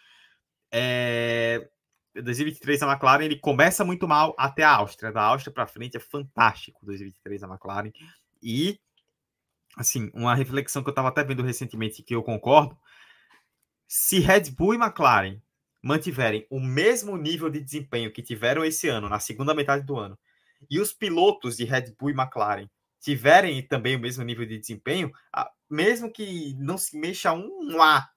É... 0.72 1.68
2023 2.14 2.84
a 2.84 2.92
McLaren 2.92 3.24
ele 3.24 3.38
começa 3.38 3.86
muito 3.86 4.08
mal 4.08 4.36
até 4.38 4.64
a 4.64 4.76
Áustria. 4.76 5.12
Da 5.12 5.24
Áustria 5.24 5.54
para 5.54 5.66
frente 5.68 5.98
é 5.98 6.00
fantástico 6.00 6.86
2023 6.86 7.44
a 7.44 7.48
McLaren. 7.48 7.92
E 8.42 8.80
assim, 9.78 10.12
uma 10.14 10.36
reflexão 10.36 10.84
que 10.84 10.90
eu 10.90 10.92
estava 10.92 11.08
até 11.08 11.24
vendo 11.24 11.44
recentemente 11.44 12.04
que 12.04 12.14
eu 12.14 12.22
concordo 12.22 12.78
se 13.92 14.20
Red 14.20 14.52
Bull 14.52 14.76
e 14.76 14.78
McLaren 14.78 15.42
mantiverem 15.82 16.46
o 16.48 16.60
mesmo 16.60 17.18
nível 17.18 17.50
de 17.50 17.60
desempenho 17.60 18.14
que 18.14 18.22
tiveram 18.22 18.64
esse 18.64 18.88
ano, 18.88 19.10
na 19.10 19.20
segunda 19.20 19.56
metade 19.56 19.84
do 19.84 19.98
ano, 19.98 20.16
e 20.70 20.80
os 20.80 20.94
pilotos 20.94 21.58
de 21.58 21.66
Red 21.66 21.96
Bull 21.98 22.12
e 22.12 22.14
McLaren 22.14 22.70
tiverem 23.00 23.60
também 23.64 23.96
o 23.96 24.00
mesmo 24.00 24.24
nível 24.24 24.46
de 24.46 24.60
desempenho, 24.60 25.12
mesmo 25.68 26.12
que 26.12 26.54
não 26.60 26.78
se 26.78 26.96
mexa 27.00 27.34
um 27.34 27.82
A 27.82 28.08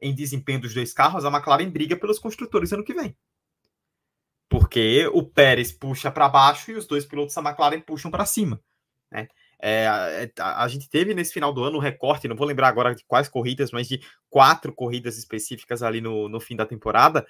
em 0.00 0.14
desempenho 0.14 0.60
dos 0.60 0.72
dois 0.72 0.92
carros, 0.92 1.24
a 1.24 1.28
McLaren 1.28 1.70
briga 1.70 1.96
pelos 1.96 2.20
construtores 2.20 2.72
ano 2.72 2.84
que 2.84 2.94
vem. 2.94 3.16
Porque 4.48 5.08
o 5.08 5.24
Pérez 5.24 5.72
puxa 5.72 6.08
para 6.08 6.28
baixo 6.28 6.70
e 6.70 6.74
os 6.74 6.86
dois 6.86 7.04
pilotos 7.04 7.34
da 7.34 7.42
McLaren 7.42 7.80
puxam 7.80 8.12
para 8.12 8.26
cima. 8.26 8.62
Né? 9.10 9.26
É, 9.58 9.86
a, 10.38 10.64
a, 10.64 10.68
gente 10.68 10.88
teve 10.88 11.14
nesse 11.14 11.32
final 11.32 11.52
do 11.52 11.64
ano 11.64 11.78
um 11.78 11.80
recorte, 11.80 12.28
não 12.28 12.36
vou 12.36 12.46
lembrar 12.46 12.68
agora 12.68 12.94
de 12.94 13.04
quais 13.06 13.28
corridas, 13.28 13.70
mas 13.70 13.88
de 13.88 14.00
quatro 14.28 14.72
corridas 14.72 15.16
específicas 15.16 15.82
ali 15.82 16.00
no, 16.00 16.28
no 16.28 16.38
fim 16.38 16.54
da 16.54 16.66
temporada, 16.66 17.26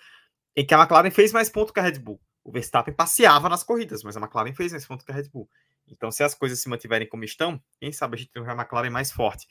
em 0.56 0.66
que 0.66 0.74
a 0.74 0.78
McLaren 0.78 1.10
fez 1.10 1.32
mais 1.32 1.48
pontos 1.48 1.72
que 1.72 1.80
a 1.80 1.82
Red 1.82 2.00
Bull. 2.00 2.20
O 2.42 2.50
Verstappen 2.50 2.94
passeava 2.94 3.48
nas 3.48 3.62
corridas, 3.62 4.02
mas 4.02 4.16
a 4.16 4.20
McLaren 4.20 4.52
fez 4.54 4.72
mais 4.72 4.86
pontos 4.86 5.04
que 5.04 5.12
a 5.12 5.14
Red 5.14 5.28
Bull. 5.32 5.48
Então, 5.88 6.10
se 6.10 6.22
as 6.24 6.34
coisas 6.34 6.60
se 6.60 6.68
mantiverem 6.68 7.08
como 7.08 7.24
estão, 7.24 7.62
quem 7.78 7.92
sabe 7.92 8.16
a 8.16 8.18
gente 8.18 8.32
tem 8.32 8.42
uma 8.42 8.52
McLaren 8.52 8.90
mais 8.90 9.12
forte. 9.12 9.46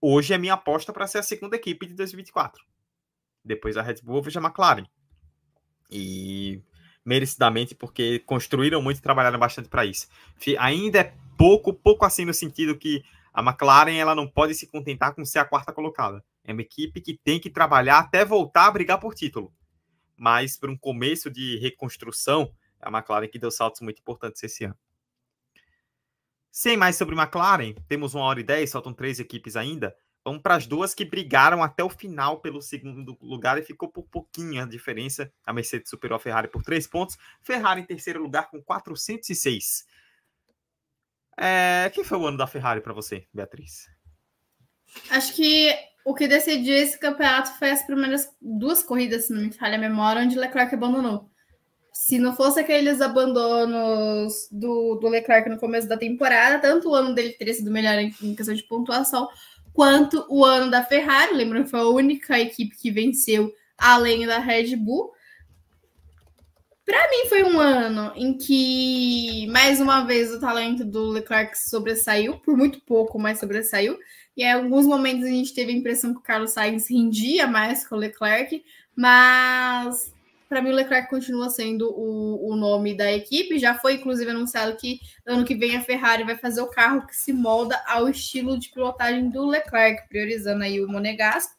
Hoje 0.00 0.32
é 0.32 0.38
minha 0.38 0.54
aposta 0.54 0.92
para 0.92 1.06
ser 1.06 1.18
a 1.18 1.22
segunda 1.22 1.56
equipe 1.56 1.86
de 1.86 1.94
2024. 1.94 2.62
Depois 3.44 3.74
da 3.74 3.82
Red 3.82 3.96
Bull, 4.02 4.16
eu 4.16 4.22
vejo 4.22 4.38
a 4.38 4.42
McLaren. 4.42 4.86
E 5.90 6.62
merecidamente, 7.04 7.74
porque 7.74 8.18
construíram 8.20 8.82
muito 8.82 8.98
e 8.98 9.02
trabalharam 9.02 9.38
bastante 9.38 9.68
para 9.68 9.84
isso. 9.84 10.08
Ainda 10.58 11.00
é 11.00 11.14
pouco, 11.36 11.72
pouco 11.72 12.04
assim 12.04 12.24
no 12.24 12.34
sentido 12.34 12.76
que 12.76 13.02
a 13.32 13.42
McLaren 13.42 13.96
ela 13.96 14.14
não 14.14 14.28
pode 14.28 14.54
se 14.54 14.66
contentar 14.66 15.14
com 15.14 15.24
ser 15.24 15.38
a 15.38 15.44
quarta 15.44 15.72
colocada. 15.72 16.24
É 16.44 16.52
uma 16.52 16.62
equipe 16.62 17.00
que 17.00 17.16
tem 17.16 17.38
que 17.38 17.50
trabalhar 17.50 17.98
até 17.98 18.24
voltar 18.24 18.66
a 18.66 18.70
brigar 18.70 18.98
por 18.98 19.14
título. 19.14 19.52
Mas 20.16 20.58
para 20.58 20.70
um 20.70 20.76
começo 20.76 21.30
de 21.30 21.56
reconstrução, 21.58 22.52
é 22.80 22.88
a 22.88 22.90
McLaren 22.90 23.28
que 23.28 23.38
deu 23.38 23.50
saltos 23.50 23.80
muito 23.80 24.00
importantes 24.00 24.42
esse 24.42 24.64
ano. 24.64 24.76
Sem 26.50 26.76
mais 26.76 26.96
sobre 26.96 27.14
McLaren, 27.14 27.74
temos 27.86 28.14
uma 28.14 28.24
hora 28.24 28.40
e 28.40 28.42
dez, 28.42 28.72
faltam 28.72 28.92
três 28.92 29.20
equipes 29.20 29.54
ainda. 29.54 29.94
Vamos 30.24 30.42
para 30.42 30.54
as 30.54 30.66
duas 30.66 30.94
que 30.94 31.04
brigaram 31.04 31.62
até 31.62 31.82
o 31.82 31.88
final 31.88 32.40
pelo 32.40 32.60
segundo 32.60 33.16
lugar 33.22 33.58
e 33.58 33.62
ficou 33.62 33.88
por 33.88 34.04
pouquinho 34.04 34.62
a 34.62 34.66
diferença. 34.66 35.32
A 35.46 35.52
Mercedes 35.52 35.88
superou 35.88 36.16
a 36.16 36.20
Ferrari 36.20 36.48
por 36.48 36.62
três 36.62 36.86
pontos. 36.86 37.16
Ferrari 37.40 37.80
em 37.80 37.86
terceiro 37.86 38.22
lugar 38.22 38.50
com 38.50 38.62
406. 38.62 39.86
É, 41.38 41.90
quem 41.94 42.04
foi 42.04 42.18
o 42.18 42.26
ano 42.26 42.36
da 42.36 42.46
Ferrari 42.46 42.82
para 42.82 42.92
você, 42.92 43.26
Beatriz? 43.32 43.88
Acho 45.10 45.34
que 45.34 45.74
o 46.04 46.14
que 46.14 46.28
decidiu 46.28 46.74
esse 46.74 46.98
campeonato 46.98 47.58
foi 47.58 47.70
as 47.70 47.82
primeiras 47.82 48.28
duas 48.40 48.82
corridas, 48.82 49.26
se 49.26 49.32
não 49.32 49.40
me 49.40 49.52
falha 49.52 49.76
a 49.76 49.80
memória, 49.80 50.22
onde 50.22 50.38
Leclerc 50.38 50.74
abandonou. 50.74 51.30
Se 51.92 52.18
não 52.18 52.34
fosse 52.36 52.60
aqueles 52.60 53.00
abandonos 53.00 54.48
do, 54.50 54.96
do 54.96 55.08
Leclerc 55.08 55.48
no 55.48 55.58
começo 55.58 55.88
da 55.88 55.96
temporada, 55.96 56.58
tanto 56.58 56.90
o 56.90 56.94
ano 56.94 57.14
dele 57.14 57.32
teria 57.32 57.54
sido 57.54 57.70
melhor 57.70 57.98
em, 57.98 58.14
em 58.22 58.34
questão 58.34 58.54
de 58.54 58.62
pontuação, 58.62 59.28
quanto 59.72 60.24
o 60.28 60.44
ano 60.44 60.70
da 60.70 60.84
Ferrari. 60.84 61.34
Lembrando 61.34 61.64
que 61.64 61.70
foi 61.70 61.80
a 61.80 61.88
única 61.88 62.38
equipe 62.38 62.76
que 62.76 62.90
venceu 62.90 63.52
além 63.76 64.26
da 64.26 64.38
Red 64.38 64.76
Bull. 64.76 65.10
Para 66.84 67.08
mim 67.08 67.28
foi 67.28 67.44
um 67.44 67.60
ano 67.60 68.12
em 68.16 68.36
que 68.36 69.46
mais 69.52 69.80
uma 69.80 70.04
vez 70.04 70.32
o 70.32 70.40
talento 70.40 70.84
do 70.84 71.08
Leclerc 71.10 71.56
sobressaiu, 71.56 72.38
por 72.40 72.56
muito 72.56 72.80
pouco, 72.80 73.18
mas 73.18 73.38
sobressaiu. 73.38 73.96
E 74.36 74.42
em 74.42 74.52
alguns 74.52 74.86
momentos 74.86 75.24
a 75.24 75.30
gente 75.30 75.54
teve 75.54 75.70
a 75.70 75.76
impressão 75.76 76.12
que 76.12 76.18
o 76.18 76.22
Carlos 76.22 76.52
Sainz 76.52 76.88
rendia 76.88 77.46
mais 77.46 77.86
com 77.86 77.94
o 77.94 77.98
Leclerc, 77.98 78.64
mas 78.96 80.12
para 80.50 80.60
mim 80.60 80.70
o 80.70 80.74
Leclerc 80.74 81.08
continua 81.08 81.48
sendo 81.48 81.88
o, 81.88 82.50
o 82.50 82.56
nome 82.56 82.92
da 82.92 83.10
equipe. 83.10 83.56
Já 83.56 83.78
foi 83.78 83.94
inclusive 83.94 84.28
anunciado 84.28 84.76
que 84.76 84.98
ano 85.24 85.44
que 85.44 85.54
vem 85.54 85.76
a 85.76 85.80
Ferrari 85.80 86.24
vai 86.24 86.36
fazer 86.36 86.60
o 86.60 86.66
carro 86.66 87.06
que 87.06 87.16
se 87.16 87.32
molda 87.32 87.80
ao 87.86 88.08
estilo 88.08 88.58
de 88.58 88.68
pilotagem 88.68 89.30
do 89.30 89.46
Leclerc, 89.46 90.08
priorizando 90.08 90.64
aí 90.64 90.84
o 90.84 90.88
Monegasco, 90.88 91.54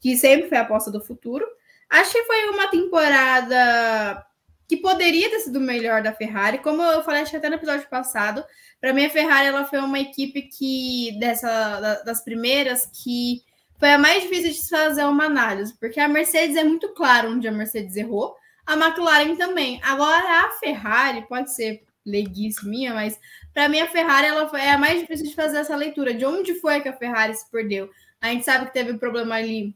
que 0.00 0.16
sempre 0.16 0.48
foi 0.48 0.58
a 0.58 0.62
aposta 0.62 0.90
do 0.90 1.00
futuro. 1.00 1.46
Acho 1.88 2.12
que 2.12 2.24
foi 2.24 2.48
uma 2.48 2.66
temporada 2.66 4.26
que 4.68 4.76
poderia 4.78 5.30
ter 5.30 5.38
sido 5.38 5.60
melhor 5.60 6.02
da 6.02 6.12
Ferrari. 6.12 6.58
Como 6.58 6.82
eu 6.82 7.04
falei 7.04 7.22
até 7.22 7.48
no 7.48 7.54
episódio 7.54 7.88
passado, 7.88 8.44
para 8.80 8.92
mim 8.92 9.04
a 9.04 9.10
Ferrari 9.10 9.46
ela 9.46 9.64
foi 9.66 9.78
uma 9.78 10.00
equipe 10.00 10.42
que 10.42 11.16
dessa 11.20 12.02
das 12.04 12.24
primeiras 12.24 12.86
que 12.86 13.42
foi 13.82 13.90
a 13.90 13.98
mais 13.98 14.22
difícil 14.22 14.52
de 14.52 14.68
fazer 14.68 15.02
uma 15.06 15.24
análise, 15.24 15.74
porque 15.74 15.98
a 15.98 16.06
Mercedes 16.06 16.54
é 16.54 16.62
muito 16.62 16.90
claro 16.90 17.32
onde 17.32 17.48
a 17.48 17.50
Mercedes 17.50 17.96
errou, 17.96 18.36
a 18.64 18.74
McLaren 18.74 19.34
também. 19.34 19.80
Agora 19.82 20.46
a 20.46 20.50
Ferrari 20.52 21.26
pode 21.26 21.52
ser 21.52 21.82
leguice 22.06 22.64
minha, 22.64 22.94
mas 22.94 23.18
para 23.52 23.68
mim 23.68 23.80
a 23.80 23.88
Ferrari 23.88 24.28
ela 24.28 24.48
foi, 24.48 24.60
é 24.60 24.70
a 24.70 24.78
mais 24.78 25.00
difícil 25.00 25.26
de 25.26 25.34
fazer 25.34 25.56
essa 25.56 25.74
leitura 25.74 26.14
de 26.14 26.24
onde 26.24 26.54
foi 26.60 26.80
que 26.80 26.88
a 26.88 26.92
Ferrari 26.92 27.34
se 27.34 27.50
perdeu. 27.50 27.90
A 28.20 28.28
gente 28.28 28.44
sabe 28.44 28.66
que 28.66 28.72
teve 28.72 28.92
um 28.92 28.98
problema 28.98 29.34
ali 29.34 29.74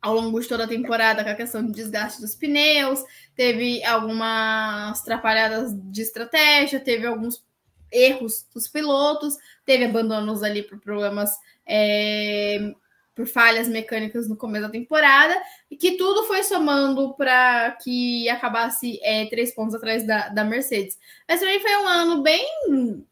ao 0.00 0.14
longo 0.14 0.38
de 0.38 0.46
toda 0.46 0.62
a 0.62 0.68
temporada 0.68 1.24
com 1.24 1.30
a 1.30 1.34
questão 1.34 1.66
de 1.66 1.72
desgaste 1.72 2.20
dos 2.20 2.36
pneus, 2.36 3.02
teve 3.34 3.82
algumas 3.82 5.00
atrapalhadas 5.00 5.72
de 5.74 6.00
estratégia, 6.00 6.78
teve 6.78 7.04
alguns 7.08 7.44
erros 7.90 8.46
dos 8.54 8.68
pilotos, 8.68 9.34
teve 9.64 9.84
abandonos 9.84 10.44
ali 10.44 10.62
por 10.62 10.78
problemas 10.78 11.32
é, 11.66 12.72
por 13.16 13.26
falhas 13.26 13.66
mecânicas 13.66 14.28
no 14.28 14.36
começo 14.36 14.66
da 14.66 14.70
temporada, 14.70 15.34
e 15.70 15.76
que 15.76 15.96
tudo 15.96 16.24
foi 16.24 16.42
somando 16.44 17.14
para 17.14 17.72
que 17.82 18.28
acabasse 18.28 19.00
é, 19.02 19.24
três 19.26 19.54
pontos 19.54 19.74
atrás 19.74 20.06
da, 20.06 20.28
da 20.28 20.44
Mercedes. 20.44 20.98
Mas 21.26 21.40
também 21.40 21.58
foi 21.58 21.76
um 21.78 21.88
ano 21.88 22.22
bem 22.22 22.46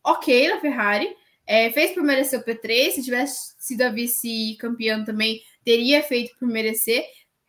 ok 0.05 0.49
na 0.51 0.61
Ferrari, 0.61 1.09
é, 1.47 1.71
fez 1.71 1.93
por 1.93 2.03
merecer 2.03 2.39
o 2.39 2.45
P3, 2.45 2.91
se 2.91 3.03
tivesse 3.03 3.55
sido 3.59 3.83
a 3.83 3.89
vice-campeã 3.89 5.03
também 5.05 5.41
teria 5.65 6.03
feito 6.03 6.37
por 6.39 6.47
merecer. 6.47 7.03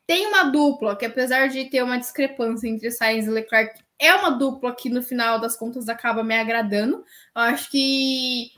Tem 0.07 0.27
uma 0.27 0.43
dupla 0.43 0.95
que, 0.95 1.05
apesar 1.05 1.49
de 1.49 1.65
ter 1.65 1.83
uma 1.83 1.97
discrepância 1.97 2.67
entre 2.67 2.91
Sainz 2.91 3.25
e 3.25 3.29
Leclerc, 3.29 3.79
é 3.99 4.13
uma 4.13 4.29
dupla 4.29 4.75
que 4.75 4.89
no 4.89 5.01
final 5.01 5.39
das 5.39 5.57
contas 5.57 5.89
acaba 5.89 6.23
me 6.23 6.35
agradando. 6.35 6.97
Eu 7.35 7.41
acho 7.41 7.69
que 7.69 8.51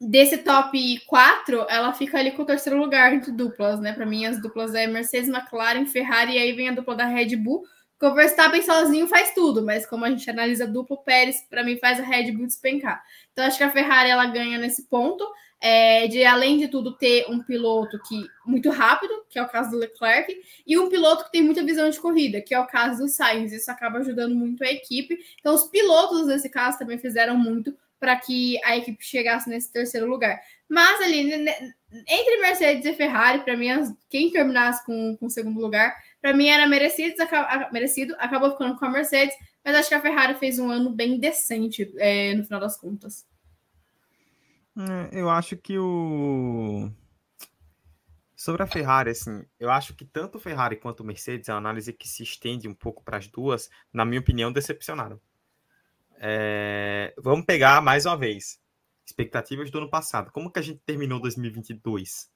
desse 0.00 0.38
top 0.38 0.98
4, 1.06 1.66
ela 1.68 1.92
fica 1.92 2.18
ali 2.18 2.30
com 2.30 2.42
o 2.42 2.46
terceiro 2.46 2.78
lugar 2.78 3.12
entre 3.12 3.30
duplas, 3.30 3.78
né? 3.80 3.92
Para 3.92 4.06
mim, 4.06 4.24
as 4.24 4.40
duplas 4.40 4.74
é 4.74 4.86
Mercedes, 4.86 5.28
McLaren, 5.28 5.84
Ferrari, 5.84 6.32
e 6.32 6.38
aí 6.38 6.52
vem 6.52 6.70
a 6.70 6.72
dupla 6.72 6.96
da 6.96 7.04
Red 7.04 7.36
Bull. 7.36 7.62
Que 7.98 8.06
o 8.06 8.14
Verstappen 8.14 8.62
sozinho 8.62 9.06
faz 9.06 9.34
tudo, 9.34 9.62
mas 9.62 9.84
como 9.84 10.06
a 10.06 10.10
gente 10.10 10.28
analisa 10.30 10.66
duplo, 10.66 11.04
Pérez, 11.04 11.44
para 11.50 11.62
mim, 11.62 11.76
faz 11.76 12.00
a 12.00 12.02
Red 12.02 12.32
Bull 12.32 12.46
despencar. 12.46 13.02
Então, 13.30 13.44
acho 13.44 13.58
que 13.58 13.64
a 13.64 13.70
Ferrari 13.70 14.08
ela 14.08 14.24
ganha 14.24 14.58
nesse 14.58 14.88
ponto. 14.88 15.22
É, 15.62 16.08
de 16.08 16.24
além 16.24 16.56
de 16.56 16.68
tudo 16.68 16.96
ter 16.96 17.26
um 17.28 17.42
piloto 17.42 18.00
que 18.08 18.24
muito 18.46 18.70
rápido, 18.70 19.12
que 19.28 19.38
é 19.38 19.42
o 19.42 19.48
caso 19.48 19.72
do 19.72 19.76
Leclerc, 19.76 20.34
e 20.66 20.78
um 20.78 20.88
piloto 20.88 21.26
que 21.26 21.32
tem 21.32 21.42
muita 21.42 21.62
visão 21.62 21.90
de 21.90 22.00
corrida, 22.00 22.40
que 22.40 22.54
é 22.54 22.58
o 22.58 22.66
caso 22.66 23.02
do 23.02 23.08
Sainz. 23.10 23.52
Isso 23.52 23.70
acaba 23.70 23.98
ajudando 23.98 24.34
muito 24.34 24.64
a 24.64 24.70
equipe. 24.70 25.18
Então, 25.38 25.54
os 25.54 25.64
pilotos 25.64 26.26
nesse 26.26 26.48
caso 26.48 26.78
também 26.78 26.96
fizeram 26.96 27.36
muito 27.36 27.76
para 28.00 28.16
que 28.16 28.58
a 28.64 28.76
equipe 28.76 29.04
chegasse 29.04 29.48
nesse 29.48 29.70
terceiro 29.70 30.08
lugar. 30.08 30.40
Mas 30.66 31.00
ali, 31.02 31.30
entre 32.08 32.40
Mercedes 32.40 32.86
e 32.86 32.94
Ferrari, 32.94 33.44
para 33.44 33.56
mim, 33.56 33.68
quem 34.08 34.30
terminasse 34.30 34.84
com, 34.86 35.18
o 35.20 35.28
segundo 35.28 35.60
lugar, 35.60 35.94
para 36.20 36.32
mim 36.32 36.48
era 36.48 36.66
merecido, 36.66 37.14
merecido, 37.70 38.16
acabou 38.18 38.52
ficando 38.52 38.76
com 38.78 38.86
a 38.86 38.90
Mercedes, 38.90 39.34
mas 39.62 39.76
acho 39.76 39.88
que 39.90 39.94
a 39.94 40.00
Ferrari 40.00 40.34
fez 40.36 40.58
um 40.58 40.70
ano 40.70 40.90
bem 40.90 41.20
decente 41.20 41.92
é, 41.98 42.34
no 42.34 42.44
final 42.44 42.60
das 42.60 42.78
contas. 42.78 43.26
É, 44.78 45.20
eu 45.20 45.28
acho 45.28 45.56
que 45.56 45.78
o. 45.78 46.90
Sobre 48.34 48.62
a 48.62 48.66
Ferrari, 48.66 49.10
assim, 49.10 49.44
eu 49.58 49.70
acho 49.70 49.94
que 49.94 50.02
tanto 50.02 50.40
Ferrari 50.40 50.76
quanto 50.76 51.04
Mercedes, 51.04 51.50
a 51.50 51.56
análise 51.56 51.92
que 51.92 52.08
se 52.08 52.22
estende 52.22 52.66
um 52.66 52.72
pouco 52.72 53.04
para 53.04 53.18
as 53.18 53.26
duas, 53.26 53.68
na 53.92 54.02
minha 54.02 54.20
opinião, 54.20 54.50
decepcionaram. 54.50 55.20
É, 56.22 57.14
vamos 57.16 57.46
pegar 57.46 57.80
mais 57.80 58.04
uma 58.04 58.14
vez. 58.14 58.60
Expectativas 59.06 59.70
do 59.70 59.78
ano 59.78 59.88
passado. 59.88 60.30
Como 60.30 60.52
que 60.52 60.58
a 60.58 60.62
gente 60.62 60.78
terminou 60.84 61.18
2022? 61.18 62.30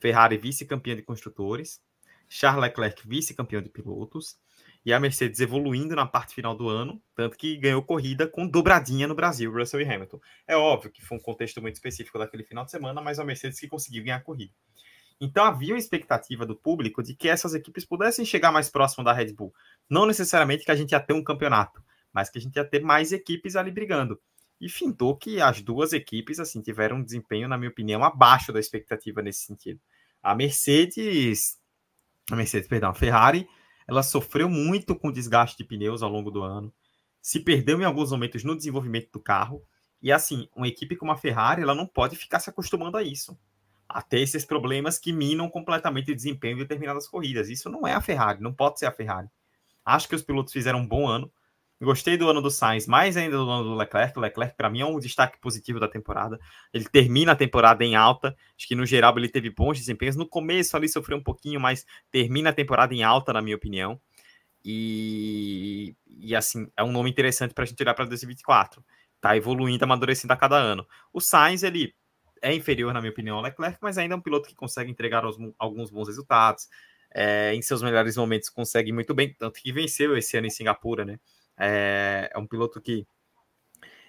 Ferrari 0.00 0.36
vice-campeã 0.36 0.96
de 0.96 1.02
construtores, 1.02 1.80
Charles 2.28 2.62
Leclerc 2.62 3.08
vice-campeão 3.08 3.62
de 3.62 3.68
pilotos 3.68 4.36
e 4.84 4.92
a 4.92 4.98
Mercedes 4.98 5.38
evoluindo 5.38 5.94
na 5.94 6.04
parte 6.04 6.34
final 6.34 6.56
do 6.56 6.68
ano, 6.68 7.00
tanto 7.14 7.36
que 7.36 7.56
ganhou 7.56 7.82
corrida 7.82 8.26
com 8.26 8.46
dobradinha 8.46 9.06
no 9.06 9.14
Brasil, 9.14 9.52
Russell 9.52 9.82
e 9.82 9.84
Hamilton. 9.84 10.20
É 10.46 10.56
óbvio 10.56 10.90
que 10.90 11.04
foi 11.04 11.16
um 11.16 11.20
contexto 11.20 11.62
muito 11.62 11.76
específico 11.76 12.18
daquele 12.18 12.42
final 12.42 12.64
de 12.64 12.72
semana, 12.72 13.00
mas 13.00 13.20
a 13.20 13.24
Mercedes 13.24 13.60
que 13.60 13.68
conseguiu 13.68 14.02
ganhar 14.02 14.16
a 14.16 14.20
corrida. 14.20 14.52
Então 15.20 15.44
havia 15.44 15.74
uma 15.74 15.78
expectativa 15.78 16.44
do 16.44 16.56
público 16.56 17.02
de 17.02 17.14
que 17.14 17.28
essas 17.28 17.54
equipes 17.54 17.84
pudessem 17.84 18.24
chegar 18.24 18.50
mais 18.50 18.68
próximo 18.68 19.04
da 19.04 19.12
Red 19.12 19.32
Bull. 19.32 19.54
Não 19.88 20.06
necessariamente 20.06 20.64
que 20.64 20.70
a 20.70 20.76
gente 20.76 20.92
ia 20.92 21.00
ter 21.00 21.12
um 21.12 21.24
campeonato, 21.24 21.82
mas 22.12 22.30
que 22.30 22.38
a 22.38 22.40
gente 22.40 22.56
ia 22.56 22.64
ter 22.64 22.82
mais 22.82 23.12
equipes 23.12 23.56
ali 23.56 23.70
brigando. 23.70 24.20
E 24.60 24.68
fintou 24.68 25.16
que 25.16 25.40
as 25.40 25.60
duas 25.60 25.92
equipes 25.92 26.40
assim 26.40 26.60
tiveram 26.60 26.96
um 26.96 27.02
desempenho, 27.02 27.48
na 27.48 27.56
minha 27.56 27.70
opinião, 27.70 28.02
abaixo 28.02 28.52
da 28.52 28.58
expectativa 28.60 29.22
nesse 29.22 29.44
sentido. 29.44 29.80
A 30.22 30.34
Mercedes, 30.34 31.58
a 32.30 32.36
Mercedes, 32.36 32.68
perdão, 32.68 32.90
a 32.90 32.94
Ferrari, 32.94 33.48
ela 33.86 34.02
sofreu 34.02 34.48
muito 34.48 34.96
com 34.96 35.12
desgaste 35.12 35.56
de 35.56 35.64
pneus 35.64 36.02
ao 36.02 36.10
longo 36.10 36.30
do 36.30 36.42
ano, 36.42 36.74
se 37.22 37.40
perdeu 37.40 37.80
em 37.80 37.84
alguns 37.84 38.10
momentos 38.10 38.44
no 38.44 38.56
desenvolvimento 38.56 39.10
do 39.12 39.20
carro. 39.20 39.62
E 40.02 40.10
assim, 40.12 40.48
uma 40.54 40.68
equipe 40.68 40.96
como 40.96 41.12
a 41.12 41.16
Ferrari, 41.16 41.62
ela 41.62 41.74
não 41.74 41.86
pode 41.86 42.16
ficar 42.16 42.40
se 42.40 42.50
acostumando 42.50 42.96
a 42.96 43.02
isso. 43.02 43.38
a 43.88 44.02
ter 44.02 44.20
esses 44.20 44.44
problemas 44.44 44.98
que 44.98 45.12
minam 45.12 45.48
completamente 45.48 46.12
o 46.12 46.14
desempenho 46.14 46.56
de 46.56 46.62
determinadas 46.62 47.08
corridas. 47.08 47.48
Isso 47.48 47.70
não 47.70 47.86
é 47.86 47.94
a 47.94 48.00
Ferrari, 48.00 48.42
não 48.42 48.52
pode 48.52 48.78
ser 48.78 48.86
a 48.86 48.92
Ferrari. 48.92 49.28
Acho 49.84 50.08
que 50.08 50.14
os 50.14 50.22
pilotos 50.22 50.52
fizeram 50.52 50.80
um 50.80 50.86
bom 50.86 51.08
ano. 51.08 51.32
Gostei 51.80 52.16
do 52.16 52.28
ano 52.28 52.42
do 52.42 52.50
Sainz, 52.50 52.88
mais 52.88 53.16
ainda 53.16 53.36
do 53.36 53.48
ano 53.48 53.62
do 53.62 53.74
Leclerc. 53.74 54.18
O 54.18 54.20
Leclerc, 54.20 54.56
para 54.56 54.68
mim, 54.68 54.80
é 54.80 54.84
um 54.84 54.98
destaque 54.98 55.38
positivo 55.38 55.78
da 55.78 55.86
temporada. 55.86 56.38
Ele 56.74 56.84
termina 56.84 57.32
a 57.32 57.36
temporada 57.36 57.84
em 57.84 57.94
alta. 57.94 58.36
Acho 58.56 58.66
que, 58.66 58.74
no 58.74 58.84
geral, 58.84 59.16
ele 59.16 59.28
teve 59.28 59.48
bons 59.48 59.78
desempenhos. 59.78 60.16
No 60.16 60.26
começo, 60.28 60.76
ali, 60.76 60.88
sofreu 60.88 61.16
um 61.16 61.22
pouquinho, 61.22 61.60
mas 61.60 61.86
termina 62.10 62.50
a 62.50 62.52
temporada 62.52 62.92
em 62.92 63.04
alta, 63.04 63.32
na 63.32 63.40
minha 63.40 63.54
opinião. 63.54 64.00
E, 64.64 65.94
e 66.08 66.34
assim, 66.34 66.68
é 66.76 66.82
um 66.82 66.90
nome 66.90 67.10
interessante 67.10 67.54
para 67.54 67.62
a 67.62 67.66
gente 67.66 67.80
olhar 67.80 67.94
para 67.94 68.06
2024. 68.06 68.84
Tá 69.20 69.36
evoluindo, 69.36 69.84
amadurecendo 69.84 70.32
a 70.32 70.36
cada 70.36 70.56
ano. 70.56 70.84
O 71.12 71.20
Sainz, 71.20 71.62
ele 71.62 71.94
é 72.42 72.52
inferior, 72.52 72.92
na 72.92 73.00
minha 73.00 73.12
opinião, 73.12 73.36
ao 73.36 73.42
Leclerc, 73.42 73.78
mas 73.80 73.98
ainda 73.98 74.14
é 74.14 74.18
um 74.18 74.20
piloto 74.20 74.48
que 74.48 74.54
consegue 74.54 74.90
entregar 74.90 75.22
alguns 75.58 75.90
bons 75.90 76.08
resultados. 76.08 76.68
É, 77.14 77.54
em 77.54 77.62
seus 77.62 77.82
melhores 77.82 78.16
momentos 78.16 78.50
consegue 78.50 78.92
muito 78.92 79.14
bem, 79.14 79.32
tanto 79.38 79.60
que 79.60 79.72
venceu 79.72 80.16
esse 80.16 80.36
ano 80.36 80.46
em 80.46 80.50
Singapura, 80.50 81.04
né? 81.04 81.18
É, 81.58 82.30
é 82.32 82.38
um 82.38 82.46
piloto 82.46 82.80
que 82.80 83.06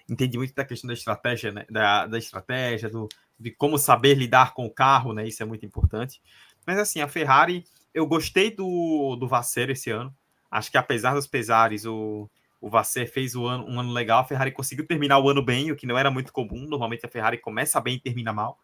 entende 0.08 0.36
muito 0.36 0.54
da 0.54 0.64
questão 0.64 0.88
da 0.88 0.94
estratégia, 0.94 1.52
né? 1.52 1.66
Da, 1.70 2.06
da 2.06 2.18
estratégia, 2.18 2.88
do, 2.88 3.08
de 3.38 3.50
como 3.50 3.78
saber 3.78 4.14
lidar 4.14 4.54
com 4.54 4.66
o 4.66 4.70
carro, 4.70 5.12
né? 5.12 5.26
Isso 5.26 5.42
é 5.42 5.46
muito 5.46 5.64
importante. 5.64 6.20
Mas 6.66 6.78
assim, 6.78 7.00
a 7.00 7.08
Ferrari, 7.08 7.64
eu 7.94 8.06
gostei 8.06 8.50
do, 8.50 9.16
do 9.16 9.28
Vasser 9.28 9.70
esse 9.70 9.90
ano. 9.90 10.14
Acho 10.50 10.70
que 10.70 10.78
apesar 10.78 11.14
dos 11.14 11.26
pesares, 11.26 11.84
o, 11.86 12.28
o 12.60 12.68
Vasser 12.68 13.10
fez 13.10 13.34
o 13.34 13.46
ano, 13.46 13.64
um 13.66 13.80
ano 13.80 13.92
legal, 13.92 14.20
a 14.20 14.24
Ferrari 14.24 14.52
conseguiu 14.52 14.86
terminar 14.86 15.18
o 15.18 15.28
ano 15.28 15.42
bem, 15.42 15.70
o 15.70 15.76
que 15.76 15.86
não 15.86 15.96
era 15.96 16.10
muito 16.10 16.32
comum. 16.32 16.66
Normalmente 16.66 17.06
a 17.06 17.08
Ferrari 17.08 17.38
começa 17.38 17.80
bem 17.80 17.94
e 17.94 18.00
termina 18.00 18.32
mal. 18.32 18.58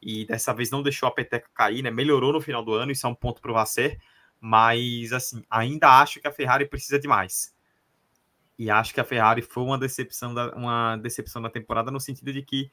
E 0.00 0.26
dessa 0.26 0.52
vez 0.52 0.70
não 0.70 0.82
deixou 0.82 1.08
a 1.08 1.12
peteca 1.12 1.48
cair, 1.54 1.82
né? 1.82 1.90
Melhorou 1.90 2.32
no 2.32 2.40
final 2.40 2.62
do 2.64 2.74
ano, 2.74 2.92
isso 2.92 3.06
é 3.06 3.10
um 3.10 3.14
ponto 3.14 3.40
para 3.40 3.50
o 3.50 3.54
Vasser. 3.54 3.98
Mas, 4.40 5.12
assim, 5.12 5.44
ainda 5.48 6.00
acho 6.00 6.20
que 6.20 6.26
a 6.26 6.32
Ferrari 6.32 6.66
precisa 6.66 6.98
de 6.98 7.06
mais. 7.06 7.51
E 8.58 8.70
acho 8.70 8.92
que 8.94 9.00
a 9.00 9.04
Ferrari 9.04 9.42
foi 9.42 9.62
uma 9.62 9.78
decepção 9.78 10.32
da, 10.34 10.54
uma 10.54 10.96
decepção 10.96 11.40
da 11.40 11.50
temporada 11.50 11.90
no 11.90 12.00
sentido 12.00 12.32
de 12.32 12.42
que 12.42 12.70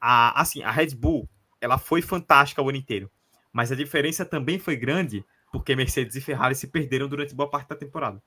a, 0.00 0.40
assim, 0.40 0.62
a 0.62 0.70
Red 0.70 0.94
Bull 0.94 1.28
ela 1.60 1.78
foi 1.78 2.02
fantástica 2.02 2.62
o 2.62 2.68
ano 2.68 2.78
inteiro. 2.78 3.10
Mas 3.52 3.72
a 3.72 3.76
diferença 3.76 4.24
também 4.24 4.58
foi 4.58 4.76
grande 4.76 5.24
porque 5.50 5.74
Mercedes 5.74 6.16
e 6.16 6.20
Ferrari 6.20 6.54
se 6.54 6.66
perderam 6.68 7.08
durante 7.08 7.34
boa 7.34 7.48
parte 7.48 7.68
da 7.68 7.76
temporada. 7.76 8.22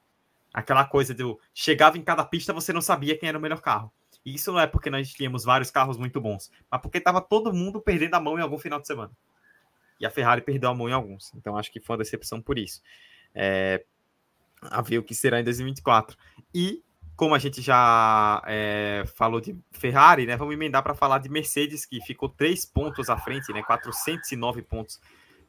Aquela 0.53 0.83
coisa 0.85 1.13
de 1.13 1.23
chegava 1.53 1.97
em 1.97 2.01
cada 2.01 2.25
pista, 2.25 2.51
você 2.51 2.73
não 2.73 2.81
sabia 2.81 3.17
quem 3.17 3.29
era 3.29 3.37
o 3.37 3.41
melhor 3.41 3.61
carro. 3.61 3.91
E 4.25 4.35
isso 4.35 4.51
não 4.51 4.59
é 4.59 4.67
porque 4.67 4.89
nós 4.89 5.11
tínhamos 5.11 5.43
vários 5.43 5.71
carros 5.71 5.97
muito 5.97 6.19
bons, 6.19 6.51
mas 6.69 6.81
porque 6.81 6.97
estava 6.97 7.21
todo 7.21 7.53
mundo 7.53 7.81
perdendo 7.81 8.15
a 8.15 8.19
mão 8.19 8.37
em 8.37 8.41
algum 8.41 8.57
final 8.57 8.79
de 8.79 8.85
semana. 8.85 9.11
E 9.99 10.05
a 10.05 10.09
Ferrari 10.09 10.41
perdeu 10.41 10.69
a 10.69 10.75
mão 10.75 10.89
em 10.89 10.93
alguns. 10.93 11.33
Então 11.35 11.57
acho 11.57 11.71
que 11.71 11.79
foi 11.79 11.95
uma 11.95 12.03
decepção 12.03 12.41
por 12.41 12.57
isso. 12.57 12.81
É, 13.33 13.85
a 14.61 14.81
ver 14.81 14.97
o 14.97 15.03
que 15.03 15.15
será 15.15 15.39
em 15.39 15.43
2024. 15.43 16.17
E 16.53 16.83
como 17.15 17.35
a 17.35 17.39
gente 17.39 17.61
já 17.61 18.41
é, 18.47 19.03
falou 19.15 19.39
de 19.39 19.55
Ferrari, 19.71 20.25
né, 20.25 20.35
vamos 20.35 20.53
emendar 20.53 20.81
para 20.81 20.95
falar 20.95 21.19
de 21.19 21.29
Mercedes, 21.29 21.85
que 21.85 22.01
ficou 22.01 22.27
três 22.27 22.65
pontos 22.65 23.09
à 23.09 23.17
frente, 23.17 23.53
né, 23.53 23.61
409 23.61 24.61
pontos 24.63 24.99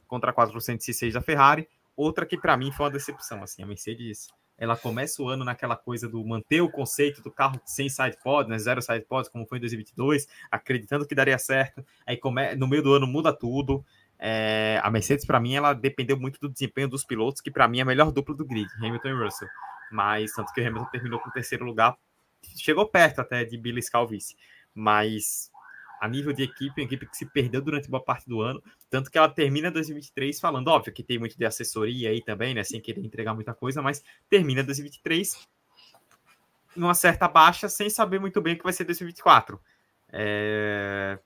contra 0.07 0.33
406 0.33 1.15
da 1.15 1.21
Ferrari. 1.21 1.67
Outra 1.97 2.27
que 2.27 2.37
para 2.37 2.57
mim 2.57 2.71
foi 2.73 2.87
uma 2.87 2.93
decepção. 2.93 3.43
Assim, 3.43 3.63
a 3.63 3.67
Mercedes 3.67 4.29
ela 4.59 4.77
começa 4.77 5.23
o 5.23 5.29
ano 5.29 5.45
naquela 5.45 5.77
coisa 5.77 6.09
do 6.09 6.25
manter 6.25 6.61
o 6.61 6.71
conceito 6.71 7.23
do 7.23 7.31
carro 7.31 7.61
sem 7.65 7.89
side 7.89 8.17
pod, 8.23 8.49
né, 8.49 8.59
zero 8.59 8.81
side 8.81 9.05
pod, 9.07 9.31
como 9.31 9.47
foi 9.47 9.59
em 9.59 9.61
2022, 9.63 10.29
acreditando 10.51 11.07
que 11.07 11.15
daria 11.15 11.39
certo. 11.39 11.85
Aí 12.07 12.17
come... 12.17 12.55
no 12.55 12.69
meio 12.69 12.83
do 12.83 12.93
ano 12.93 13.07
muda 13.07 13.33
tudo. 13.33 13.85
É... 14.19 14.79
a 14.83 14.91
Mercedes, 14.91 15.25
para 15.25 15.41
mim, 15.41 15.55
ela 15.55 15.73
dependeu 15.73 16.19
muito 16.19 16.39
do 16.39 16.49
desempenho 16.49 16.89
dos 16.89 17.05
pilotos, 17.05 17.41
que 17.41 17.51
para 17.51 17.67
mim 17.67 17.79
é 17.79 17.83
a 17.83 17.87
melhor 17.87 18.13
dupla 18.13 18.35
do 18.35 18.45
grid, 18.45 18.69
Hamilton 18.79 19.09
e 19.09 19.25
Russell. 19.25 19.49
Mas 19.93 20.33
tanto 20.33 20.53
que 20.53 20.61
o 20.61 20.67
Hamilton 20.67 20.91
terminou 20.91 21.21
com 21.21 21.29
o 21.29 21.33
terceiro 21.33 21.65
lugar, 21.65 21.97
chegou 22.57 22.89
perto 22.89 23.21
até 23.21 23.45
de 23.45 23.57
Billy 23.57 23.83
Scalvice. 23.83 24.37
Mas 24.75 25.51
a 26.01 26.09
nível 26.09 26.33
de 26.33 26.43
equipe, 26.43 26.81
uma 26.81 26.85
equipe 26.85 27.07
que 27.07 27.17
se 27.17 27.27
perdeu 27.27 27.63
durante 27.63 27.89
boa 27.89 28.03
parte 28.03 28.29
do 28.29 28.41
ano, 28.41 28.61
tanto 28.91 29.09
que 29.09 29.17
ela 29.17 29.29
termina 29.29 29.71
2023 29.71 30.41
falando, 30.41 30.67
óbvio 30.67 30.93
que 30.93 31.05
tem 31.05 31.17
muito 31.17 31.39
de 31.39 31.45
assessoria 31.45 32.11
aí 32.11 32.21
também, 32.21 32.55
né, 32.55 32.65
sem 32.65 32.81
querer 32.81 33.05
entregar 33.05 33.35
muita 33.35 33.55
coisa, 33.55 33.81
mas 33.81 34.03
termina 34.29 34.65
2023 34.65 35.47
numa 36.75 36.95
certa 36.95 37.29
baixa, 37.29 37.69
sem 37.69 37.89
saber 37.89 38.19
muito 38.19 38.41
bem 38.41 38.55
o 38.55 38.59
que 38.59 38.65
vai 38.65 38.73
ser 38.73 38.83
2024. 38.83 39.61
É... 40.09 41.21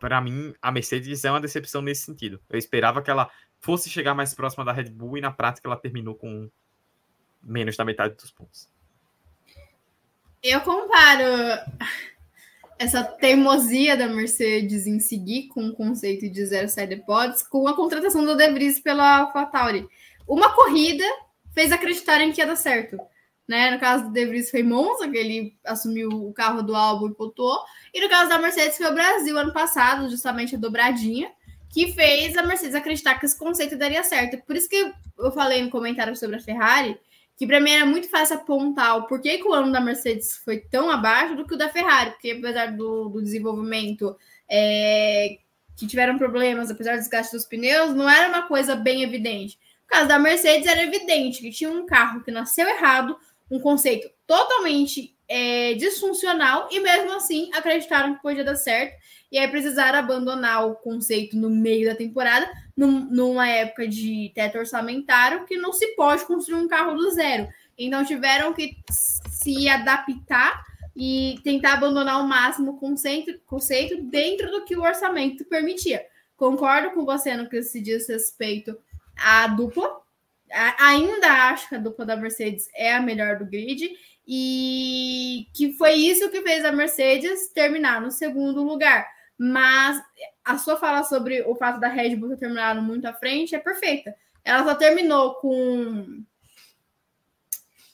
Para 0.00 0.20
mim, 0.20 0.52
a 0.60 0.72
Mercedes 0.72 1.24
é 1.24 1.30
uma 1.30 1.40
decepção 1.40 1.80
nesse 1.80 2.02
sentido. 2.02 2.40
Eu 2.48 2.58
esperava 2.58 3.02
que 3.02 3.10
ela 3.10 3.30
fosse 3.60 3.88
chegar 3.88 4.14
mais 4.14 4.34
próxima 4.34 4.64
da 4.64 4.72
Red 4.72 4.90
Bull 4.90 5.18
e 5.18 5.20
na 5.20 5.30
prática 5.30 5.68
ela 5.68 5.76
terminou 5.76 6.14
com 6.14 6.50
menos 7.44 7.76
da 7.76 7.84
metade 7.84 8.14
dos 8.14 8.30
pontos. 8.30 8.68
Eu 10.42 10.60
comparo 10.60 11.24
essa 12.78 13.02
teimosia 13.02 13.96
da 13.96 14.06
Mercedes 14.08 14.86
em 14.86 14.98
seguir 14.98 15.48
com 15.48 15.68
o 15.68 15.74
conceito 15.74 16.28
de 16.28 16.44
zero 16.44 16.68
side 16.68 16.96
pods 17.06 17.42
com 17.42 17.66
a 17.68 17.74
contratação 17.74 18.24
do 18.24 18.36
De 18.36 18.50
Vries 18.50 18.80
pela 18.80 19.18
AlphaTauri. 19.18 19.88
Uma 20.26 20.54
corrida 20.54 21.04
fez 21.52 21.72
acreditarem 21.72 22.32
que 22.32 22.40
ia 22.40 22.46
dar 22.46 22.56
certo. 22.56 22.98
Né? 23.46 23.70
No 23.70 23.78
caso 23.78 24.04
do 24.04 24.12
De 24.12 24.26
Vries 24.26 24.50
foi 24.50 24.62
Monza, 24.62 25.08
que 25.08 25.16
ele 25.16 25.56
assumiu 25.64 26.08
o 26.08 26.32
carro 26.32 26.62
do 26.62 26.74
álbum 26.74 27.08
e 27.08 27.14
pontuou. 27.14 27.62
E 27.92 28.00
no 28.00 28.08
caso 28.08 28.28
da 28.28 28.38
Mercedes 28.38 28.76
foi 28.76 28.90
o 28.90 28.94
Brasil 28.94 29.38
ano 29.38 29.52
passado, 29.52 30.10
justamente 30.10 30.56
a 30.56 30.58
dobradinha, 30.58 31.30
que 31.70 31.92
fez 31.92 32.36
a 32.36 32.42
Mercedes 32.42 32.74
acreditar 32.74 33.18
que 33.18 33.26
esse 33.26 33.38
conceito 33.38 33.76
daria 33.76 34.02
certo. 34.02 34.38
Por 34.44 34.56
isso 34.56 34.68
que 34.68 34.92
eu 35.18 35.30
falei 35.32 35.62
no 35.62 35.70
comentário 35.70 36.16
sobre 36.16 36.36
a 36.36 36.40
Ferrari, 36.40 36.98
que 37.36 37.46
para 37.46 37.60
mim 37.60 37.70
era 37.70 37.86
muito 37.86 38.08
fácil 38.08 38.36
apontar 38.36 38.96
o 38.96 39.06
porquê 39.06 39.38
que 39.38 39.48
o 39.48 39.52
ano 39.52 39.72
da 39.72 39.80
Mercedes 39.80 40.36
foi 40.36 40.58
tão 40.58 40.90
abaixo 40.90 41.34
do 41.34 41.46
que 41.46 41.54
o 41.54 41.58
da 41.58 41.68
Ferrari, 41.68 42.10
porque 42.10 42.30
apesar 42.30 42.72
do, 42.72 43.08
do 43.08 43.22
desenvolvimento 43.22 44.16
é, 44.48 45.38
que 45.76 45.86
tiveram 45.86 46.16
problemas, 46.16 46.70
apesar 46.70 46.92
do 46.92 46.98
desgaste 46.98 47.34
dos 47.34 47.44
pneus, 47.44 47.94
não 47.94 48.08
era 48.08 48.28
uma 48.28 48.42
coisa 48.46 48.76
bem 48.76 49.02
evidente. 49.02 49.58
No 49.82 49.88
caso 49.88 50.08
da 50.08 50.18
Mercedes, 50.18 50.66
era 50.66 50.82
evidente 50.82 51.40
que 51.40 51.50
tinha 51.50 51.70
um 51.70 51.84
carro 51.86 52.22
que 52.22 52.30
nasceu 52.30 52.68
errado, 52.68 53.16
um 53.50 53.58
conceito 53.58 54.08
totalmente 54.26 55.14
é, 55.28 55.74
disfuncional, 55.74 56.68
e 56.70 56.80
mesmo 56.80 57.12
assim 57.14 57.50
acreditaram 57.52 58.14
que 58.14 58.22
podia 58.22 58.44
dar 58.44 58.56
certo, 58.56 58.96
e 59.30 59.38
aí 59.38 59.48
precisaram 59.48 59.98
abandonar 59.98 60.66
o 60.66 60.76
conceito 60.76 61.36
no 61.36 61.50
meio 61.50 61.88
da 61.88 61.96
temporada, 61.96 62.48
num, 62.76 63.00
numa 63.10 63.48
época 63.48 63.86
de 63.86 64.32
teto 64.34 64.58
orçamentário, 64.58 65.44
que 65.44 65.56
não 65.56 65.72
se 65.72 65.94
pode 65.94 66.24
construir 66.24 66.58
um 66.58 66.68
carro 66.68 66.94
do 66.94 67.10
zero. 67.10 67.48
Então 67.78 68.04
tiveram 68.04 68.52
que 68.52 68.76
se 68.90 69.68
adaptar 69.68 70.64
e 70.96 71.40
tentar 71.42 71.74
abandonar 71.74 72.14
ao 72.14 72.26
máximo 72.26 72.72
o 72.72 72.76
conceito, 72.78 73.38
conceito 73.46 74.02
dentro 74.04 74.50
do 74.50 74.64
que 74.64 74.76
o 74.76 74.82
orçamento 74.82 75.44
permitia. 75.44 76.04
Concordo 76.36 76.92
com 76.92 77.04
você 77.04 77.36
no 77.36 77.48
que 77.48 77.62
se 77.62 77.80
diz 77.80 78.08
respeito 78.08 78.76
à 79.16 79.46
dupla. 79.46 80.00
ainda 80.78 81.48
acho 81.48 81.68
que 81.68 81.74
a 81.74 81.78
dupla 81.78 82.04
da 82.04 82.16
Mercedes 82.16 82.68
é 82.74 82.94
a 82.94 83.00
melhor 83.00 83.38
do 83.38 83.46
grid 83.46 83.90
e 84.26 85.46
que 85.52 85.72
foi 85.74 85.94
isso 85.94 86.30
que 86.30 86.42
fez 86.42 86.64
a 86.64 86.72
Mercedes 86.72 87.48
terminar 87.52 88.00
no 88.00 88.10
segundo 88.10 88.62
lugar. 88.62 89.06
Mas 89.38 90.00
a 90.44 90.58
sua 90.58 90.76
fala 90.76 91.02
sobre 91.02 91.42
o 91.42 91.54
fato 91.54 91.80
da 91.80 91.88
Red 91.88 92.16
Bull 92.16 92.30
ter 92.30 92.38
terminado 92.38 92.80
muito 92.80 93.06
à 93.06 93.12
frente 93.12 93.54
é 93.54 93.58
perfeita. 93.58 94.14
Ela 94.44 94.64
só 94.64 94.74
terminou 94.74 95.34
com 95.36 96.24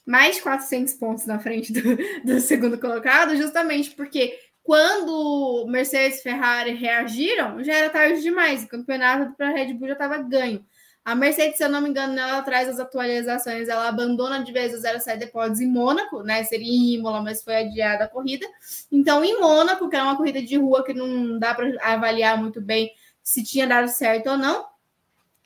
mais 0.05 0.37
de 0.37 0.43
400 0.43 0.95
pontos 0.95 1.27
na 1.27 1.39
frente 1.39 1.73
do, 1.73 1.81
do 2.25 2.41
segundo 2.41 2.79
colocado, 2.79 3.37
justamente 3.37 3.91
porque 3.93 4.39
quando 4.63 5.67
Mercedes 5.69 6.19
e 6.19 6.23
Ferrari 6.23 6.75
reagiram, 6.75 7.63
já 7.63 7.75
era 7.75 7.91
tarde 7.91 8.21
demais. 8.21 8.65
O 8.65 8.69
campeonato 8.69 9.35
para 9.37 9.49
a 9.49 9.53
Red 9.53 9.75
Bull 9.75 9.89
já 9.89 9.95
estava 9.95 10.19
ganho. 10.19 10.65
A 11.11 11.15
Mercedes, 11.17 11.57
se 11.57 11.65
eu 11.65 11.69
não 11.69 11.81
me 11.81 11.89
engano, 11.89 12.17
ela 12.17 12.41
traz 12.41 12.69
as 12.69 12.79
atualizações, 12.79 13.69
ela 13.69 13.89
abandona 13.89 14.45
de 14.45 14.53
vez 14.53 14.73
o 14.73 14.81
07 14.81 15.19
Depots 15.19 15.61
em 15.61 15.67
Mônaco, 15.67 16.23
né? 16.23 16.45
Seria 16.45 16.73
em 16.73 16.95
Imola, 16.95 17.21
mas 17.21 17.43
foi 17.43 17.57
adiada 17.57 18.05
a 18.05 18.09
corrida. 18.09 18.47
Então, 18.93 19.25
em 19.25 19.41
Mônaco, 19.41 19.89
que 19.89 19.97
é 19.97 20.03
uma 20.05 20.17
corrida 20.17 20.41
de 20.41 20.57
rua 20.57 20.85
que 20.85 20.95
não 20.95 21.37
dá 21.37 21.53
para 21.53 21.69
avaliar 21.83 22.41
muito 22.41 22.61
bem 22.61 22.93
se 23.25 23.43
tinha 23.43 23.67
dado 23.67 23.89
certo 23.89 24.31
ou 24.31 24.39
não. 24.39 24.65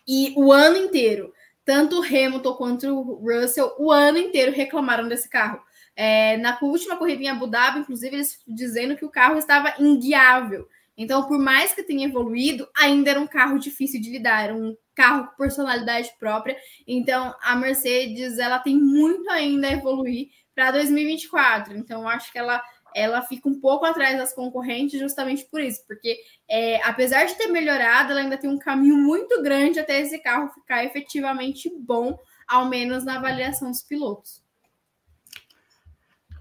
E 0.07 0.35
o 0.36 0.53
ano 0.53 0.77
inteiro, 0.77 1.32
tanto 1.65 1.99
o 1.99 2.05
Hamilton 2.05 2.55
quanto 2.57 2.86
o 2.86 3.15
Russell, 3.24 3.74
o 3.78 3.91
ano 3.91 4.19
inteiro 4.19 4.53
reclamaram 4.53 5.09
desse 5.09 5.31
carro. 5.31 5.62
É, 5.97 6.36
na 6.36 6.59
última 6.61 6.99
corrida 6.99 7.23
em 7.23 7.28
Abu 7.28 7.47
Dhabi, 7.47 7.78
inclusive, 7.78 8.16
eles 8.16 8.39
dizendo 8.47 8.97
que 8.97 9.05
o 9.07 9.11
carro 9.11 9.39
estava 9.39 9.73
inguiável. 9.78 10.69
Então, 10.97 11.27
por 11.27 11.39
mais 11.39 11.75
que 11.75 11.83
tenha 11.83 12.07
evoluído, 12.07 12.69
ainda 12.77 13.11
era 13.11 13.21
um 13.21 13.27
carro 13.27 13.59
difícil 13.59 14.01
de 14.01 14.11
lidar, 14.11 14.45
era 14.45 14.55
um 14.55 14.77
carro 14.95 15.27
com 15.27 15.37
personalidade 15.37 16.11
própria. 16.19 16.57
Então, 16.87 17.35
a 17.43 17.57
Mercedes 17.57 18.39
ela 18.39 18.59
tem 18.59 18.77
muito 18.77 19.29
ainda 19.31 19.69
a 19.69 19.73
evoluir 19.73 20.29
para 20.55 20.71
2024. 20.71 21.77
Então, 21.77 22.09
acho 22.09 22.33
que 22.33 22.39
ela 22.39 22.62
ela 22.95 23.21
fica 23.23 23.49
um 23.49 23.61
pouco 23.61 23.85
atrás 23.85 24.16
das 24.16 24.33
concorrentes 24.33 25.01
justamente 25.01 25.45
por 25.51 25.61
isso, 25.61 25.85
porque 25.85 26.16
é, 26.49 26.81
apesar 26.85 27.25
de 27.25 27.35
ter 27.35 27.49
melhorado, 27.49 28.12
ela 28.12 28.21
ainda 28.21 28.39
tem 28.39 28.49
um 28.49 28.59
caminho 28.59 28.97
muito 28.97 29.43
grande 29.43 29.81
até 29.81 30.01
esse 30.01 30.16
carro 30.21 30.53
ficar 30.53 30.85
efetivamente 30.85 31.69
bom, 31.77 32.16
ao 32.47 32.69
menos 32.69 33.05
na 33.05 33.16
avaliação 33.16 33.71
dos 33.71 33.83
pilotos. 33.83 34.44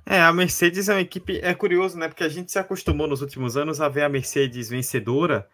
É, 0.06 0.20
a 0.22 0.34
Mercedes 0.34 0.90
é 0.90 0.94
uma 0.94 1.02
equipe. 1.02 1.40
É 1.40 1.54
curioso, 1.54 1.98
né? 1.98 2.08
Porque 2.08 2.24
a 2.24 2.30
gente 2.30 2.52
se 2.52 2.60
acostumou 2.60 3.08
nos 3.08 3.22
últimos 3.22 3.56
anos 3.56 3.80
a 3.80 3.88
ver 3.90 4.04
a 4.04 4.10
Mercedes 4.10 4.70
vencedora 4.70 5.48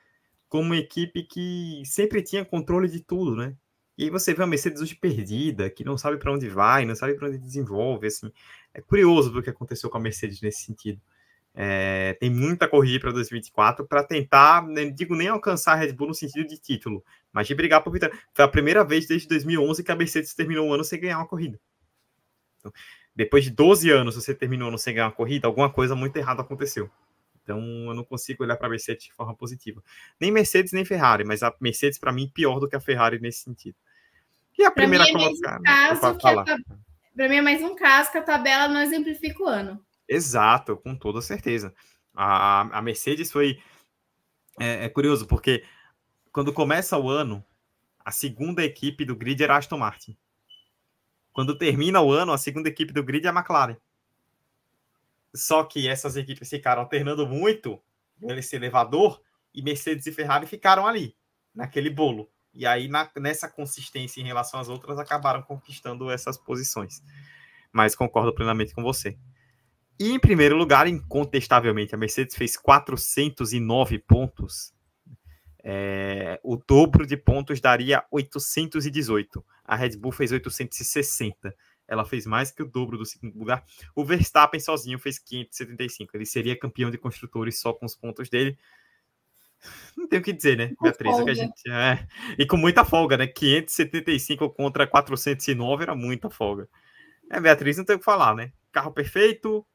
como 0.48 0.64
uma 0.66 0.78
equipe 0.78 1.24
que 1.24 1.84
sempre 1.86 2.24
tinha 2.24 2.44
controle 2.44 2.88
de 2.90 3.00
tudo, 3.02 3.36
né? 3.36 3.56
E 3.98 4.06
aí 4.06 4.10
você 4.10 4.34
vê 4.34 4.44
a 4.44 4.48
Mercedes 4.48 4.82
hoje 4.82 4.96
perdida, 4.96 5.70
que 5.70 5.84
não 5.84 5.98
sabe 5.98 6.18
para 6.18 6.32
onde 6.32 6.48
vai, 6.48 6.86
não 6.86 6.96
sabe 6.96 7.16
para 7.16 7.28
onde 7.28 7.38
desenvolve, 7.38 8.08
assim. 8.08 8.32
É 8.74 8.82
curioso 8.82 9.32
ver 9.32 9.40
o 9.40 9.44
que 9.44 9.50
aconteceu 9.50 9.90
com 9.90 9.98
a 9.98 10.02
Mercedes 10.02 10.42
nesse 10.42 10.64
sentido. 10.64 11.02
É, 11.54 12.14
tem 12.20 12.30
muita 12.30 12.68
corrida 12.68 13.02
para 13.02 13.12
2024 13.12 13.86
para 13.86 14.04
tentar, 14.04 14.62
não 14.64 14.74
né, 14.74 14.86
digo 14.86 15.16
nem 15.16 15.28
alcançar 15.28 15.74
a 15.74 15.76
Red 15.76 15.94
Bull 15.94 16.08
no 16.08 16.14
sentido 16.14 16.48
de 16.48 16.58
título, 16.58 17.04
mas 17.34 17.48
de 17.48 17.56
brigar 17.56 17.84
por 17.84 17.92
vitória. 17.92 18.18
Foi 18.34 18.46
a 18.46 18.48
primeira 18.48 18.84
vez 18.86 19.08
desde 19.08 19.28
2011 19.28 19.84
que 19.84 19.92
a 19.92 19.96
Mercedes 19.96 20.34
terminou 20.34 20.70
o 20.70 20.74
ano 20.74 20.84
sem 20.84 21.00
ganhar 21.00 21.18
uma 21.18 21.28
corrida. 21.28 21.60
Então, 22.60 22.72
depois 23.16 23.44
de 23.44 23.50
12 23.50 23.90
anos 23.90 24.16
você 24.16 24.34
terminou 24.34 24.68
o 24.68 24.70
ano 24.70 24.78
sem 24.78 24.94
ganhar 24.94 25.08
uma 25.08 25.12
corrida, 25.12 25.48
alguma 25.48 25.70
coisa 25.70 25.96
muito 25.96 26.16
errada 26.18 26.42
aconteceu. 26.42 26.90
Então 27.44 27.60
eu 27.88 27.94
não 27.94 28.04
consigo 28.04 28.44
olhar 28.44 28.56
para 28.58 28.68
a 28.68 28.70
Mercedes 28.70 29.06
de 29.06 29.14
forma 29.14 29.36
positiva. 29.36 29.84
Nem 30.20 30.32
Mercedes 30.32 30.72
nem 30.72 30.86
Ferrari, 30.86 31.24
mas 31.24 31.42
a 31.42 31.54
Mercedes 31.60 31.98
para 31.98 32.12
mim 32.12 32.30
pior 32.32 32.60
do 32.60 32.70
que 32.70 32.76
a 32.76 32.80
Ferrari 32.80 33.20
nesse 33.20 33.40
sentido. 33.40 33.76
E 34.58 34.64
a 34.64 34.72
pra 34.72 34.84
primeira 34.84 35.06
é 35.06 35.12
colocada. 35.12 36.58
Para 37.16 37.28
mim 37.28 37.36
é 37.36 37.42
mais 37.42 37.62
um 37.62 37.76
caso 37.76 38.12
que 38.12 38.18
a 38.18 38.22
tabela 38.22 38.68
não 38.68 38.82
exemplifica 38.82 39.44
o 39.44 39.48
ano. 39.48 39.84
Exato, 40.08 40.78
com 40.78 40.96
toda 40.96 41.22
certeza. 41.22 41.74
A, 42.14 42.78
a 42.78 42.82
Mercedes 42.82 43.32
foi. 43.32 43.62
É, 44.60 44.86
é, 44.86 44.90
curioso, 44.90 45.26
porque 45.26 45.64
quando 46.32 46.52
começa 46.52 46.98
o 46.98 47.10
ano, 47.10 47.44
a 48.04 48.12
segunda 48.12 48.64
equipe 48.64 49.06
do 49.06 49.16
grid 49.16 49.42
era 49.44 49.56
a 49.56 49.58
Aston 49.58 49.78
Martin. 49.78 50.18
Quando 51.34 51.58
termina 51.58 52.02
o 52.02 52.12
ano, 52.12 52.32
a 52.32 52.38
segunda 52.38 52.70
equipe 52.70 52.94
do 52.94 53.04
grid 53.04 53.26
é 53.26 53.30
a 53.30 53.34
McLaren. 53.34 53.78
Só 55.34 55.64
que 55.64 55.88
essas 55.88 56.16
equipes 56.16 56.50
ficaram 56.50 56.82
alternando 56.82 57.28
muito 57.28 57.80
nesse 58.20 58.56
elevador 58.56 59.22
e 59.54 59.62
Mercedes 59.62 60.06
e 60.06 60.12
Ferrari 60.12 60.46
ficaram 60.48 60.88
ali, 60.88 61.16
naquele 61.54 61.90
bolo. 61.90 62.30
E 62.54 62.66
aí, 62.66 62.88
na, 62.88 63.10
nessa 63.18 63.48
consistência 63.48 64.20
em 64.22 64.26
relação 64.26 64.60
às 64.60 64.70
outras, 64.70 64.98
acabaram 64.98 65.42
conquistando 65.42 66.10
essas 66.10 66.38
posições. 66.38 67.02
Mas 67.72 67.96
concordo 67.96 68.34
plenamente 68.34 68.74
com 68.74 68.82
você. 68.82 69.18
E 70.00 70.12
em 70.12 70.20
primeiro 70.20 70.56
lugar, 70.56 70.88
incontestavelmente, 70.88 71.94
a 71.94 71.98
Mercedes 71.98 72.36
fez 72.36 72.58
409 72.58 74.00
pontos. 74.00 74.74
É, 75.64 76.40
o 76.44 76.56
dobro 76.56 77.06
de 77.06 77.18
pontos 77.18 77.60
daria 77.60 78.04
818. 78.12 79.46
A 79.66 79.76
Red 79.76 79.98
Bull 79.98 80.12
fez 80.12 80.32
860. 80.32 81.56
Ela 81.88 82.06
fez 82.06 82.26
mais 82.26 82.52
que 82.52 82.62
o 82.62 82.68
dobro 82.68 82.98
do 82.98 83.06
segundo 83.06 83.38
lugar. 83.38 83.64
O 83.96 84.06
Verstappen 84.06 84.60
sozinho 84.60 85.00
fez 85.00 85.18
575. 85.20 86.16
Ele 86.16 86.26
seria 86.26 86.58
campeão 86.58 86.92
de 86.92 86.98
construtores 86.98 87.60
só 87.60 87.74
com 87.74 87.86
os 87.86 87.96
pontos 87.96 88.30
dele. 88.30 88.58
Não 89.98 90.08
tem 90.08 90.20
o 90.20 90.22
que 90.22 90.32
dizer, 90.32 90.58
né, 90.58 90.72
Beatriz? 90.82 91.18
É 91.18 91.24
que 91.24 91.30
a 91.30 91.34
gente, 91.34 91.70
é... 91.70 92.08
E 92.38 92.46
com 92.46 92.56
muita 92.56 92.86
folga, 92.86 93.18
né? 93.18 93.28
575 93.28 94.50
contra 94.52 94.88
409 94.88 95.84
era 95.84 95.96
muita 95.96 96.30
folga. 96.30 96.70
É, 97.30 97.40
Beatriz, 97.40 97.78
não 97.78 97.84
tem 97.84 97.96
o 97.96 98.00
que 98.00 98.06
falar, 98.06 98.34
né? 98.36 98.54
Carro 98.72 98.92
perfeito, 98.92 99.66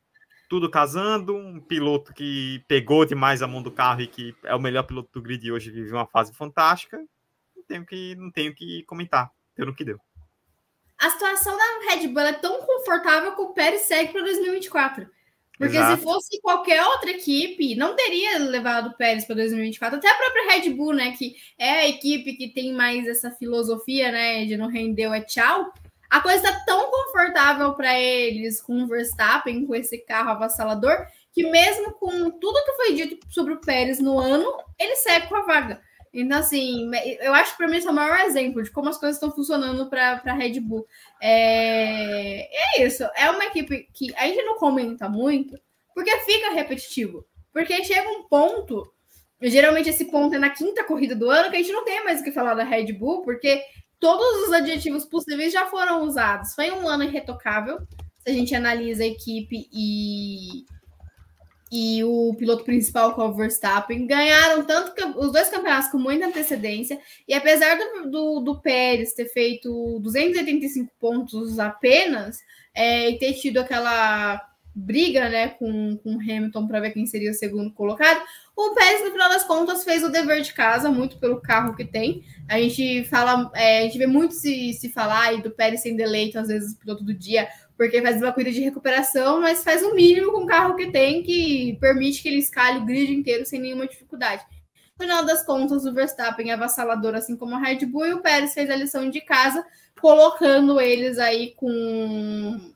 tudo 0.49 0.71
casando, 0.71 1.37
um 1.37 1.61
piloto 1.61 2.12
que 2.12 2.62
pegou 2.69 3.05
demais 3.05 3.43
a 3.43 3.47
mão 3.47 3.62
do 3.62 3.71
carro 3.71 4.03
e 4.03 4.07
que 4.07 4.35
é 4.45 4.55
o 4.55 4.61
melhor 4.61 4.85
piloto 4.85 5.11
do 5.12 5.23
grid 5.23 5.51
hoje 5.51 5.71
vive 5.71 5.93
uma 5.93 6.07
fase 6.07 6.33
fantástica. 6.35 6.99
Não 7.57 7.62
tenho 7.66 7.87
que, 7.87 8.15
não 8.16 8.31
tenho 8.31 8.55
que 8.55 8.83
comentar, 8.85 9.31
no 9.57 9.75
que 9.75 9.85
deu. 9.85 9.99
A 10.99 11.11
situação 11.11 11.57
da 11.57 11.91
Red 11.91 12.09
Bull 12.09 12.23
é 12.23 12.33
tão 12.33 12.62
confortável 12.62 13.35
que 13.35 13.41
o 13.41 13.53
Pérez 13.53 13.83
segue 13.83 14.12
para 14.12 14.23
2024. 14.23 15.07
Porque 15.59 15.77
Exato. 15.77 15.97
se 15.97 16.03
fosse 16.03 16.41
qualquer 16.41 16.85
outra 16.85 17.11
equipe, 17.11 17.77
não 17.77 17.95
teria 17.95 18.39
levado 18.39 18.89
o 18.89 18.97
Pérez 18.97 19.25
para 19.25 19.37
2024. 19.37 19.99
Até 19.99 20.11
a 20.11 20.15
própria 20.16 20.53
Red 20.53 20.71
Bull, 20.71 20.95
né? 20.95 21.12
Que 21.12 21.37
é 21.57 21.71
a 21.71 21.89
equipe 21.89 22.35
que 22.35 22.49
tem 22.49 22.73
mais 22.73 23.07
essa 23.07 23.31
filosofia, 23.31 24.11
né? 24.11 24.45
De 24.47 24.57
não 24.57 24.69
render 24.69 25.12
é 25.12 25.21
tchau. 25.21 25.73
A 26.15 26.20
coisa 26.20 26.36
está 26.36 26.61
tão 26.61 26.93
confortável 26.93 27.74
para 27.74 27.99
eles 27.99 28.62
com 28.62 28.85
o 28.85 28.86
Verstappen, 28.86 29.66
com 29.66 29.74
esse 29.74 29.99
carro 29.99 30.31
avassalador, 30.31 31.09
que 31.32 31.51
mesmo 31.51 31.91
com 31.95 32.31
tudo 32.31 32.65
que 32.65 32.73
foi 32.74 32.95
dito 32.95 33.19
sobre 33.31 33.55
o 33.55 33.61
Pérez 33.61 33.99
no 33.99 34.16
ano, 34.16 34.47
ele 34.78 34.95
segue 34.95 35.27
com 35.27 35.35
a 35.35 35.43
vaga. 35.43 35.82
Então, 36.12 36.39
assim, 36.39 36.89
eu 37.20 37.35
acho 37.35 37.51
que 37.51 37.57
para 37.57 37.66
mim 37.66 37.78
esse 37.78 37.89
é 37.89 37.91
o 37.91 37.95
maior 37.95 38.20
exemplo 38.20 38.62
de 38.62 38.70
como 38.70 38.91
as 38.91 38.97
coisas 38.97 39.16
estão 39.16 39.32
funcionando 39.32 39.91
para 39.91 40.23
a 40.24 40.32
Red 40.35 40.61
Bull. 40.61 40.86
É... 41.20 42.47
é 42.78 42.86
isso. 42.86 43.03
É 43.16 43.28
uma 43.28 43.47
equipe 43.47 43.89
que 43.93 44.15
a 44.15 44.28
gente 44.28 44.45
não 44.45 44.57
comenta 44.57 45.09
muito, 45.09 45.59
porque 45.93 46.16
fica 46.19 46.53
repetitivo. 46.53 47.27
Porque 47.53 47.82
chega 47.82 48.09
um 48.09 48.23
ponto, 48.28 48.89
geralmente 49.43 49.89
esse 49.89 50.05
ponto 50.05 50.36
é 50.36 50.39
na 50.39 50.51
quinta 50.51 50.85
corrida 50.85 51.16
do 51.16 51.28
ano, 51.28 51.51
que 51.51 51.57
a 51.57 51.61
gente 51.61 51.73
não 51.73 51.85
tem 51.85 52.05
mais 52.05 52.20
o 52.20 52.23
que 52.23 52.31
falar 52.31 52.55
da 52.55 52.62
Red 52.62 52.93
Bull, 52.93 53.23
porque 53.23 53.65
todos 54.01 54.49
os 54.49 54.53
adjetivos 54.53 55.05
possíveis 55.05 55.53
já 55.53 55.66
foram 55.66 56.03
usados. 56.03 56.55
Foi 56.55 56.71
um 56.71 56.89
ano 56.89 57.05
irretocável. 57.05 57.79
Se 58.21 58.31
a 58.31 58.33
gente 58.33 58.55
analisa 58.55 59.03
a 59.03 59.07
equipe 59.07 59.69
e 59.73 60.65
e 61.77 62.05
o 62.05 62.33
piloto 62.39 62.62
principal, 62.62 63.15
com 63.15 63.23
o 63.23 63.35
Verstappen, 63.35 64.07
ganharam 64.07 64.62
tanto 64.65 64.95
os 65.19 65.33
dois 65.33 65.49
campeonatos 65.49 65.91
com 65.91 65.99
muita 65.99 66.27
antecedência. 66.27 67.01
E 67.27 67.35
apesar 67.35 67.77
do, 67.77 68.11
do, 68.11 68.41
do 68.41 68.61
Pérez 68.61 69.12
ter 69.12 69.27
feito 69.27 69.99
285 69.99 70.93
pontos 71.01 71.59
apenas, 71.59 72.39
é, 72.73 73.11
e 73.11 73.19
ter 73.19 73.35
tido 73.35 73.59
aquela 73.59 74.41
briga 74.75 75.29
né, 75.29 75.49
com, 75.49 75.97
com 75.99 76.15
Hamilton 76.15 76.67
para 76.67 76.81
ver 76.81 76.91
quem 76.91 77.07
seria 77.07 77.31
o 77.31 77.35
segundo 77.35 77.73
colocado, 77.73 78.21
o 78.57 78.75
Pérez, 78.75 79.05
no 79.05 79.13
final 79.13 79.29
das 79.29 79.45
contas, 79.45 79.85
fez 79.85 80.03
o 80.03 80.11
dever 80.11 80.41
de 80.43 80.53
casa, 80.53 80.91
muito 80.91 81.19
pelo 81.19 81.41
carro 81.41 81.75
que 81.75 81.85
tem. 81.85 82.25
A 82.49 82.59
gente 82.59 83.05
fala, 83.05 83.51
é, 83.55 83.81
a 83.81 83.83
gente 83.83 83.99
vê 83.99 84.07
muito 84.07 84.35
se, 84.35 84.73
se 84.75 84.89
falar 84.89 85.29
aí 85.29 85.43
do 85.43 85.51
Pérez 85.51 85.83
sendo 85.83 86.01
eleito, 86.01 86.39
às 86.39 86.49
vezes, 86.49 86.75
piloto 86.75 87.05
do 87.05 87.15
dia 87.15 87.49
porque 87.77 88.01
faz 88.01 88.23
uma 88.23 88.33
corrida 88.33 88.53
de 88.53 88.61
recuperação, 88.61 89.41
mas 89.41 89.65
faz 89.65 89.83
o 89.83 89.95
mínimo 89.95 90.33
com 90.33 90.45
o 90.45 90.47
carro 90.47 90.77
que 90.77 90.91
tem, 90.91 91.23
que 91.23 91.77
permite 91.81 92.23
que 92.23 92.29
ele 92.29 92.39
escale 92.39 92.79
o 92.79 92.85
grid 92.85 93.13
inteiro 93.13 93.45
sem 93.45 93.61
nenhuma 93.61 93.87
dificuldade. 93.87 94.45
No 94.97 95.05
final 95.05 95.25
das 95.25 95.45
contas, 95.45 95.85
o 95.85 95.93
Verstappen 95.93 96.51
é 96.51 96.55
avassalador, 96.55 97.15
assim 97.15 97.37
como 97.37 97.57
a 97.57 97.59
Red 97.59 97.85
Bull, 97.87 98.07
e 98.07 98.15
o 98.15 98.21
Pérez 98.21 98.55
fez 98.55 98.71
a 98.71 98.77
lição 98.77 99.11
de 99.11 99.21
casa, 99.21 99.65
colocando 100.01 100.81
eles 100.81 101.19
aí 101.19 101.53
com 101.57 102.73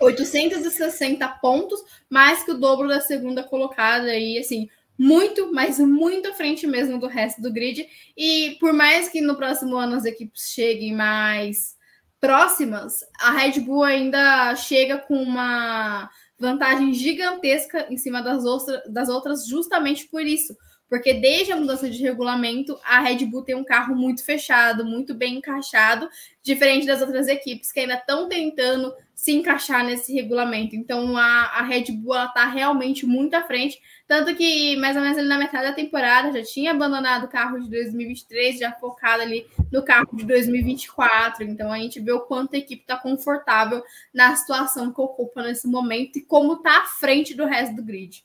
860 0.00 1.26
pontos, 1.40 1.82
mais 2.08 2.42
que 2.42 2.52
o 2.52 2.58
dobro 2.58 2.88
da 2.88 3.00
segunda 3.00 3.42
colocada, 3.42 4.14
e 4.14 4.38
assim, 4.38 4.68
muito, 4.98 5.52
mas 5.52 5.78
muito 5.78 6.28
à 6.28 6.34
frente 6.34 6.66
mesmo 6.66 6.98
do 6.98 7.06
resto 7.06 7.40
do 7.40 7.52
grid. 7.52 7.86
E 8.16 8.56
por 8.58 8.72
mais 8.72 9.08
que 9.08 9.20
no 9.20 9.36
próximo 9.36 9.76
ano 9.76 9.94
as 9.94 10.04
equipes 10.04 10.50
cheguem 10.50 10.94
mais 10.94 11.76
próximas, 12.20 13.04
a 13.20 13.30
Red 13.30 13.60
Bull 13.60 13.84
ainda 13.84 14.56
chega 14.56 14.98
com 14.98 15.22
uma 15.22 16.10
vantagem 16.36 16.92
gigantesca 16.92 17.86
em 17.90 17.96
cima 17.96 18.20
das, 18.20 18.44
outras, 18.44 18.82
das 18.92 19.08
outras, 19.08 19.46
justamente 19.46 20.06
por 20.08 20.22
isso. 20.22 20.56
Porque 20.88 21.12
desde 21.14 21.52
a 21.52 21.56
mudança 21.56 21.88
de 21.88 22.02
regulamento, 22.02 22.78
a 22.82 23.00
Red 23.00 23.26
Bull 23.26 23.44
tem 23.44 23.54
um 23.54 23.64
carro 23.64 23.94
muito 23.94 24.24
fechado, 24.24 24.84
muito 24.84 25.14
bem 25.14 25.36
encaixado, 25.36 26.08
diferente 26.42 26.86
das 26.86 27.02
outras 27.02 27.28
equipes 27.28 27.70
que 27.70 27.80
ainda 27.80 27.94
estão 27.94 28.28
tentando 28.28 28.92
se 29.18 29.32
encaixar 29.32 29.84
nesse 29.84 30.14
regulamento. 30.14 30.76
Então 30.76 31.16
a, 31.16 31.46
a 31.46 31.62
Red 31.62 31.90
Bull 31.90 32.16
está 32.22 32.46
realmente 32.46 33.04
muito 33.04 33.34
à 33.34 33.42
frente. 33.42 33.82
Tanto 34.06 34.32
que, 34.36 34.76
mais 34.76 34.94
ou 34.94 35.02
menos 35.02 35.18
ali 35.18 35.26
na 35.26 35.36
metade 35.36 35.66
da 35.66 35.72
temporada, 35.72 36.30
já 36.30 36.44
tinha 36.44 36.70
abandonado 36.70 37.24
o 37.24 37.28
carro 37.28 37.58
de 37.58 37.68
2023, 37.68 38.60
já 38.60 38.70
focado 38.70 39.22
ali 39.22 39.44
no 39.72 39.82
carro 39.82 40.08
de 40.14 40.24
2024. 40.24 41.42
Então, 41.42 41.72
a 41.72 41.78
gente 41.78 41.98
vê 41.98 42.12
o 42.12 42.20
quanto 42.20 42.54
a 42.54 42.58
equipe 42.58 42.82
está 42.82 42.96
confortável 42.96 43.82
na 44.14 44.36
situação 44.36 44.92
que 44.92 45.00
ocupa 45.00 45.42
nesse 45.42 45.66
momento 45.66 46.20
e 46.20 46.22
como 46.22 46.52
está 46.52 46.82
à 46.82 46.86
frente 46.86 47.34
do 47.34 47.44
resto 47.44 47.74
do 47.74 47.82
grid. 47.82 48.24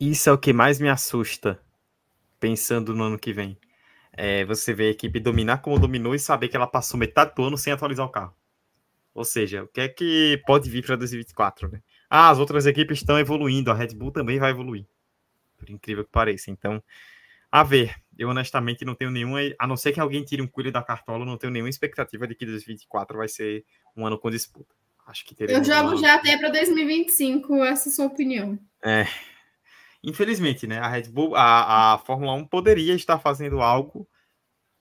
Isso 0.00 0.30
é 0.30 0.32
o 0.32 0.38
que 0.38 0.54
mais 0.54 0.80
me 0.80 0.88
assusta, 0.88 1.60
pensando 2.40 2.94
no 2.94 3.04
ano 3.04 3.18
que 3.18 3.34
vem. 3.34 3.54
É 4.14 4.46
você 4.46 4.72
ver 4.72 4.86
a 4.86 4.92
equipe 4.92 5.20
dominar 5.20 5.58
como 5.58 5.78
dominou 5.78 6.14
e 6.14 6.18
saber 6.18 6.48
que 6.48 6.56
ela 6.56 6.66
passou 6.66 6.98
metade 6.98 7.34
do 7.34 7.44
ano 7.44 7.58
sem 7.58 7.70
atualizar 7.70 8.06
o 8.06 8.10
carro. 8.10 8.34
Ou 9.14 9.24
seja, 9.24 9.62
o 9.62 9.68
que 9.68 9.80
é 9.80 9.88
que 9.88 10.42
pode 10.46 10.70
vir 10.70 10.84
para 10.84 10.96
2024, 10.96 11.70
né? 11.70 11.82
Ah, 12.08 12.30
as 12.30 12.38
outras 12.38 12.66
equipes 12.66 12.98
estão 12.98 13.18
evoluindo, 13.18 13.70
a 13.70 13.74
Red 13.74 13.94
Bull 13.94 14.10
também 14.10 14.38
vai 14.38 14.50
evoluir. 14.50 14.86
Por 15.56 15.68
incrível 15.70 16.04
que 16.04 16.10
pareça. 16.10 16.50
Então, 16.50 16.82
a 17.50 17.62
ver. 17.62 17.94
Eu 18.18 18.28
honestamente 18.28 18.84
não 18.84 18.94
tenho 18.94 19.10
nenhuma, 19.10 19.38
a 19.58 19.66
não 19.66 19.76
ser 19.76 19.92
que 19.92 20.00
alguém 20.00 20.22
tire 20.22 20.42
um 20.42 20.46
coelho 20.46 20.70
da 20.70 20.82
cartola, 20.82 21.24
não 21.24 21.38
tenho 21.38 21.52
nenhuma 21.52 21.70
expectativa 21.70 22.26
de 22.26 22.34
que 22.34 22.44
2024 22.44 23.16
vai 23.16 23.26
ser 23.26 23.64
um 23.96 24.06
ano 24.06 24.18
com 24.18 24.30
disputa. 24.30 24.74
Acho 25.06 25.24
que 25.24 25.34
teria 25.34 25.56
Eu 25.56 25.64
jogo 25.64 25.96
já 25.96 26.14
até 26.14 26.36
para 26.38 26.50
2025, 26.50 27.64
essa 27.64 27.88
é 27.88 27.92
a 27.92 27.94
sua 27.94 28.06
opinião. 28.06 28.58
É. 28.84 29.06
Infelizmente, 30.04 30.66
né? 30.66 30.78
A 30.78 30.88
Red 30.88 31.04
Bull, 31.04 31.34
a, 31.34 31.94
a 31.94 31.98
Fórmula 31.98 32.34
1 32.34 32.46
poderia 32.46 32.94
estar 32.94 33.18
fazendo 33.18 33.60
algo, 33.60 34.08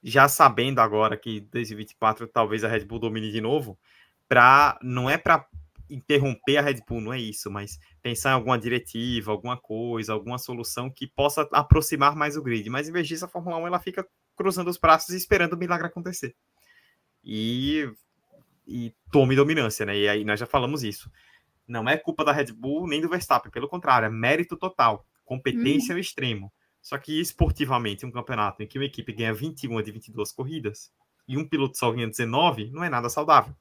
já 0.03 0.27
sabendo 0.27 0.79
agora 0.79 1.15
que 1.17 1.41
2024 1.41 2.27
talvez 2.27 2.63
a 2.63 2.67
Red 2.67 2.85
Bull 2.85 2.99
domine 2.99 3.31
de 3.31 3.39
novo, 3.39 3.79
para 4.31 4.79
não 4.81 5.09
é 5.09 5.17
para 5.17 5.45
interromper 5.89 6.55
a 6.55 6.61
Red 6.61 6.77
Bull, 6.87 7.01
não 7.01 7.11
é 7.11 7.19
isso, 7.19 7.51
mas 7.51 7.77
pensar 8.01 8.29
em 8.29 8.33
alguma 8.35 8.57
diretiva, 8.57 9.29
alguma 9.29 9.57
coisa, 9.57 10.13
alguma 10.13 10.37
solução 10.37 10.89
que 10.89 11.05
possa 11.05 11.41
aproximar 11.51 12.15
mais 12.15 12.37
o 12.37 12.41
grid. 12.41 12.69
Mas 12.69 12.87
em 12.87 12.93
vez 12.93 13.09
disso, 13.09 13.25
a 13.25 13.27
Fórmula 13.27 13.57
1 13.57 13.67
ela 13.67 13.79
fica 13.79 14.07
cruzando 14.37 14.69
os 14.69 14.77
braços 14.77 15.09
e 15.09 15.17
esperando 15.17 15.51
o 15.51 15.57
milagre 15.57 15.85
acontecer. 15.85 16.33
E, 17.21 17.91
e 18.65 18.95
tome 19.11 19.35
dominância, 19.35 19.85
né? 19.85 19.97
E 19.97 20.07
aí 20.07 20.23
nós 20.23 20.39
já 20.39 20.45
falamos 20.45 20.81
isso. 20.81 21.11
Não 21.67 21.89
é 21.89 21.97
culpa 21.97 22.23
da 22.23 22.31
Red 22.31 22.53
Bull 22.53 22.87
nem 22.87 23.01
do 23.01 23.09
Verstappen, 23.09 23.51
pelo 23.51 23.67
contrário, 23.67 24.05
é 24.05 24.09
mérito 24.09 24.55
total, 24.55 25.05
competência 25.25 25.91
hum. 25.91 25.97
ao 25.97 25.99
extremo. 25.99 26.53
Só 26.81 26.97
que 26.97 27.19
esportivamente, 27.19 28.05
um 28.05 28.11
campeonato 28.11 28.63
em 28.63 28.67
que 28.67 28.79
uma 28.79 28.85
equipe 28.85 29.11
ganha 29.11 29.33
21 29.33 29.81
de 29.81 29.91
22 29.91 30.31
corridas 30.31 30.89
e 31.27 31.37
um 31.37 31.45
piloto 31.45 31.77
só 31.77 31.91
ganha 31.91 32.07
19, 32.07 32.71
não 32.71 32.81
é 32.81 32.89
nada 32.89 33.09
saudável 33.09 33.53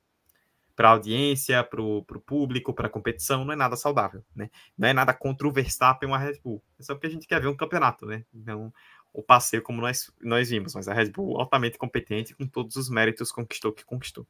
para 0.81 0.89
a 0.89 0.93
audiência, 0.93 1.63
para 1.63 1.83
o 1.83 2.03
público, 2.25 2.73
para 2.73 2.87
a 2.87 2.91
competição, 2.91 3.45
não 3.45 3.53
é 3.53 3.57
nada 3.57 3.77
saudável, 3.77 4.25
né? 4.35 4.49
Não 4.79 4.89
é 4.89 4.95
nada 4.95 5.13
contra 5.13 5.47
o 5.47 5.53
Verstappen 5.53 6.09
ou 6.09 6.15
a 6.15 6.19
Red 6.19 6.41
Bull. 6.43 6.63
É 6.79 6.83
só 6.83 6.95
porque 6.95 7.07
a 7.07 7.11
gente 7.11 7.27
quer 7.27 7.39
ver 7.39 7.49
um 7.49 7.55
campeonato, 7.55 8.07
né? 8.07 8.25
Então, 8.33 8.73
o 9.13 9.23
passeio 9.23 9.63
como 9.63 9.83
nós, 9.83 10.11
nós 10.23 10.49
vimos, 10.49 10.75
mas 10.75 10.89
a 10.89 10.95
Red 10.95 11.11
Bull 11.11 11.39
altamente 11.39 11.77
competente, 11.77 12.35
com 12.35 12.47
todos 12.47 12.77
os 12.77 12.89
méritos 12.89 13.31
conquistou 13.31 13.75
que 13.75 13.85
conquistou. 13.85 14.27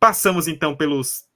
Passamos 0.00 0.48
então 0.48 0.74
pelos 0.74 1.28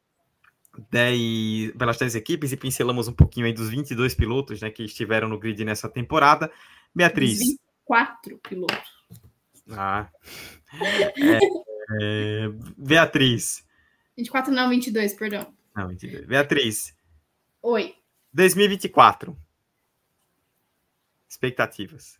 10, 0.91 1.77
pelas 1.77 1.97
10 1.97 2.16
equipes 2.16 2.51
e 2.51 2.57
pincelamos 2.57 3.07
um 3.07 3.12
pouquinho 3.12 3.47
aí 3.47 3.53
dos 3.53 3.71
22 3.71 4.12
pilotos 4.12 4.61
né, 4.61 4.73
que 4.73 4.83
estiveram 4.83 5.29
no 5.29 5.39
grid 5.39 5.65
nessa 5.65 5.89
temporada. 5.89 6.51
Beatriz. 6.93 7.39
24 7.39 8.39
pilotos. 8.39 8.93
Ah. 9.71 10.09
É, 11.16 11.39
é, 12.03 12.49
Beatriz, 12.77 13.65
24 14.16 14.53
não, 14.53 14.69
22, 14.69 15.15
perdão. 15.15 15.53
Não, 15.74 15.89
22. 15.89 16.27
Beatriz. 16.27 16.95
Oi. 17.62 17.95
2024. 18.32 19.36
Expectativas. 21.28 22.19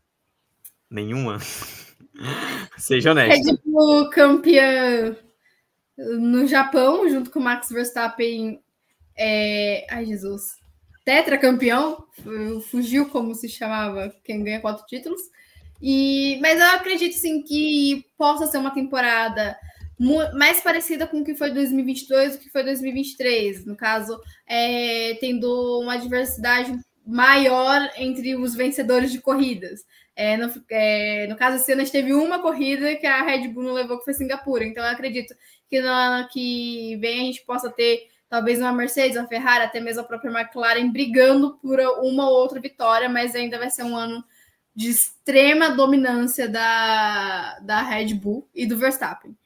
Nenhuma. 0.91 1.39
Seja 2.77 3.13
honesto. 3.13 3.47
Red 3.47 3.59
Bull 3.65 4.11
campeã 4.11 5.17
no 5.97 6.47
Japão, 6.47 7.09
junto 7.09 7.31
com 7.31 7.39
o 7.39 7.43
Max 7.43 7.69
Verstappen. 7.69 8.61
É... 9.17 9.87
Ai, 9.89 10.07
Jesus. 10.07 10.57
Tetracampeão. 11.05 12.07
Fugiu 12.71 13.09
como 13.09 13.35
se 13.35 13.49
chamava 13.49 14.15
quem 14.25 14.43
ganha 14.43 14.61
quatro 14.61 14.85
títulos. 14.87 15.21
E... 15.81 16.39
Mas 16.41 16.59
eu 16.59 16.67
acredito, 16.67 17.15
sim, 17.15 17.43
que 17.43 18.05
possa 18.19 18.47
ser 18.47 18.59
uma 18.59 18.73
temporada 18.73 19.57
mais 20.35 20.61
parecida 20.61 21.07
com 21.07 21.21
o 21.21 21.25
que 21.25 21.35
foi 21.35 21.51
2022 21.51 22.37
do 22.37 22.39
que 22.39 22.51
foi 22.51 22.65
2023. 22.65 23.65
No 23.65 23.77
caso, 23.77 24.21
é, 24.47 25.15
tendo 25.21 25.81
uma 25.81 25.97
diversidade 25.97 26.79
maior 27.07 27.91
entre 27.97 28.35
os 28.35 28.55
vencedores 28.55 29.13
de 29.13 29.21
corridas. 29.21 29.85
É, 30.17 30.37
no, 30.37 30.53
é, 30.71 31.27
no 31.29 31.37
caso, 31.37 31.57
esse 31.57 31.73
ano 31.73 31.83
a 31.83 31.85
gente 31.85 31.93
teve 31.93 32.15
uma 32.15 32.41
corrida 32.41 32.95
que 32.97 33.07
a 33.07 33.23
Red 33.23 33.49
Bull 33.49 33.65
não 33.65 33.73
levou, 33.73 33.99
que 33.99 34.05
foi 34.05 34.15
Singapura. 34.15 34.65
Então, 34.65 34.83
eu 34.83 34.91
acredito 34.91 35.35
que 35.69 35.81
no 35.81 35.89
ano 35.89 36.29
que 36.29 36.97
vem 36.97 37.21
a 37.21 37.25
gente 37.25 37.45
possa 37.45 37.71
ter 37.71 38.09
talvez 38.29 38.59
uma 38.59 38.73
Mercedes, 38.73 39.17
uma 39.17 39.29
Ferrari, 39.29 39.65
até 39.65 39.81
mesmo 39.81 40.01
a 40.01 40.05
própria 40.05 40.31
McLaren 40.31 40.91
brigando 40.91 41.57
por 41.59 41.79
uma 42.03 42.29
ou 42.29 42.37
outra 42.37 42.61
vitória, 42.61 43.09
mas 43.09 43.35
ainda 43.35 43.59
vai 43.59 43.71
ser 43.71 43.85
um 43.85 43.97
ano 43.97 44.25
de 44.75 44.91
extrema 44.91 45.71
dominância 45.71 46.49
da, 46.49 47.59
da 47.61 47.83
Red 47.83 48.15
Bull 48.15 48.49
e 48.55 48.67
do 48.67 48.77
Verstappen. 48.77 49.37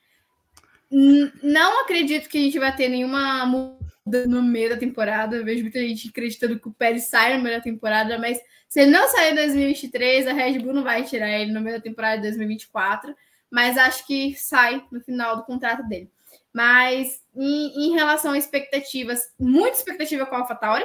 Não 0.90 1.82
acredito 1.82 2.28
que 2.28 2.38
a 2.38 2.40
gente 2.40 2.58
vai 2.58 2.74
ter 2.74 2.88
nenhuma 2.88 3.44
muda 3.46 4.26
no 4.26 4.42
meio 4.42 4.70
da 4.70 4.76
temporada. 4.76 5.36
Eu 5.36 5.44
vejo 5.44 5.62
muita 5.62 5.80
gente 5.80 6.08
acreditando 6.08 6.58
que 6.58 6.68
o 6.68 6.72
Pérez 6.72 7.08
sai 7.08 7.36
no 7.36 7.42
meio 7.42 7.56
da 7.56 7.62
temporada, 7.62 8.18
mas 8.18 8.38
se 8.68 8.80
ele 8.80 8.90
não 8.90 9.08
sair 9.08 9.32
em 9.32 9.36
2023, 9.36 10.26
a 10.26 10.32
Red 10.32 10.58
Bull 10.58 10.74
não 10.74 10.82
vai 10.82 11.02
tirar 11.04 11.30
ele 11.30 11.52
no 11.52 11.60
meio 11.60 11.76
da 11.76 11.82
temporada 11.82 12.16
de 12.16 12.22
2024. 12.22 13.14
Mas 13.50 13.78
acho 13.78 14.06
que 14.06 14.34
sai 14.36 14.84
no 14.92 15.00
final 15.00 15.36
do 15.36 15.44
contrato 15.44 15.86
dele. 15.88 16.10
Mas 16.52 17.22
em, 17.34 17.86
em 17.86 17.92
relação 17.92 18.32
a 18.32 18.38
expectativas, 18.38 19.22
muita 19.38 19.76
expectativa 19.76 20.26
com 20.26 20.34
a 20.34 20.38
AlphaTauri, 20.40 20.84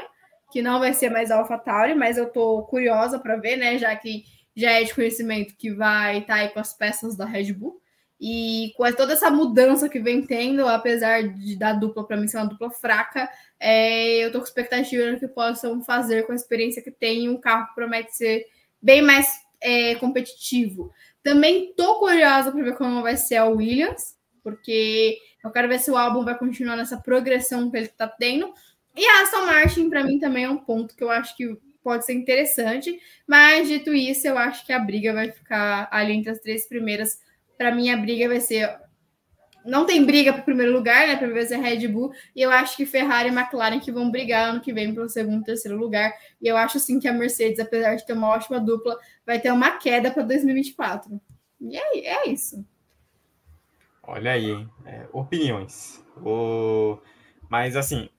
que 0.51 0.61
não 0.61 0.80
vai 0.80 0.93
ser 0.93 1.09
mais 1.09 1.31
a 1.31 1.38
AlphaTauri, 1.38 1.95
mas 1.95 2.17
eu 2.17 2.30
tô 2.30 2.63
curiosa 2.63 3.19
para 3.19 3.35
ver, 3.35 3.57
né? 3.57 3.77
Já 3.77 3.95
que 3.95 4.23
já 4.55 4.71
é 4.71 4.84
de 4.84 4.93
conhecimento 4.93 5.55
que 5.57 5.71
vai 5.71 6.19
estar 6.19 6.35
tá 6.35 6.39
aí 6.41 6.49
com 6.49 6.59
as 6.59 6.73
peças 6.73 7.15
da 7.15 7.25
Red 7.25 7.53
Bull. 7.53 7.81
E 8.26 8.72
com 8.78 8.90
toda 8.94 9.12
essa 9.12 9.30
mudança 9.30 9.90
que 9.90 10.00
vem 10.00 10.26
tendo, 10.26 10.66
apesar 10.66 11.24
de 11.24 11.58
da 11.58 11.74
dupla 11.74 12.08
para 12.08 12.16
mim 12.16 12.26
ser 12.26 12.38
uma 12.38 12.48
dupla 12.48 12.72
fraca, 12.72 13.30
é, 13.60 14.24
eu 14.24 14.32
tô 14.32 14.40
com 14.40 14.45
expectativa 14.45 15.12
no 15.12 15.20
que 15.20 15.28
possam 15.28 15.84
fazer 15.84 16.26
com 16.26 16.32
a 16.32 16.36
experiência 16.36 16.82
que 16.82 16.90
tem. 16.90 17.28
Um 17.28 17.38
carro 17.38 17.68
que 17.68 17.76
promete 17.76 18.16
ser 18.16 18.45
bem 18.82 19.02
mais 19.02 19.28
é, 19.60 19.95
competitivo. 19.95 20.90
Também 21.22 21.74
tô 21.76 22.00
curiosa 22.00 22.50
para 22.50 22.64
ver 22.64 22.78
como 22.78 23.02
vai 23.02 23.18
ser 23.18 23.36
a 23.36 23.45
Williams, 23.45 24.16
porque 24.41 25.18
eu 25.44 25.52
quero 25.52 25.68
ver 25.68 25.80
se 25.80 25.91
o 25.91 25.98
álbum 25.98 26.24
vai 26.24 26.38
continuar 26.38 26.78
nessa 26.78 26.95
progressão 26.95 27.70
que 27.70 27.76
ele 27.76 27.88
está 27.88 28.08
tendo. 28.08 28.54
E 28.95 29.06
a 29.06 29.22
Aston 29.24 29.45
Martin, 29.45 29.90
para 29.90 30.02
mim, 30.06 30.18
também 30.18 30.45
é 30.45 30.50
um 30.50 30.60
ponto 30.60 30.95
que 30.95 31.04
eu 31.04 31.12
acho 31.12 31.36
que 31.36 31.58
pode 31.84 32.06
ser 32.06 32.14
interessante. 32.14 32.98
Mas, 33.28 33.68
dito 33.68 33.94
isso, 33.94 34.26
eu 34.26 34.38
acho 34.38 34.66
que 34.66 34.72
a 34.72 34.80
briga 34.80 35.12
vai 35.12 35.30
ficar 35.30 35.90
ali 35.91 36.14
entre 36.14 36.32
as 36.32 36.40
três 36.40 36.70
primeiras 36.70 37.22
para 37.57 37.73
mim, 37.73 37.89
a 37.89 37.97
briga 37.97 38.27
vai 38.27 38.39
ser. 38.39 38.69
Não 39.65 39.85
tem 39.85 40.05
briga 40.05 40.34
para 40.34 40.41
o 40.41 40.45
primeiro 40.45 40.73
lugar, 40.73 41.07
né? 41.07 41.15
Para 41.15 41.27
ver 41.27 41.45
se 41.45 41.53
é 41.53 41.57
Red 41.57 41.88
Bull. 41.88 42.11
E 42.35 42.41
eu 42.41 42.51
acho 42.51 42.75
que 42.75 42.85
Ferrari 42.85 43.30
e 43.30 43.31
McLaren 43.31 43.80
que 43.80 43.91
vão 43.91 44.11
brigar 44.11 44.49
ano 44.49 44.59
que 44.61 44.73
vem 44.73 44.93
pelo 44.93 45.07
segundo 45.07 45.41
e 45.41 45.45
terceiro 45.45 45.77
lugar. 45.77 46.13
E 46.41 46.47
eu 46.47 46.57
acho 46.57 46.80
sim 46.80 46.99
que 46.99 47.07
a 47.07 47.13
Mercedes, 47.13 47.59
apesar 47.59 47.95
de 47.95 48.05
ter 48.05 48.13
uma 48.13 48.27
ótima 48.27 48.59
dupla, 48.59 48.97
vai 49.25 49.39
ter 49.39 49.51
uma 49.51 49.71
queda 49.77 50.11
para 50.11 50.23
2024. 50.23 51.21
E 51.61 51.77
é, 51.77 52.07
é 52.07 52.30
isso. 52.30 52.65
Olha 54.05 54.34
aí, 54.34 54.51
hein? 54.51 54.69
É, 54.85 55.07
opiniões. 55.13 56.03
O... 56.17 56.99
Mas 57.49 57.77
assim, 57.77 58.09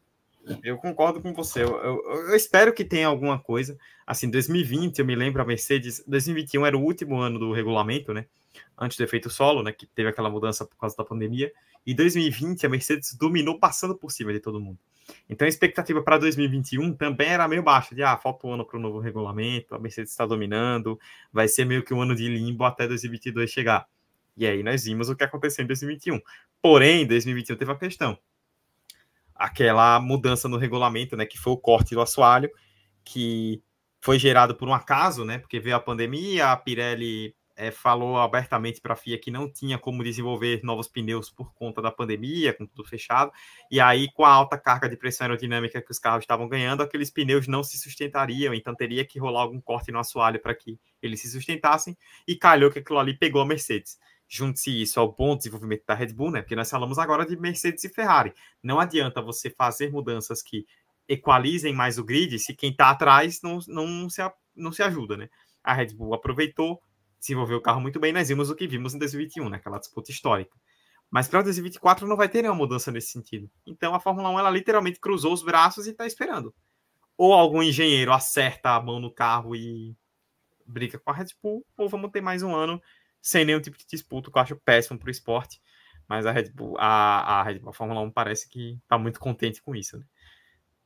eu 0.62 0.78
concordo 0.78 1.20
com 1.20 1.32
você. 1.32 1.62
Eu, 1.62 1.76
eu, 1.76 2.28
eu, 2.28 2.36
espero 2.36 2.72
que 2.72 2.84
tenha 2.84 3.06
alguma 3.06 3.38
coisa. 3.38 3.76
Assim, 4.06 4.30
2020, 4.30 4.98
eu 4.98 5.04
me 5.04 5.14
lembro, 5.14 5.42
a 5.42 5.44
Mercedes. 5.44 6.02
2021 6.06 6.66
era 6.66 6.76
o 6.76 6.82
último 6.82 7.18
ano 7.18 7.38
do 7.38 7.52
regulamento, 7.52 8.12
né? 8.12 8.26
Antes 8.78 8.96
do 8.96 9.04
efeito 9.04 9.30
solo, 9.30 9.62
né, 9.62 9.72
que 9.72 9.86
teve 9.86 10.08
aquela 10.08 10.30
mudança 10.30 10.64
por 10.64 10.76
causa 10.76 10.96
da 10.96 11.04
pandemia. 11.04 11.52
E 11.86 11.94
2020 11.94 12.64
a 12.66 12.68
Mercedes 12.68 13.14
dominou 13.14 13.58
passando 13.58 13.94
por 13.94 14.10
cima 14.10 14.32
de 14.32 14.40
todo 14.40 14.60
mundo. 14.60 14.78
Então 15.28 15.46
a 15.46 15.48
expectativa 15.48 16.02
para 16.02 16.18
2021 16.18 16.94
também 16.94 17.28
era 17.28 17.46
meio 17.46 17.62
baixa, 17.62 17.94
de 17.94 18.02
ah, 18.02 18.16
falta 18.16 18.46
um 18.46 18.54
ano 18.54 18.64
para 18.64 18.78
o 18.78 18.80
novo 18.80 18.98
regulamento, 18.98 19.74
a 19.74 19.78
Mercedes 19.78 20.10
está 20.10 20.24
dominando, 20.24 20.98
vai 21.32 21.46
ser 21.46 21.64
meio 21.64 21.82
que 21.82 21.92
um 21.92 22.00
ano 22.00 22.14
de 22.14 22.26
limbo 22.28 22.64
até 22.64 22.86
2022 22.86 23.50
chegar. 23.50 23.86
E 24.36 24.46
aí 24.46 24.62
nós 24.62 24.84
vimos 24.84 25.08
o 25.08 25.16
que 25.16 25.24
aconteceu 25.24 25.62
em 25.62 25.66
2021. 25.66 26.20
Porém, 26.60 27.06
2021 27.06 27.56
teve 27.56 27.70
a 27.70 27.76
questão. 27.76 28.18
Aquela 29.34 30.00
mudança 30.00 30.48
no 30.48 30.56
regulamento, 30.56 31.16
né, 31.16 31.26
que 31.26 31.38
foi 31.38 31.52
o 31.52 31.58
corte 31.58 31.94
do 31.94 32.00
assoalho, 32.00 32.50
que 33.04 33.62
foi 34.00 34.18
gerado 34.18 34.54
por 34.54 34.68
um 34.68 34.74
acaso, 34.74 35.24
né, 35.24 35.38
porque 35.38 35.60
veio 35.60 35.76
a 35.76 35.80
pandemia, 35.80 36.52
a 36.52 36.56
Pirelli 36.56 37.34
é, 37.56 37.70
falou 37.70 38.18
abertamente 38.18 38.80
para 38.80 38.94
a 38.94 38.96
FIA 38.96 39.18
que 39.18 39.30
não 39.30 39.50
tinha 39.50 39.78
como 39.78 40.02
desenvolver 40.02 40.60
novos 40.62 40.88
pneus 40.88 41.30
por 41.30 41.52
conta 41.54 41.80
da 41.80 41.90
pandemia, 41.90 42.52
com 42.52 42.66
tudo 42.66 42.88
fechado, 42.88 43.32
e 43.70 43.80
aí 43.80 44.10
com 44.12 44.24
a 44.24 44.30
alta 44.30 44.58
carga 44.58 44.88
de 44.88 44.96
pressão 44.96 45.26
aerodinâmica 45.26 45.80
que 45.80 45.90
os 45.90 45.98
carros 45.98 46.24
estavam 46.24 46.48
ganhando, 46.48 46.82
aqueles 46.82 47.10
pneus 47.10 47.46
não 47.46 47.62
se 47.62 47.78
sustentariam, 47.78 48.52
então 48.54 48.74
teria 48.74 49.04
que 49.04 49.18
rolar 49.18 49.42
algum 49.42 49.60
corte 49.60 49.92
no 49.92 49.98
assoalho 49.98 50.40
para 50.40 50.54
que 50.54 50.78
eles 51.02 51.20
se 51.20 51.30
sustentassem, 51.30 51.96
e 52.26 52.36
calhou 52.36 52.70
que 52.70 52.78
aquilo 52.78 52.98
ali 52.98 53.16
pegou 53.16 53.40
a 53.40 53.46
Mercedes. 53.46 53.98
Junte-se 54.26 54.82
isso 54.82 54.98
ao 54.98 55.12
bom 55.12 55.36
desenvolvimento 55.36 55.84
da 55.86 55.94
Red 55.94 56.12
Bull, 56.12 56.30
né? 56.30 56.40
Porque 56.40 56.56
nós 56.56 56.70
falamos 56.70 56.98
agora 56.98 57.26
de 57.26 57.36
Mercedes 57.36 57.84
e 57.84 57.88
Ferrari. 57.88 58.32
Não 58.62 58.80
adianta 58.80 59.20
você 59.20 59.50
fazer 59.50 59.90
mudanças 59.92 60.42
que 60.42 60.66
equalizem 61.06 61.74
mais 61.74 61.98
o 61.98 62.04
grid 62.04 62.38
se 62.38 62.54
quem 62.54 62.70
está 62.70 62.90
atrás 62.90 63.42
não, 63.42 63.58
não, 63.68 64.08
se, 64.08 64.22
não 64.56 64.72
se 64.72 64.82
ajuda, 64.82 65.16
né? 65.16 65.28
A 65.62 65.74
Red 65.74 65.94
Bull 65.94 66.14
aproveitou, 66.14 66.82
desenvolveu 67.24 67.56
o 67.56 67.60
carro 67.60 67.80
muito 67.80 67.98
bem, 67.98 68.12
nós 68.12 68.28
vimos 68.28 68.50
o 68.50 68.54
que 68.54 68.66
vimos 68.66 68.94
em 68.94 68.98
2021, 68.98 69.48
né? 69.48 69.56
aquela 69.56 69.78
disputa 69.78 70.10
histórica. 70.10 70.56
Mas 71.10 71.26
para 71.26 71.42
2024 71.42 72.06
não 72.06 72.16
vai 72.16 72.28
ter 72.28 72.42
nenhuma 72.42 72.58
mudança 72.58 72.90
nesse 72.90 73.12
sentido. 73.12 73.50
Então 73.66 73.94
a 73.94 74.00
Fórmula 74.00 74.30
1 74.30 74.38
ela 74.38 74.50
literalmente 74.50 75.00
cruzou 75.00 75.32
os 75.32 75.42
braços 75.42 75.86
e 75.86 75.90
está 75.90 76.06
esperando. 76.06 76.54
Ou 77.16 77.32
algum 77.32 77.62
engenheiro 77.62 78.12
acerta 78.12 78.70
a 78.70 78.82
mão 78.82 79.00
no 79.00 79.10
carro 79.10 79.54
e 79.54 79.96
briga 80.66 80.98
com 80.98 81.10
a 81.10 81.14
Red 81.14 81.28
Bull, 81.42 81.64
ou 81.76 81.88
vamos 81.88 82.10
ter 82.10 82.20
mais 82.20 82.42
um 82.42 82.54
ano 82.54 82.82
sem 83.22 83.44
nenhum 83.44 83.60
tipo 83.60 83.78
de 83.78 83.86
disputa, 83.86 84.30
que 84.30 84.36
eu 84.36 84.42
acho 84.42 84.56
péssimo 84.56 84.98
para 84.98 85.08
o 85.08 85.10
esporte. 85.10 85.60
Mas 86.06 86.26
a 86.26 86.32
Red 86.32 86.50
Bull, 86.50 86.76
a, 86.78 87.40
a, 87.40 87.42
Red 87.42 87.60
Bull, 87.60 87.70
a 87.70 87.72
Fórmula 87.72 88.00
1 88.02 88.10
parece 88.10 88.48
que 88.48 88.78
tá 88.86 88.98
muito 88.98 89.18
contente 89.18 89.62
com 89.62 89.74
isso, 89.74 89.96
né? 89.96 90.04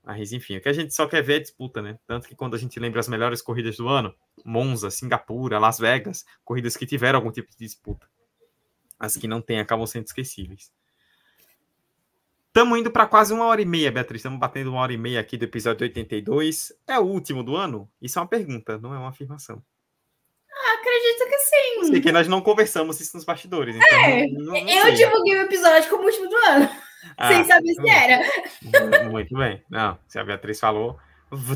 Mas 0.03 0.33
enfim, 0.33 0.57
o 0.57 0.61
que 0.61 0.69
a 0.69 0.73
gente 0.73 0.95
só 0.95 1.07
quer 1.07 1.23
ver 1.23 1.35
é 1.35 1.41
disputa, 1.41 1.83
né? 1.83 1.99
Tanto 2.07 2.27
que 2.27 2.35
quando 2.35 2.55
a 2.55 2.59
gente 2.59 2.79
lembra 2.81 3.01
as 3.01 3.09
melhores 3.09 3.43
corridas 3.43 3.77
do 3.77 3.89
ano, 3.89 4.15
Monza, 4.45 4.91
Singapura, 4.91 5.59
Las 5.59 5.79
Vegas, 5.79 6.25
corridas 6.45 6.77
que 6.77 6.87
tiveram 6.87 7.19
algum 7.19 7.31
tipo 7.31 7.51
de 7.51 7.59
disputa. 7.59 8.09
As 8.99 9.17
que 9.17 9.29
não 9.29 9.41
tem 9.41 9.61
acabam 9.61 9.87
sendo 9.87 10.07
esquecíveis. 10.07 10.73
Estamos 12.49 12.79
indo 12.79 12.91
para 12.91 13.07
quase 13.07 13.33
uma 13.33 13.45
hora 13.45 13.61
e 13.61 13.67
meia, 13.67 13.93
Beatriz. 13.93 14.21
Estamos 14.21 14.41
batendo 14.41 14.71
uma 14.71 14.81
hora 14.81 14.93
e 14.93 14.97
meia 14.97 15.21
aqui 15.21 15.37
do 15.37 15.45
episódio 15.45 15.85
82. 15.85 16.73
É 16.87 16.99
o 16.99 17.05
último 17.05 17.45
do 17.45 17.55
ano? 17.55 17.89
Isso 18.01 18.19
é 18.19 18.23
uma 18.23 18.29
pergunta, 18.29 18.79
não 18.79 18.95
é 18.95 18.99
uma 18.99 19.11
afirmação. 19.11 19.63
Ah, 20.51 20.73
acredito 20.73 21.29
que 21.29 21.39
sim. 21.39 21.85
Sei 21.93 22.01
que 22.01 22.11
nós 22.11 22.27
não 22.27 22.41
conversamos 22.41 23.01
isso 23.01 23.17
nos 23.17 23.25
bastidores. 23.25 23.77
Então 23.77 23.99
é, 24.01 24.27
não, 24.27 24.45
não 24.45 24.57
eu 24.57 24.93
divulguei 24.93 25.37
o 25.37 25.43
episódio 25.43 25.89
como 25.89 26.05
último 26.05 26.29
do 26.29 26.37
ano. 26.37 26.69
Ah, 27.17 27.29
sem 27.29 27.45
saber 27.45 27.75
se 27.75 27.89
era. 27.89 29.09
Muito 29.11 29.35
bem. 29.37 29.63
Não, 29.71 29.99
se 30.07 30.19
a 30.19 30.25
Beatriz 30.25 30.61
falou. 30.61 30.99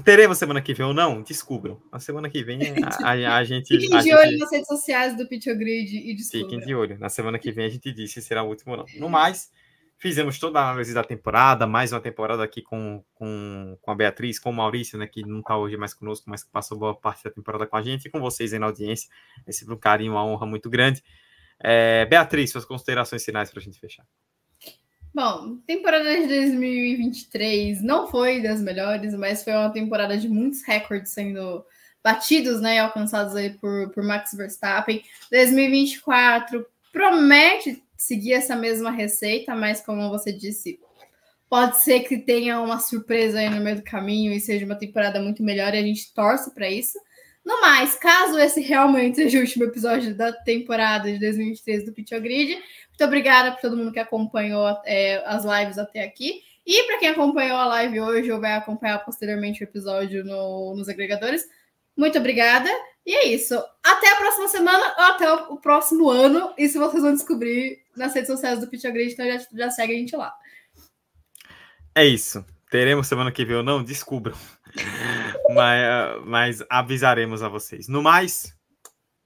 Teremos 0.05 0.37
semana 0.37 0.61
que 0.61 0.75
vem 0.75 0.85
ou 0.85 0.93
não? 0.93 1.23
Descubram. 1.23 1.81
Na 1.91 1.99
semana 1.99 2.29
que 2.29 2.43
vem 2.45 2.61
a, 3.03 3.09
a, 3.09 3.37
a 3.37 3.45
gente. 3.45 3.69
Fiquem 3.69 3.89
de 3.89 4.05
gente... 4.05 4.15
olho 4.15 4.39
nas 4.39 4.53
redes 4.53 4.67
sociais 4.67 5.17
do 5.17 5.27
Pitch 5.27 5.47
Grid 5.47 5.97
e 5.97 6.15
descubram. 6.15 6.51
Fiquem 6.51 6.67
de 6.67 6.75
olho. 6.75 6.99
Na 6.99 7.09
semana 7.09 7.39
que 7.39 7.51
vem 7.51 7.65
a 7.65 7.69
gente 7.71 7.91
diz 7.91 8.13
se 8.13 8.21
será 8.21 8.43
o 8.43 8.49
último 8.49 8.73
ou 8.73 8.79
não. 8.79 8.87
No 8.99 9.09
mais. 9.09 9.51
Fizemos 10.03 10.37
toda 10.37 10.59
a 10.59 10.71
análise 10.71 10.93
da 10.93 11.05
temporada, 11.05 11.65
mais 11.65 11.93
uma 11.93 12.01
temporada 12.01 12.43
aqui 12.43 12.61
com, 12.61 13.05
com, 13.15 13.79
com 13.81 13.91
a 13.93 13.95
Beatriz, 13.95 14.37
com 14.37 14.51
o 14.51 14.53
Maurício, 14.53 14.99
né, 14.99 15.07
que 15.07 15.25
não 15.25 15.39
está 15.39 15.57
hoje 15.57 15.77
mais 15.77 15.95
conosco, 15.95 16.29
mas 16.29 16.43
que 16.43 16.51
passou 16.51 16.77
boa 16.77 16.93
parte 16.93 17.23
da 17.23 17.31
temporada 17.31 17.69
com 17.69 17.77
a 17.77 17.83
gente 17.83 18.07
e 18.07 18.11
com 18.11 18.19
vocês 18.19 18.53
aí 18.53 18.59
na 18.59 18.67
audiência. 18.67 19.09
É 19.47 19.53
sempre 19.53 19.75
um 19.75 19.79
carinho, 19.79 20.15
uma 20.15 20.25
honra 20.25 20.45
muito 20.45 20.69
grande. 20.69 21.05
É, 21.63 22.05
Beatriz, 22.07 22.51
suas 22.51 22.65
considerações 22.65 23.25
finais 23.25 23.49
para 23.49 23.61
a 23.61 23.63
gente 23.63 23.79
fechar. 23.79 24.05
Bom, 25.15 25.59
temporada 25.67 26.21
de 26.21 26.27
2023 26.27 27.83
não 27.83 28.07
foi 28.07 28.41
das 28.41 28.63
melhores, 28.63 29.15
mas 29.15 29.45
foi 29.45 29.53
uma 29.53 29.71
temporada 29.71 30.17
de 30.17 30.27
muitos 30.27 30.63
recordes 30.63 31.13
sendo 31.13 31.65
batidos, 32.03 32.63
né, 32.63 32.81
alcançados 32.81 33.37
aí 33.37 33.51
por, 33.51 33.91
por 33.91 34.03
Max 34.03 34.33
Verstappen. 34.33 35.05
2024 35.31 36.67
promete 36.91 37.83
seguir 37.97 38.33
essa 38.33 38.57
mesma 38.57 38.91
receita, 38.91 39.55
mas 39.55 39.81
como 39.81 40.09
você 40.09 40.33
disse, 40.33 40.81
pode 41.49 41.77
ser 41.83 42.01
que 42.01 42.17
tenha 42.17 42.59
uma 42.61 42.81
surpresa 42.81 43.39
aí 43.39 43.51
no 43.51 43.61
meio 43.61 43.77
do 43.77 43.83
caminho 43.83 44.33
e 44.33 44.41
seja 44.41 44.65
uma 44.65 44.75
temporada 44.75 45.21
muito 45.21 45.43
melhor 45.43 45.75
e 45.75 45.79
a 45.79 45.83
gente 45.83 46.13
torce 46.15 46.55
para 46.55 46.71
isso. 46.71 46.99
No 47.45 47.61
mais, 47.61 47.97
caso 47.97 48.39
esse 48.39 48.61
realmente 48.61 49.17
seja 49.17 49.39
o 49.39 49.41
último 49.41 49.65
episódio 49.65 50.15
da 50.15 50.33
temporada 50.33 51.13
de 51.13 51.19
2023 51.19 51.85
do 51.85 51.93
Pitch 51.93 52.11
Grid, 52.13 52.53
muito 52.53 53.05
obrigada 53.05 53.53
por 53.53 53.61
todo 53.61 53.77
mundo 53.77 53.93
que 53.93 53.99
acompanhou 53.99 54.65
é, 54.85 55.23
as 55.27 55.45
lives 55.45 55.79
até 55.79 56.05
aqui. 56.05 56.41
E 56.65 56.85
para 56.85 56.99
quem 56.99 57.09
acompanhou 57.09 57.57
a 57.57 57.67
live 57.67 58.01
hoje 58.01 58.31
ou 58.31 58.41
vai 58.41 58.53
acompanhar 58.53 59.05
posteriormente 59.05 59.63
o 59.63 59.65
episódio 59.65 60.25
no, 60.25 60.77
nos 60.77 60.89
agregadores, 60.89 61.45
muito 61.97 62.17
obrigada. 62.17 62.71
E 63.05 63.15
é 63.15 63.27
isso. 63.27 63.61
Até 63.83 64.13
a 64.13 64.17
próxima 64.17 64.47
semana 64.47 64.95
ou 64.97 65.05
até 65.05 65.33
o 65.33 65.57
próximo 65.57 66.09
ano. 66.09 66.55
Isso 66.57 66.79
vocês 66.79 67.03
vão 67.03 67.13
descobrir 67.13 67.83
nas 67.97 68.15
redes 68.15 68.29
sociais 68.29 68.61
do 68.61 68.69
Pitch 68.69 68.85
Grid, 68.85 69.13
então 69.13 69.27
já, 69.27 69.47
já 69.53 69.71
segue 69.71 69.95
a 69.95 69.97
gente 69.97 70.15
lá. 70.15 70.33
É 71.95 72.05
isso. 72.05 72.45
Teremos 72.71 73.09
semana 73.09 73.33
que 73.33 73.45
vem 73.45 73.57
ou 73.57 73.63
não? 73.63 73.83
Descubram. 73.83 74.37
mas, 75.53 76.25
mas 76.25 76.65
avisaremos 76.69 77.43
a 77.43 77.49
vocês. 77.49 77.89
No 77.89 78.03
mais, 78.03 78.57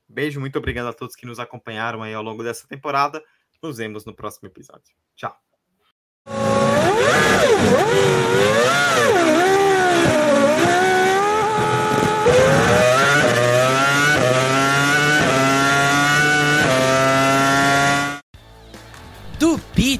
beijo, 0.08 0.40
muito 0.40 0.58
obrigado 0.58 0.88
a 0.88 0.92
todos 0.92 1.16
que 1.16 1.26
nos 1.26 1.38
acompanharam 1.38 2.02
aí 2.02 2.14
ao 2.14 2.22
longo 2.22 2.42
dessa 2.42 2.66
temporada. 2.66 3.22
Nos 3.62 3.78
vemos 3.78 4.04
no 4.04 4.14
próximo 4.14 4.48
episódio. 4.48 4.94
Tchau. 5.14 5.36